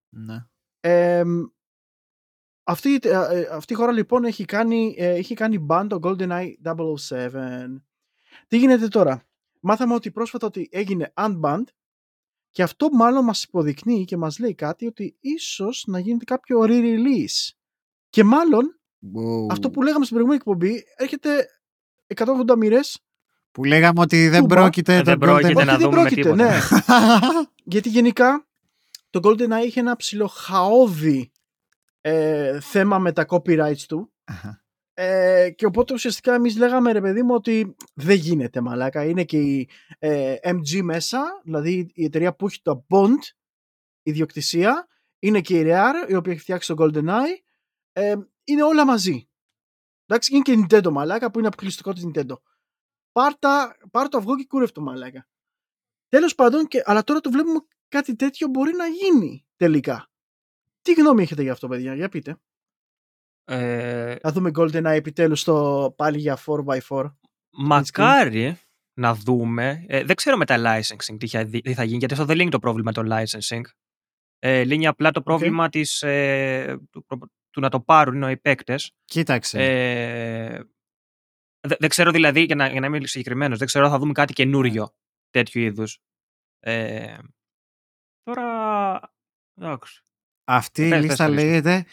[0.09, 0.45] Ναι.
[0.79, 1.23] Ε,
[2.63, 6.51] αυτή, ε, ε, αυτή η χώρα λοιπόν έχει κάνει, ε, έχει κάνει ban το GoldenEye
[6.63, 7.81] 007.
[8.47, 9.23] Τι γίνεται τώρα;
[9.59, 11.67] Μάθαμε ότι πρόσφατα ότι έγινε unbanned
[12.49, 17.49] και αυτό μάλλον μας υποδεικνύει και μας λέει κάτι ότι ίσως να γίνεται κάποιο re-release.
[18.09, 18.75] Και μάλλον
[19.15, 19.51] Wow.
[19.51, 21.47] αυτό που λέγαμε στην προηγούμενη εκπομπή έρχεται
[22.15, 23.05] 180 μοίρες
[23.51, 24.55] Που λέγαμε ότι δεν Τούμπα.
[24.55, 25.65] πρόκειται Ε, το δεν πρόκειται Golden...
[25.65, 26.43] να Όχι, δεν δούμε πρόκειται, τίποτα.
[26.43, 26.59] ναι.
[27.73, 28.47] Γιατί γενικά
[29.09, 31.31] το GoldenEye είχε ένα ψηλό χαόδι
[32.01, 34.13] ε, θέμα με τα copyrights του
[34.93, 39.03] ε, και οπότε ουσιαστικά εμείς λέγαμε ρε παιδί μου ότι δεν γίνεται μαλάκα.
[39.03, 39.69] Είναι και η
[39.99, 43.19] ε, MG μέσα, δηλαδή η εταιρεία που έχει το Bond
[44.03, 44.87] ιδιοκτησία,
[45.19, 47.35] είναι και η Rare η οποία έχει φτιάξει το GoldenEye,
[47.91, 49.29] ε, είναι όλα μαζί.
[50.05, 52.35] Εντάξει, είναι και η Nintendo μαλάκα που είναι αποκλειστικό της Nintendo.
[53.11, 55.27] Πάρτα, πάρ το αυγό και κούρευτο μαλάκα.
[56.07, 60.09] Τέλος πάντων, και, αλλά τώρα το βλέπουμε κάτι τέτοιο μπορεί να γίνει τελικά.
[60.81, 62.37] Τι γνώμη έχετε για αυτό, παιδιά, για πείτε.
[63.43, 67.15] Ε, Να δούμε GoldenEye επιτέλους στο πάλι για 4x4.
[67.51, 68.59] μακάρι
[68.99, 69.85] να δούμε.
[69.87, 72.49] Ε, δεν ξέρω με τα licensing τι θα, τι θα γίνει, γιατί αυτό δεν λύνει
[72.49, 73.61] το πρόβλημα το licensing.
[74.39, 77.05] Ε, λύνει απλά το πρόβλημα της, ε, του,
[77.49, 78.91] του να το πάρουν οι παίκτες.
[79.05, 79.57] Κοίταξε.
[79.63, 80.63] Ε, δε-
[81.67, 84.33] δεν ξέρω δηλαδή, για να, για να είμαι συγκεκριμένος, δεν ξέρω αν θα δούμε κάτι
[84.33, 84.93] καινούριο
[85.29, 85.99] τέτοιου είδους.
[86.59, 87.17] Ε,
[88.23, 88.99] τώρα.
[89.61, 90.01] Εντάξει.
[90.43, 91.43] Αυτή η πες, λίστα πες, πες.
[91.43, 91.85] λέγεται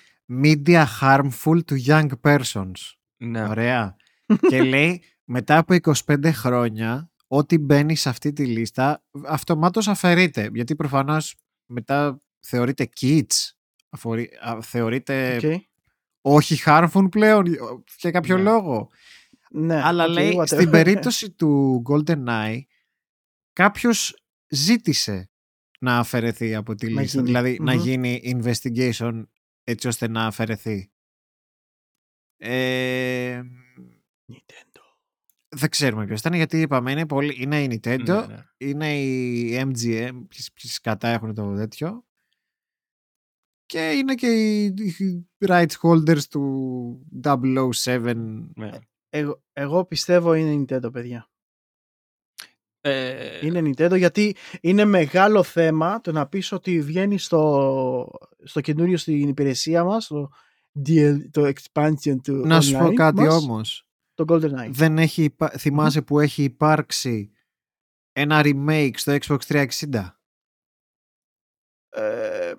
[0.42, 2.72] Media Harmful to Young Persons.
[3.16, 3.48] Ναι.
[3.48, 3.96] Ωραία.
[4.50, 5.74] και λέει μετά από
[6.06, 10.50] 25 χρόνια ό,τι μπαίνει σε αυτή τη λίστα αυτομάτως αφαιρείται.
[10.52, 13.50] Γιατί προφανώς μετά θεωρείται kids.
[13.88, 15.56] αφορεί- α, θεωρείται Okay.
[16.20, 17.44] όχι harmful πλέον
[18.00, 18.42] για κάποιο Ναι.
[18.42, 18.90] λόγο.
[19.50, 20.46] Ναι, Αλλά okay, λέει whatever.
[20.46, 22.60] στην περίπτωση του GoldenEye
[23.52, 25.30] κάποιος ζήτησε
[25.80, 27.16] να αφαιρεθεί από τη Να λίστα.
[27.20, 27.26] γίνει.
[27.26, 27.80] Δηλαδή να Μμμ.
[27.82, 29.22] γίνει investigation
[29.64, 30.90] έτσι ώστε να αφαιρεθεί.
[32.40, 33.42] Ε,
[34.32, 34.80] Nintendo.
[35.48, 38.44] δεν ξέρουμε ποιος ήταν γιατί είπαμε είναι, πολύ, είναι η Nintendo, Ναι, ναι.
[38.58, 42.06] είναι η MGM, ποιες, ποιες κατά έχουν το τέτοιο
[43.66, 44.64] και είναι και οι,
[44.98, 48.14] οι rights holders του 007
[48.54, 48.70] ναι.
[49.08, 51.30] Εγώ, εγώ πιστεύω είναι Nintendo, παιδιά.
[52.80, 58.10] Ε, Είναι Nintendo γιατί είναι μεγάλο θέμα το να πεις ότι βγαίνει στο,
[58.44, 60.30] στο καινούριο στην υπηρεσία μας, το,
[60.86, 63.88] DL, το expansion του Να σου πω online κάτι μας, όμως.
[64.14, 64.68] το GoldenEye.
[64.70, 67.32] Δεν έχει, υπά- θυμάσαι που έχει υπάρξει
[68.12, 70.08] ένα remake στο Xbox 360.
[71.90, 72.54] Ε,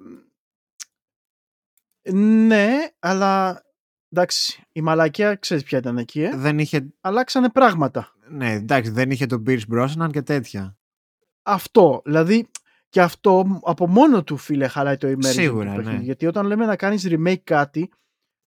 [2.14, 3.64] ναι, αλλά
[4.12, 8.14] εντάξει, η μαλακία ξέρεις ποια ήταν εκεί, ε; Δεν είχε, αλλάξανε πράγματα.
[8.30, 10.78] ναι, εντάξει, δεν είχε τον Pierce Brosnan και τέτοια.
[11.44, 12.48] Αυτό, δηλαδή
[12.90, 15.98] και αυτό από μόνο του φίλε χαλάει το immersion Σίγουρα, του παιχνίδι.
[15.98, 16.04] ναι.
[16.04, 17.90] Γιατί όταν λέμε να κάνεις remake κάτι,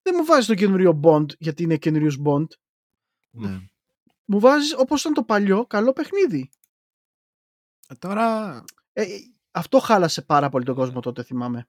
[0.02, 2.46] δεν μου βάζεις το καινούριο Bond γιατί είναι καινούριος Bond.
[3.30, 3.58] Ναι.
[4.24, 6.50] Μου βάζεις όπως ήταν το παλιό καλό παιχνίδι.
[7.88, 9.04] Ε, Τώρα, Ε,
[9.50, 11.68] αυτό χάλασε πάρα πολύ τον κόσμο τότε θυμάμαι.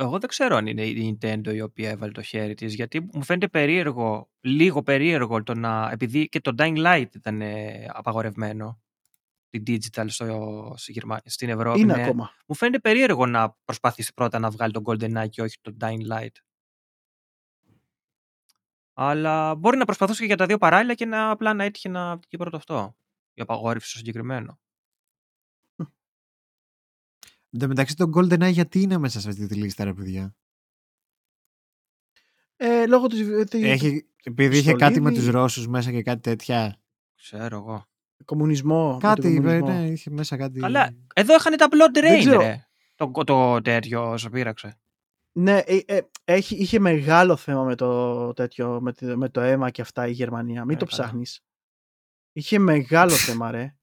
[0.00, 3.22] Εγώ δεν ξέρω αν είναι η Nintendo η οποία έβαλε το χέρι της, γιατί μου
[3.22, 8.80] φαίνεται περίεργο, λίγο περίεργο το να, επειδή και το Dying Light ήταν ε, απαγορευμένο,
[9.50, 11.80] την digital στο, στη Γερμα- στην Ευρώπη.
[11.80, 12.02] είναι ναι.
[12.02, 12.30] ακόμα.
[12.46, 16.34] Μου φαίνεται περίεργο να προσπαθήσει πρώτα να βγάλει τον GoldenEye και όχι τον Dying Light.
[18.92, 22.16] Αλλά μπορεί να προσπαθούσε και για τα δύο παράλληλα και να απλά να έτυχε να
[22.16, 22.96] βγει πρώτο αυτό.
[23.34, 24.58] Η απαγόρευση στο συγκεκριμένο.
[27.52, 30.34] Εν τω μεταξύ το GoldenEye γιατί είναι μέσα σε αυτή τη λίστα, ρε παιδιά;
[32.56, 35.16] Ε, λόγω του της Έχει, επειδή είχε κάτι με Στολίδη.
[35.24, 36.76] τους Ρώσους μέσα και κάτι τέτοια.
[37.16, 37.84] Ξέρω εγώ.
[38.24, 38.92] κομμουνισμό.
[38.92, 39.80] με Κάτι, τον είπε, κομμουνισμό.
[39.80, 40.64] ναι, είχε μέσα κάτι.
[40.64, 42.40] Αλλά εδώ είχαν τα Blood Δεν Rain, ξέρω.
[42.40, 42.66] ρε.
[42.94, 44.78] Το, το τέτοιο σου πείραξε.
[45.32, 49.70] Ναι, ε, ε, έχει, είχε μεγάλο θέμα με το τέτοιο, με, το- με το αίμα
[49.70, 50.64] και αυτά η Γερμανία.
[50.64, 51.02] Μην Ε, το καλά.
[51.02, 51.40] ψάχνεις.
[52.32, 53.74] Είχε μεγάλο θέμα, ρε.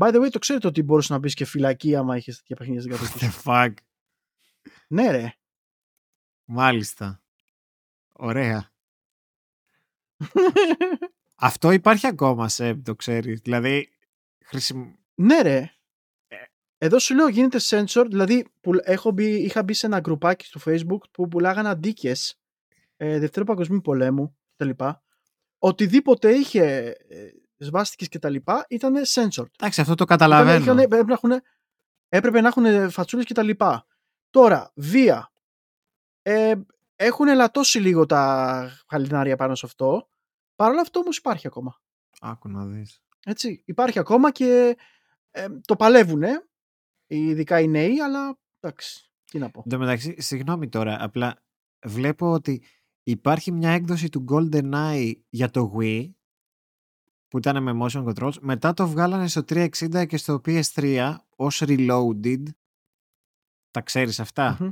[0.00, 2.82] By the way, το ξέρετε ότι μπορούσες να μπει και φυλακή άμα είχες τέτοια παιχνίδια
[2.82, 3.40] στην What κατοχή the σου.
[3.44, 3.72] fuck;
[4.88, 5.34] ναι, ρε.
[6.44, 7.22] Μάλιστα.
[8.12, 8.72] Ωραία.
[11.34, 13.40] Αυτό υπάρχει ακόμα, σε το ξέρεις.
[13.40, 13.88] Δηλαδή,
[14.44, 14.98] χρησιμο...
[15.14, 15.70] ναι, ρε.
[16.78, 20.60] Εδώ σου λέω γίνεται sensor, δηλαδή που έχω μπει, είχα μπει σε ένα γκρουπάκι στο
[20.64, 22.40] facebook που πουλάγανε αντίκες
[22.96, 24.84] ε, Δευτέρου Παγκοσμίου Πολέμου κτλ.
[25.58, 26.96] Οτιδήποτε είχε
[27.56, 28.34] ε, σβάστηκες κτλ.
[28.68, 29.50] ήταν censored.
[29.58, 30.62] Εντάξει, αυτό το Ήταν- καταλαβαίνω.
[30.64, 31.32] είχαν- έπρεπε, να έχουν,
[32.08, 33.86] έπρεπε να έχουν φατσούλες και τα λοιπά.
[34.30, 35.32] Τώρα, βία.
[36.22, 36.54] Ε,
[36.96, 40.08] έχουν ελαττώσει λίγο τα χαλινάρια πάνω σε αυτό.
[40.56, 41.80] Παρ' όλα αυτό όμως υπάρχει ακόμα.
[42.20, 43.02] Άκου να δεις.
[43.24, 44.76] Έτσι, υπάρχει ακόμα και
[45.30, 46.46] ε, το παλεύουνε,
[47.06, 49.62] ειδικά οι νέοι, αλλά εντάξει, τι να πω.
[49.64, 51.42] Εν τω μεταξύ, συγγνώμη τώρα, απλά
[51.86, 52.62] βλέπω ότι
[53.02, 56.10] υπάρχει μια έκδοση του GoldenEye για το Wii
[57.36, 58.32] που ήταν με motion controls.
[58.40, 62.42] Μετά το βγάλανε στο 360 και στο PS3 ως Reloaded.
[63.70, 64.70] Τα ξέρεις αυτά; Μμμ.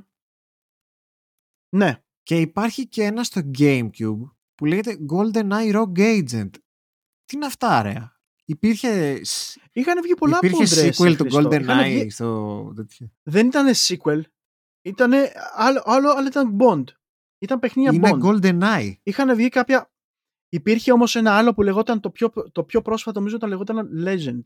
[1.77, 4.21] Ναι, Και υπάρχει και ένα στο GameCube
[4.55, 6.51] που λέγεται GoldenEye Rogue Agent.
[7.25, 8.13] Τι είναι αυτά, ρε;
[8.45, 9.21] Υπήρχε,
[9.73, 11.49] είχαν βγει πολλά υπήρχε πόντρες, sequel του Χριστό.
[11.53, 13.11] Είχαν GoldenEye βγει- στο τέτοιο.
[13.23, 14.21] Δεν ήταν sequel.
[14.83, 15.13] Ήταν
[15.55, 16.85] άλλο, άλλο, άλλο ήταν Bond.
[17.39, 18.25] Ήταν παιχνίδια Είναι Bond.
[18.25, 18.93] GoldenEye.
[19.03, 19.94] Είχαν βγει κάποια...
[20.55, 24.41] Υπήρχε όμως ένα άλλο που λεγόταν το πιο, το πιο πρόσφατο, νομίζω ήταν λεγόταν Legend.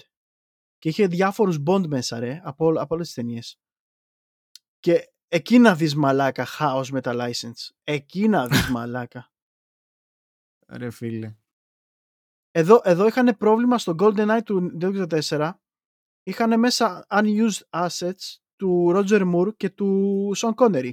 [0.79, 3.61] Και είχε διάφορους Bond μέσα, ρε, από, όλ- από όλες τις ταινίες.
[4.79, 7.71] Και εκεί να δεις μαλάκα χάος με τα license.
[7.85, 9.33] Εκεί να δεις μαλάκα.
[10.69, 11.37] Ρε φίλε.
[12.51, 15.53] Εδώ, εδώ είχαν πρόβλημα στο GoldenEye του 2004.
[16.23, 20.93] Είχαν μέσα unused assets του Roger Moore και του Sean Connery.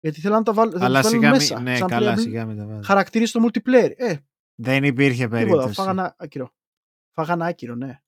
[0.00, 1.54] Γιατί θέλαν να τα βάλουν, Αλλά βάλουν σιγά μέσα.
[1.54, 1.64] μην...
[1.64, 2.80] Ναι, σαν καλά playable σιγά μην τα βάζω.
[2.82, 3.92] Χαρακτήρες στο multiplayer.
[3.96, 4.16] Ε,
[4.54, 5.44] Δεν υπήρχε τίποτα.
[5.44, 5.74] περίπτωση.
[5.74, 6.50] Φάγανε άκυρο.
[7.12, 7.98] Φάγανε άκυρο, ναι.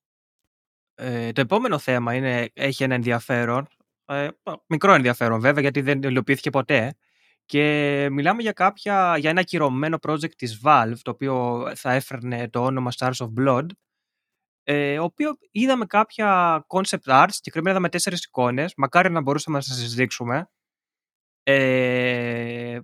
[0.94, 3.68] Ε, το επόμενο θέμα είναι, έχει ένα ενδιαφέρον.
[4.05, 4.28] Ε,
[4.66, 6.97] μικρό ενδιαφέρον βέβαια, γιατί δεν υλοποιήθηκε ποτέ.
[7.44, 12.65] Και μιλάμε για, κάποια, για ένα ακυρωμένο project της Valve, το οποίο θα έφερνε το
[12.65, 13.66] όνομα Stars of Blood,
[14.62, 19.62] ε, ο οποίο είδαμε κάποια concept art, συγκεκριμένα είδαμε τέσσερις εικόνες, μακάρι να μπορούσαμε να
[19.62, 20.50] σας τις δείξουμε,
[21.42, 22.78] ε,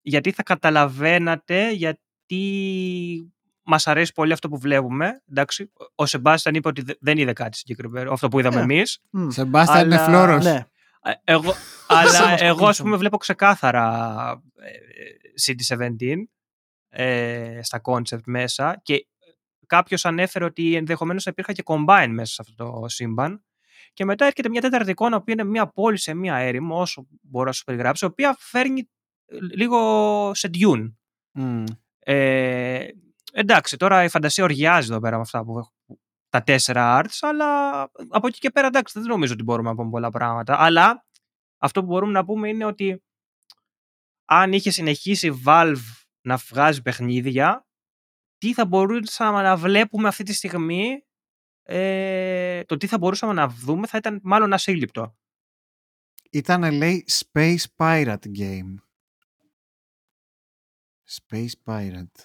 [0.00, 1.70] γιατί θα καταλαβαίνατε
[2.28, 3.32] γιατί
[3.62, 5.22] μας αρέσει πολύ αυτό που βλέπουμε.
[5.30, 8.62] Εντάξει, ο Σεμπάστιαν είπε ότι δε- δεν είδε κάτι συγκεκριμένο, αυτό που είδαμε Ε.
[8.62, 9.00] εμείς.
[9.10, 9.28] Μμ.
[9.28, 10.44] Σεμπάστια είναι Αλλά- φλόρος.
[10.44, 10.66] Ναι.
[11.02, 11.52] Ε, Εγώ,
[11.88, 12.74] Σας αλλά μας εγώ ας πουλήσαμε.
[12.88, 14.70] πούμε βλέπω ξεκάθαρα ε,
[15.46, 16.28] CD17
[16.88, 19.06] ε, στα concept μέσα και
[19.66, 23.44] κάποιος ανέφερε ότι ενδεχομένως θα υπήρχε και combine μέσα σε αυτό το σύμπαν
[23.92, 27.46] και μετά έρχεται μια τέταρτη εικόνα που είναι μια πόλη σε μια έρημο όσο μπορώ
[27.46, 28.90] να σου περιγράψω η οποία φέρνει
[29.26, 30.92] ε, λίγο σε Dune.
[31.32, 31.64] Μμ.
[32.08, 32.88] Ε,
[33.32, 35.72] εντάξει, τώρα η φαντασία οργιάζει εδώ πέρα με αυτά που έχω,
[36.28, 39.90] τα τέσσερα arts, αλλά από εκεί και πέρα εντάξει, δεν νομίζω ότι μπορούμε να πούμε
[39.90, 40.56] πολλά πράγματα.
[40.58, 41.06] Αλλά
[41.58, 43.02] αυτό που μπορούμε να πούμε είναι ότι
[44.24, 47.66] αν είχε συνεχίσει η Valve να βγάζει παιχνίδια,
[48.38, 51.04] τι θα μπορούσαμε να βλέπουμε αυτή τη στιγμή,
[51.62, 55.16] ε, το τι θα μπορούσαμε να δούμε θα ήταν μάλλον ασύλληπτο.
[56.30, 58.85] Ήταν λέει Space Pirate Game.
[61.10, 62.24] Space Pirate.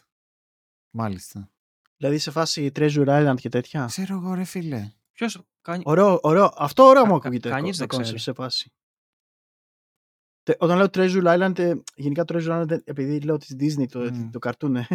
[0.89, 1.51] Μάλιστα.
[1.97, 4.91] Δηλαδή σε φάση Treasure Island και τέτοια; Ξέρω εγώ ρε φίλε.
[5.11, 5.83] Ποιος κάνει...
[5.85, 6.51] Ωραίο, ωραίο.
[6.55, 8.19] Αυτό ωραίο Κα- μου κα- ακούγεται κανείς το δεν concept ξέρει.
[8.19, 8.71] σε φάση.
[10.43, 13.99] Τε- Όταν λέω Treasure Island, ε, γενικά Treasure Island, δεν- επειδή λέω της Disney το,
[13.99, 14.29] Μμ.
[14.29, 14.87] το καρτούν, ε,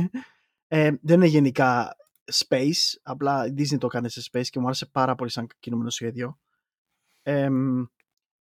[0.67, 1.97] ε, δεν είναι γενικά
[2.33, 5.91] space, απλά η Disney το έκανε σε space και μου άρεσε πάρα πολύ σαν κινούμενο
[5.91, 6.39] σχέδιο.
[7.23, 7.49] Ε,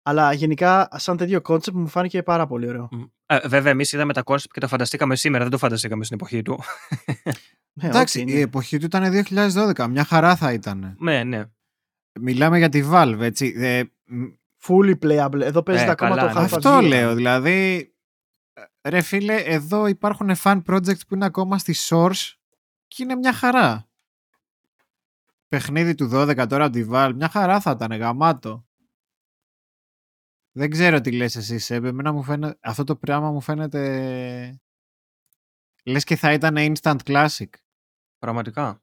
[0.06, 2.88] αλλά γενικά σαν τέτοιο concept μου φάνηκε πάρα πολύ ωραίο.
[2.92, 3.02] Μ.
[3.26, 6.42] Ε, βέβαια, εμείς είδαμε τα concept και τα φανταστήκαμε σήμερα, δεν το φανταστήκαμε στην εποχή
[6.42, 6.58] του.
[7.04, 8.42] Ε, Εντάξει, ό,τι η είναι.
[8.44, 9.24] εποχή του ήταν
[9.76, 9.86] 2012.
[9.90, 10.96] Μια χαρά θα ήταν.
[10.98, 11.44] ναι, ναι.
[12.20, 13.54] Μιλάμε για τη Valve, έτσι.
[13.56, 14.24] Ε, μ,
[14.66, 15.40] Fully playable.
[15.40, 16.46] Εδώ παίζεται Ε, ακόμα καλά, το ναι.
[16.46, 16.82] Half-Life αυτό 2.
[16.82, 17.14] λέω.
[17.14, 17.92] Δηλαδή,
[18.82, 22.32] ε, ρε φίλε, εδώ υπάρχουν fan projects που είναι ακόμα στη Source
[22.86, 23.88] και είναι μια χαρά.
[25.48, 28.64] Παιχνίδι του 12 τώρα από τη Valve, μια χαρά θα ήταν, γαμάτο.
[30.56, 31.84] Δεν ξέρω τι λες εσύ, Σέμπ.
[31.84, 34.60] Εμένα μου φαίνεται, αυτό το πράγμα μου φαίνεται
[35.84, 37.48] Λες και θα ήταν instant classic.
[38.18, 38.82] Πραγματικά.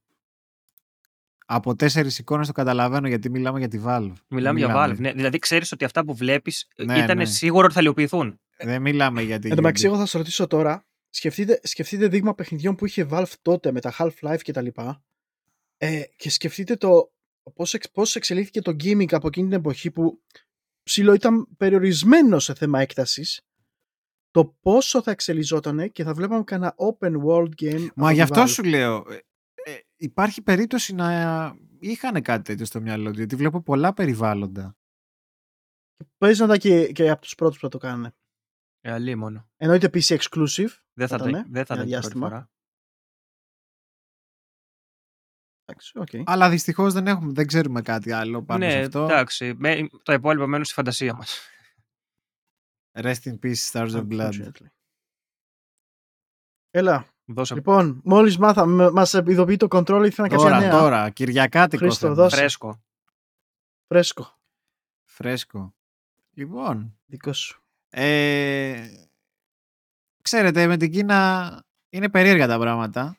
[1.45, 4.14] Από τέσσερις εικόνες το καταλαβαίνω γιατί μιλάμε για τη Valve.
[4.27, 4.98] Μιλάμε Δεν για Valve.
[4.98, 5.11] Ναι.
[5.14, 7.25] Δηλαδή ξέρεις ότι αυτά που βλέπεις Ναι, ήταν ναι.
[7.25, 8.40] σίγουρο ότι θα υλοποιηθούν.
[8.58, 9.91] Δεν μιλάμε για τη Εν τω μεταξύ, Unity.
[9.91, 13.93] εγώ θα σα ρωτήσω τώρα, σκεφτείτε, σκεφτείτε δείγμα παιχνιδιών που είχε Valve τότε με τα
[13.98, 14.67] Half-Life κτλ.
[15.77, 17.11] Ε, και σκεφτείτε το
[17.53, 20.22] πώς, εξ, πώς εξελίχθηκε το gimmick από εκείνη την εποχή που
[20.84, 23.42] ψηλό ήταν περιορισμένο σε θέμα έκτασης
[24.32, 28.22] το πόσο θα εξελιζόταν και θα βλέπαμε κανένα open world game από Μα τη γι'
[28.22, 28.48] αυτό Valve.
[28.50, 29.06] σου λέω.
[29.10, 29.16] ε,
[29.72, 33.18] ε, υπάρχει περίπτωση να είχαν κάτι τέτοιο στο μυαλό του.
[33.18, 34.76] Γιατί βλέπω πολλά περιβάλλοντα.
[36.18, 38.11] Παίζει να ήταν και, και από τους πρώτους που θα το κάνουν.
[38.82, 39.50] Ε, αλλή μόνο.
[39.58, 40.69] Εννοείται PC exclusive.
[40.93, 42.50] Δεν θα, Θα το, ήτανε, δεν θα ένα ήταν την πρώτη διάστημα.
[45.72, 46.30] Εντάξει, οκ.
[46.30, 49.03] Αλλά δυστυχώς δεν, έχουμε, δεν ξέρουμε κάτι άλλο πάνω ναι, σε αυτό.
[49.03, 49.53] εντάξει.
[49.58, 51.40] Με, το υπόλοιπο μένουν στη φαντασία μας.
[53.00, 54.30] Rest in peace, Stars of Blood.
[54.32, 54.67] Unfortunately.
[56.69, 60.80] Έλα, Δώσε λοιπόν, μόλις μάθαμε, μας ειδοποιεί το control, ήθελα να Τώρα, κάνει νέα.
[60.80, 62.14] τώρα, Κυριακάτικο Χρήστο, θέμα.
[62.16, 62.35] δώσε.
[62.35, 62.83] φρέσκο.
[63.88, 64.40] Φρέσκο,
[65.03, 65.75] Φρέσκο.
[66.33, 67.64] Λοιπόν, δικό σου.
[67.90, 68.88] ε,
[70.22, 73.17] ξέρετε, με την Κίνα είναι περίεργα τα πράγματα.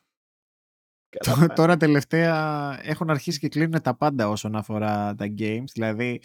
[1.19, 1.55] Καλά πάει.
[1.55, 5.69] Τώρα τελευταία έχουν αρχίσει και κλείνουν τα πάντα όσον αφορά τα games.
[5.73, 6.21] Δηλαδή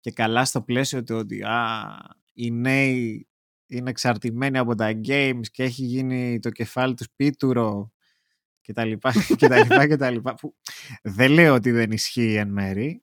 [0.00, 1.84] και καλά στο πλαίσιο του ότι α,
[2.32, 3.28] οι νέοι
[3.66, 7.92] είναι εξαρτημένοι από τα games και έχει γίνει το κεφάλι τους πίτουρο
[8.60, 10.56] και τα λοιπά και τα λοιπά και τα λοιπά που
[11.02, 13.02] δεν λέω ότι δεν ισχύει εν μέρει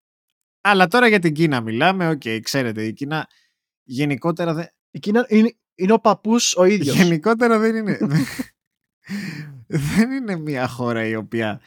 [0.61, 3.27] αλλά τώρα για την Κίνα μιλάμε οκ ξέρετε η Κίνα
[3.83, 6.95] γενικότερα δεν, Η Κίνα είναι, είναι ο παππούς ο ίδιος.
[6.95, 7.97] Γενικότερα δεν είναι.
[9.77, 11.61] δεν είναι μια χώρα η οποία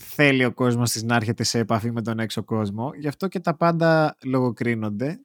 [0.00, 2.92] θέλει ο κόσμος της να έρχεται σε επαφή με τον έξω κόσμο.
[2.94, 5.20] Γι' αυτό και τα πάντα λογοκρίνονται.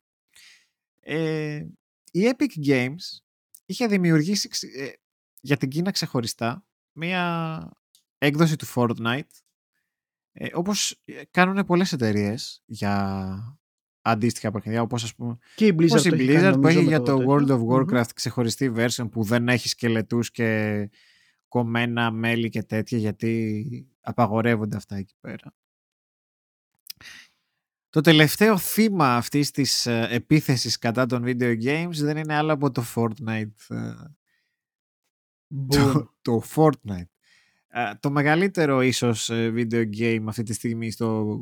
[1.00, 1.66] Ε,
[2.12, 2.96] η Epic Games
[3.66, 4.92] είχε δημιουργήσει ξε- ε,
[5.40, 7.72] για την Κίνα ξεχωριστά μια
[8.18, 9.22] έκδοση του Fortnite
[10.32, 13.58] ε, όπως κάνουν πολλές εταιρείες για
[14.02, 16.60] αντίστοιχα παιχνιδιά όπως ας πούμε Και η Blizzard, όπως η το έχει Blizzard κάνει, που
[16.62, 17.56] νομίζω, έχει με για το World τέτοιο.
[17.56, 17.70] of Μμμ.
[17.74, 20.90] Warcraft ξεχωριστή version που δεν έχει σκελετούς και
[21.54, 25.56] κομμένα μέλη και τέτοια γιατί απαγορεύονται αυτά εκεί πέρα.
[27.90, 32.72] Το τελευταίο θύμα αυτής της ε, επίθεσης κατά των video games δεν είναι άλλο από
[32.72, 33.52] το Fortnite.
[33.70, 33.94] ε,
[35.56, 35.68] Boom.
[35.68, 37.10] το, το Fortnite.
[37.68, 41.40] Ε, το μεγαλύτερο ίσως ε, video game αυτή τη στιγμή στο,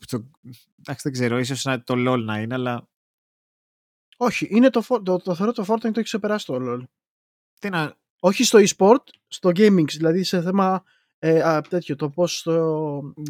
[0.00, 0.30] στο
[0.78, 2.88] εντάξει δεν ξέρω, ίσως να- το LOL να είναι, αλλά
[4.16, 6.82] Όχι, είναι το, For- το, το θεωρώ το Fortnite το έχει ξεπεράσει το LoL.
[7.58, 10.84] τι να, Όχι στο e-sport, στο gaming, δηλαδή σε θέμα
[11.18, 12.80] ε, α, τέτοιο, το πώς το...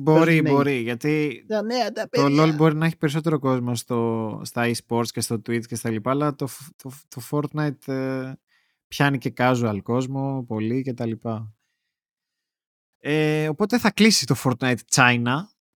[0.03, 0.53] Μπορεί, παίζουν νέοι.
[0.53, 2.45] μπορεί, γιατί Τα νέα, τα το παιδιά.
[2.45, 6.11] LoL μπορεί να έχει περισσότερο κόσμο στο, στα e-sports και στο Twitch και στα λοιπά,
[6.11, 8.33] αλλά το, φ- το, το Fortnite ε,
[8.89, 11.55] πιάνει και casual κόσμο, πολύ και τα λοιπά.
[12.99, 15.35] Ε, οπότε θα κλείσει το Fortnite China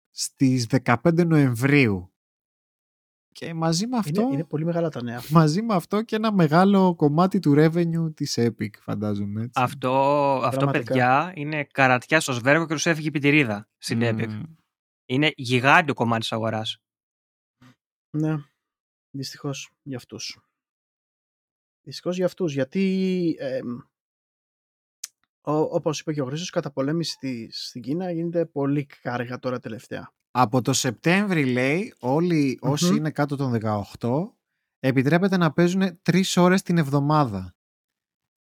[0.09, 2.08] στις 15 Νοεμβρίου.
[3.39, 5.21] Και μαζί με αυτό, Είναι, είναι πολύ μεγάλα τα νέα.
[5.29, 9.41] μαζί με αυτό και ένα μεγάλο κομμάτι του revenue της Epic, φαντάζομαι.
[9.41, 9.61] Έτσι.
[9.63, 9.91] Αυτό,
[10.43, 10.83] αυτό Πραγματικά.
[10.85, 14.27] παιδιά, είναι καρατιάς στο σβέργο και τους έφυγε η πιτηρίδα στην Epic.
[14.27, 14.43] Μμμ.
[15.05, 16.77] Είναι γιγάντιο κομμάτι της αγοράς.
[18.17, 18.35] Ναι,
[19.15, 20.39] δυστυχώς για αυτούς.
[21.81, 23.59] Δυστυχώς για αυτούς, γιατί ε,
[25.41, 29.59] ο, όπως είπε και ο Χρήστος, η καταπολέμηση της, στην Κίνα γίνεται πολύ κάργα τώρα
[29.59, 30.13] τελευταία.
[30.31, 32.95] Από το Σεπτέμβρη λέει όλοι όσοι Μμμ.
[32.95, 33.59] είναι κάτω των
[33.99, 34.31] 18
[34.79, 37.55] επιτρέπεται να παίζουν τρεις ώρες την εβδομάδα.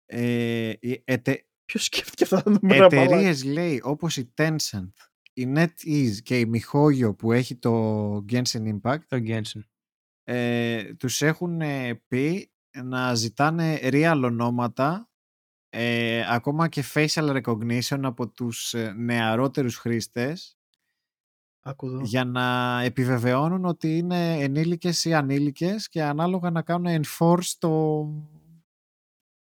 [0.06, 4.92] Ε, οι ετε, Ποιος σκέφτηκε αυτά τα νούμερα μαλάκα; εταιρείες λέει όπως η Tencent,
[5.34, 9.62] η NetEase και η Mihoyo που έχει το Genshin Impact Το Genshin.
[10.24, 12.52] ε, τους έχουν ε, πει
[12.84, 15.08] να ζητάνε real ονόματα
[15.70, 20.58] ε, ακόμα και facial recognition από τους ε, νεαρότερους χρήστες
[21.66, 22.00] Άκου εδώ.
[22.02, 28.06] για να επιβεβαιώνουν ότι είναι ενήλικες ή ανήλικες και ανάλογα να κάνουν enforce το,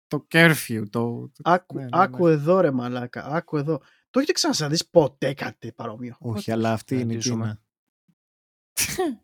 [0.07, 0.83] το curfew.
[0.91, 2.33] Το, το- Άκου, ναι, ναι, άκου ναι.
[2.33, 3.79] εδώ ρε μαλάκα, άκου εδώ.
[4.11, 7.61] Το έχετε ξανασαδείς ποτέ κάτι παρόμοιο; Όχι, αλλά αυτή είναι η συναντήσουμε.
[8.73, 9.21] Κίνα.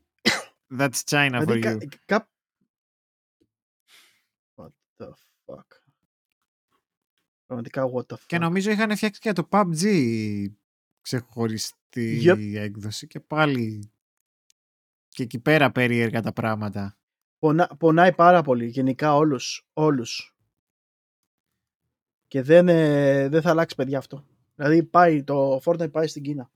[0.79, 1.97] That's China for Δηλαδή, you.
[2.05, 2.29] κα, κα...
[4.55, 4.71] What
[5.05, 5.09] the
[5.45, 5.67] fuck;
[7.47, 9.83] Πραγματικά what the fuck; Και νομίζω είχαν φτιάξει και το PUBG
[11.03, 12.55] ξεχωριστή Yep.
[12.55, 13.93] έκδοση και πάλι
[15.09, 16.97] και εκεί πέρα περίεργα τα πράγματα.
[17.39, 20.37] Πονά, πονάει πάρα πολύ γενικά όλους, όλους.
[22.29, 24.27] Και δεν, ε, δεν θα αλλάξει παιδιά αυτό.
[24.55, 26.51] Δηλαδή πάει, το Fortnite πάει στην Κίνα.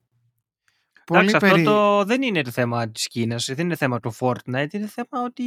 [1.05, 1.63] Πολύ Εντάξει, αυτό περί...
[1.63, 5.43] το δεν είναι το θέμα της Κίνας, δεν είναι θέμα του Fortnite, είναι θέμα ότι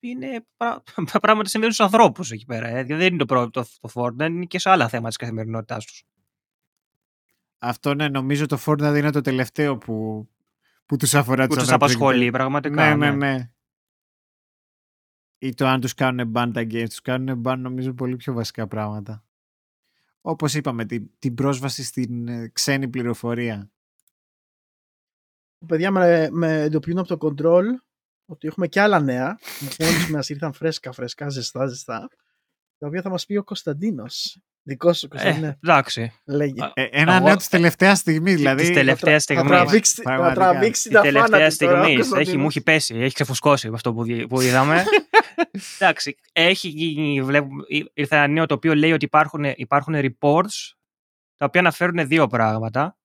[0.00, 0.82] είναι πρα-
[1.20, 2.68] πράγματα που συμβαίνουν στους ανθρώπους εκεί πέρα.
[2.68, 2.84] Ε.
[2.84, 6.04] Δεν είναι το πρώτο το, το Fortnite, είναι και σε άλλα θέματα της καθημερινότητάς τους.
[7.62, 10.28] Αυτό ναι, νομίζω το Fortnite είναι το τελευταίο που,
[10.86, 11.94] που τους αφορά Που τους τους ανθρώπους.
[11.94, 12.96] απασχολεί πραγματικά.
[12.96, 13.50] Ναι, ναι, ναι.
[15.38, 16.88] Ή το αν τους κάνουν ban τα games.
[16.88, 19.24] Τους κάνουν ban νομίζω πολύ πιο βασικά πράγματα.
[20.20, 23.70] Όπως είπαμε, την, την πρόσβαση στην ε, ξένη πληροφορία.
[25.66, 27.64] Παιδιά με, με εντοπιούν από το control
[28.26, 29.38] ότι έχουμε και άλλα νέα.
[29.78, 32.08] Μόλις μας ήρθαν φρέσκα, φρέσκα, ζεστά, ζεστά.
[32.78, 34.40] Τα οποία θα μας πει ο Κωνσταντίνος.
[34.62, 35.58] Δικός σου Ε, Κωνσταντίνε.
[35.62, 36.12] εντάξει.
[36.24, 36.62] Λέγε.
[36.64, 38.62] Α, Ε, ένα Εγώ- νέο της τελευταία στιγμή, δηλαδή.
[38.62, 39.48] Της τελευταία Θα στιγμή.
[39.48, 40.34] τραβήξει, θα Πραγματικά.
[40.40, 41.84] τραβήξει Τη τα τελευταία φάνα του τώρα, ο στιγμή.
[41.86, 42.36] Έχει, Κωνσταντίνος.
[42.36, 44.84] μου έχει πέσει, έχει ξεφουσκώσει με αυτό που, δι- που είδαμε.
[45.78, 50.72] Εντάξει, έχει γίνει, βλέπουμε, ή- ήρθε ένα νέο το οποίο λέει ότι υπάρχουν, υπάρχουν reports
[51.36, 52.98] τα οποία αναφέρουν δύο πράγματα.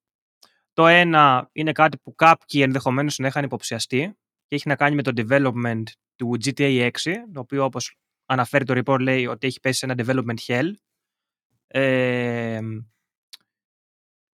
[0.73, 4.17] Το ένα είναι κάτι που κάποιοι ενδεχομένως να είχαν υποψιαστεί
[4.47, 5.83] και έχει να κάνει με το development
[6.15, 9.95] του GTA 6, το οποίο όπως αναφέρει το report λέει ότι έχει πέσει σε ένα
[9.97, 10.71] development hell.
[11.67, 12.59] Ε,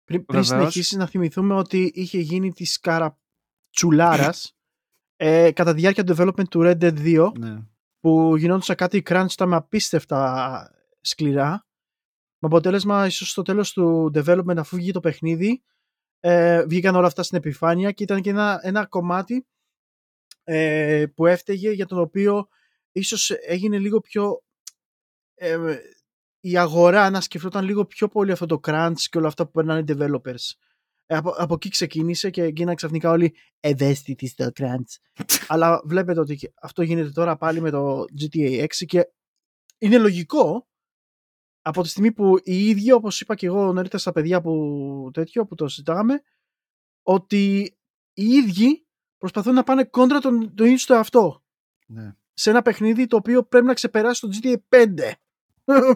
[0.03, 0.47] Πριν, πριν Βεβαίως.
[0.47, 4.57] συνεχίσεις να θυμηθούμε ότι είχε γίνει της καρατσουλάρας
[5.15, 7.57] ε, κατά τη διάρκεια του development του Red Dead 2 Ναι.
[7.99, 11.65] που γινόντουσαν κάτι crunch τα με απίστευτα σκληρά
[12.39, 15.63] με αποτέλεσμα ίσως στο τέλος του development αφού βγήκε το παιχνίδι
[16.19, 19.47] ε, βγήκαν όλα αυτά στην επιφάνεια και ήταν και ένα, ένα κομμάτι
[20.43, 22.47] ε, που έφταιγε για τον οποίο
[22.91, 24.43] ίσως έγινε λίγο πιο
[25.35, 25.77] ε,
[26.41, 29.79] η αγορά να σκεφτόταν λίγο πιο πολύ αυτό το crunch και όλα αυτά που περνάνε
[29.79, 30.55] οι developers.
[31.05, 35.23] Ε, από, από εκεί ξεκίνησε και γίνανε ξαφνικά όλοι ευαίσθητοι στο crunch.
[35.47, 39.07] Αλλά βλέπετε ότι και αυτό γίνεται τώρα πάλι με το GTA 6 και
[39.77, 40.67] είναι λογικό
[41.61, 45.45] από τη στιγμή που οι ίδιοι, όπως είπα και εγώ νωρίτερα στα παιδιά που, τέτοιο,
[45.45, 46.21] που το συζητάγαμε,
[47.03, 47.77] ότι
[48.13, 48.85] οι ίδιοι
[49.17, 51.43] προσπαθούν να πάνε κόντρα τον, τον ίδιο στο εαυτό
[51.85, 52.15] ναι.
[52.33, 55.11] σε ένα παιχνίδι το οποίο πρέπει να ξεπεράσει το GTA 5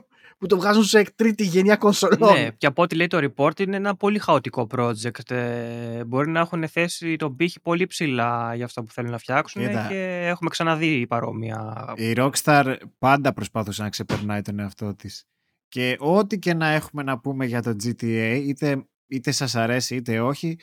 [0.48, 2.34] που το βγάζουν σε τρίτη γενιά κονσολών.
[2.34, 5.32] Ναι, και από ό,τι λέει το report είναι ένα πολύ χαοτικό project.
[5.32, 9.68] Ε, μπορεί να έχουν θέσει τον πύχη πολύ ψηλά για αυτά που θέλουν να φτιάξουν
[9.68, 9.88] Κοίτα.
[9.88, 11.94] και έχουμε ξαναδεί παρόμοια.
[11.98, 15.26] Η Rockstar πάντα προσπάθησε να ξεπερνάει τον εαυτό της.
[15.68, 20.20] Και ό,τι και να έχουμε να πούμε για το GTA, είτε, είτε σας αρέσει είτε
[20.20, 20.60] όχι,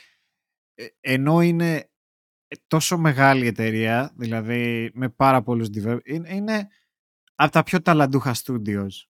[0.75, 1.91] ε, ενώ είναι
[2.67, 6.69] τόσο μεγάλη εταιρεία, δηλαδή με πάρα πολλούς developers, είναι, είναι
[7.35, 9.12] από τα πιο ταλαντούχα studios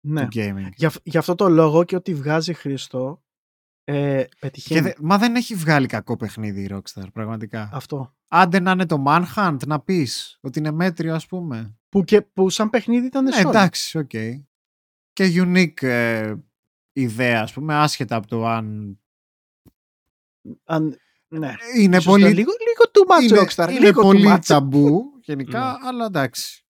[0.00, 0.22] ναι.
[0.22, 0.68] του gaming.
[0.76, 3.22] Για, αυ- γι' αυτό το λόγο και ό,τι βγάζει Χριστό
[3.84, 7.70] ε, Και πετυχαίνει δε- μα δεν έχει βγάλει κακό παιχνίδι η Rockstar, πραγματικά.
[7.72, 8.14] αυτό.
[8.28, 11.74] Άντε να είναι το Manhunt, να πεις ότι είναι μέτριο ας πούμε.
[11.88, 13.48] Που, και, που σαν παιχνίδι ήταν Ναι, solid.
[13.48, 14.10] εντάξει, οκ.
[15.12, 16.34] Και unique ε,
[16.92, 18.98] ιδέα, ας πούμε, άσχετα από το αν...
[20.64, 20.98] Αν,
[21.28, 21.54] ναι.
[21.76, 23.70] Είναι Ίσως πολύ, ήταν Λίγο, λίγο too much είναι, Rockstar.
[23.70, 24.40] είναι λίγο πολύ too much.
[24.46, 26.64] ταμπού γενικά, αλλά εντάξει.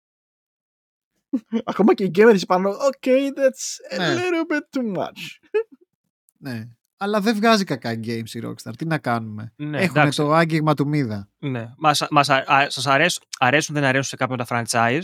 [1.65, 4.15] Ακόμα και οι gamers είπαν Okay, that's a Ναι.
[4.15, 5.21] little bit too much.
[6.39, 6.69] Ναι.
[6.97, 8.73] Αλλά δεν βγάζει κακά games η Rockstar.
[8.79, 10.19] Τι να κάνουμε; Ναι, Έχουν εντάξει.
[10.19, 11.29] το άγγιγμα του μίδα.
[11.39, 11.73] Ναι.
[11.77, 15.03] Μας, μας, α- α- σας αρέσουν, αρέσουν δεν αρέσουν σε κάποιον τα franchise.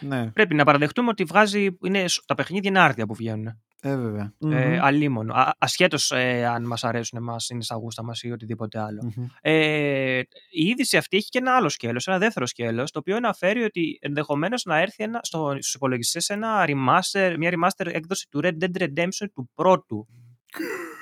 [0.00, 3.62] Ναι, Πρέπει να παραδεχτούμε ότι βγάζει, είναι, τα παιχνίδια είναι άρδια που βγαίνουν.
[3.82, 4.32] Ε, βέβαια.
[4.38, 4.78] Ε, Μμμ.
[4.84, 5.34] αλίμονο.
[5.34, 9.12] Α, ασχέτως ε, αν μας αρέσουν εμάς, είναι στα γούστα μας ή οτιδήποτε άλλο.
[9.16, 9.26] Μμμ.
[9.40, 10.18] Ε,
[10.50, 13.98] η είδηση αυτή έχει και ένα άλλο σκέλος, ένα δεύτερο σκέλος, το οποίο αναφέρει ότι
[14.00, 18.82] ενδεχομένως να έρθει ένα, στο, στους υπολογιστές ένα remaster, μια remaster έκδοση του Red Dead
[18.82, 20.06] Redemption του πρώτου.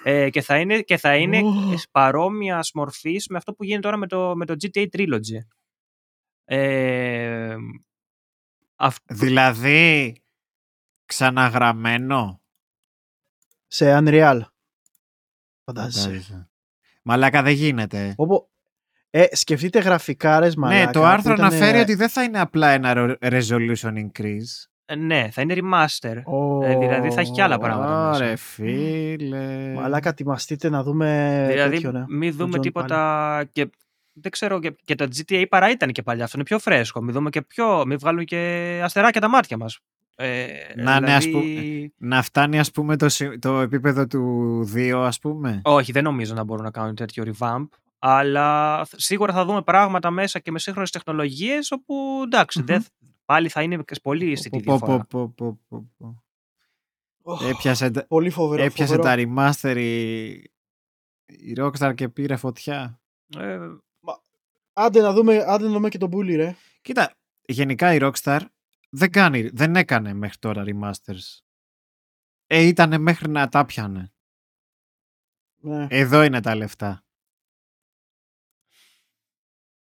[0.05, 1.53] Ε, και θα είναι, και θα είναι Ω.
[1.91, 5.39] παρόμοιας μορφής με αυτό που γίνεται τώρα με το, με το GTA Trilogy.
[6.45, 7.57] Ε,
[8.77, 10.17] αυ- Δηλαδή,
[11.07, 12.41] ξαναγραμμένο.
[13.67, 14.41] Σε Unreal.
[15.65, 16.01] Φαντάζεσαι.
[16.09, 16.49] Φαντάζεσαι.
[17.03, 18.15] Μαλάκα δεν γίνεται.
[18.17, 18.49] Όπου,
[19.11, 20.85] ε, σκεφτείτε γραφικάρες μαλάκα.
[20.85, 24.67] ναι, το που άρθρο ήτανε- αναφέρει ότι δεν θα είναι απλά ένα ρο- resolution increase.
[24.85, 26.23] ε, ναι, θα είναι remaster.
[26.25, 28.09] Ω, Ε, δηλαδή θα έχει και άλλα πράγματα.
[28.09, 28.17] μέσα.
[28.25, 29.73] Ωραία, φίλε.
[29.75, 32.05] Μαλάκα, ετοιμαστείτε να δούμε δηλαδή, τέτοιο, ναι.
[32.09, 33.45] μην Τον δούμε John τίποτα.
[33.53, 33.71] Και,
[34.21, 36.25] δεν ξέρω, και, και το GTA παρά ήταν και παλιά.
[36.25, 37.03] Αυτό είναι πιο φρέσκο.
[37.03, 37.87] Μην δούμε και πιο.
[37.87, 39.79] Μην βγάλουν και αστεράκια τα μάτια μας.
[40.19, 40.47] Ε,
[40.77, 45.19] Να, ναι, ας δηλαδή- Να φτάνει ας πούμε το, συ- το επίπεδο του 2 ας
[45.19, 47.67] πούμε; Όχι, δεν νομίζω να μπορούν να κάνουν τέτοιο revamp.
[47.99, 52.67] Αλλά θ- σίγουρα θα δούμε πράγματα μέσα και με σύγχρονες τεχνολογίες όπου εντάξει, Μμμ.
[52.67, 52.85] δεν,
[53.25, 55.05] πάλι θα είναι και πολύ αισθητή Πω, πω, διαφορά.
[55.05, 56.23] πω, πω, πω, πω.
[57.23, 58.63] Οχ, Έπιασε, τα- Πολύ φοβερό.
[58.63, 59.25] έπιασε φοβερό.
[59.27, 60.27] τα remaster η,
[61.27, 63.01] η Rockstar και πήρε φωτιά.
[63.39, 63.59] Ε,
[64.79, 66.57] Άντε να δούμε, άντε να δούμε και τον Bully, ρε.
[66.83, 67.15] Κοίτα,
[67.47, 68.41] γενικά η Rockstar
[68.91, 71.39] δεν, κάνει, δεν έκανε μέχρι τώρα remasters.
[72.47, 74.13] Ε, ήτανε μέχρι να τα πιανε.
[75.57, 75.87] Ναι.
[75.91, 77.05] Εδώ είναι τα λεφτά.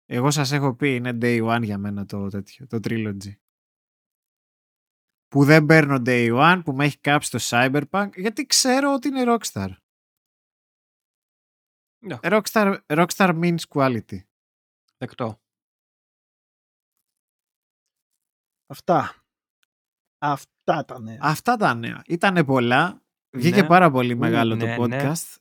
[0.06, 3.34] Εγώ σας έχω πει είναι day one για μένα το τέτοιο, το trilogy.
[5.28, 9.22] Που δεν παίρνω day one, που με έχει κάψει το Cyberpunk, γιατί ξέρω ότι είναι
[9.26, 9.70] Rockstar.
[11.98, 12.18] Ναι.
[12.22, 14.18] Rockstar, Rockstar means quality.
[15.04, 15.40] Δεκτό.
[18.66, 19.24] Αυτά.
[20.18, 21.18] Αυτά τα νέα.
[21.20, 22.02] Αυτά τα νέα.
[22.06, 23.02] Ήτανε πολλά.
[23.36, 23.66] Βγήκε Ναι.
[23.66, 24.98] πάρα πολύ μεγάλο ναι, το ναι.
[25.00, 25.36] podcast.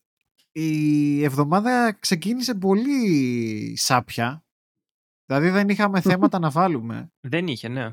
[0.51, 4.45] Η εβδομάδα ξεκίνησε πολύ σάπια.
[5.25, 7.11] Δηλαδή δεν είχαμε θέματα να βάλουμε.
[7.19, 7.91] Δεν είχε, ναι.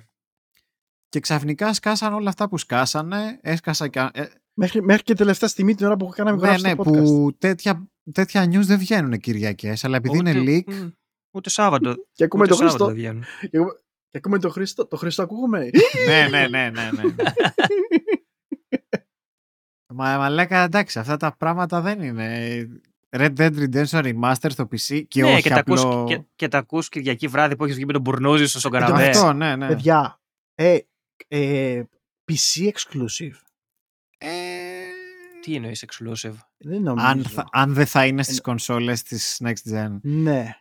[1.08, 3.38] Και ξαφνικά σκάσαν όλα αυτά που σκάσανε.
[3.42, 4.08] Έσκασα και...
[4.12, 7.04] ε, Μέχρι, μέχρι και τελευταία στιγμή την ώρα που κάναμε ναι, γράψει ναι, το podcast.
[7.04, 9.84] που τέτοια, τέτοια news δεν βγαίνουν Κυριακές.
[9.84, 10.92] Αλλά επειδή είναι leak...
[11.32, 11.94] μ, ούτε Σάββατο.
[12.12, 12.78] Και ακούμε ούτε το Χρήστο.
[12.78, 13.24] Σάββατο δεν βγαίνουν.
[13.50, 14.86] Και ακούμε- Και ακούμε το Χρήστο.
[14.86, 15.70] Το Χρήστο ακούγουμε.
[16.08, 17.02] ναι, ναι, ναι, ναι, ναι.
[19.94, 22.68] Μα, μα λέκα εντάξει, αυτά τα πράγματα δεν είναι.
[23.16, 26.04] Red Dead Redemption Remaster στο PC και ναι, όχι και, τα ακούς, απλό...
[26.08, 28.78] και, και τα ακούς Κυριακή βράδυ που έχεις βγει με τον μπουρνούζι σου στον Ε,
[28.78, 29.08] το καναπέ.
[29.08, 29.66] Αυτό, ναι, ναι.
[29.66, 30.20] Παιδιά,
[30.54, 30.78] ε,
[31.28, 31.82] ε,
[32.32, 33.34] PC exclusive.
[34.18, 34.28] Ε,
[35.40, 37.06] Τι εννοείς exclusive; Δεν νομίζω.
[37.06, 39.98] αν, θα, αν δεν θα είναι στις κονσόλες της Next Gen.
[40.02, 40.54] Ναι.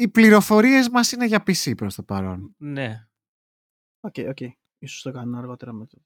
[0.00, 2.54] Οι πληροφορίες μας είναι για PC προς το παρόν.
[2.58, 3.08] Ναι.
[4.00, 4.38] OK, OK.
[4.78, 6.02] Ίσως το κάνουν αργότερα με το.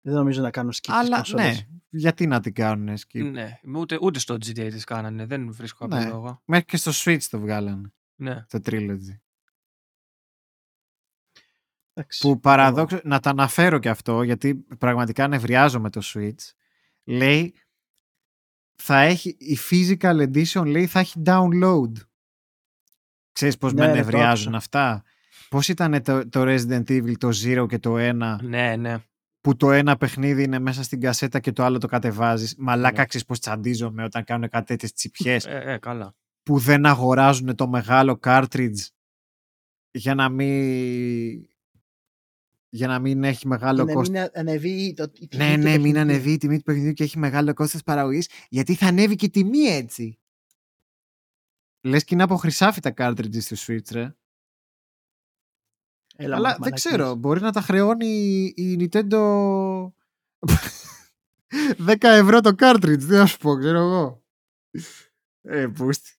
[0.00, 1.44] Δεν νομίζω να κάνουν skip τις Αλλά κονσόλες.
[1.46, 3.60] ναι, γιατί να την κάνουν skip; ναι.
[3.76, 5.26] Ούτε, ούτε στο GTA τις κάνανε.
[5.26, 5.96] Δεν βρίσκω Ναι.
[5.96, 6.42] κάποιο λόγο.
[6.44, 8.44] Μέχρι και στο Switch το βγάλανε, Ναι.
[8.48, 9.18] το Trilogy.
[11.92, 12.20] Εντάξει.
[12.20, 16.50] Που παραδόξω, να τα αναφέρω και αυτό, γιατί πραγματικά νευριάζω με το Switch.
[17.04, 17.54] Λέει,
[18.76, 21.92] θα έχει, η physical edition λέει θα έχει download.
[23.36, 24.56] Ξέρεις πώς Ναι, με ρε, το νευριάζουν άκουσα.
[24.56, 25.02] αυτά;
[25.48, 28.96] Πώς ήταν το, το Resident Evil το 0 και το 1 Ναι, ναι.
[29.40, 32.54] που το ένα παιχνίδι είναι μέσα στην κασέτα και το άλλο το κατεβάζεις.
[32.58, 33.06] Μαλάκα Ναι.
[33.06, 36.14] ξέρεις πώς τσαντίζομαι όταν κάνουν κάτι τέτοιες τσιπιές; Ε, ε, καλά.
[36.42, 38.86] που δεν αγοράζουν το μεγάλο cartridge
[39.90, 41.46] για να μην
[42.68, 44.18] για να μην έχει μεγάλο Και να κόστος.
[44.18, 46.00] μην ανεβεί το, η τιμή Ναι, του ναι, μην παιχνιδιού.
[46.00, 49.30] ανεβεί η τιμή του παιχνιδιού και έχει μεγάλο κόστος παραγωγής γιατί θα ανέβει και η
[49.30, 50.18] τιμή έτσι.
[51.86, 54.14] Λες και είναι από χρυσάφι τα cartridges του Switch, ρε.
[56.16, 56.84] Έλα, Αλλά μα- δεν μαλακίες.
[56.84, 58.06] ξέρω, μπορεί να τα χρεώνει
[58.56, 59.18] η Nintendo
[61.86, 64.24] 10 ευρώ το cartridge, τι να σου πω, ξέρω εγώ.
[65.42, 66.10] Ε, πούστη.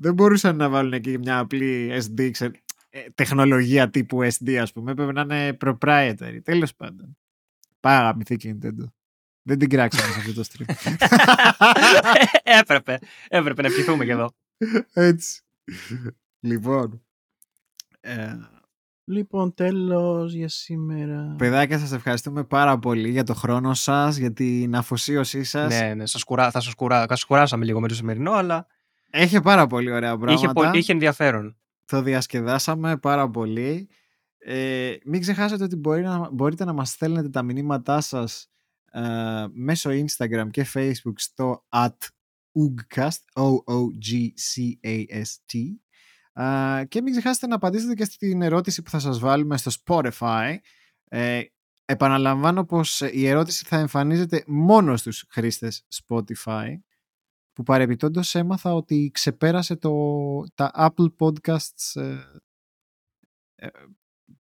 [0.00, 4.90] Δεν μπορούσαν να βάλουν εκεί μια απλή SD, ξε- ε, τεχνολογία τύπου SD, ας πούμε.
[4.90, 6.38] Έπρεπε να είναι proprietary.
[6.42, 7.16] Τέλος πάντων.
[7.80, 8.84] Πάει αγαπηθεί και η Nintendo.
[9.42, 10.74] Δεν την κράξαμε σε αυτό το stream.
[12.60, 12.98] έπρεπε.
[13.28, 14.30] Έπρεπε να ευχηθούμε και εδώ.
[14.92, 15.42] Έτσι.
[16.40, 17.02] Λοιπόν.
[18.00, 18.32] Ε,
[19.04, 21.34] Λοιπόν, τέλος για σήμερα.
[21.38, 25.80] παιδάκια, σας ευχαριστούμε πάρα πολύ για το χρόνο σας, για την αφοσίωσή σας.
[25.80, 26.06] ναι, ναι.
[26.06, 28.66] Σας κουρά, θα σας κουρά, θα σας κουράσαμε λίγο με το σημερινό, αλλά
[29.10, 30.32] Έχει πάρα πολύ ωραία πράγματα.
[30.32, 31.56] είχε, πο- είχε ενδιαφέρον.
[31.86, 33.88] Το διασκεδάσαμε πάρα πολύ.
[34.38, 38.50] Ε, μην ξεχάσετε ότι μπορεί να, μπορείτε να μας στέλνετε τα μηνύματά σας
[38.92, 39.00] ε,
[39.52, 41.88] μέσω Instagram και Facebook στο at
[42.54, 43.80] oogcast, O-O-G-C-A-S-T
[46.34, 50.56] Ε, και μην ξεχάσετε να απαντήσετε και στην ερώτηση που θα σας βάλουμε στο Spotify.
[51.08, 51.42] Ε,
[51.84, 56.74] επαναλαμβάνω πως η ερώτηση θα εμφανίζεται μόνο στους χρήστες Spotify
[57.52, 59.92] που παρεμπιπτόντως έμαθα ότι ξεπέρασε το,
[60.54, 62.18] τα Apple Podcasts ε,
[63.54, 63.68] ε,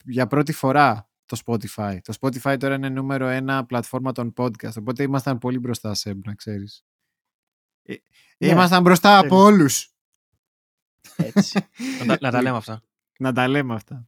[0.03, 1.97] για πρώτη φορά το Spotify.
[2.01, 6.35] Το Spotify τώρα είναι νούμερο ένα πλατφόρμα των podcast, οπότε ήμασταν πολύ μπροστά σε να
[6.35, 6.83] ξέρεις.
[7.93, 7.95] Ε,
[8.37, 9.43] Ναι, ήμασταν μπροστά από τέλεια.
[9.43, 9.93] όλους.
[11.15, 11.59] Έτσι.
[11.99, 12.81] να, τα, να τα λέμε αυτά.
[13.19, 14.07] Να τα λέμε αυτά.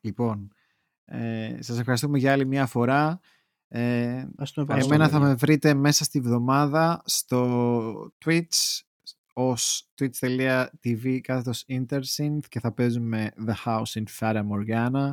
[0.00, 0.52] Λοιπόν,
[1.04, 3.20] ε, σας ευχαριστούμε για άλλη μια φορά.
[3.68, 5.28] Ε, Ας τον Ευχαριστώ, Εμένα θα παιδιά.
[5.28, 8.80] με βρείτε μέσα στη βδομάδα στο Twitch
[9.32, 15.12] ως twitch.tv κάθετος intersynth και θα παίζουμε The House in Fata Morgana.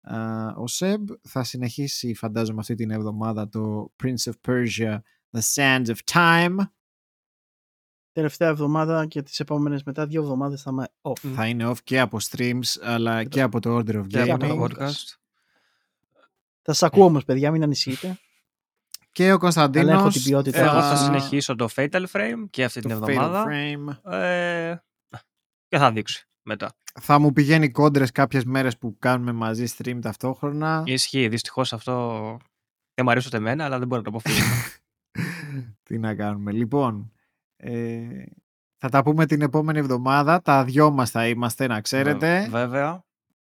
[0.00, 4.98] Α, ο Σεμ θα συνεχίσει φαντάζομαι αυτή την εβδομάδα το Prince of Persia
[5.36, 6.56] The Sands of Time.
[8.12, 11.20] Τελευταία εβδομάδα και τις επόμενες μετά δύο εβδομάδες θα είμαι off.
[11.22, 11.34] Μμ.
[11.34, 14.38] Θα είναι off και από streams αλλά και από το Order of Και από Gaming.
[14.48, 14.60] το Gaming.
[14.62, 15.16] podcast.
[16.62, 18.18] Θα σας ακούω όμως παιδιά, μην ανησυχείτε.
[19.12, 20.58] Και ο Ελέγχω Κωνσταντίνος την ποιότητα.
[20.58, 23.46] Εγώ θα Α, συνεχίσω το Fatal Frame και αυτή το την Fatal εβδομάδα.
[23.48, 24.12] Frame.
[24.12, 24.74] Ε,
[25.68, 26.72] και θα δείξει μετά.
[27.00, 30.82] Θα μου πηγαίνει κόντρες κάποιες μέρες που κάνουμε μαζί stream ταυτόχρονα.
[30.86, 31.28] Ισχύει.
[31.28, 32.20] Δυστυχώς αυτό
[32.94, 34.46] δεν μου αρέσει ούτε εμένα, αλλά δεν μπορώ να το αποφύγω.
[35.82, 36.52] Τι να κάνουμε.
[36.52, 37.12] Λοιπόν,
[37.56, 38.06] ε,
[38.76, 40.42] θα τα πούμε την επόμενη εβδομάδα.
[40.42, 42.46] Τα δυο μας θα είμαστε, να ξέρετε.
[42.50, 43.04] Βέβαια.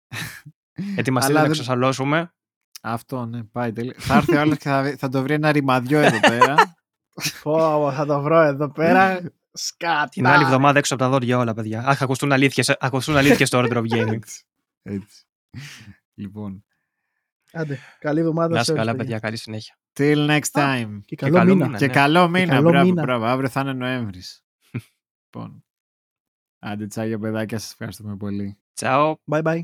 [0.97, 2.35] Ετοιμαστείτε Αλλά να δεν- ξεσαλώσουμε.
[2.83, 3.95] Αυτό, ναι, πάει τέλεια.
[3.99, 6.55] θα έρθει ο άλλος και θα, θα το βρει ένα ρημαδιό εδώ πέρα.
[7.43, 9.21] Πω, πω, θα το βρω εδώ πέρα.
[9.53, 10.09] Σκάτα.
[10.09, 11.87] Την άλλη εβδομάδα έξω από τα δόντια όλα, παιδιά.
[11.87, 14.13] Αχ, ακουστούν αλήθειες, ακουστούν αλήθειες στο Retro Gaming.
[14.13, 14.45] Έτσι.
[14.83, 15.25] Έτσι.
[16.15, 16.65] λοιπόν.
[17.53, 19.19] Άντε, καλή εβδομάδα Να σε είστε όλους, καλά, παιδιά.
[19.19, 19.75] Καλή συνέχεια.
[19.99, 21.01] Till next time.
[21.05, 21.67] Και Και καλό καλό μήνα.
[21.67, 21.79] μήνα.
[21.79, 21.93] Και ναι.
[21.93, 22.55] καλό μήνα.
[22.55, 23.03] καλό μπράβο, μήνα.
[23.03, 23.25] μπράβο.
[23.25, 24.45] Αύριο θα είναι Νοέμβρης.
[25.25, 25.65] λοιπόν.
[26.59, 28.59] Άντε τσάγια παιδάκια, σας ευχαριστούμε πολύ.
[28.81, 29.15] Ciao.
[29.31, 29.63] Bye bye.